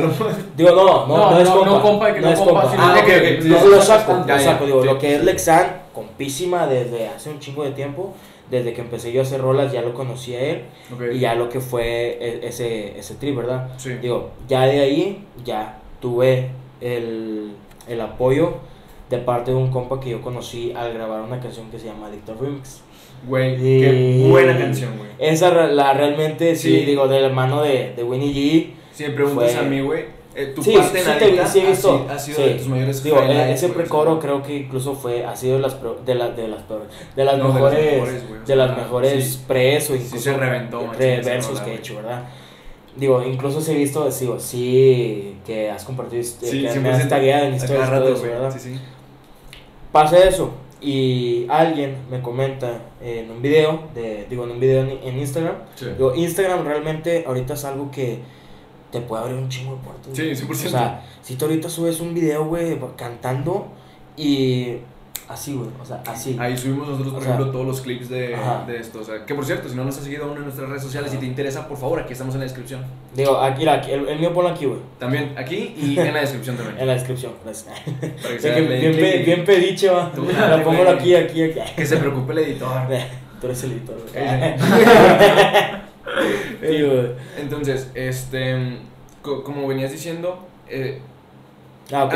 [0.57, 1.71] Digo, no, no, no, No, es no, compa.
[1.71, 4.67] no compa, que no es compa, Ah, que- No, lo saco, ya, lo ya, saco.
[4.67, 4.87] Digo, sí.
[4.89, 8.15] lo que es Lexan, compísima desde hace un chingo de tiempo.
[8.51, 10.63] Desde que empecé yo a hacer rolas ya lo conocí a él.
[11.13, 13.69] Y ya lo que fue e- ese, ese trip, ¿verdad?
[13.77, 13.95] Sí.
[14.01, 16.49] Digo, ya de ahí, ya tuve
[16.81, 17.53] el,
[17.89, 18.55] el apoyo
[19.11, 22.11] de parte de un compa que yo conocí al grabar una canción que se llama
[22.11, 22.83] Dictor Remix.
[23.27, 25.09] Güey, Y- qué buena canción, güey.
[25.19, 26.85] Esa la realmente, sí, Sí.
[26.85, 28.71] digo, de la mano de, de Winnie G.
[28.93, 30.05] Si me preguntas Fue- a mí, güey,
[30.37, 32.07] eh, tu Sí, parte sí, en te- sí he ha visto.
[32.09, 32.43] ha sido Sí.
[32.45, 35.63] de tus mayores Digo, e- highlights, ese precoro creo que incluso fue, ha sido de
[35.63, 38.57] las, de, la, de las, peores- de las No, de las mejores, mejores, o de
[38.57, 39.45] las mejores sí.
[39.49, 42.23] pres o Sí incluso se reventó, esa versos que he hecho, ¿verdad?
[42.99, 46.93] Digo, incluso sí he visto, digo, sí, que has compartido, Sí, que me 100%.
[46.95, 48.21] has tagueado en historias rato.
[48.21, 48.53] ¿verdad?
[48.53, 48.79] Sí, sí.
[49.93, 50.51] Pasa eso
[50.81, 55.55] y alguien me comenta en un video, de, digo, en un video en, en Instagram,
[55.77, 55.87] Sí.
[55.97, 58.19] digo, Instagram realmente ahorita es algo que
[58.91, 60.11] te puede abrir un chingo de puertas.
[60.15, 60.35] Sí, güey.
[60.35, 60.67] 100%.
[60.67, 63.69] O sea, si tú ahorita subes un video, güey, cantando
[64.17, 64.77] y
[65.29, 66.37] así, güey, o sea, así.
[66.41, 68.37] Ahí subimos nosotros, por O sea, ejemplo, todos los clips de,
[68.67, 69.01] de esto.
[69.01, 71.13] O sea, que por cierto, si no nos has seguido aún en nuestras redes sociales
[71.15, 72.85] y te interesa, por favor, aquí estamos en la descripción.
[73.15, 76.21] Digo, aquí, mira, aquí, el, el mío ponlo aquí, güey, También aquí y en la
[76.21, 76.79] descripción también.
[76.81, 77.33] en la descripción.
[77.45, 77.75] gracias.
[78.23, 80.11] Para que que bien, pe- bien pediche, va.
[80.13, 81.61] Tú, Lo dale, pongo aquí, aquí, aquí.
[81.77, 82.69] Que se preocupe el editor.
[83.41, 84.25] Tú eres el editor, güey.
[86.61, 87.07] Sí, güey.
[87.39, 88.79] Entonces, este,
[89.23, 91.01] co- como venías diciendo, eh,
[91.93, 92.15] Ah, ok.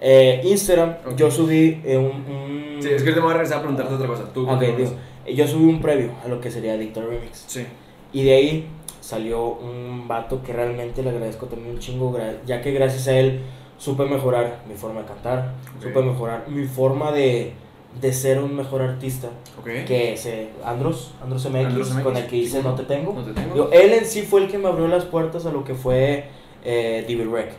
[0.00, 3.60] Eh, Instagram, yo subí eh, un, un- sí, es que te voy a regresar a
[3.60, 4.24] preguntarte otra cosa.
[4.34, 4.76] Tú, Ok, continúas.
[4.78, 4.92] digo,
[5.24, 7.44] eh, yo subí un previo a lo que sería Dictor Remix.
[7.46, 7.64] Sí.
[8.12, 8.66] Y de ahí
[9.00, 13.40] salió un vato que realmente le agradezco también un chingo, ya que gracias a él
[13.78, 15.52] supe mejorar mi forma de cantar,
[15.82, 17.52] supe mejorar mi forma de,
[18.00, 19.28] de ser un mejor artista,
[19.58, 19.84] Ok.
[19.86, 23.12] que es eh, Andros, Andros MX, Andros MX, con el que hice No Te Tengo.
[23.14, 23.54] No te tengo.
[23.54, 26.24] Digo, él en sí fue el que me abrió las puertas a lo que fue
[26.66, 27.52] eh, Rec.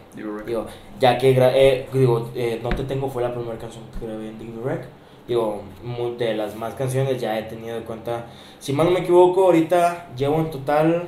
[0.46, 0.66] Digo,
[1.00, 4.38] ya que eh, digo, eh, No Te Tengo fue la primera canción que grabé en
[4.40, 4.82] Divi Rec.
[5.28, 8.26] Digo, mu- de las más canciones ya he tenido de cuenta.
[8.60, 11.04] Si mal no me equivoco, ahorita llevo en total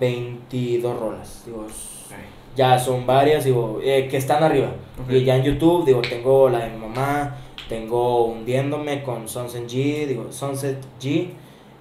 [0.00, 1.42] 22 rolas.
[1.46, 2.16] Digo, es- Ok.
[2.56, 4.72] ya son varias, digo, eh, que están arriba.
[5.02, 5.12] Ok.
[5.12, 7.36] Y ya en YouTube, digo, tengo la de mi mamá,
[7.68, 11.28] tengo Hundiéndome con Sunset G, digo, Sunset G,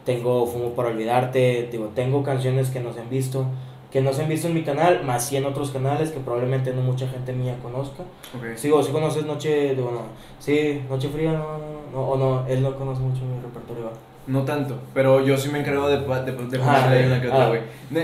[0.06, 3.46] tengo Fumo para Olvidarte, digo, tengo canciones que no se han visto,
[3.92, 6.74] que no se han visto en mi canal, más sí en otros canales que probablemente
[6.74, 8.04] no mucha gente mía conozca.
[8.36, 8.56] Ok.
[8.56, 10.02] Sí, o si conoces Noche, digo, no,
[10.40, 13.86] sí, Noche Fría, no, no, no, o no, él no conoce mucho mi repertorio.
[13.86, 13.92] ¿va?
[14.28, 17.46] No tanto, pero yo sí me encargo de, de, de Ah, ponerle una que otra,
[17.46, 17.48] ah.
[17.48, 17.62] güey.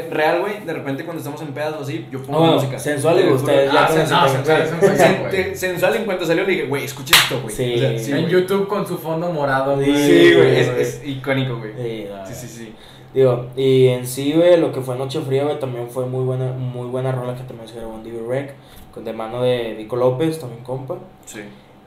[0.10, 2.80] Real, güey, de repente cuando estamos en pedas o así, yo pongo No, bueno, música.
[2.80, 3.36] sensual, juro.
[3.36, 7.14] ustedes Ah, sen- no, sensual, sensual, Sen- sensual en cuanto salió le dije, güey, escucha
[7.14, 7.54] esto, güey.
[7.54, 7.76] Sí.
[7.76, 8.32] O sea, sí, en güey.
[8.32, 9.98] YouTube con su fondo morado, Sí, güey.
[10.08, 11.74] Sí, güey, es, es icónico, güey.
[11.76, 12.74] Sí, sí, sí.
[13.14, 16.52] Digo, y en sí, güey, lo que fue Noche Fría, güey, también fue muy buena,
[16.52, 18.56] muy buena rola que también se grabó en DB Rec,
[18.92, 20.98] con de mano de Vico López, también compa.
[21.26, 21.42] Sí.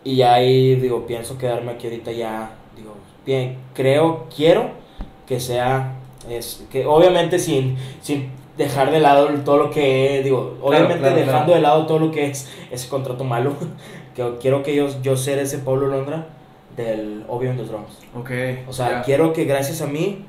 [0.04, 2.94] Y ya ahí, digo, pienso quedarme aquí ahorita ya, digo,
[3.24, 4.70] bien, creo, quiero
[5.26, 5.96] que sea,
[6.30, 11.46] es, que obviamente sin, sin dejar de lado todo lo que, digo, obviamente claro, dejando
[11.46, 11.54] claro.
[11.54, 13.54] de lado todo lo que es ese contrato malo,
[14.14, 16.28] que quiero que yo, yo ser ese Pablo Londra
[16.76, 17.98] del Obvio en los Drums.
[18.14, 18.30] Ok.
[18.68, 20.24] O sea, quiero que gracias a mí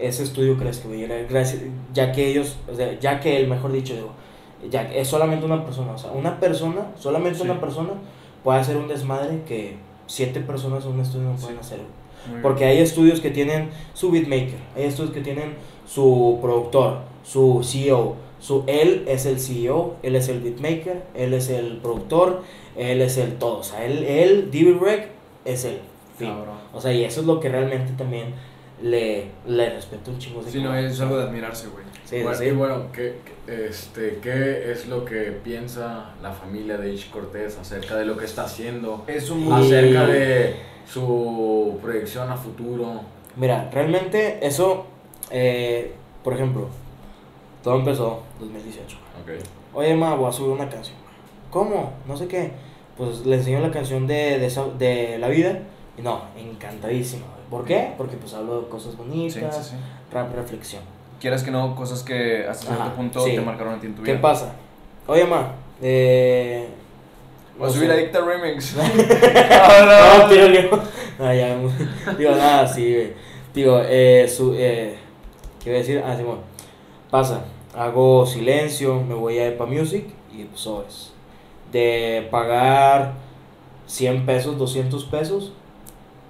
[0.00, 1.06] ese estudio crezca, güey.
[1.28, 1.62] Gracias,
[1.92, 4.10] ya que ellos, o sea, ya que él, mejor dicho, digo,
[4.70, 7.44] ya que es solamente una persona, o sea, una persona, solamente Sí.
[7.44, 7.90] una persona
[8.44, 11.60] puede hacer un desmadre que siete personas en un estudio no pueden Sí.
[11.60, 11.80] hacer.
[12.42, 15.54] Porque hay estudios que tienen su beatmaker, hay estudios que tienen
[15.86, 21.48] su productor, su CEO, su él es el CEO, él es el beatmaker, él es
[21.48, 22.42] el productor,
[22.76, 25.08] él es el todo, o sea, él, él DB Rec
[25.46, 25.78] es el
[26.18, 26.30] fin.
[26.74, 28.34] O sea, y eso es lo que realmente también
[28.82, 30.42] le, le respeto un chingo.
[30.42, 31.84] de Sí, no, es algo de admirarse, güey.
[32.04, 32.44] Sí, Bueno, sí.
[32.46, 33.16] Y bueno, ¿qué,
[33.46, 38.24] este, ¿qué es lo que piensa la familia de Ish Cortés acerca de lo que
[38.24, 39.04] está haciendo?
[39.06, 40.56] Es un Y- Acerca de
[40.92, 43.02] su proyección a futuro.
[43.36, 44.86] Mira, realmente eso,
[45.30, 45.92] eh,
[46.24, 46.68] por ejemplo,
[47.62, 48.96] todo empezó 2018.
[49.22, 49.30] Ok.
[49.74, 50.96] Oye, ma, voy a subir una canción.
[51.50, 51.92] ¿Cómo?
[52.08, 52.50] No sé qué.
[52.96, 55.60] Pues le enseño la canción de, de, esa- de la vida.
[55.96, 57.26] Y no, encantadísima.
[57.50, 57.92] ¿Por qué?
[57.98, 59.76] Porque pues hablo de cosas bonitas, sí, sí.
[60.12, 60.82] rap reflexión.
[61.20, 64.02] Quieras que no, cosas que hasta cierto Ajá, punto te marcaron a ti en tu
[64.02, 64.22] ¿Qué vida.
[64.22, 64.52] pasa?
[65.06, 65.52] Oye, ma,
[65.82, 66.68] eh...
[67.58, 67.94] Voy a no subir sé.
[67.94, 68.74] la Dicta Remix.
[70.20, 70.70] No, tío, yo.
[71.18, 71.58] No, ya,
[72.18, 73.12] digo, nada, sí.
[73.52, 74.96] Digo, eh, su, eh,
[75.62, 76.02] ¿qué iba a decir?
[76.06, 76.38] Ah, Simón.
[77.10, 77.44] Pasa,
[77.76, 81.12] hago silencio, me voy a EPA Music y pues sobres.
[81.72, 83.12] De pagar
[83.86, 85.52] 100 pesos, 200 pesos,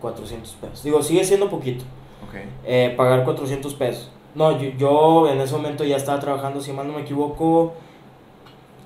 [0.01, 0.83] 400 pesos.
[0.83, 1.85] Digo, sigue siendo poquito.
[2.29, 2.37] Ok.
[2.65, 4.11] eh, pagar 400 pesos.
[4.35, 7.73] No, yo, yo en ese momento ya estaba trabajando, si mal no me equivoco,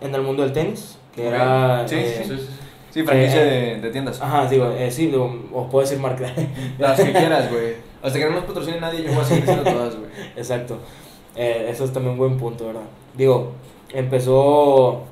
[0.00, 1.34] en el mundo del tenis, que Ok.
[1.34, 1.88] era...
[1.88, 2.48] Sí, eh, sí, Sí, sí, sí.
[2.90, 4.20] Sí, franquicia Eh, de, de tiendas.
[4.22, 6.32] Ajá, digo, eh, sí, digo, o puedo decir marca.
[6.78, 7.74] Las que quieras, güey.
[8.02, 10.10] Hasta que no nos patrocine nadie, yo voy a seguir diciendo todas, güey.
[10.36, 10.78] Exacto.
[11.34, 12.82] Eh, eso es también un buen punto, ¿verdad?
[13.14, 13.50] Digo,
[13.92, 15.02] empezó.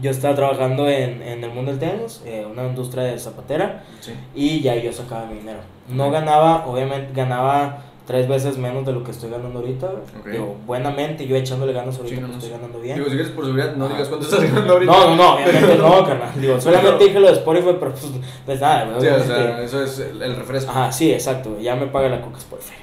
[0.00, 4.12] Yo estaba trabajando en, en el mundo del tenis, eh, una industria de zapatera, Sí.
[4.34, 5.58] y ya yo sacaba mi dinero.
[5.88, 9.86] No ganaba, obviamente, ganaba tres veces menos de lo que estoy ganando ahorita.
[10.20, 10.26] Ok.
[10.32, 12.96] Digo, buenamente, yo echándole ganas ahorita, Sí, no, no, estoy ganando bien.
[12.96, 13.94] Digo, si quieres por seguridad, no Ajá.
[13.94, 14.92] digas cuánto estás ganando ahorita.
[14.92, 16.40] no, no, no, obviamente no, carnal.
[16.40, 18.06] Digo, solamente dije lo de Spotify, pero pues,
[18.46, 20.70] pues nada, Sí, o sea, eso es el, el refresco.
[20.70, 21.58] Ajá, sí, exacto.
[21.60, 22.74] Ya me paga la coca Spotify.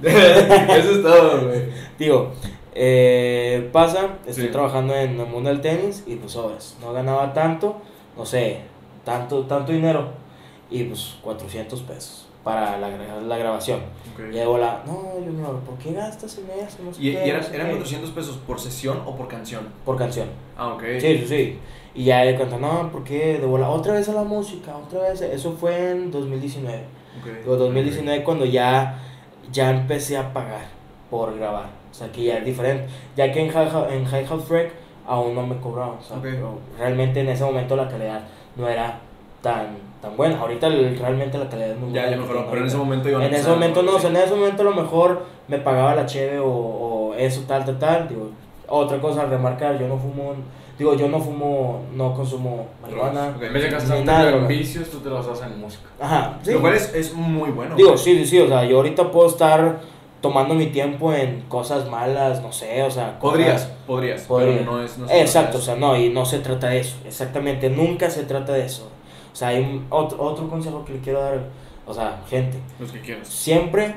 [0.02, 1.62] eso es todo, güey.
[1.98, 2.32] Digo,
[2.82, 4.50] eh, pasa, estoy Sí.
[4.52, 7.76] trabajando en el mundo del tenis y pues sobres, no ganaba tanto,
[8.16, 8.60] no sé,
[9.04, 10.08] tanto, tanto dinero
[10.70, 12.88] y pues 400 pesos para la,
[13.20, 13.80] la grabación.
[14.16, 16.78] Y luego la, no, Junior, ¿por qué gastas en eso?
[16.82, 17.72] No sé ¿Y, qué, y no eran, sé eran qué".
[17.74, 19.68] 400 pesos por sesión o por canción?
[19.84, 20.28] Por canción.
[20.56, 20.82] Ah, ok.
[21.00, 21.58] Sí, sí, sí.
[21.94, 23.36] Y ya de cuenta, no, ¿por qué?
[23.38, 25.20] De bola, otra vez a la música, otra vez.
[25.20, 26.78] Eso fue en 2019.
[27.20, 27.40] Ok.
[27.42, 28.98] Digo, 2019 cuando ya,
[29.52, 30.64] ya empecé a pagar
[31.10, 31.78] por grabar.
[31.90, 32.86] O sea, que ya es diferente.
[33.16, 34.70] Ya que en High, en High House Freak
[35.06, 35.96] aún no me cobraban.
[35.98, 36.22] O sea, Ok.
[36.22, 38.20] pero realmente en ese momento la calidad
[38.56, 38.98] no era
[39.42, 40.38] tan, tan buena.
[40.40, 42.06] Ahorita el- realmente la calidad es muy Ya, buena.
[42.10, 44.16] ya que mejoró, pero en ese momento iban En ese momento no, o sea, en
[44.16, 48.08] ese momento a lo mejor me pagaba la cheve o, o eso, tal, tal, tal.
[48.08, 48.30] Digo,
[48.68, 50.34] otra cosa a remarcar, yo no fumo,
[50.78, 53.32] digo, yo no fumo, no consumo marihuana.
[53.36, 53.42] Ok.
[53.42, 55.88] En vez de gastarte nada, en vicios, tú te los das en música.
[55.98, 56.52] Ajá, sí.
[56.52, 57.74] Lo cual es, es muy bueno.
[57.74, 59.80] Digo, sí, sí, sí, o sea, yo ahorita puedo estar
[60.20, 63.18] tomando mi tiempo en cosas malas, no sé, o sea...
[63.18, 64.22] cosas- Podrías, podrías.
[64.22, 64.58] Podría.
[64.58, 64.98] Pero no es.
[64.98, 68.52] No Exacto, o sea, no, y no se trata de eso, exactamente, nunca se trata
[68.52, 68.88] de eso.
[69.32, 71.40] O sea, hay un- otro, otro consejo que le quiero dar,
[71.86, 72.58] o sea, gente.
[72.78, 73.28] Los que quieras.
[73.28, 73.94] siempre,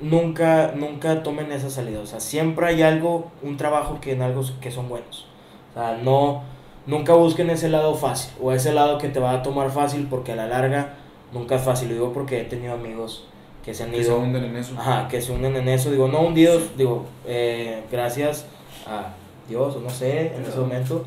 [0.00, 4.42] nunca, nunca tomen esa salida, o sea, siempre hay algo, un trabajo que en algo
[4.60, 5.26] que son buenos.
[5.70, 6.42] O sea, no,
[6.86, 10.32] nunca busquen ese lado fácil, o ese lado que te va a tomar fácil, porque
[10.32, 10.94] a la larga
[11.32, 13.26] nunca es fácil, lo digo porque he tenido amigos
[13.64, 14.18] que se han Que se ido...
[14.18, 14.74] hunden en eso.
[14.78, 15.90] Ajá, que se unen en eso.
[15.90, 18.44] Digo, no hundidos, digo, eh, gracias
[18.86, 19.08] a
[19.48, 21.04] Dios, o no sé, en ese momento.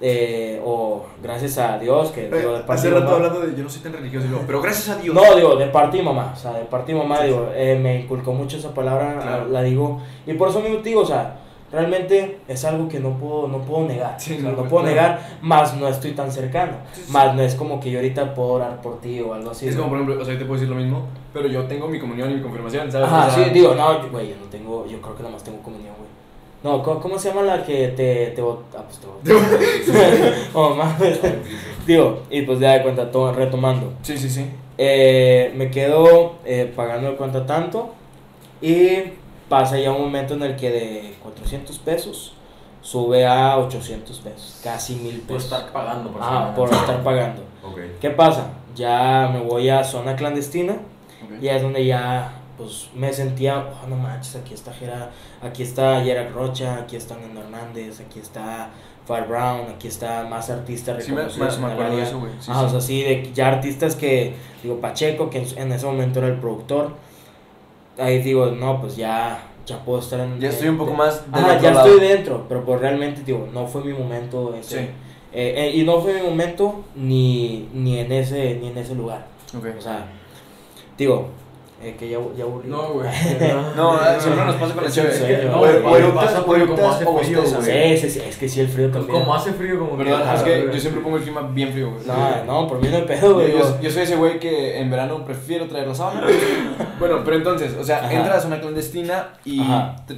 [0.00, 3.16] eh, o gracias a Dios, que digo, de parte Hace rato mamá.
[3.16, 3.56] hablando de.
[3.56, 4.26] Yo no soy tan religioso.
[4.26, 5.14] Digo, pero gracias a Dios.
[5.14, 7.78] No, digo, de parte de mamá, o sea, de parte de mamá, Sí, digo, eh,
[7.80, 9.48] me inculcó mucho esa palabra, Claro.
[9.48, 11.36] la digo, y por eso mismo digo, o sea,
[11.74, 14.84] realmente es algo que no puedo, no puedo negar, Sí, o sea, no, no, puedo
[14.84, 14.88] claro.
[14.88, 17.12] negar, más no estoy tan cercano, Sí, sí.
[17.12, 19.68] más no es como que yo ahorita puedo orar por ti o algo así.
[19.68, 19.82] Es ¿no?
[19.82, 21.02] como, por ejemplo, o sea, yo te puedo decir lo mismo,
[21.32, 23.08] pero yo tengo mi comunión y mi confirmación, ¿sabes?
[23.08, 25.44] Ajá, O sea, sí, digo, no, güey, yo no tengo, yo creo que nada más
[25.44, 26.08] tengo comunión, güey.
[26.62, 29.32] No, ¿cómo, cómo se llama la que te, te bot- Ah, pues te
[30.54, 31.20] Oh, mames.
[31.86, 33.92] Digo, y pues ya de cuenta, todo, retomando.
[34.02, 34.46] Sí, sí, sí.
[34.78, 37.90] Eh, me quedo eh, pagando de cuenta tanto
[38.62, 38.86] y
[39.48, 42.34] pasa ya un momento en el que de 400 pesos
[42.82, 45.44] sube a 800 pesos, casi mil Por pesos.
[45.52, 47.42] estar pagando por Ah, por estar pagando.
[47.62, 47.78] Ok.
[48.00, 48.48] ¿Qué pasa?
[48.74, 51.42] Ya me voy a zona clandestina ok.
[51.42, 55.10] y es donde ya pues me sentía, oh, no manches, aquí está Gera,
[55.42, 58.70] aquí está Gerard Rocha, aquí está Nando Hernández, aquí está
[59.06, 62.32] Far Brown, aquí está más artistas Sí, me, me, reconocidos me acuerdo de eso, güey.
[62.38, 62.66] Sí, Ajá, sí.
[62.66, 66.28] o sea, sí, de ya artistas que, digo, Pacheco, que en, en ese momento era
[66.28, 66.92] el productor,
[67.98, 70.40] ahí digo, no, pues ya, ya puedo estar en...
[70.40, 71.30] Ya estoy un poco más.
[71.32, 71.86] del Ajá, ya lado.
[71.86, 74.78] estoy dentro, pero pues realmente, digo, no fue mi momento ese.
[74.78, 74.84] Sí.
[75.32, 79.26] Eh, eh, y no fue mi momento ni, ni, en ese, ni en ese lugar.
[79.56, 79.66] Ok.
[79.76, 80.06] O sea,
[80.96, 81.28] digo,
[81.84, 82.68] eh, que ya, ya aburrí.
[82.68, 83.08] No, güey.
[83.76, 85.44] No, eh, siempre nos pasa con en chévere.
[85.44, 87.98] No, güey, o pasa, güey, o como hace frío, güey.
[87.98, 89.20] Sí, sí, sí, es que sí, el frío también.
[89.20, 90.34] Como hace frío, como que- ¿Verdad?
[90.34, 90.74] Es Ah, que güey.
[90.74, 92.06] yo siempre pongo el clima bien frío, güey.
[92.06, 93.52] No, no, por mí no hay pedo, Yo, güey.
[93.52, 96.22] yo- yo soy ese güey que en verano prefiero traer la sábana.
[96.98, 98.12] bueno, pero entonces, o sea, Ajá.
[98.12, 99.62] entras a una clandestina y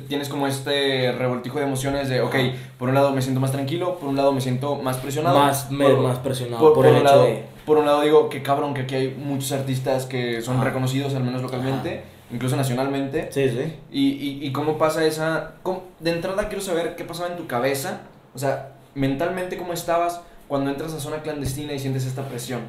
[0.08, 2.34] tienes como este revoltijo de emociones de, ok,
[2.78, 5.38] por un lado me siento más tranquilo, por un lado me siento más presionado.
[5.38, 7.55] más, por, más presionado por, por, por el hecho lado, de...
[7.66, 10.64] por un lado digo que cabrón que aquí hay muchos artistas que son Ajá.
[10.64, 13.28] reconocidos, al menos localmente, incluso nacionalmente.
[13.32, 13.74] Sí, sí.
[13.90, 15.54] Y, y, y cómo pasa esa...
[15.62, 18.02] cómo- de entrada quiero saber qué pasaba en tu cabeza,
[18.34, 22.60] o sea, mentalmente cómo estabas cuando entras a zona clandestina y sientes esta presión.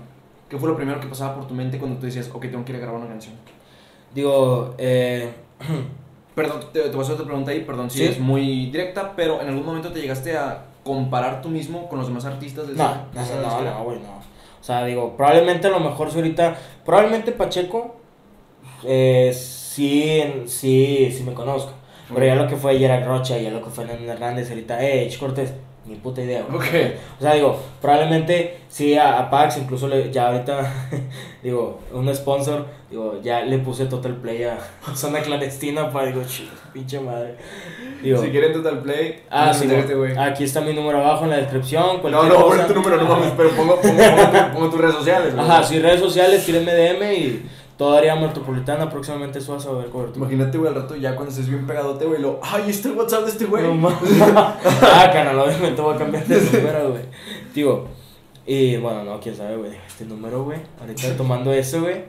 [0.49, 2.71] ¿Qué fue lo primero que pasaba por tu mente cuando tú decías, ok, tengo que
[2.71, 3.35] ir a grabar una canción?
[4.15, 5.31] Digo, eh...
[6.35, 8.03] Perdón, te, te voy a hacer otra pregunta ahí, perdón si Sí.
[8.05, 12.07] es muy directa, pero en algún momento te llegaste a comparar tú mismo con los
[12.07, 14.21] demás artistas No, no, no, no, güey, no.
[14.67, 17.95] O sea, digo, probablemente a lo mejor si ahorita, probablemente Pacheco,
[18.83, 21.71] eh, sí, sí, sí me conozco.
[22.13, 25.07] Pero ya lo que fue Gerard Rocha, ya lo que fue Nando Hernández, ahorita, eh,
[25.09, 25.53] Ch Cortés,
[25.85, 26.95] Ni puta idea, güey.
[27.17, 30.69] O sea, digo, probablemente sí a, a Pax, incluso le- ya ahorita,
[31.49, 34.57] digo, un sponsor, digo, ya le puse Total Play a
[34.95, 37.35] zona clandestina para, digo, "Ch- pinche madre.
[38.03, 41.37] Digo, Si quieren Total Play, ah, sí, este aquí está mi número abajo en la
[41.37, 42.01] descripción.
[42.03, 44.95] No, no, pon tu número, no mames, pero pongo, pongo, pongo, tu- pongo tus redes
[44.95, 45.45] sociales, güey.
[45.47, 47.45] Ajá, sí, redes sociales, tírenme DM y
[47.77, 50.17] toda área metropolitana, próximamente eso vas a ver cobertura.
[50.25, 53.23] Imagínate, güey, al rato ya cuando estés bien pegadote, güey, lo, ay, está el WhatsApp
[53.25, 53.63] de este güey.
[53.63, 53.99] No mames.
[54.35, 57.03] ah, canal, obviamente voy a cambiar de número, güey.
[57.53, 57.87] Digo,
[58.47, 59.71] y bueno, no, quién sabe, güey.
[59.85, 60.59] Este número, güey.
[60.79, 62.03] Ahorita tomando eso, güey.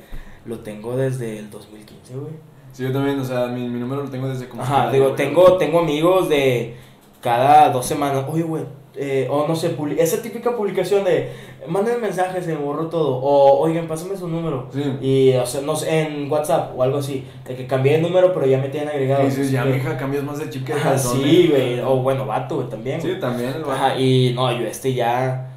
[0.47, 2.33] Lo tengo desde el 2015, güey.
[2.73, 4.63] Sí, yo también, o sea, mi, mi número lo tengo desde como...
[4.63, 6.77] Ajá, digo, tengo, tengo amigos de
[7.21, 8.25] cada dos semanas.
[8.31, 8.63] Oye, güey.
[9.01, 11.31] Eh, o no sé, esa típica publicación de
[11.69, 13.17] manden mensajes, se me borró todo.
[13.19, 14.69] O oigan, pásame su número.
[14.73, 14.83] Sí.
[15.01, 17.25] Y, o sea, no sé, en WhatsApp o algo así.
[17.47, 19.23] De que cambié de número, pero ya me tienen agregado.
[19.23, 21.21] Y dices, ya, Que- mija, cambias más de chip que de calzón.
[21.23, 21.79] sí, güey.
[21.81, 23.01] O bueno, vato, güey, también.
[23.01, 23.21] Sí, güey.
[23.21, 23.73] también el vato.
[23.73, 25.48] Ajá, y no, yo este ya.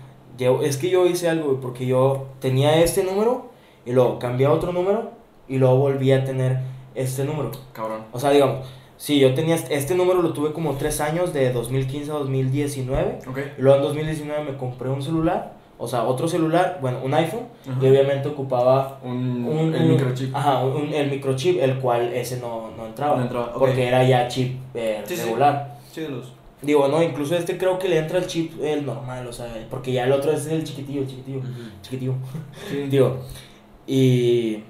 [0.46, 3.50] Es que yo hice algo, güey, porque yo tenía este número
[3.86, 5.12] y luego cambié a otro número
[5.48, 6.60] y luego volví a tener
[6.96, 7.52] este número.
[7.74, 8.02] Cabrón.
[8.12, 8.66] O sea, digamos,
[8.98, 13.20] sí, yo tenía este, este número, lo tuve como tres años, de 2015 a 2019.
[13.30, 13.38] Ok.
[13.58, 17.48] Y luego en 2019 me compré un celular, o sea, otro celular, bueno, un iPhone,
[17.70, 17.80] Ajá.
[17.82, 20.36] y obviamente ocupaba Un, un, el un- microchip.
[20.36, 23.16] Ajá, un- el microchip, el cual ese no, no entraba.
[23.18, 23.58] No entraba, ok.
[23.60, 25.24] Porque era ya chip eh, Sí, sí.
[25.24, 25.78] regular.
[25.92, 26.34] Sí, de los...
[26.62, 29.92] Digo, no, incluso este creo que le entra el chip el normal, o sea, porque
[29.92, 31.42] ya el otro es el chiquitillo, chiquitillo,
[31.82, 32.14] chiquitillo.
[32.70, 32.76] Sí.
[32.90, 33.18] Digo,
[33.88, 34.64] y...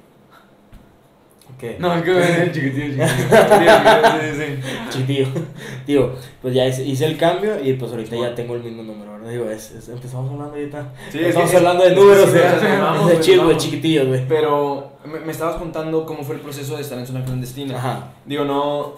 [1.59, 1.75] ¿Qué?
[1.79, 3.05] No, es que el chiquitillo, chiquitillo.
[4.21, 4.89] sí, sí, sí.
[4.89, 5.27] Chiquitillo.
[5.85, 9.11] Digo, pues ya hice, hice el cambio y pues ahorita ya tengo el mismo número,
[9.11, 9.29] ¿verdad?
[9.29, 10.93] Digo, es, es- empezamos hablando ahorita.
[11.11, 14.25] Sí, es Estamos que- hablando de es- números, sí, de, de chiquitillos, güey.
[14.27, 17.77] Pero me, me estabas contando cómo fue el proceso de estar en zona clandestina.
[17.77, 18.13] Ajá.
[18.25, 18.93] Digo, no.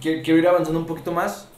[0.00, 1.48] Quiero, quiero ir avanzando un poquito más.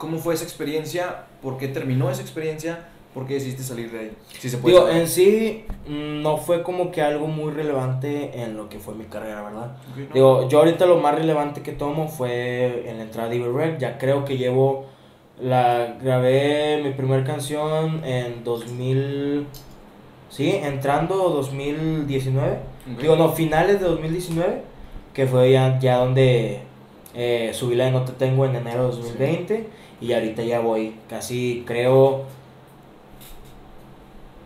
[0.00, 1.24] ¿Cómo fue esa experiencia?
[1.42, 2.88] ¿Por qué terminó esa experiencia?
[3.12, 4.12] ¿Por qué decidiste salir de ahí?
[4.38, 4.74] Si se puede.
[4.74, 8.94] Digo, en sí mm, no fue como que algo muy relevante en lo que fue
[8.94, 9.76] mi carrera, ¿verdad?
[9.94, 10.14] No.
[10.14, 13.78] Digo, yo ahorita lo más relevante que tomo fue en la entrada de Iberrec.
[13.78, 14.86] Ya creo que llevo.
[15.38, 19.46] La grabé mi primera canción en 2000.
[20.30, 22.52] Sí, entrando 2019.
[22.94, 23.00] Ok.
[23.02, 24.62] Digo, no, finales de 2019.
[25.12, 26.60] Que fue ya, ya donde
[27.14, 29.79] eh, subí la de No Te Tengo en enero de 2020.
[30.00, 32.24] Y ahorita ya voy casi, creo.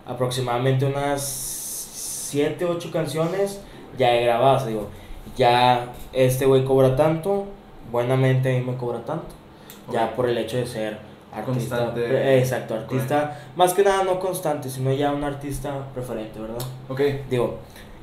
[0.07, 3.61] Aproximadamente unas 7, 8 canciones
[3.99, 4.67] ya he grabado.
[4.67, 4.89] Digo,
[5.37, 7.47] ya este güey cobra tanto.
[7.91, 9.27] Buenamente a mí me cobra tanto.
[9.93, 10.99] Ya por el hecho de ser
[11.33, 11.79] artista.
[11.79, 12.39] Constante.
[12.39, 13.41] Exacto, artista.
[13.57, 16.59] Más que nada no constante, sino ya un artista preferente, ¿verdad?
[16.89, 17.01] Ok.
[17.31, 17.59] Digo,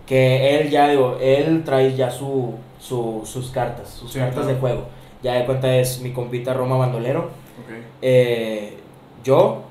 [0.05, 4.53] que él ya, digo, él trae ya su, su, sus cartas, sus Sí, cartas claro.
[4.53, 4.83] de juego.
[5.23, 7.29] Ya de cuenta es mi compita Roma Bandolero,
[8.01, 8.77] eh,
[9.23, 9.63] yo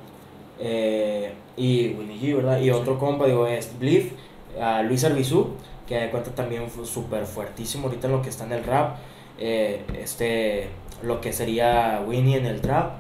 [0.61, 2.61] eh, y Winnie G, ¿verdad?
[2.61, 4.13] Y otro compa, digo, es Bliff,
[4.61, 5.55] a Luis Arbizú,
[5.87, 8.97] que de cuenta también fue súper fuertísimo ahorita en lo que está en el rap.
[9.39, 10.69] eh, este,
[11.03, 12.93] lo que sería Winnie en el trap,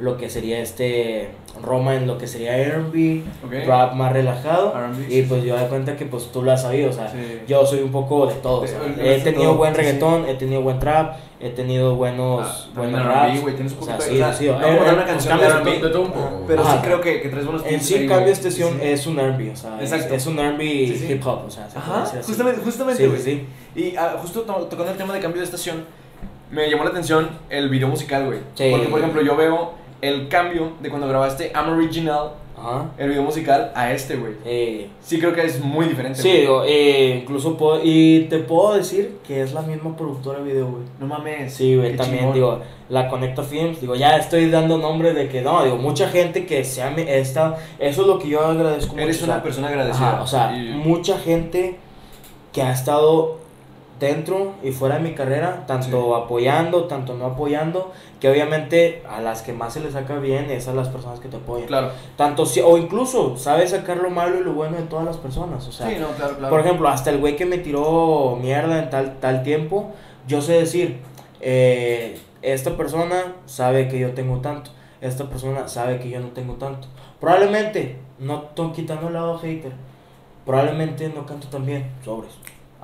[0.00, 1.28] lo que sería este
[1.62, 3.52] Roma en lo que sería R&B, Ok.
[3.68, 4.74] rap más relajado.
[5.08, 7.42] Y pues yo de cuenta que pues tú lo has sabido, o sea, Sí.
[7.46, 8.62] yo soy un poco de todo.
[8.62, 9.86] o sea, he tenido todo, buen sí, sí.
[9.86, 13.40] reggaetón, he tenido buen trap, he tenido buenos, Ah, buenos raps.
[13.42, 16.02] güey, tienes o sea, sí, de- o sea, sí, una canción de R&B, de todo
[16.02, 16.44] un poco.
[16.48, 19.56] Pero sí creo que, que traes buenos En sí, cambio estación es un R&B, o
[19.56, 21.68] sea, es, un R&B hip hop, o sea,
[22.26, 23.46] justamente, justamente, Sí.
[23.76, 25.84] Y ah, justo to- tocando el tema de cambio de estación,
[26.50, 28.38] me llamó la atención el video musical, güey.
[28.72, 32.90] Porque, por ejemplo, yo veo el cambio de cuando grabaste I'm Original, Ajá.
[32.98, 34.34] el video musical, a este, güey.
[34.44, 36.20] Eh, Sí creo que es muy diferente.
[36.22, 40.44] sí, digo, eh, incluso puedo, y te puedo decir que es la misma productora de
[40.44, 40.82] video, güey.
[41.00, 41.52] No mames.
[41.54, 42.34] Sí, güey, también chingón.
[42.34, 46.46] digo, la Conecta Films, digo, ya estoy dando nombre de que no, digo, mucha gente
[46.46, 49.42] que se ame esta, eso es lo que yo agradezco Eres mucho, una o sea,
[49.42, 50.12] persona agradecida.
[50.12, 51.76] Ajá, o sea, Y- mucha gente
[52.52, 53.38] que ha estado
[54.00, 56.22] dentro y fuera de mi carrera, tanto Sí.
[56.24, 60.66] apoyando, tanto no apoyando, que obviamente a las que más se les saca bien es
[60.68, 61.66] a las personas que te apoyan.
[61.68, 61.90] Claro.
[62.16, 65.66] Tanto si, o incluso sabes sacar lo malo y lo bueno de todas las personas,
[65.68, 66.50] o sea, sí, no, claro, claro.
[66.50, 69.92] por ejemplo, hasta el güey que me tiró mierda en tal, tal tiempo,
[70.26, 70.98] yo sé decir,
[71.40, 76.54] eh, esta persona sabe que yo tengo tanto, esta persona sabe que yo no tengo
[76.54, 76.88] tanto.
[77.20, 79.72] Probablemente, no estoy quitando el lado hater,
[80.44, 82.32] probablemente no canto tan bien, sobres,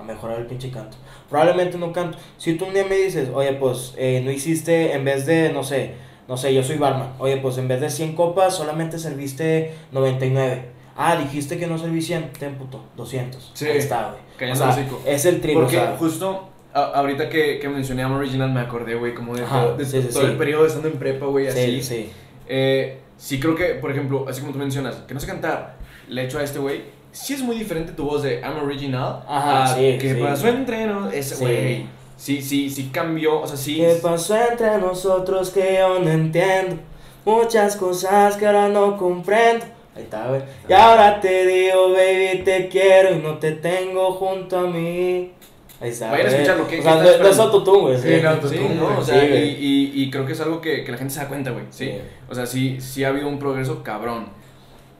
[0.01, 0.97] a mejorar el pinche canto.
[1.29, 2.19] Probablemente no canto.
[2.39, 5.63] Si tú un día me dices, oye, pues eh, no hiciste, en vez de, no
[5.63, 5.93] sé,
[6.29, 10.63] no sé, yo soy barman, oye, pues en vez de 100 copas, solamente serviste 99.
[10.97, 13.53] Ah, dijiste que no serví 100, ten puto, 200.
[13.55, 14.51] Sí, Ahí está, güey.
[14.51, 18.13] O sea, es el trigo, Porque o sea, justo a- ahorita que, que mencioné I'm
[18.13, 20.31] Original me acordé, güey, como de, Ajá, todo, de sí, sí, todo sí.
[20.31, 21.83] el periodo estando en prepa, güey, sí, así.
[21.83, 22.13] sí.
[22.49, 25.77] Eh, sí creo que, por ejemplo, así como tú mencionas, que no sé cantar,
[26.09, 29.65] le echo a este güey, sí es muy diferente tu voz de I'm original Ajá,
[29.65, 30.21] a sí, que sí.
[30.21, 31.35] pasó entre nos, Sí.
[31.41, 31.87] güey.
[32.17, 33.77] Sí, sí, sí cambió, o sea, sí.
[33.77, 36.77] ¿Qué pasó entre nosotros que yo no entiendo?
[37.25, 39.65] Muchas cosas que ahora no comprendo.
[39.97, 40.43] Ahí está, güey.
[40.69, 45.33] Y ahora te digo, baby, te quiero y no te tengo junto a mí.
[45.81, 46.11] Ahí está.
[46.11, 46.43] Vayan a güey.
[46.43, 47.97] escucharlo, ¿qué- O sea, no, no es autotune, güey.
[47.97, 48.21] Sí, sí.
[48.23, 48.99] no, Sí, ¿no?
[48.99, 51.21] O sea, Sí, y, y, y creo que es algo que, que la gente se
[51.21, 51.65] da cuenta, güey.
[51.71, 51.87] ¿sí?
[51.87, 51.99] Sí.
[52.29, 54.27] O sea, sí, sí ha habido un progreso cabrón.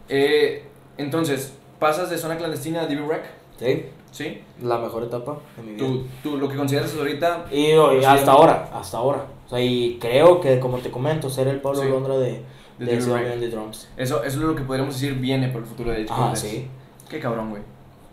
[0.09, 0.65] Eh,
[0.97, 3.25] entonces, pasas de zona clandestina a DB Rec,
[3.59, 4.41] Sí, ¿sí?
[4.63, 5.87] la mejor etapa de mi vida.
[5.87, 7.47] Tú, tú lo que consideras ahorita.
[7.51, 8.05] Y, Sí.
[8.07, 9.25] hasta ahora, hasta ahora.
[9.47, 11.89] O sea, y creo que, como te comento, ser el Pablo Sí.
[11.89, 12.43] Londra de,
[12.79, 13.91] De de, de Drums.
[13.97, 16.39] Eso, eso es lo que podríamos decir viene por el futuro de Cortez.
[16.41, 16.69] sí.
[17.09, 17.63] Qué cabrón, güey.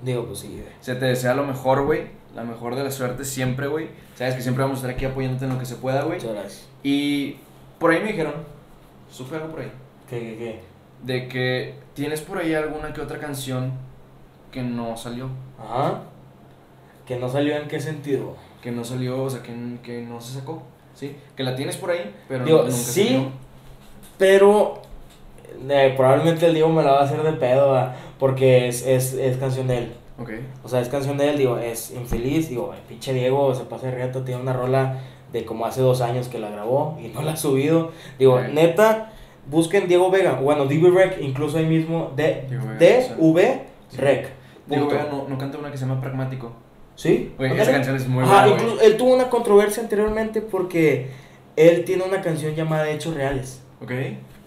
[0.02, 0.64] Digo, pues sí, güey.
[0.82, 2.08] Se te desea lo mejor, güey.
[2.36, 3.88] La mejor de la suerte siempre, güey.
[4.16, 6.18] Sabes que siempre vamos a estar aquí apoyándote en lo que se pueda, güey.
[6.20, 6.68] Muchas gracias.
[6.84, 7.38] Y
[7.80, 8.34] por ahí me dijeron,
[9.12, 9.72] supe algo por ahí,
[10.10, 10.62] ¿Qué, qué, qué?
[11.04, 13.74] De que tienes por ahí alguna que otra canción
[14.52, 15.30] que no salió.
[15.60, 16.02] Ajá.
[17.06, 18.36] Que no salió en qué sentido.
[18.62, 19.54] Que no salió, o sea, que,
[19.84, 20.64] que no se sacó.
[20.94, 21.16] ¿Sí?
[21.36, 23.32] Que la tienes por ahí, pero Digo, nunca sí, salió.
[24.18, 24.82] Pero
[25.70, 29.38] eh, probablemente el Diego me la va a hacer de pedo, porque es, es, es
[29.38, 29.94] canción de él.
[30.20, 30.32] Ok.
[30.64, 33.88] O sea, es canción de él, digo, es infeliz, digo, el pinche Diego se pasa
[33.88, 35.00] de reto, tiene una rola
[35.32, 37.92] de como hace dos años que la grabó y no la ha subido.
[38.18, 39.14] Digo, neta,
[39.50, 43.98] busquen Diego Vega, bueno, DV Rec, incluso ahí mismo, D, Diego Vega, DV.
[43.98, 44.30] Rec.
[44.68, 44.88] Diego.
[44.88, 46.52] Vega no, no canta una que se llama Pragmático.
[46.96, 47.34] ¿Sí?
[47.40, 47.62] Ándale.
[47.62, 48.60] esa canción es muy Ajá, buena, güey.
[48.64, 51.12] incluso él tuvo una controversia anteriormente porque
[51.56, 53.62] él tiene una canción llamada Hechos Reales.
[53.84, 53.92] Ok.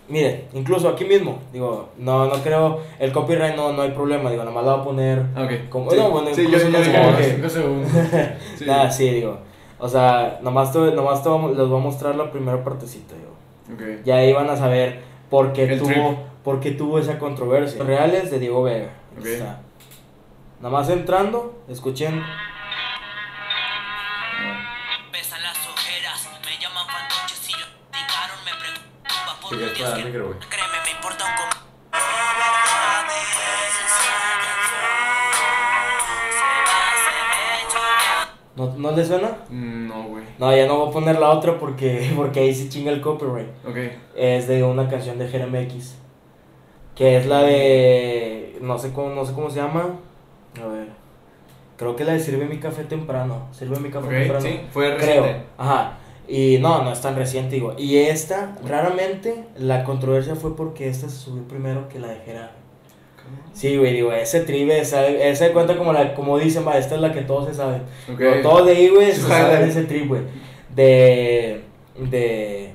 [0.09, 4.43] Mire, incluso aquí mismo, digo, no, no creo, el copyright no, no hay problema, digo,
[4.43, 5.69] nada más la voy a poner Ok.
[5.69, 5.97] como, Sí.
[5.97, 6.79] no, bueno, Sí, yo, yo no
[7.23, 7.93] Cinco segundos.
[8.59, 8.65] sí.
[8.67, 9.39] Nada, sí, digo,
[9.79, 13.30] o sea, nomás, te, nomás te les voy a mostrar la primera partecita, digo,
[13.75, 14.05] Ok.
[14.05, 17.83] ya ahí van a saber por qué El tuvo, por qué tuvo esa controversia.
[17.85, 19.27] Reales de Diego Vega, ahí Ok.
[19.27, 19.61] está.
[20.61, 22.23] Nada más entrando, escuchen,
[25.13, 29.51] Pesan las ojeras, me llaman fantoches y lo indicaron, me preocupa por
[38.67, 39.39] ¿no, ¿no les suena?
[39.49, 40.25] Mm, No, güey.
[40.39, 43.49] No, ya no voy a poner la otra porque, porque ahí se chinga el copyright.
[43.67, 43.77] Ok.
[44.17, 45.97] es de una canción de Jeremy X.
[46.95, 48.59] Que es la de.
[48.61, 49.95] No sé cómo, no sé cómo se llama.
[50.63, 50.89] A ver.
[51.77, 53.49] Creo que la de Sirve mi café temprano.
[53.53, 54.41] Sirve mi café temprano.
[54.43, 55.23] sí, fue Creo.
[55.23, 55.47] reciente.
[55.57, 55.97] Ajá.
[56.29, 57.75] Y no, no es tan reciente, digo.
[57.79, 62.53] Y esta, raramente, la controversia fue porque esta se subió primero que la de Jera.
[63.53, 66.95] Sí, güey, digo, ese tribe, esa, esa de cuenta como la, como dicen, va, esta
[66.95, 67.83] es la que todos se saben.
[68.11, 68.19] Ok.
[68.19, 70.23] Digo, todos de ahí, güey, se saben ese trip, güey.
[70.75, 71.61] De,
[71.99, 72.71] de,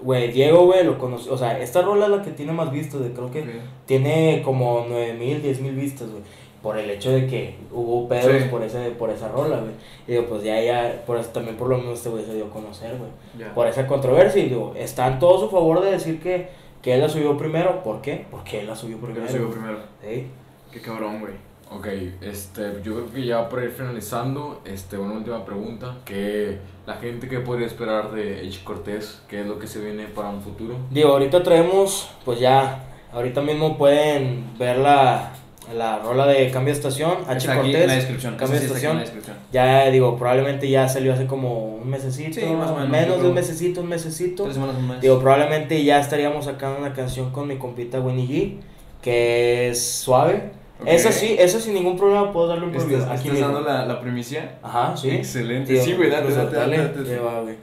[0.00, 3.00] güey, Diego, güey, lo conocí, o sea, esta rola es la que tiene más vistas,
[3.02, 3.44] de creo que
[3.86, 6.22] tiene como 9000, 10000 vistas, güey.
[6.62, 8.48] Por el hecho de que hubo pedos Sí.
[8.48, 9.72] por ese por esa rola, güey.
[10.06, 12.44] Y digo, pues ya, ya, por eso también por lo menos este güey se dio
[12.46, 13.10] a conocer, güey.
[13.52, 16.48] Por esa controversia, y digo, está en todo su favor de decir que,
[16.82, 17.82] que él la subió primero.
[17.82, 18.26] ¿Por qué?
[18.30, 19.32] Porque él la subió Porque primero.
[19.32, 19.78] lo subió primero.
[20.02, 20.26] Sí.
[20.72, 21.34] Qué cabrón, güey.
[21.70, 21.86] Ok,
[22.20, 27.28] este, yo creo que ya por ir finalizando, este, una última pregunta, que la gente
[27.28, 28.60] que podría esperar de H.
[28.62, 30.76] Cortés, qué es lo que se viene para un futuro.
[30.90, 35.32] Digo, ahorita traemos, pues ya, ahorita mismo pueden ver la,
[35.74, 37.36] la rola de Cambio de Estación, H.
[37.38, 37.80] Está aquí Cortés.
[37.82, 38.36] en la descripción.
[38.36, 39.16] Cambio de sí aquí en la estación.
[39.16, 39.36] descripción.
[39.52, 43.28] Ya digo, probablemente ya salió hace como un mesecito, Sí, más o menos, menos de
[43.28, 44.42] un mesecito, un mesecito.
[44.44, 45.00] Tres semanas más.
[45.00, 48.56] Digo, probablemente ya estaríamos sacando una canción con mi compita Winnie G,
[49.02, 50.50] que es suave.
[50.80, 50.88] Ok.
[50.88, 53.02] Esa sí, esa sin ningún problema puedo darle un ¿Estás, preview.
[53.04, 53.46] estás Aquí mismo.
[53.46, 54.58] dando la, la primicia?
[54.62, 55.10] Ajá, sí.
[55.10, 55.72] Excelente.
[55.72, 57.12] Digo, sí, güey, date, incluso, date, dale, date, date.
[57.14, 57.54] ahí va, güey.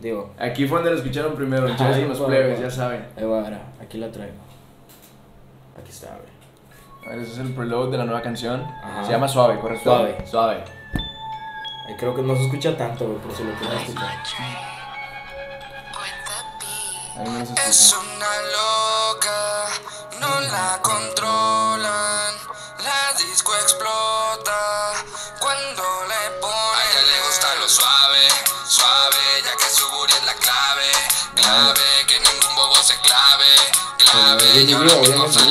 [0.00, 3.04] Digo, Aquí fue donde lo escucharon primero, en Ajá, los plebes, ya saben.
[3.16, 4.32] ahí va, mira, aquí la traigo.
[5.80, 6.29] Aquí está, güey.
[7.10, 8.62] Ese es el preload de la nueva canción.
[8.82, 9.04] Ajá.
[9.04, 9.90] Se llama Suave, ¿correcto?
[9.90, 10.24] Suave.
[10.30, 10.64] Suave.
[11.88, 14.22] Ahí creo que no se escucha tanto, güey, por si lo quieren escuchar.
[17.66, 17.98] Es escucha.
[17.98, 19.66] una loca,
[20.20, 22.34] no la controlan.
[22.84, 24.92] La disco explota
[25.40, 26.76] cuando le ponen.
[26.76, 28.28] A ella le gusta lo suave,
[28.68, 30.92] suave, ya que su booty es la clave.
[31.34, 31.99] Clave,
[33.02, 33.46] clave.
[34.66, 34.78] Yo
[35.28, 35.44] a sea.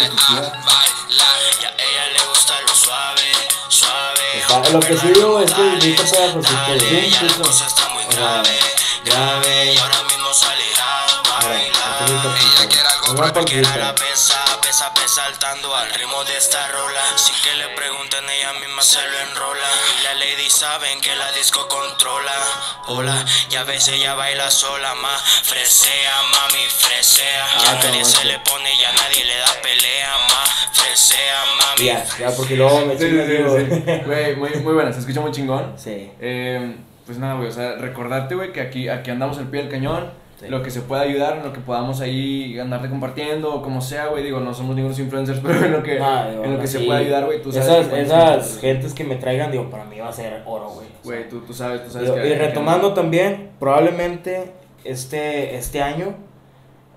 [0.65, 1.39] bailar.
[1.61, 3.31] Y a ella le gusta lo suave,
[3.69, 4.39] suave.
[4.41, 7.41] Está- lo que sí digo es que sí, ya la incluso.
[7.43, 8.59] cosa está muy grave,
[9.05, 9.73] grave.
[9.73, 12.09] Y ahora mismo sale a bailar.
[12.09, 13.13] Ella quiere algo
[13.77, 14.38] la pesa,
[15.07, 17.01] saltando al ritmo de esta rola.
[17.15, 19.67] Sin que le pregunten, ella misma se lo enrola.
[19.99, 22.31] Y la lady saben que la disco controla.
[22.87, 27.45] Hola, y a veces ella baila sola, más fresea, mami, fresea.
[27.45, 31.85] Ah, Ya nadie cabrón, se le pone, ya nadie le da pelea, más fresea, mami.
[31.85, 34.01] Ya, ya, porque luego me Sí, sí, sí.
[34.05, 35.75] Güey, muy, muy buena, se escucha muy chingón.
[35.77, 36.11] Sí.
[36.19, 36.75] Eh,
[37.05, 40.11] pues nada, güey, o sea, recordarte, güey, que aquí, aquí andamos al pie del cañón.
[40.39, 40.47] Sí.
[40.47, 44.07] Lo que se pueda ayudar, en lo que podamos ahí andarte compartiendo, o como sea,
[44.07, 44.23] güey.
[44.23, 46.79] Digo, no somos ningunos influencers, pero en lo que, Ah, digo, en lo que se
[46.79, 47.67] pueda ayudar, güey, tú sabes.
[47.67, 50.69] Esas, que cuando esas gentes que me traigan, digo, para mí va a ser oro,
[50.69, 50.87] güey.
[51.03, 52.27] Güey, tú, tú sabes, tú sabes digo, que.
[52.29, 54.51] y que- retomando también, probablemente
[54.85, 56.15] este, este año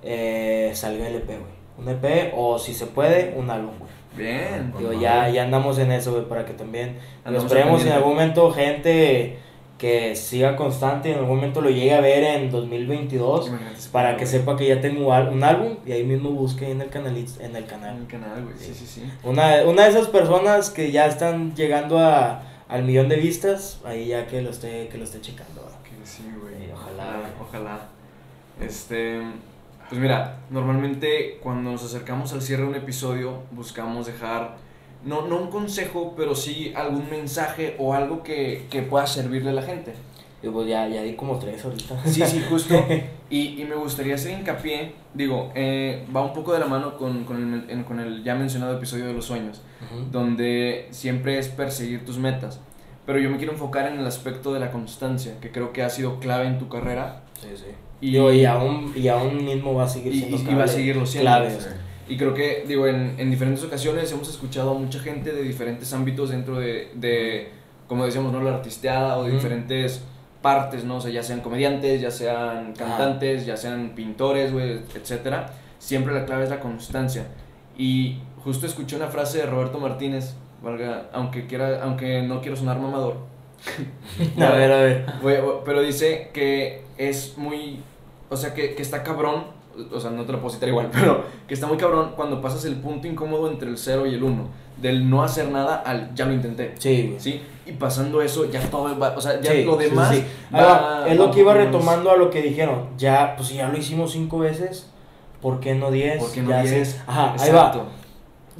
[0.02, 1.52] eh, salga el EP, güey.
[1.78, 3.90] Un EP o si se puede, un álbum, güey.
[4.16, 4.72] Bien.
[4.78, 8.50] Digo, ya, ya andamos en eso, güey, para que también Andamos esperemos en algún momento
[8.52, 9.38] gente
[9.82, 14.10] que siga constante y en algún momento lo llegue a ver en 2022 Imagínate para
[14.12, 14.28] que güey.
[14.28, 17.56] sepa que ya tengo un álbum y ahí mismo busque en el canal en el
[17.64, 17.96] En canal.
[17.98, 18.54] el canal, güey.
[18.56, 19.02] Sí, sí, sí.
[19.24, 24.06] Una, una de esas personas que ya están llegando a, al millón de vistas, ahí
[24.06, 25.68] ya que lo esté, que lo esté checando.
[26.04, 26.70] sí, güey.
[26.72, 27.20] Ojalá.
[27.40, 27.80] Ojalá.
[28.60, 29.20] Este.
[29.88, 34.56] Pues mira, normalmente cuando nos acercamos al cierre de un episodio, buscamos dejar.
[35.04, 39.54] No, no un consejo, pero sí algún mensaje o algo que, que pueda servirle a
[39.54, 39.94] la gente.
[40.42, 42.00] Y pues ya, ya di como tres ahorita.
[42.06, 42.74] Sí, sí, justo.
[43.32, 47.24] Y, y me gustaría hacer hincapié, digo, eh, va un poco de la mano con,
[47.24, 50.04] con, el, con el ya mencionado episodio de los sueños, Ujú.
[50.12, 52.60] donde siempre es perseguir tus metas.
[53.06, 55.88] Pero yo me quiero enfocar en el aspecto de la constancia, que creo que ha
[55.88, 57.64] sido clave en tu carrera Sí, sí.
[58.02, 60.50] Y- Y, digo, y, aún, y aún mismo va a seguir siendo y- y va
[60.50, 61.30] a clave- seguirlo siendo.
[61.30, 61.58] clave.
[62.08, 65.92] Y creo que, digo, en, en diferentes ocasiones hemos escuchado a mucha gente de diferentes
[65.92, 67.50] ámbitos dentro de, de
[67.86, 68.40] como decíamos, ¿no?
[68.42, 70.02] La artisteada o de diferentes
[70.40, 70.96] partes, ¿no?
[70.96, 75.52] O sea, ya sean comediantes, ya sean cantantes, ya sean pintores, güey, etcétera.
[75.78, 77.26] Siempre la clave es la constancia.
[77.76, 82.78] Y justo escuché una frase de Roberto Martínez, valga, aunque, quiera, aunque no quiero sonar
[82.78, 83.32] mamador,
[84.40, 85.06] A ver, a ver.
[85.20, 87.80] Güey, pero dice que es muy.
[88.28, 89.44] O sea, que, que está cabrón.
[89.92, 92.64] O sea, no te lo puedo citar igual, pero que está muy cabrón cuando pasas
[92.66, 94.62] el punto incómodo entre el 0 y el 1.
[94.80, 96.74] Del no hacer nada al ya lo intenté.
[96.78, 97.20] Sí, güey.
[97.20, 97.40] ¿Sí?
[97.66, 99.14] Y pasando eso, ya todo va.
[99.16, 100.14] O sea, ya Sí, lo sí, demás.
[100.14, 100.24] sí.
[100.54, 102.88] va- Ahora, es va lo que iba retomando a lo que dijeron.
[102.98, 104.90] Ya, pues si ya lo hicimos cinco veces,
[105.40, 106.18] ¿por qué no diez?
[106.18, 106.70] ¿Por qué no Ya 10?
[106.70, 107.02] seis.
[107.06, 107.78] Ajá, ahí Exacto.
[107.80, 107.84] va.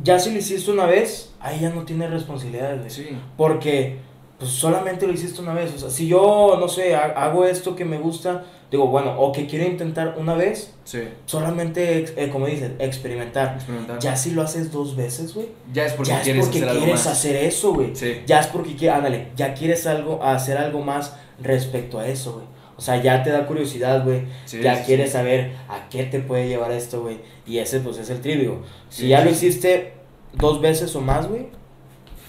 [0.03, 2.91] Ya si lo hiciste una vez, ahí ya no tienes responsabilidades, güey.
[2.91, 3.09] Sí.
[3.37, 3.99] Porque,
[4.39, 5.75] pues solamente lo hiciste una vez.
[5.75, 9.31] O sea, si yo, no sé, ha- hago esto que me gusta, digo, bueno, o
[9.33, 11.01] que quiero intentar una vez, Sí.
[11.27, 13.55] solamente, eh, como dices, experimentar.
[13.55, 13.99] Experimentar.
[14.01, 15.49] Ya si lo haces dos veces, güey.
[15.73, 17.95] Ya es porque Ya es quieres porque hacer quieres hacer eso, güey.
[17.95, 18.23] Sí.
[18.27, 22.47] Ya es porque quieres, ándale, ya quieres algo, hacer algo más respecto a eso, güey.
[22.77, 24.23] O sea, ya te da curiosidad, güey.
[24.47, 27.19] Sí, ya quieres saber a qué te puede llevar esto, güey.
[27.47, 28.63] Y ese, pues, es el trivio.
[28.89, 29.93] Si ya lo hiciste
[30.33, 31.47] dos veces o más, güey,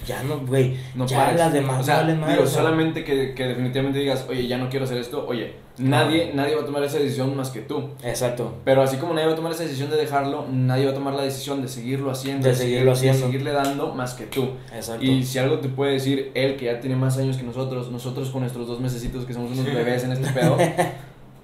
[0.06, 0.76] ya no, güey.
[0.94, 1.38] No ya pares.
[1.40, 2.30] las demás o sea, valen más.
[2.30, 5.54] digo, o sea, solamente que, que definitivamente digas, oye, ya no quiero hacer esto, oye,
[5.78, 7.90] nadie, nadie va a tomar esa decisión más que tú.
[8.02, 8.54] Exacto.
[8.64, 11.14] Pero así como nadie va a tomar esa decisión de dejarlo, nadie va a tomar
[11.14, 12.46] la decisión de seguirlo haciendo.
[12.48, 13.18] De seguirlo seguir- haciendo.
[13.18, 14.50] De seguirle dando más que tú.
[14.74, 15.04] Exacto.
[15.04, 18.30] Y si algo te puede decir él, que ya tiene más años que nosotros, nosotros
[18.30, 20.56] con nuestros dos mesecitos que somos unos bebés en este pedo,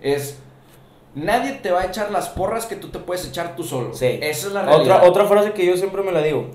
[0.01, 0.39] es...
[1.15, 3.93] Nadie te va a echar las porras que tú te puedes echar tú solo.
[3.95, 4.07] Sí.
[4.23, 4.99] Esa es la realidad.
[4.99, 6.51] otra, otra frase que yo siempre me la digo,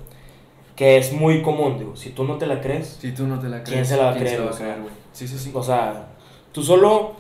[0.77, 3.49] que es muy común, digo, si tú no te la crees, Si tú no te
[3.49, 4.77] la crees, ¿Quién se la va a ¿quién creer, va o sea?
[4.77, 4.93] güey?
[5.11, 5.51] Sí, sí, sí.
[5.53, 6.07] o sea,
[6.53, 7.15] tú solo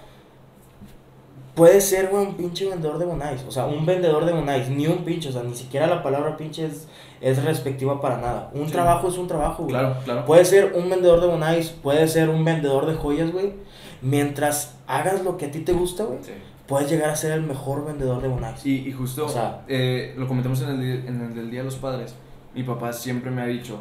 [1.55, 4.87] puedes ser, güey, un pinche vendedor de bonais, o sea, un vendedor de bonais, ni
[4.87, 6.87] un pinche, o sea, ni siquiera la palabra pinche es,
[7.21, 8.51] es respectiva para nada.
[8.53, 8.73] Un Sí.
[8.73, 9.69] trabajo es un trabajo, güey.
[9.75, 10.25] claro, claro.
[10.25, 13.53] Puedes ser un vendedor de bonais, puedes ser un vendedor de joyas, güey.
[14.01, 16.31] Mientras hagas lo que a ti te gusta, güey, Sí.
[16.67, 18.65] puedes llegar a ser el mejor vendedor de bonais.
[18.65, 21.65] Y, y justo, O sea- eh, lo comentamos en el, en el del Día de
[21.65, 22.15] los Padres,
[22.53, 23.79] mi papá siempre me ha dicho,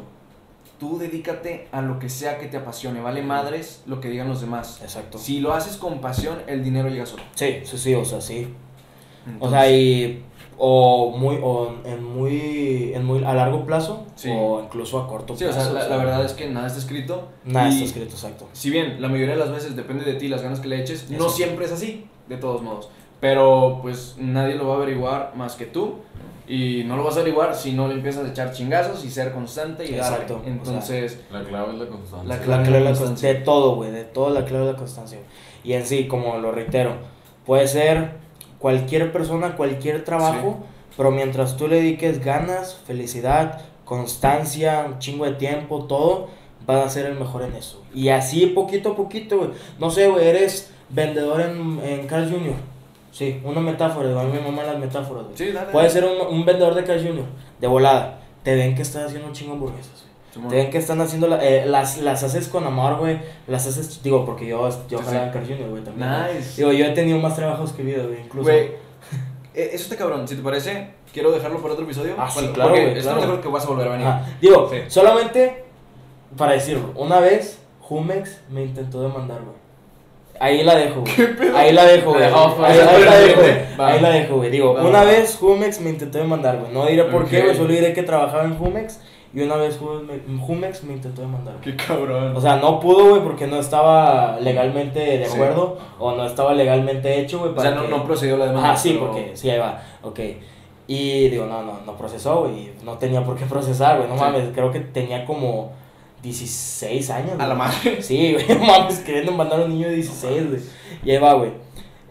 [0.79, 4.41] tú dedícate a lo que sea que te apasione, vale madres lo que digan los
[4.41, 4.79] demás.
[4.81, 5.17] Exacto.
[5.17, 7.23] Si lo haces con pasión, el dinero llega solo.
[7.35, 8.47] Sí, sí, sí, o sea, sí.
[9.39, 10.23] O sea, y
[10.57, 14.29] o muy o en muy en muy a largo plazo Sí.
[14.31, 15.71] o incluso a corto Sí, o plazo.
[15.71, 17.29] sea, la, la verdad es que nada está escrito.
[17.43, 18.47] nada está escrito exacto.
[18.53, 21.09] Si bien la mayoría de las veces depende de ti, las ganas que le eches,
[21.09, 22.89] no siempre es así, de todos modos.
[23.19, 25.95] Pero pues nadie lo va a averiguar más que tú.
[26.47, 29.31] Y no lo vas a averiguar si no le empiezas a echar chingazos y ser
[29.31, 30.17] constante y darle.
[30.17, 32.27] Exacto, o sea, Entonces, La clave es la constancia.
[32.29, 33.29] La La clave clave de la constancia.
[33.33, 35.19] de todo, güey, de todo la clave de la constancia.
[35.63, 36.97] Y en sí, como lo reitero,
[37.47, 38.11] puede ser
[38.59, 40.59] cualquier persona, cualquier trabajo,
[40.95, 46.29] pero mientras tú le dediques ganas, felicidad, constancia, un chingo de tiempo, todo,
[46.67, 47.81] vas a ser el mejor en eso.
[47.91, 49.49] Y así poquito a poquito, güey.
[49.79, 52.53] No sé, güey, eres vendedor en, en Carl Jr.
[53.15, 55.37] Sí, una metáfora, mí me maman las metáforas, güey.
[55.37, 55.71] sí, dale.
[55.71, 57.23] Puede ser un, un vendedor de Carl Jr.
[57.61, 58.19] de volada.
[58.43, 60.03] Te ven que estás haciendo un chingo hamburguesas,
[60.35, 60.49] güey.
[60.49, 63.19] Te ven que están haciendo, la- eh, las, las haces con amor, güey.
[63.47, 65.15] Las haces, digo, porque yo, yo Sí, sí.
[65.15, 66.09] en Carl Jr., güey, también.
[66.35, 66.57] Nice.
[66.57, 68.49] Digo, yo he tenido más trabajos que vida, güey, incluso.
[68.49, 68.65] Güey,
[69.53, 70.27] eh, eso está cabrón.
[70.27, 72.15] Si te parece, quiero dejarlo para otro episodio.
[72.17, 73.17] Ah, sí, Bueno, claro, Porque güey, claro.
[73.21, 74.07] acuerdo que vas a volver a venir.
[74.41, 74.77] Digo, Sí.
[74.89, 75.63] solamente
[76.35, 79.55] para decirlo, una vez Jumex me intentó demandar, güey.
[80.39, 81.13] Ahí la dejo, güey.
[81.55, 82.23] Ahí la dejo, güey.
[82.23, 83.53] Ahí, la dejo, güey.
[83.77, 84.51] Ahí la dejo, güey.
[84.51, 84.83] Digo, Va.
[84.83, 86.71] una vez Jumex me intentó demandar, güey.
[86.73, 87.55] No diré por qué, güey.
[87.55, 88.99] Solo diré que trabajaba en Jumex.
[89.33, 91.75] Y una vez Jumex me, intentó demandar, güey.
[91.75, 92.35] Qué cabrón.
[92.35, 95.33] O sea, no pudo, güey, porque no estaba legalmente de Sí.
[95.35, 95.77] acuerdo.
[95.99, 97.51] O no estaba legalmente hecho, güey.
[97.55, 98.69] O sea, no, que- no procedió la demanda.
[98.69, 100.19] Ajá, sí, pero- porque sí, ahí va, ok.
[100.87, 102.71] Y digo, no, no, no procesó, güey.
[102.83, 104.07] No tenía por qué procesar, güey.
[104.07, 104.21] No Sí.
[104.21, 105.71] mames, creo que tenía como
[106.25, 107.31] 16 años.
[107.39, 108.01] A la madre.
[108.01, 110.61] Sí, güey, mames, queriendo mandar a un niño de 16, güey.
[111.05, 111.51] Y ahí va, güey.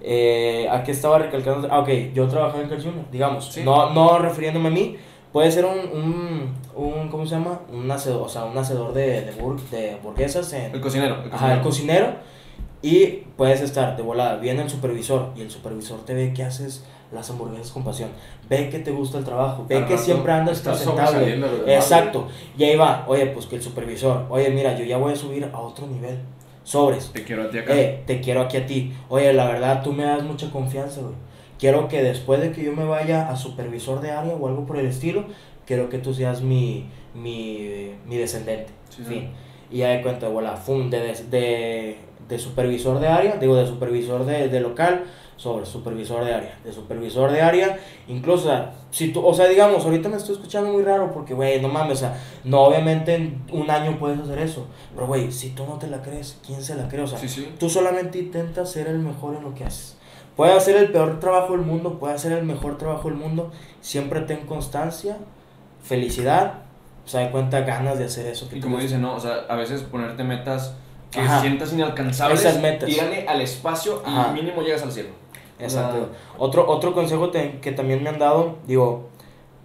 [0.02, 1.68] Eh, aquí estaba recalcando.
[1.70, 3.47] Ah, ok, yo trabajaba en Carl Jr., digamos.
[3.52, 3.62] Sí.
[3.65, 4.97] No, no refiriéndome a mí.
[5.33, 7.60] Puede ser un, un, un ¿cómo se llama?
[7.73, 11.23] Un hacedor, o sea, un hacedor de, de, bur- de hamburguesas en, El cocinero.
[11.25, 12.07] El Ajá, el cocinero.
[12.07, 12.34] cocinero.
[12.83, 14.36] Y puedes estar de volada.
[14.36, 16.84] Viene el supervisor y el supervisor te ve que haces
[17.15, 18.10] las hamburguesas con pasión.
[18.49, 19.65] Ve que te gusta el trabajo.
[19.68, 21.41] Ve Al que rato siempre andas presentable.
[21.67, 22.28] Exacto.
[22.59, 23.05] Y ahí va.
[23.07, 24.26] Oye, pues que el supervisor.
[24.28, 26.18] Oye, mira, yo ya voy a subir a otro nivel.
[26.65, 27.10] Sobres.
[27.12, 27.75] Te quiero a ti acá.
[27.78, 28.93] Eh, te quiero aquí a ti.
[29.09, 31.15] Oye, la verdad, tú me das mucha confianza, güey.
[31.59, 34.78] Quiero que después de que yo me vaya a supervisor de área o algo por
[34.78, 35.25] el estilo,
[35.67, 38.73] quiero que tú seas mi, mi, mi descendente.
[38.89, 39.15] Sí, sí.
[39.15, 39.31] Fin.
[39.70, 41.97] Y ya de cuenta, voilà, fum, de, de,
[42.28, 45.05] de supervisor de área, digo, de supervisor de, de local,
[45.37, 49.47] sobre supervisor de área, de supervisor de área, incluso, o sea, si tú, o sea,
[49.49, 53.15] digamos, ahorita me estoy escuchando muy raro porque, güey, no mames, o sea, no, obviamente
[53.15, 56.63] en un año puedes hacer eso, pero, güey, si tú no te la crees, ¿quién
[56.63, 57.03] se la cree?
[57.03, 57.53] O sea, Sí, sí.
[57.59, 59.97] tú solamente intentas ser el mejor en lo que haces.
[60.37, 64.21] Puedes hacer el peor trabajo del mundo, puedes hacer el mejor trabajo del mundo, siempre
[64.23, 65.17] ten constancia,
[65.83, 66.63] felicidad,
[67.05, 68.49] o sea, de cuenta ganas de hacer eso.
[68.49, 69.15] que Y como dicen, ¿no?
[69.15, 70.75] O sea, a veces ponerte metas
[71.11, 71.41] que Ajá.
[71.41, 72.41] sientas inalcanzables.
[72.41, 72.89] Esas metas.
[72.89, 74.31] Tírale al espacio Ajá.
[74.31, 75.11] y mínimo llegas al cielo.
[75.58, 76.08] Exacto.
[76.39, 79.08] Otro, otro consejo te- que también me han dado, digo,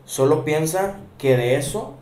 [0.05, 1.93] solo piensa que de eso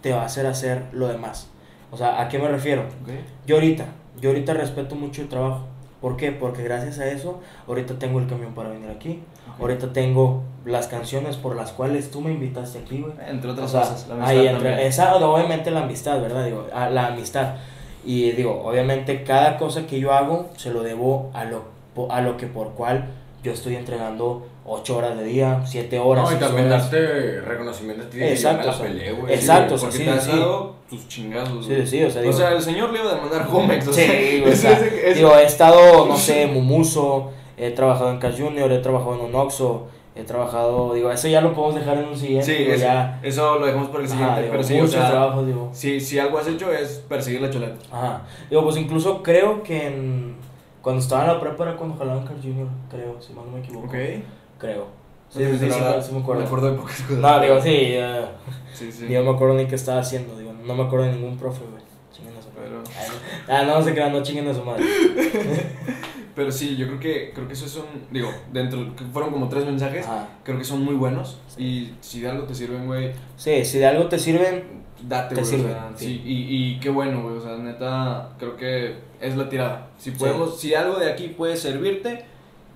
[0.00, 1.48] te va a hacer hacer lo demás.
[1.90, 2.82] O sea, ¿a qué me refiero?
[3.02, 3.10] ok.
[3.46, 3.86] Yo ahorita,
[4.20, 5.60] yo ahorita respeto mucho el trabajo.
[6.00, 6.32] ¿Por qué?
[6.32, 9.22] Porque gracias a eso, ahorita tengo el camión para venir aquí.
[9.58, 13.14] Ahorita tengo las canciones por las cuales tú me invitaste aquí, güey.
[13.26, 14.08] Entre otras O sea, cosas.
[14.08, 14.88] La ahí amistad entre- también.
[14.88, 16.44] esa, obviamente la amistad, ¿verdad?
[16.44, 17.54] Digo, a- la amistad.
[18.04, 21.62] Y digo, obviamente cada cosa que yo hago se lo debo a lo,
[22.10, 23.06] a lo que por cual
[23.42, 26.30] yo estoy entregando 8 horas de día, 7 horas.
[26.30, 26.90] No, y también horas.
[26.90, 29.34] darte reconocimiento a ti Exacto, o la peleé, güey.
[29.34, 29.74] exacto.
[29.74, 30.30] o sea, Porque sí, te has sí.
[30.30, 31.66] dado tus chingazos.
[31.66, 33.88] Sí, sí, o sea, O digo, sea, el señor le iba a demandar Homex.
[33.88, 38.10] O Sí, sea, güey, o sea, ese- digo, he estado, no sé, Mumuso, he trabajado
[38.10, 41.74] en Cash Junior, he trabajado en un Oxxo, he trabajado, digo, eso ya lo podemos
[41.74, 42.46] dejar en un siguiente.
[42.46, 43.20] Sí, digo, eso, ya.
[43.22, 44.40] eso lo dejamos por el Ajá, siguiente.
[44.42, 45.68] digo, pero sí, o sea, trabajos, digo.
[45.74, 47.74] si, si algo has hecho es perseguir la chuleta.
[47.92, 48.22] Ajá.
[48.48, 50.36] Digo, pues incluso creo que en,
[50.84, 53.52] cuando estaba en la prepa era cuando jalaba en Carl Jr., creo, si mal no
[53.52, 53.88] me equivoco.
[53.88, 54.86] Creo.
[55.30, 56.40] Sí, sí, sí, la me acuerdo.
[56.42, 57.18] Me acuerdo de pocas cosas.
[57.18, 58.24] No, digo, sí, eh,
[58.74, 59.06] Sí, sí.
[59.06, 61.82] digo, me acuerdo ni qué estaba haciendo, digo, no me acuerdo de ningún profe, güey.
[62.12, 62.68] Chinguen a su madre.
[62.68, 63.08] Pero- Ay,
[63.66, 63.72] no.
[63.72, 64.84] Ah, no, se crean, no chinguen a su madre.
[66.34, 67.84] Pero sí, yo creo que, creo que eso es un.
[68.10, 68.92] Digo, dentro.
[69.12, 70.04] Fueron como tres mensajes.
[70.04, 70.28] Ajá.
[70.42, 71.38] Creo que son muy buenos.
[71.56, 75.40] Y si de algo te sirven, güey, Sí, si de algo te sirven, date, Te
[75.40, 75.54] güey.
[75.54, 76.06] o sirven, sea, sí.
[76.06, 76.22] sí.
[76.24, 77.36] Y, y qué bueno, güey.
[77.36, 79.88] O sea, neta, creo que es la tirada.
[79.98, 80.16] Si Sí.
[80.18, 82.24] podemos, si algo de aquí puede servirte,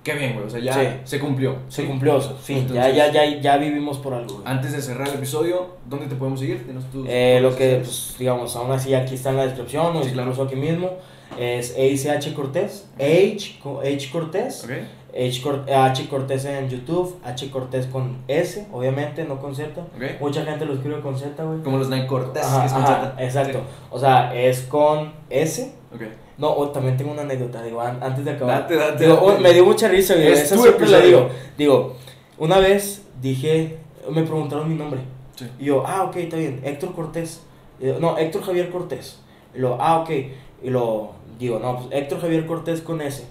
[0.03, 0.45] qué bien, güey.
[0.45, 0.87] O sea, ya Sí.
[1.03, 1.57] se cumplió.
[1.67, 1.87] se Sí.
[1.87, 2.35] cumplió eso.
[2.41, 4.47] Fin, ya, Entonces- ya, ya, ya vivimos por algo, güey.
[4.47, 6.65] Antes de cerrar el episodio, ¿dónde te podemos seguir?
[6.91, 10.11] Tus Eh, lo que, pues, digamos, aún así aquí está en la descripción, o Sí,
[10.11, 10.29] claro.
[10.31, 10.91] incluso aquí mismo,
[11.37, 14.71] es ACH Cortés, H, H Cortés, Ok.
[15.19, 19.69] H, Cor- H Cortés en YouTube, H Cortés con S, obviamente, no con Z.
[20.21, 21.61] Mucha gente lo escribe con Z, güey.
[21.61, 22.43] Como los Nike Cortez.
[22.43, 23.23] Ajá, que es con ajá, Z.
[23.25, 23.61] exacto.
[23.91, 25.63] O sea, es con S.
[25.63, 25.71] Sí.
[25.93, 26.01] Ok.
[26.37, 28.61] No, o también tengo una anécdota, digo, an- antes de acabar.
[28.61, 29.27] Date, date, Digo, date.
[29.37, 30.27] un- me dio mucha risa, güey.
[30.29, 31.05] Es Eso siempre episodio.
[31.07, 31.29] digo.
[31.57, 31.95] Digo,
[32.37, 33.77] una vez dije,
[34.09, 35.01] me preguntaron mi nombre.
[35.35, 35.45] Sí.
[35.59, 37.41] Y yo, ah, ok, está bien, Héctor Cortés.
[37.81, 39.19] Yo, no, Héctor Javier Cortés.
[39.53, 40.09] Y lo, ah, ok.
[40.63, 43.25] Y lo, digo, no, pues Héctor Javier Cortés con S.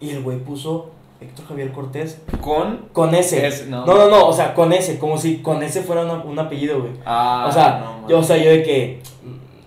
[0.00, 0.90] Y el güey puso
[1.20, 2.86] Héctor Javier Cortés Con.
[2.92, 3.14] con.
[3.14, 3.84] S, no.
[3.84, 3.94] no.
[3.96, 6.92] no, no, o sea, con S, como si con S fuera una- un apellido, güey.
[7.04, 9.00] Ah, o sea, no, yo, o sea, yo de que,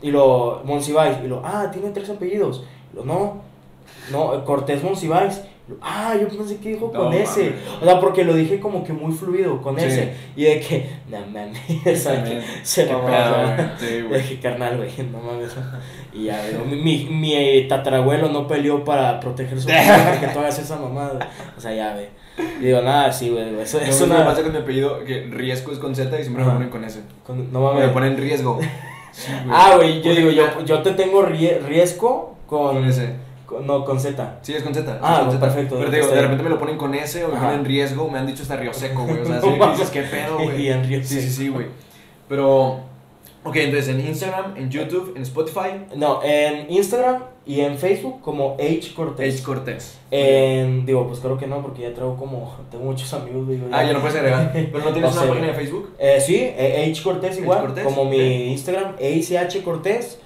[0.02, 2.64] y lo, Monsiváis, y lo, ah, tiene tres apellidos.
[2.94, 3.42] Y lo, no,
[4.12, 5.42] no, Cortés Monsiváis.
[5.68, 7.30] Lo, Ah, yo pensé que dijo No, con mames.
[7.30, 9.86] O sea, porque lo dije como que muy fluido, con Sí.
[9.86, 10.14] S.
[10.36, 12.44] Y de que, no mames, o sea, También.
[12.64, 13.90] se Qué mamó, pedo, o sea, güey.
[13.90, 15.52] Sí, de que carnal, güey, no mames.
[16.14, 20.40] Y ya, digo, mi, mi, eh, tatarabuelo no peleó para proteger su familia que tú
[20.40, 21.30] hagas esa mamada.
[21.58, 22.08] O sea, ya, güey.
[22.60, 25.72] Y digo, nada, sí, güey, eso Eso es me pasa con mi apellido, que riesgo
[25.72, 27.02] es con Z y siempre me ponen con S.
[27.26, 27.90] con- no Me mames.
[27.92, 28.60] ponen riesgo.
[29.52, 32.76] Ah, güey, yo digo, yo, yo te tengo rie- riesgo con...
[32.76, 33.16] Con ese.
[33.66, 34.40] No, con Z.
[34.42, 35.00] Sí, es con Z.
[35.02, 35.40] Ah, con Z.
[35.46, 37.48] perfecto, Pero te digo, de repente me lo ponen con S o me Ajá.
[37.50, 39.22] ponen riesgo, me han dicho hasta Río Seco, güey.
[39.22, 39.78] O sea, No mames.
[39.80, 40.62] dices, ¿qué pedo, güey?
[40.64, 41.68] Y en Río Sí, sí, sí, güey.
[42.30, 42.80] Pero,
[43.44, 48.56] ok, entonces en Instagram, en YouTube, en Spotify, No, en Instagram y en Facebook como
[48.60, 49.36] H Cortés.
[49.36, 49.98] H Cortés.
[50.12, 53.68] En, digo, pues creo que no, porque ya traigo como, tengo muchos amigos, digo.
[53.72, 54.52] Ah, ya lo puedes agregar.
[54.72, 55.28] Pero no tienes No una sé.
[55.28, 55.94] página de Facebook.
[56.00, 60.20] Eh, sí, eh, H Cortés igual, Cortés, como mi Instagram, H Cortés.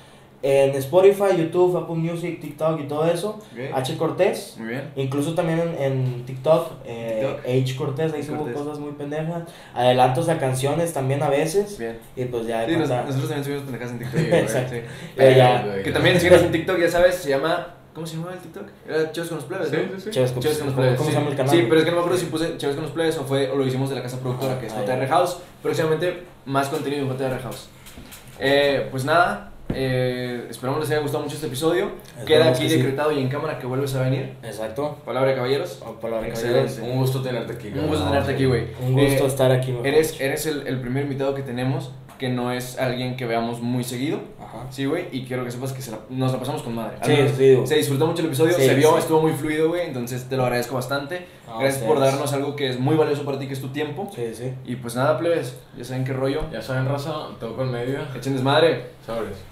[0.43, 3.73] En Spotify, YouTube, Apple Music, TikTok y todo eso, Ok.
[3.73, 4.55] H Cortés.
[4.59, 4.91] Muy bien.
[4.95, 9.43] Incluso también en, en TikTok, eh, H Cortés, ahí subo cosas muy pendejas.
[9.73, 11.77] Adelantos a canciones también a veces.
[11.79, 11.97] Bien.
[12.15, 14.19] Y pues ya Sí, nos- nosotros también subimos pendejadas en TikTok.
[14.33, 14.73] Exacto.
[14.75, 14.81] Sí.
[15.17, 15.81] Eh, ya.
[15.83, 17.67] Que también síguenos en TikTok, ya sabes, se llama.
[17.95, 18.63] ¿Cómo se llama el TikTok?
[18.89, 19.95] Era Chéves con los plebes, Sí, ¿no?
[19.97, 20.09] sí, sí.
[20.11, 20.97] Chéves con- Chéves con los ¿Cómo- plebes.
[20.97, 21.13] ¿Cómo sí.
[21.15, 21.55] se llama el canal?
[21.55, 23.49] Sí, pero es que no me acuerdo si puse Chéves con los plebes o, fue,
[23.49, 25.07] o lo hicimos de la casa productora, que es Ah, JR.
[25.07, 25.37] House.
[25.63, 27.69] Próximamente más contenido en JR House.
[28.39, 31.91] Eh, pues nada, eh, esperamos les haya gustado mucho este episodio.
[32.17, 32.77] Esperamos Queda aquí que sí.
[32.77, 34.33] decretado y en cámara que vuelves a venir.
[34.43, 34.97] Exacto.
[35.05, 35.81] Palabra de caballeros.
[35.85, 36.65] Oh, palabra de Excelente.
[36.75, 36.89] caballeros.
[36.93, 37.67] Un gusto tenerte aquí.
[37.77, 38.67] Un gusto tenerte aquí, güey.
[38.81, 39.75] Un gusto Eh, estar aquí.
[39.83, 43.83] Eres, eres el, el primer invitado que tenemos que no es alguien que veamos muy
[43.83, 44.21] seguido.
[44.39, 44.67] Ajá.
[44.69, 46.95] Sí, güey, y quiero que sepas que se la- nos la pasamos con madre.
[47.03, 47.67] Sí, menos sí, digo.
[47.67, 48.99] Se disfrutó mucho el episodio, Sí, se vio, sí.
[48.99, 51.25] estuvo muy fluido, güey, entonces te lo agradezco bastante.
[51.45, 54.09] No, Gracias por darnos algo que es muy valioso para ti, que es tu tiempo.
[54.15, 54.53] Sí, sí.
[54.63, 56.43] Y pues nada, plebes, ya saben qué rollo.
[56.53, 57.99] Ya saben, raza, toco en medio.
[58.15, 58.83] Echen desmadre.
[59.05, 59.43] Sabes.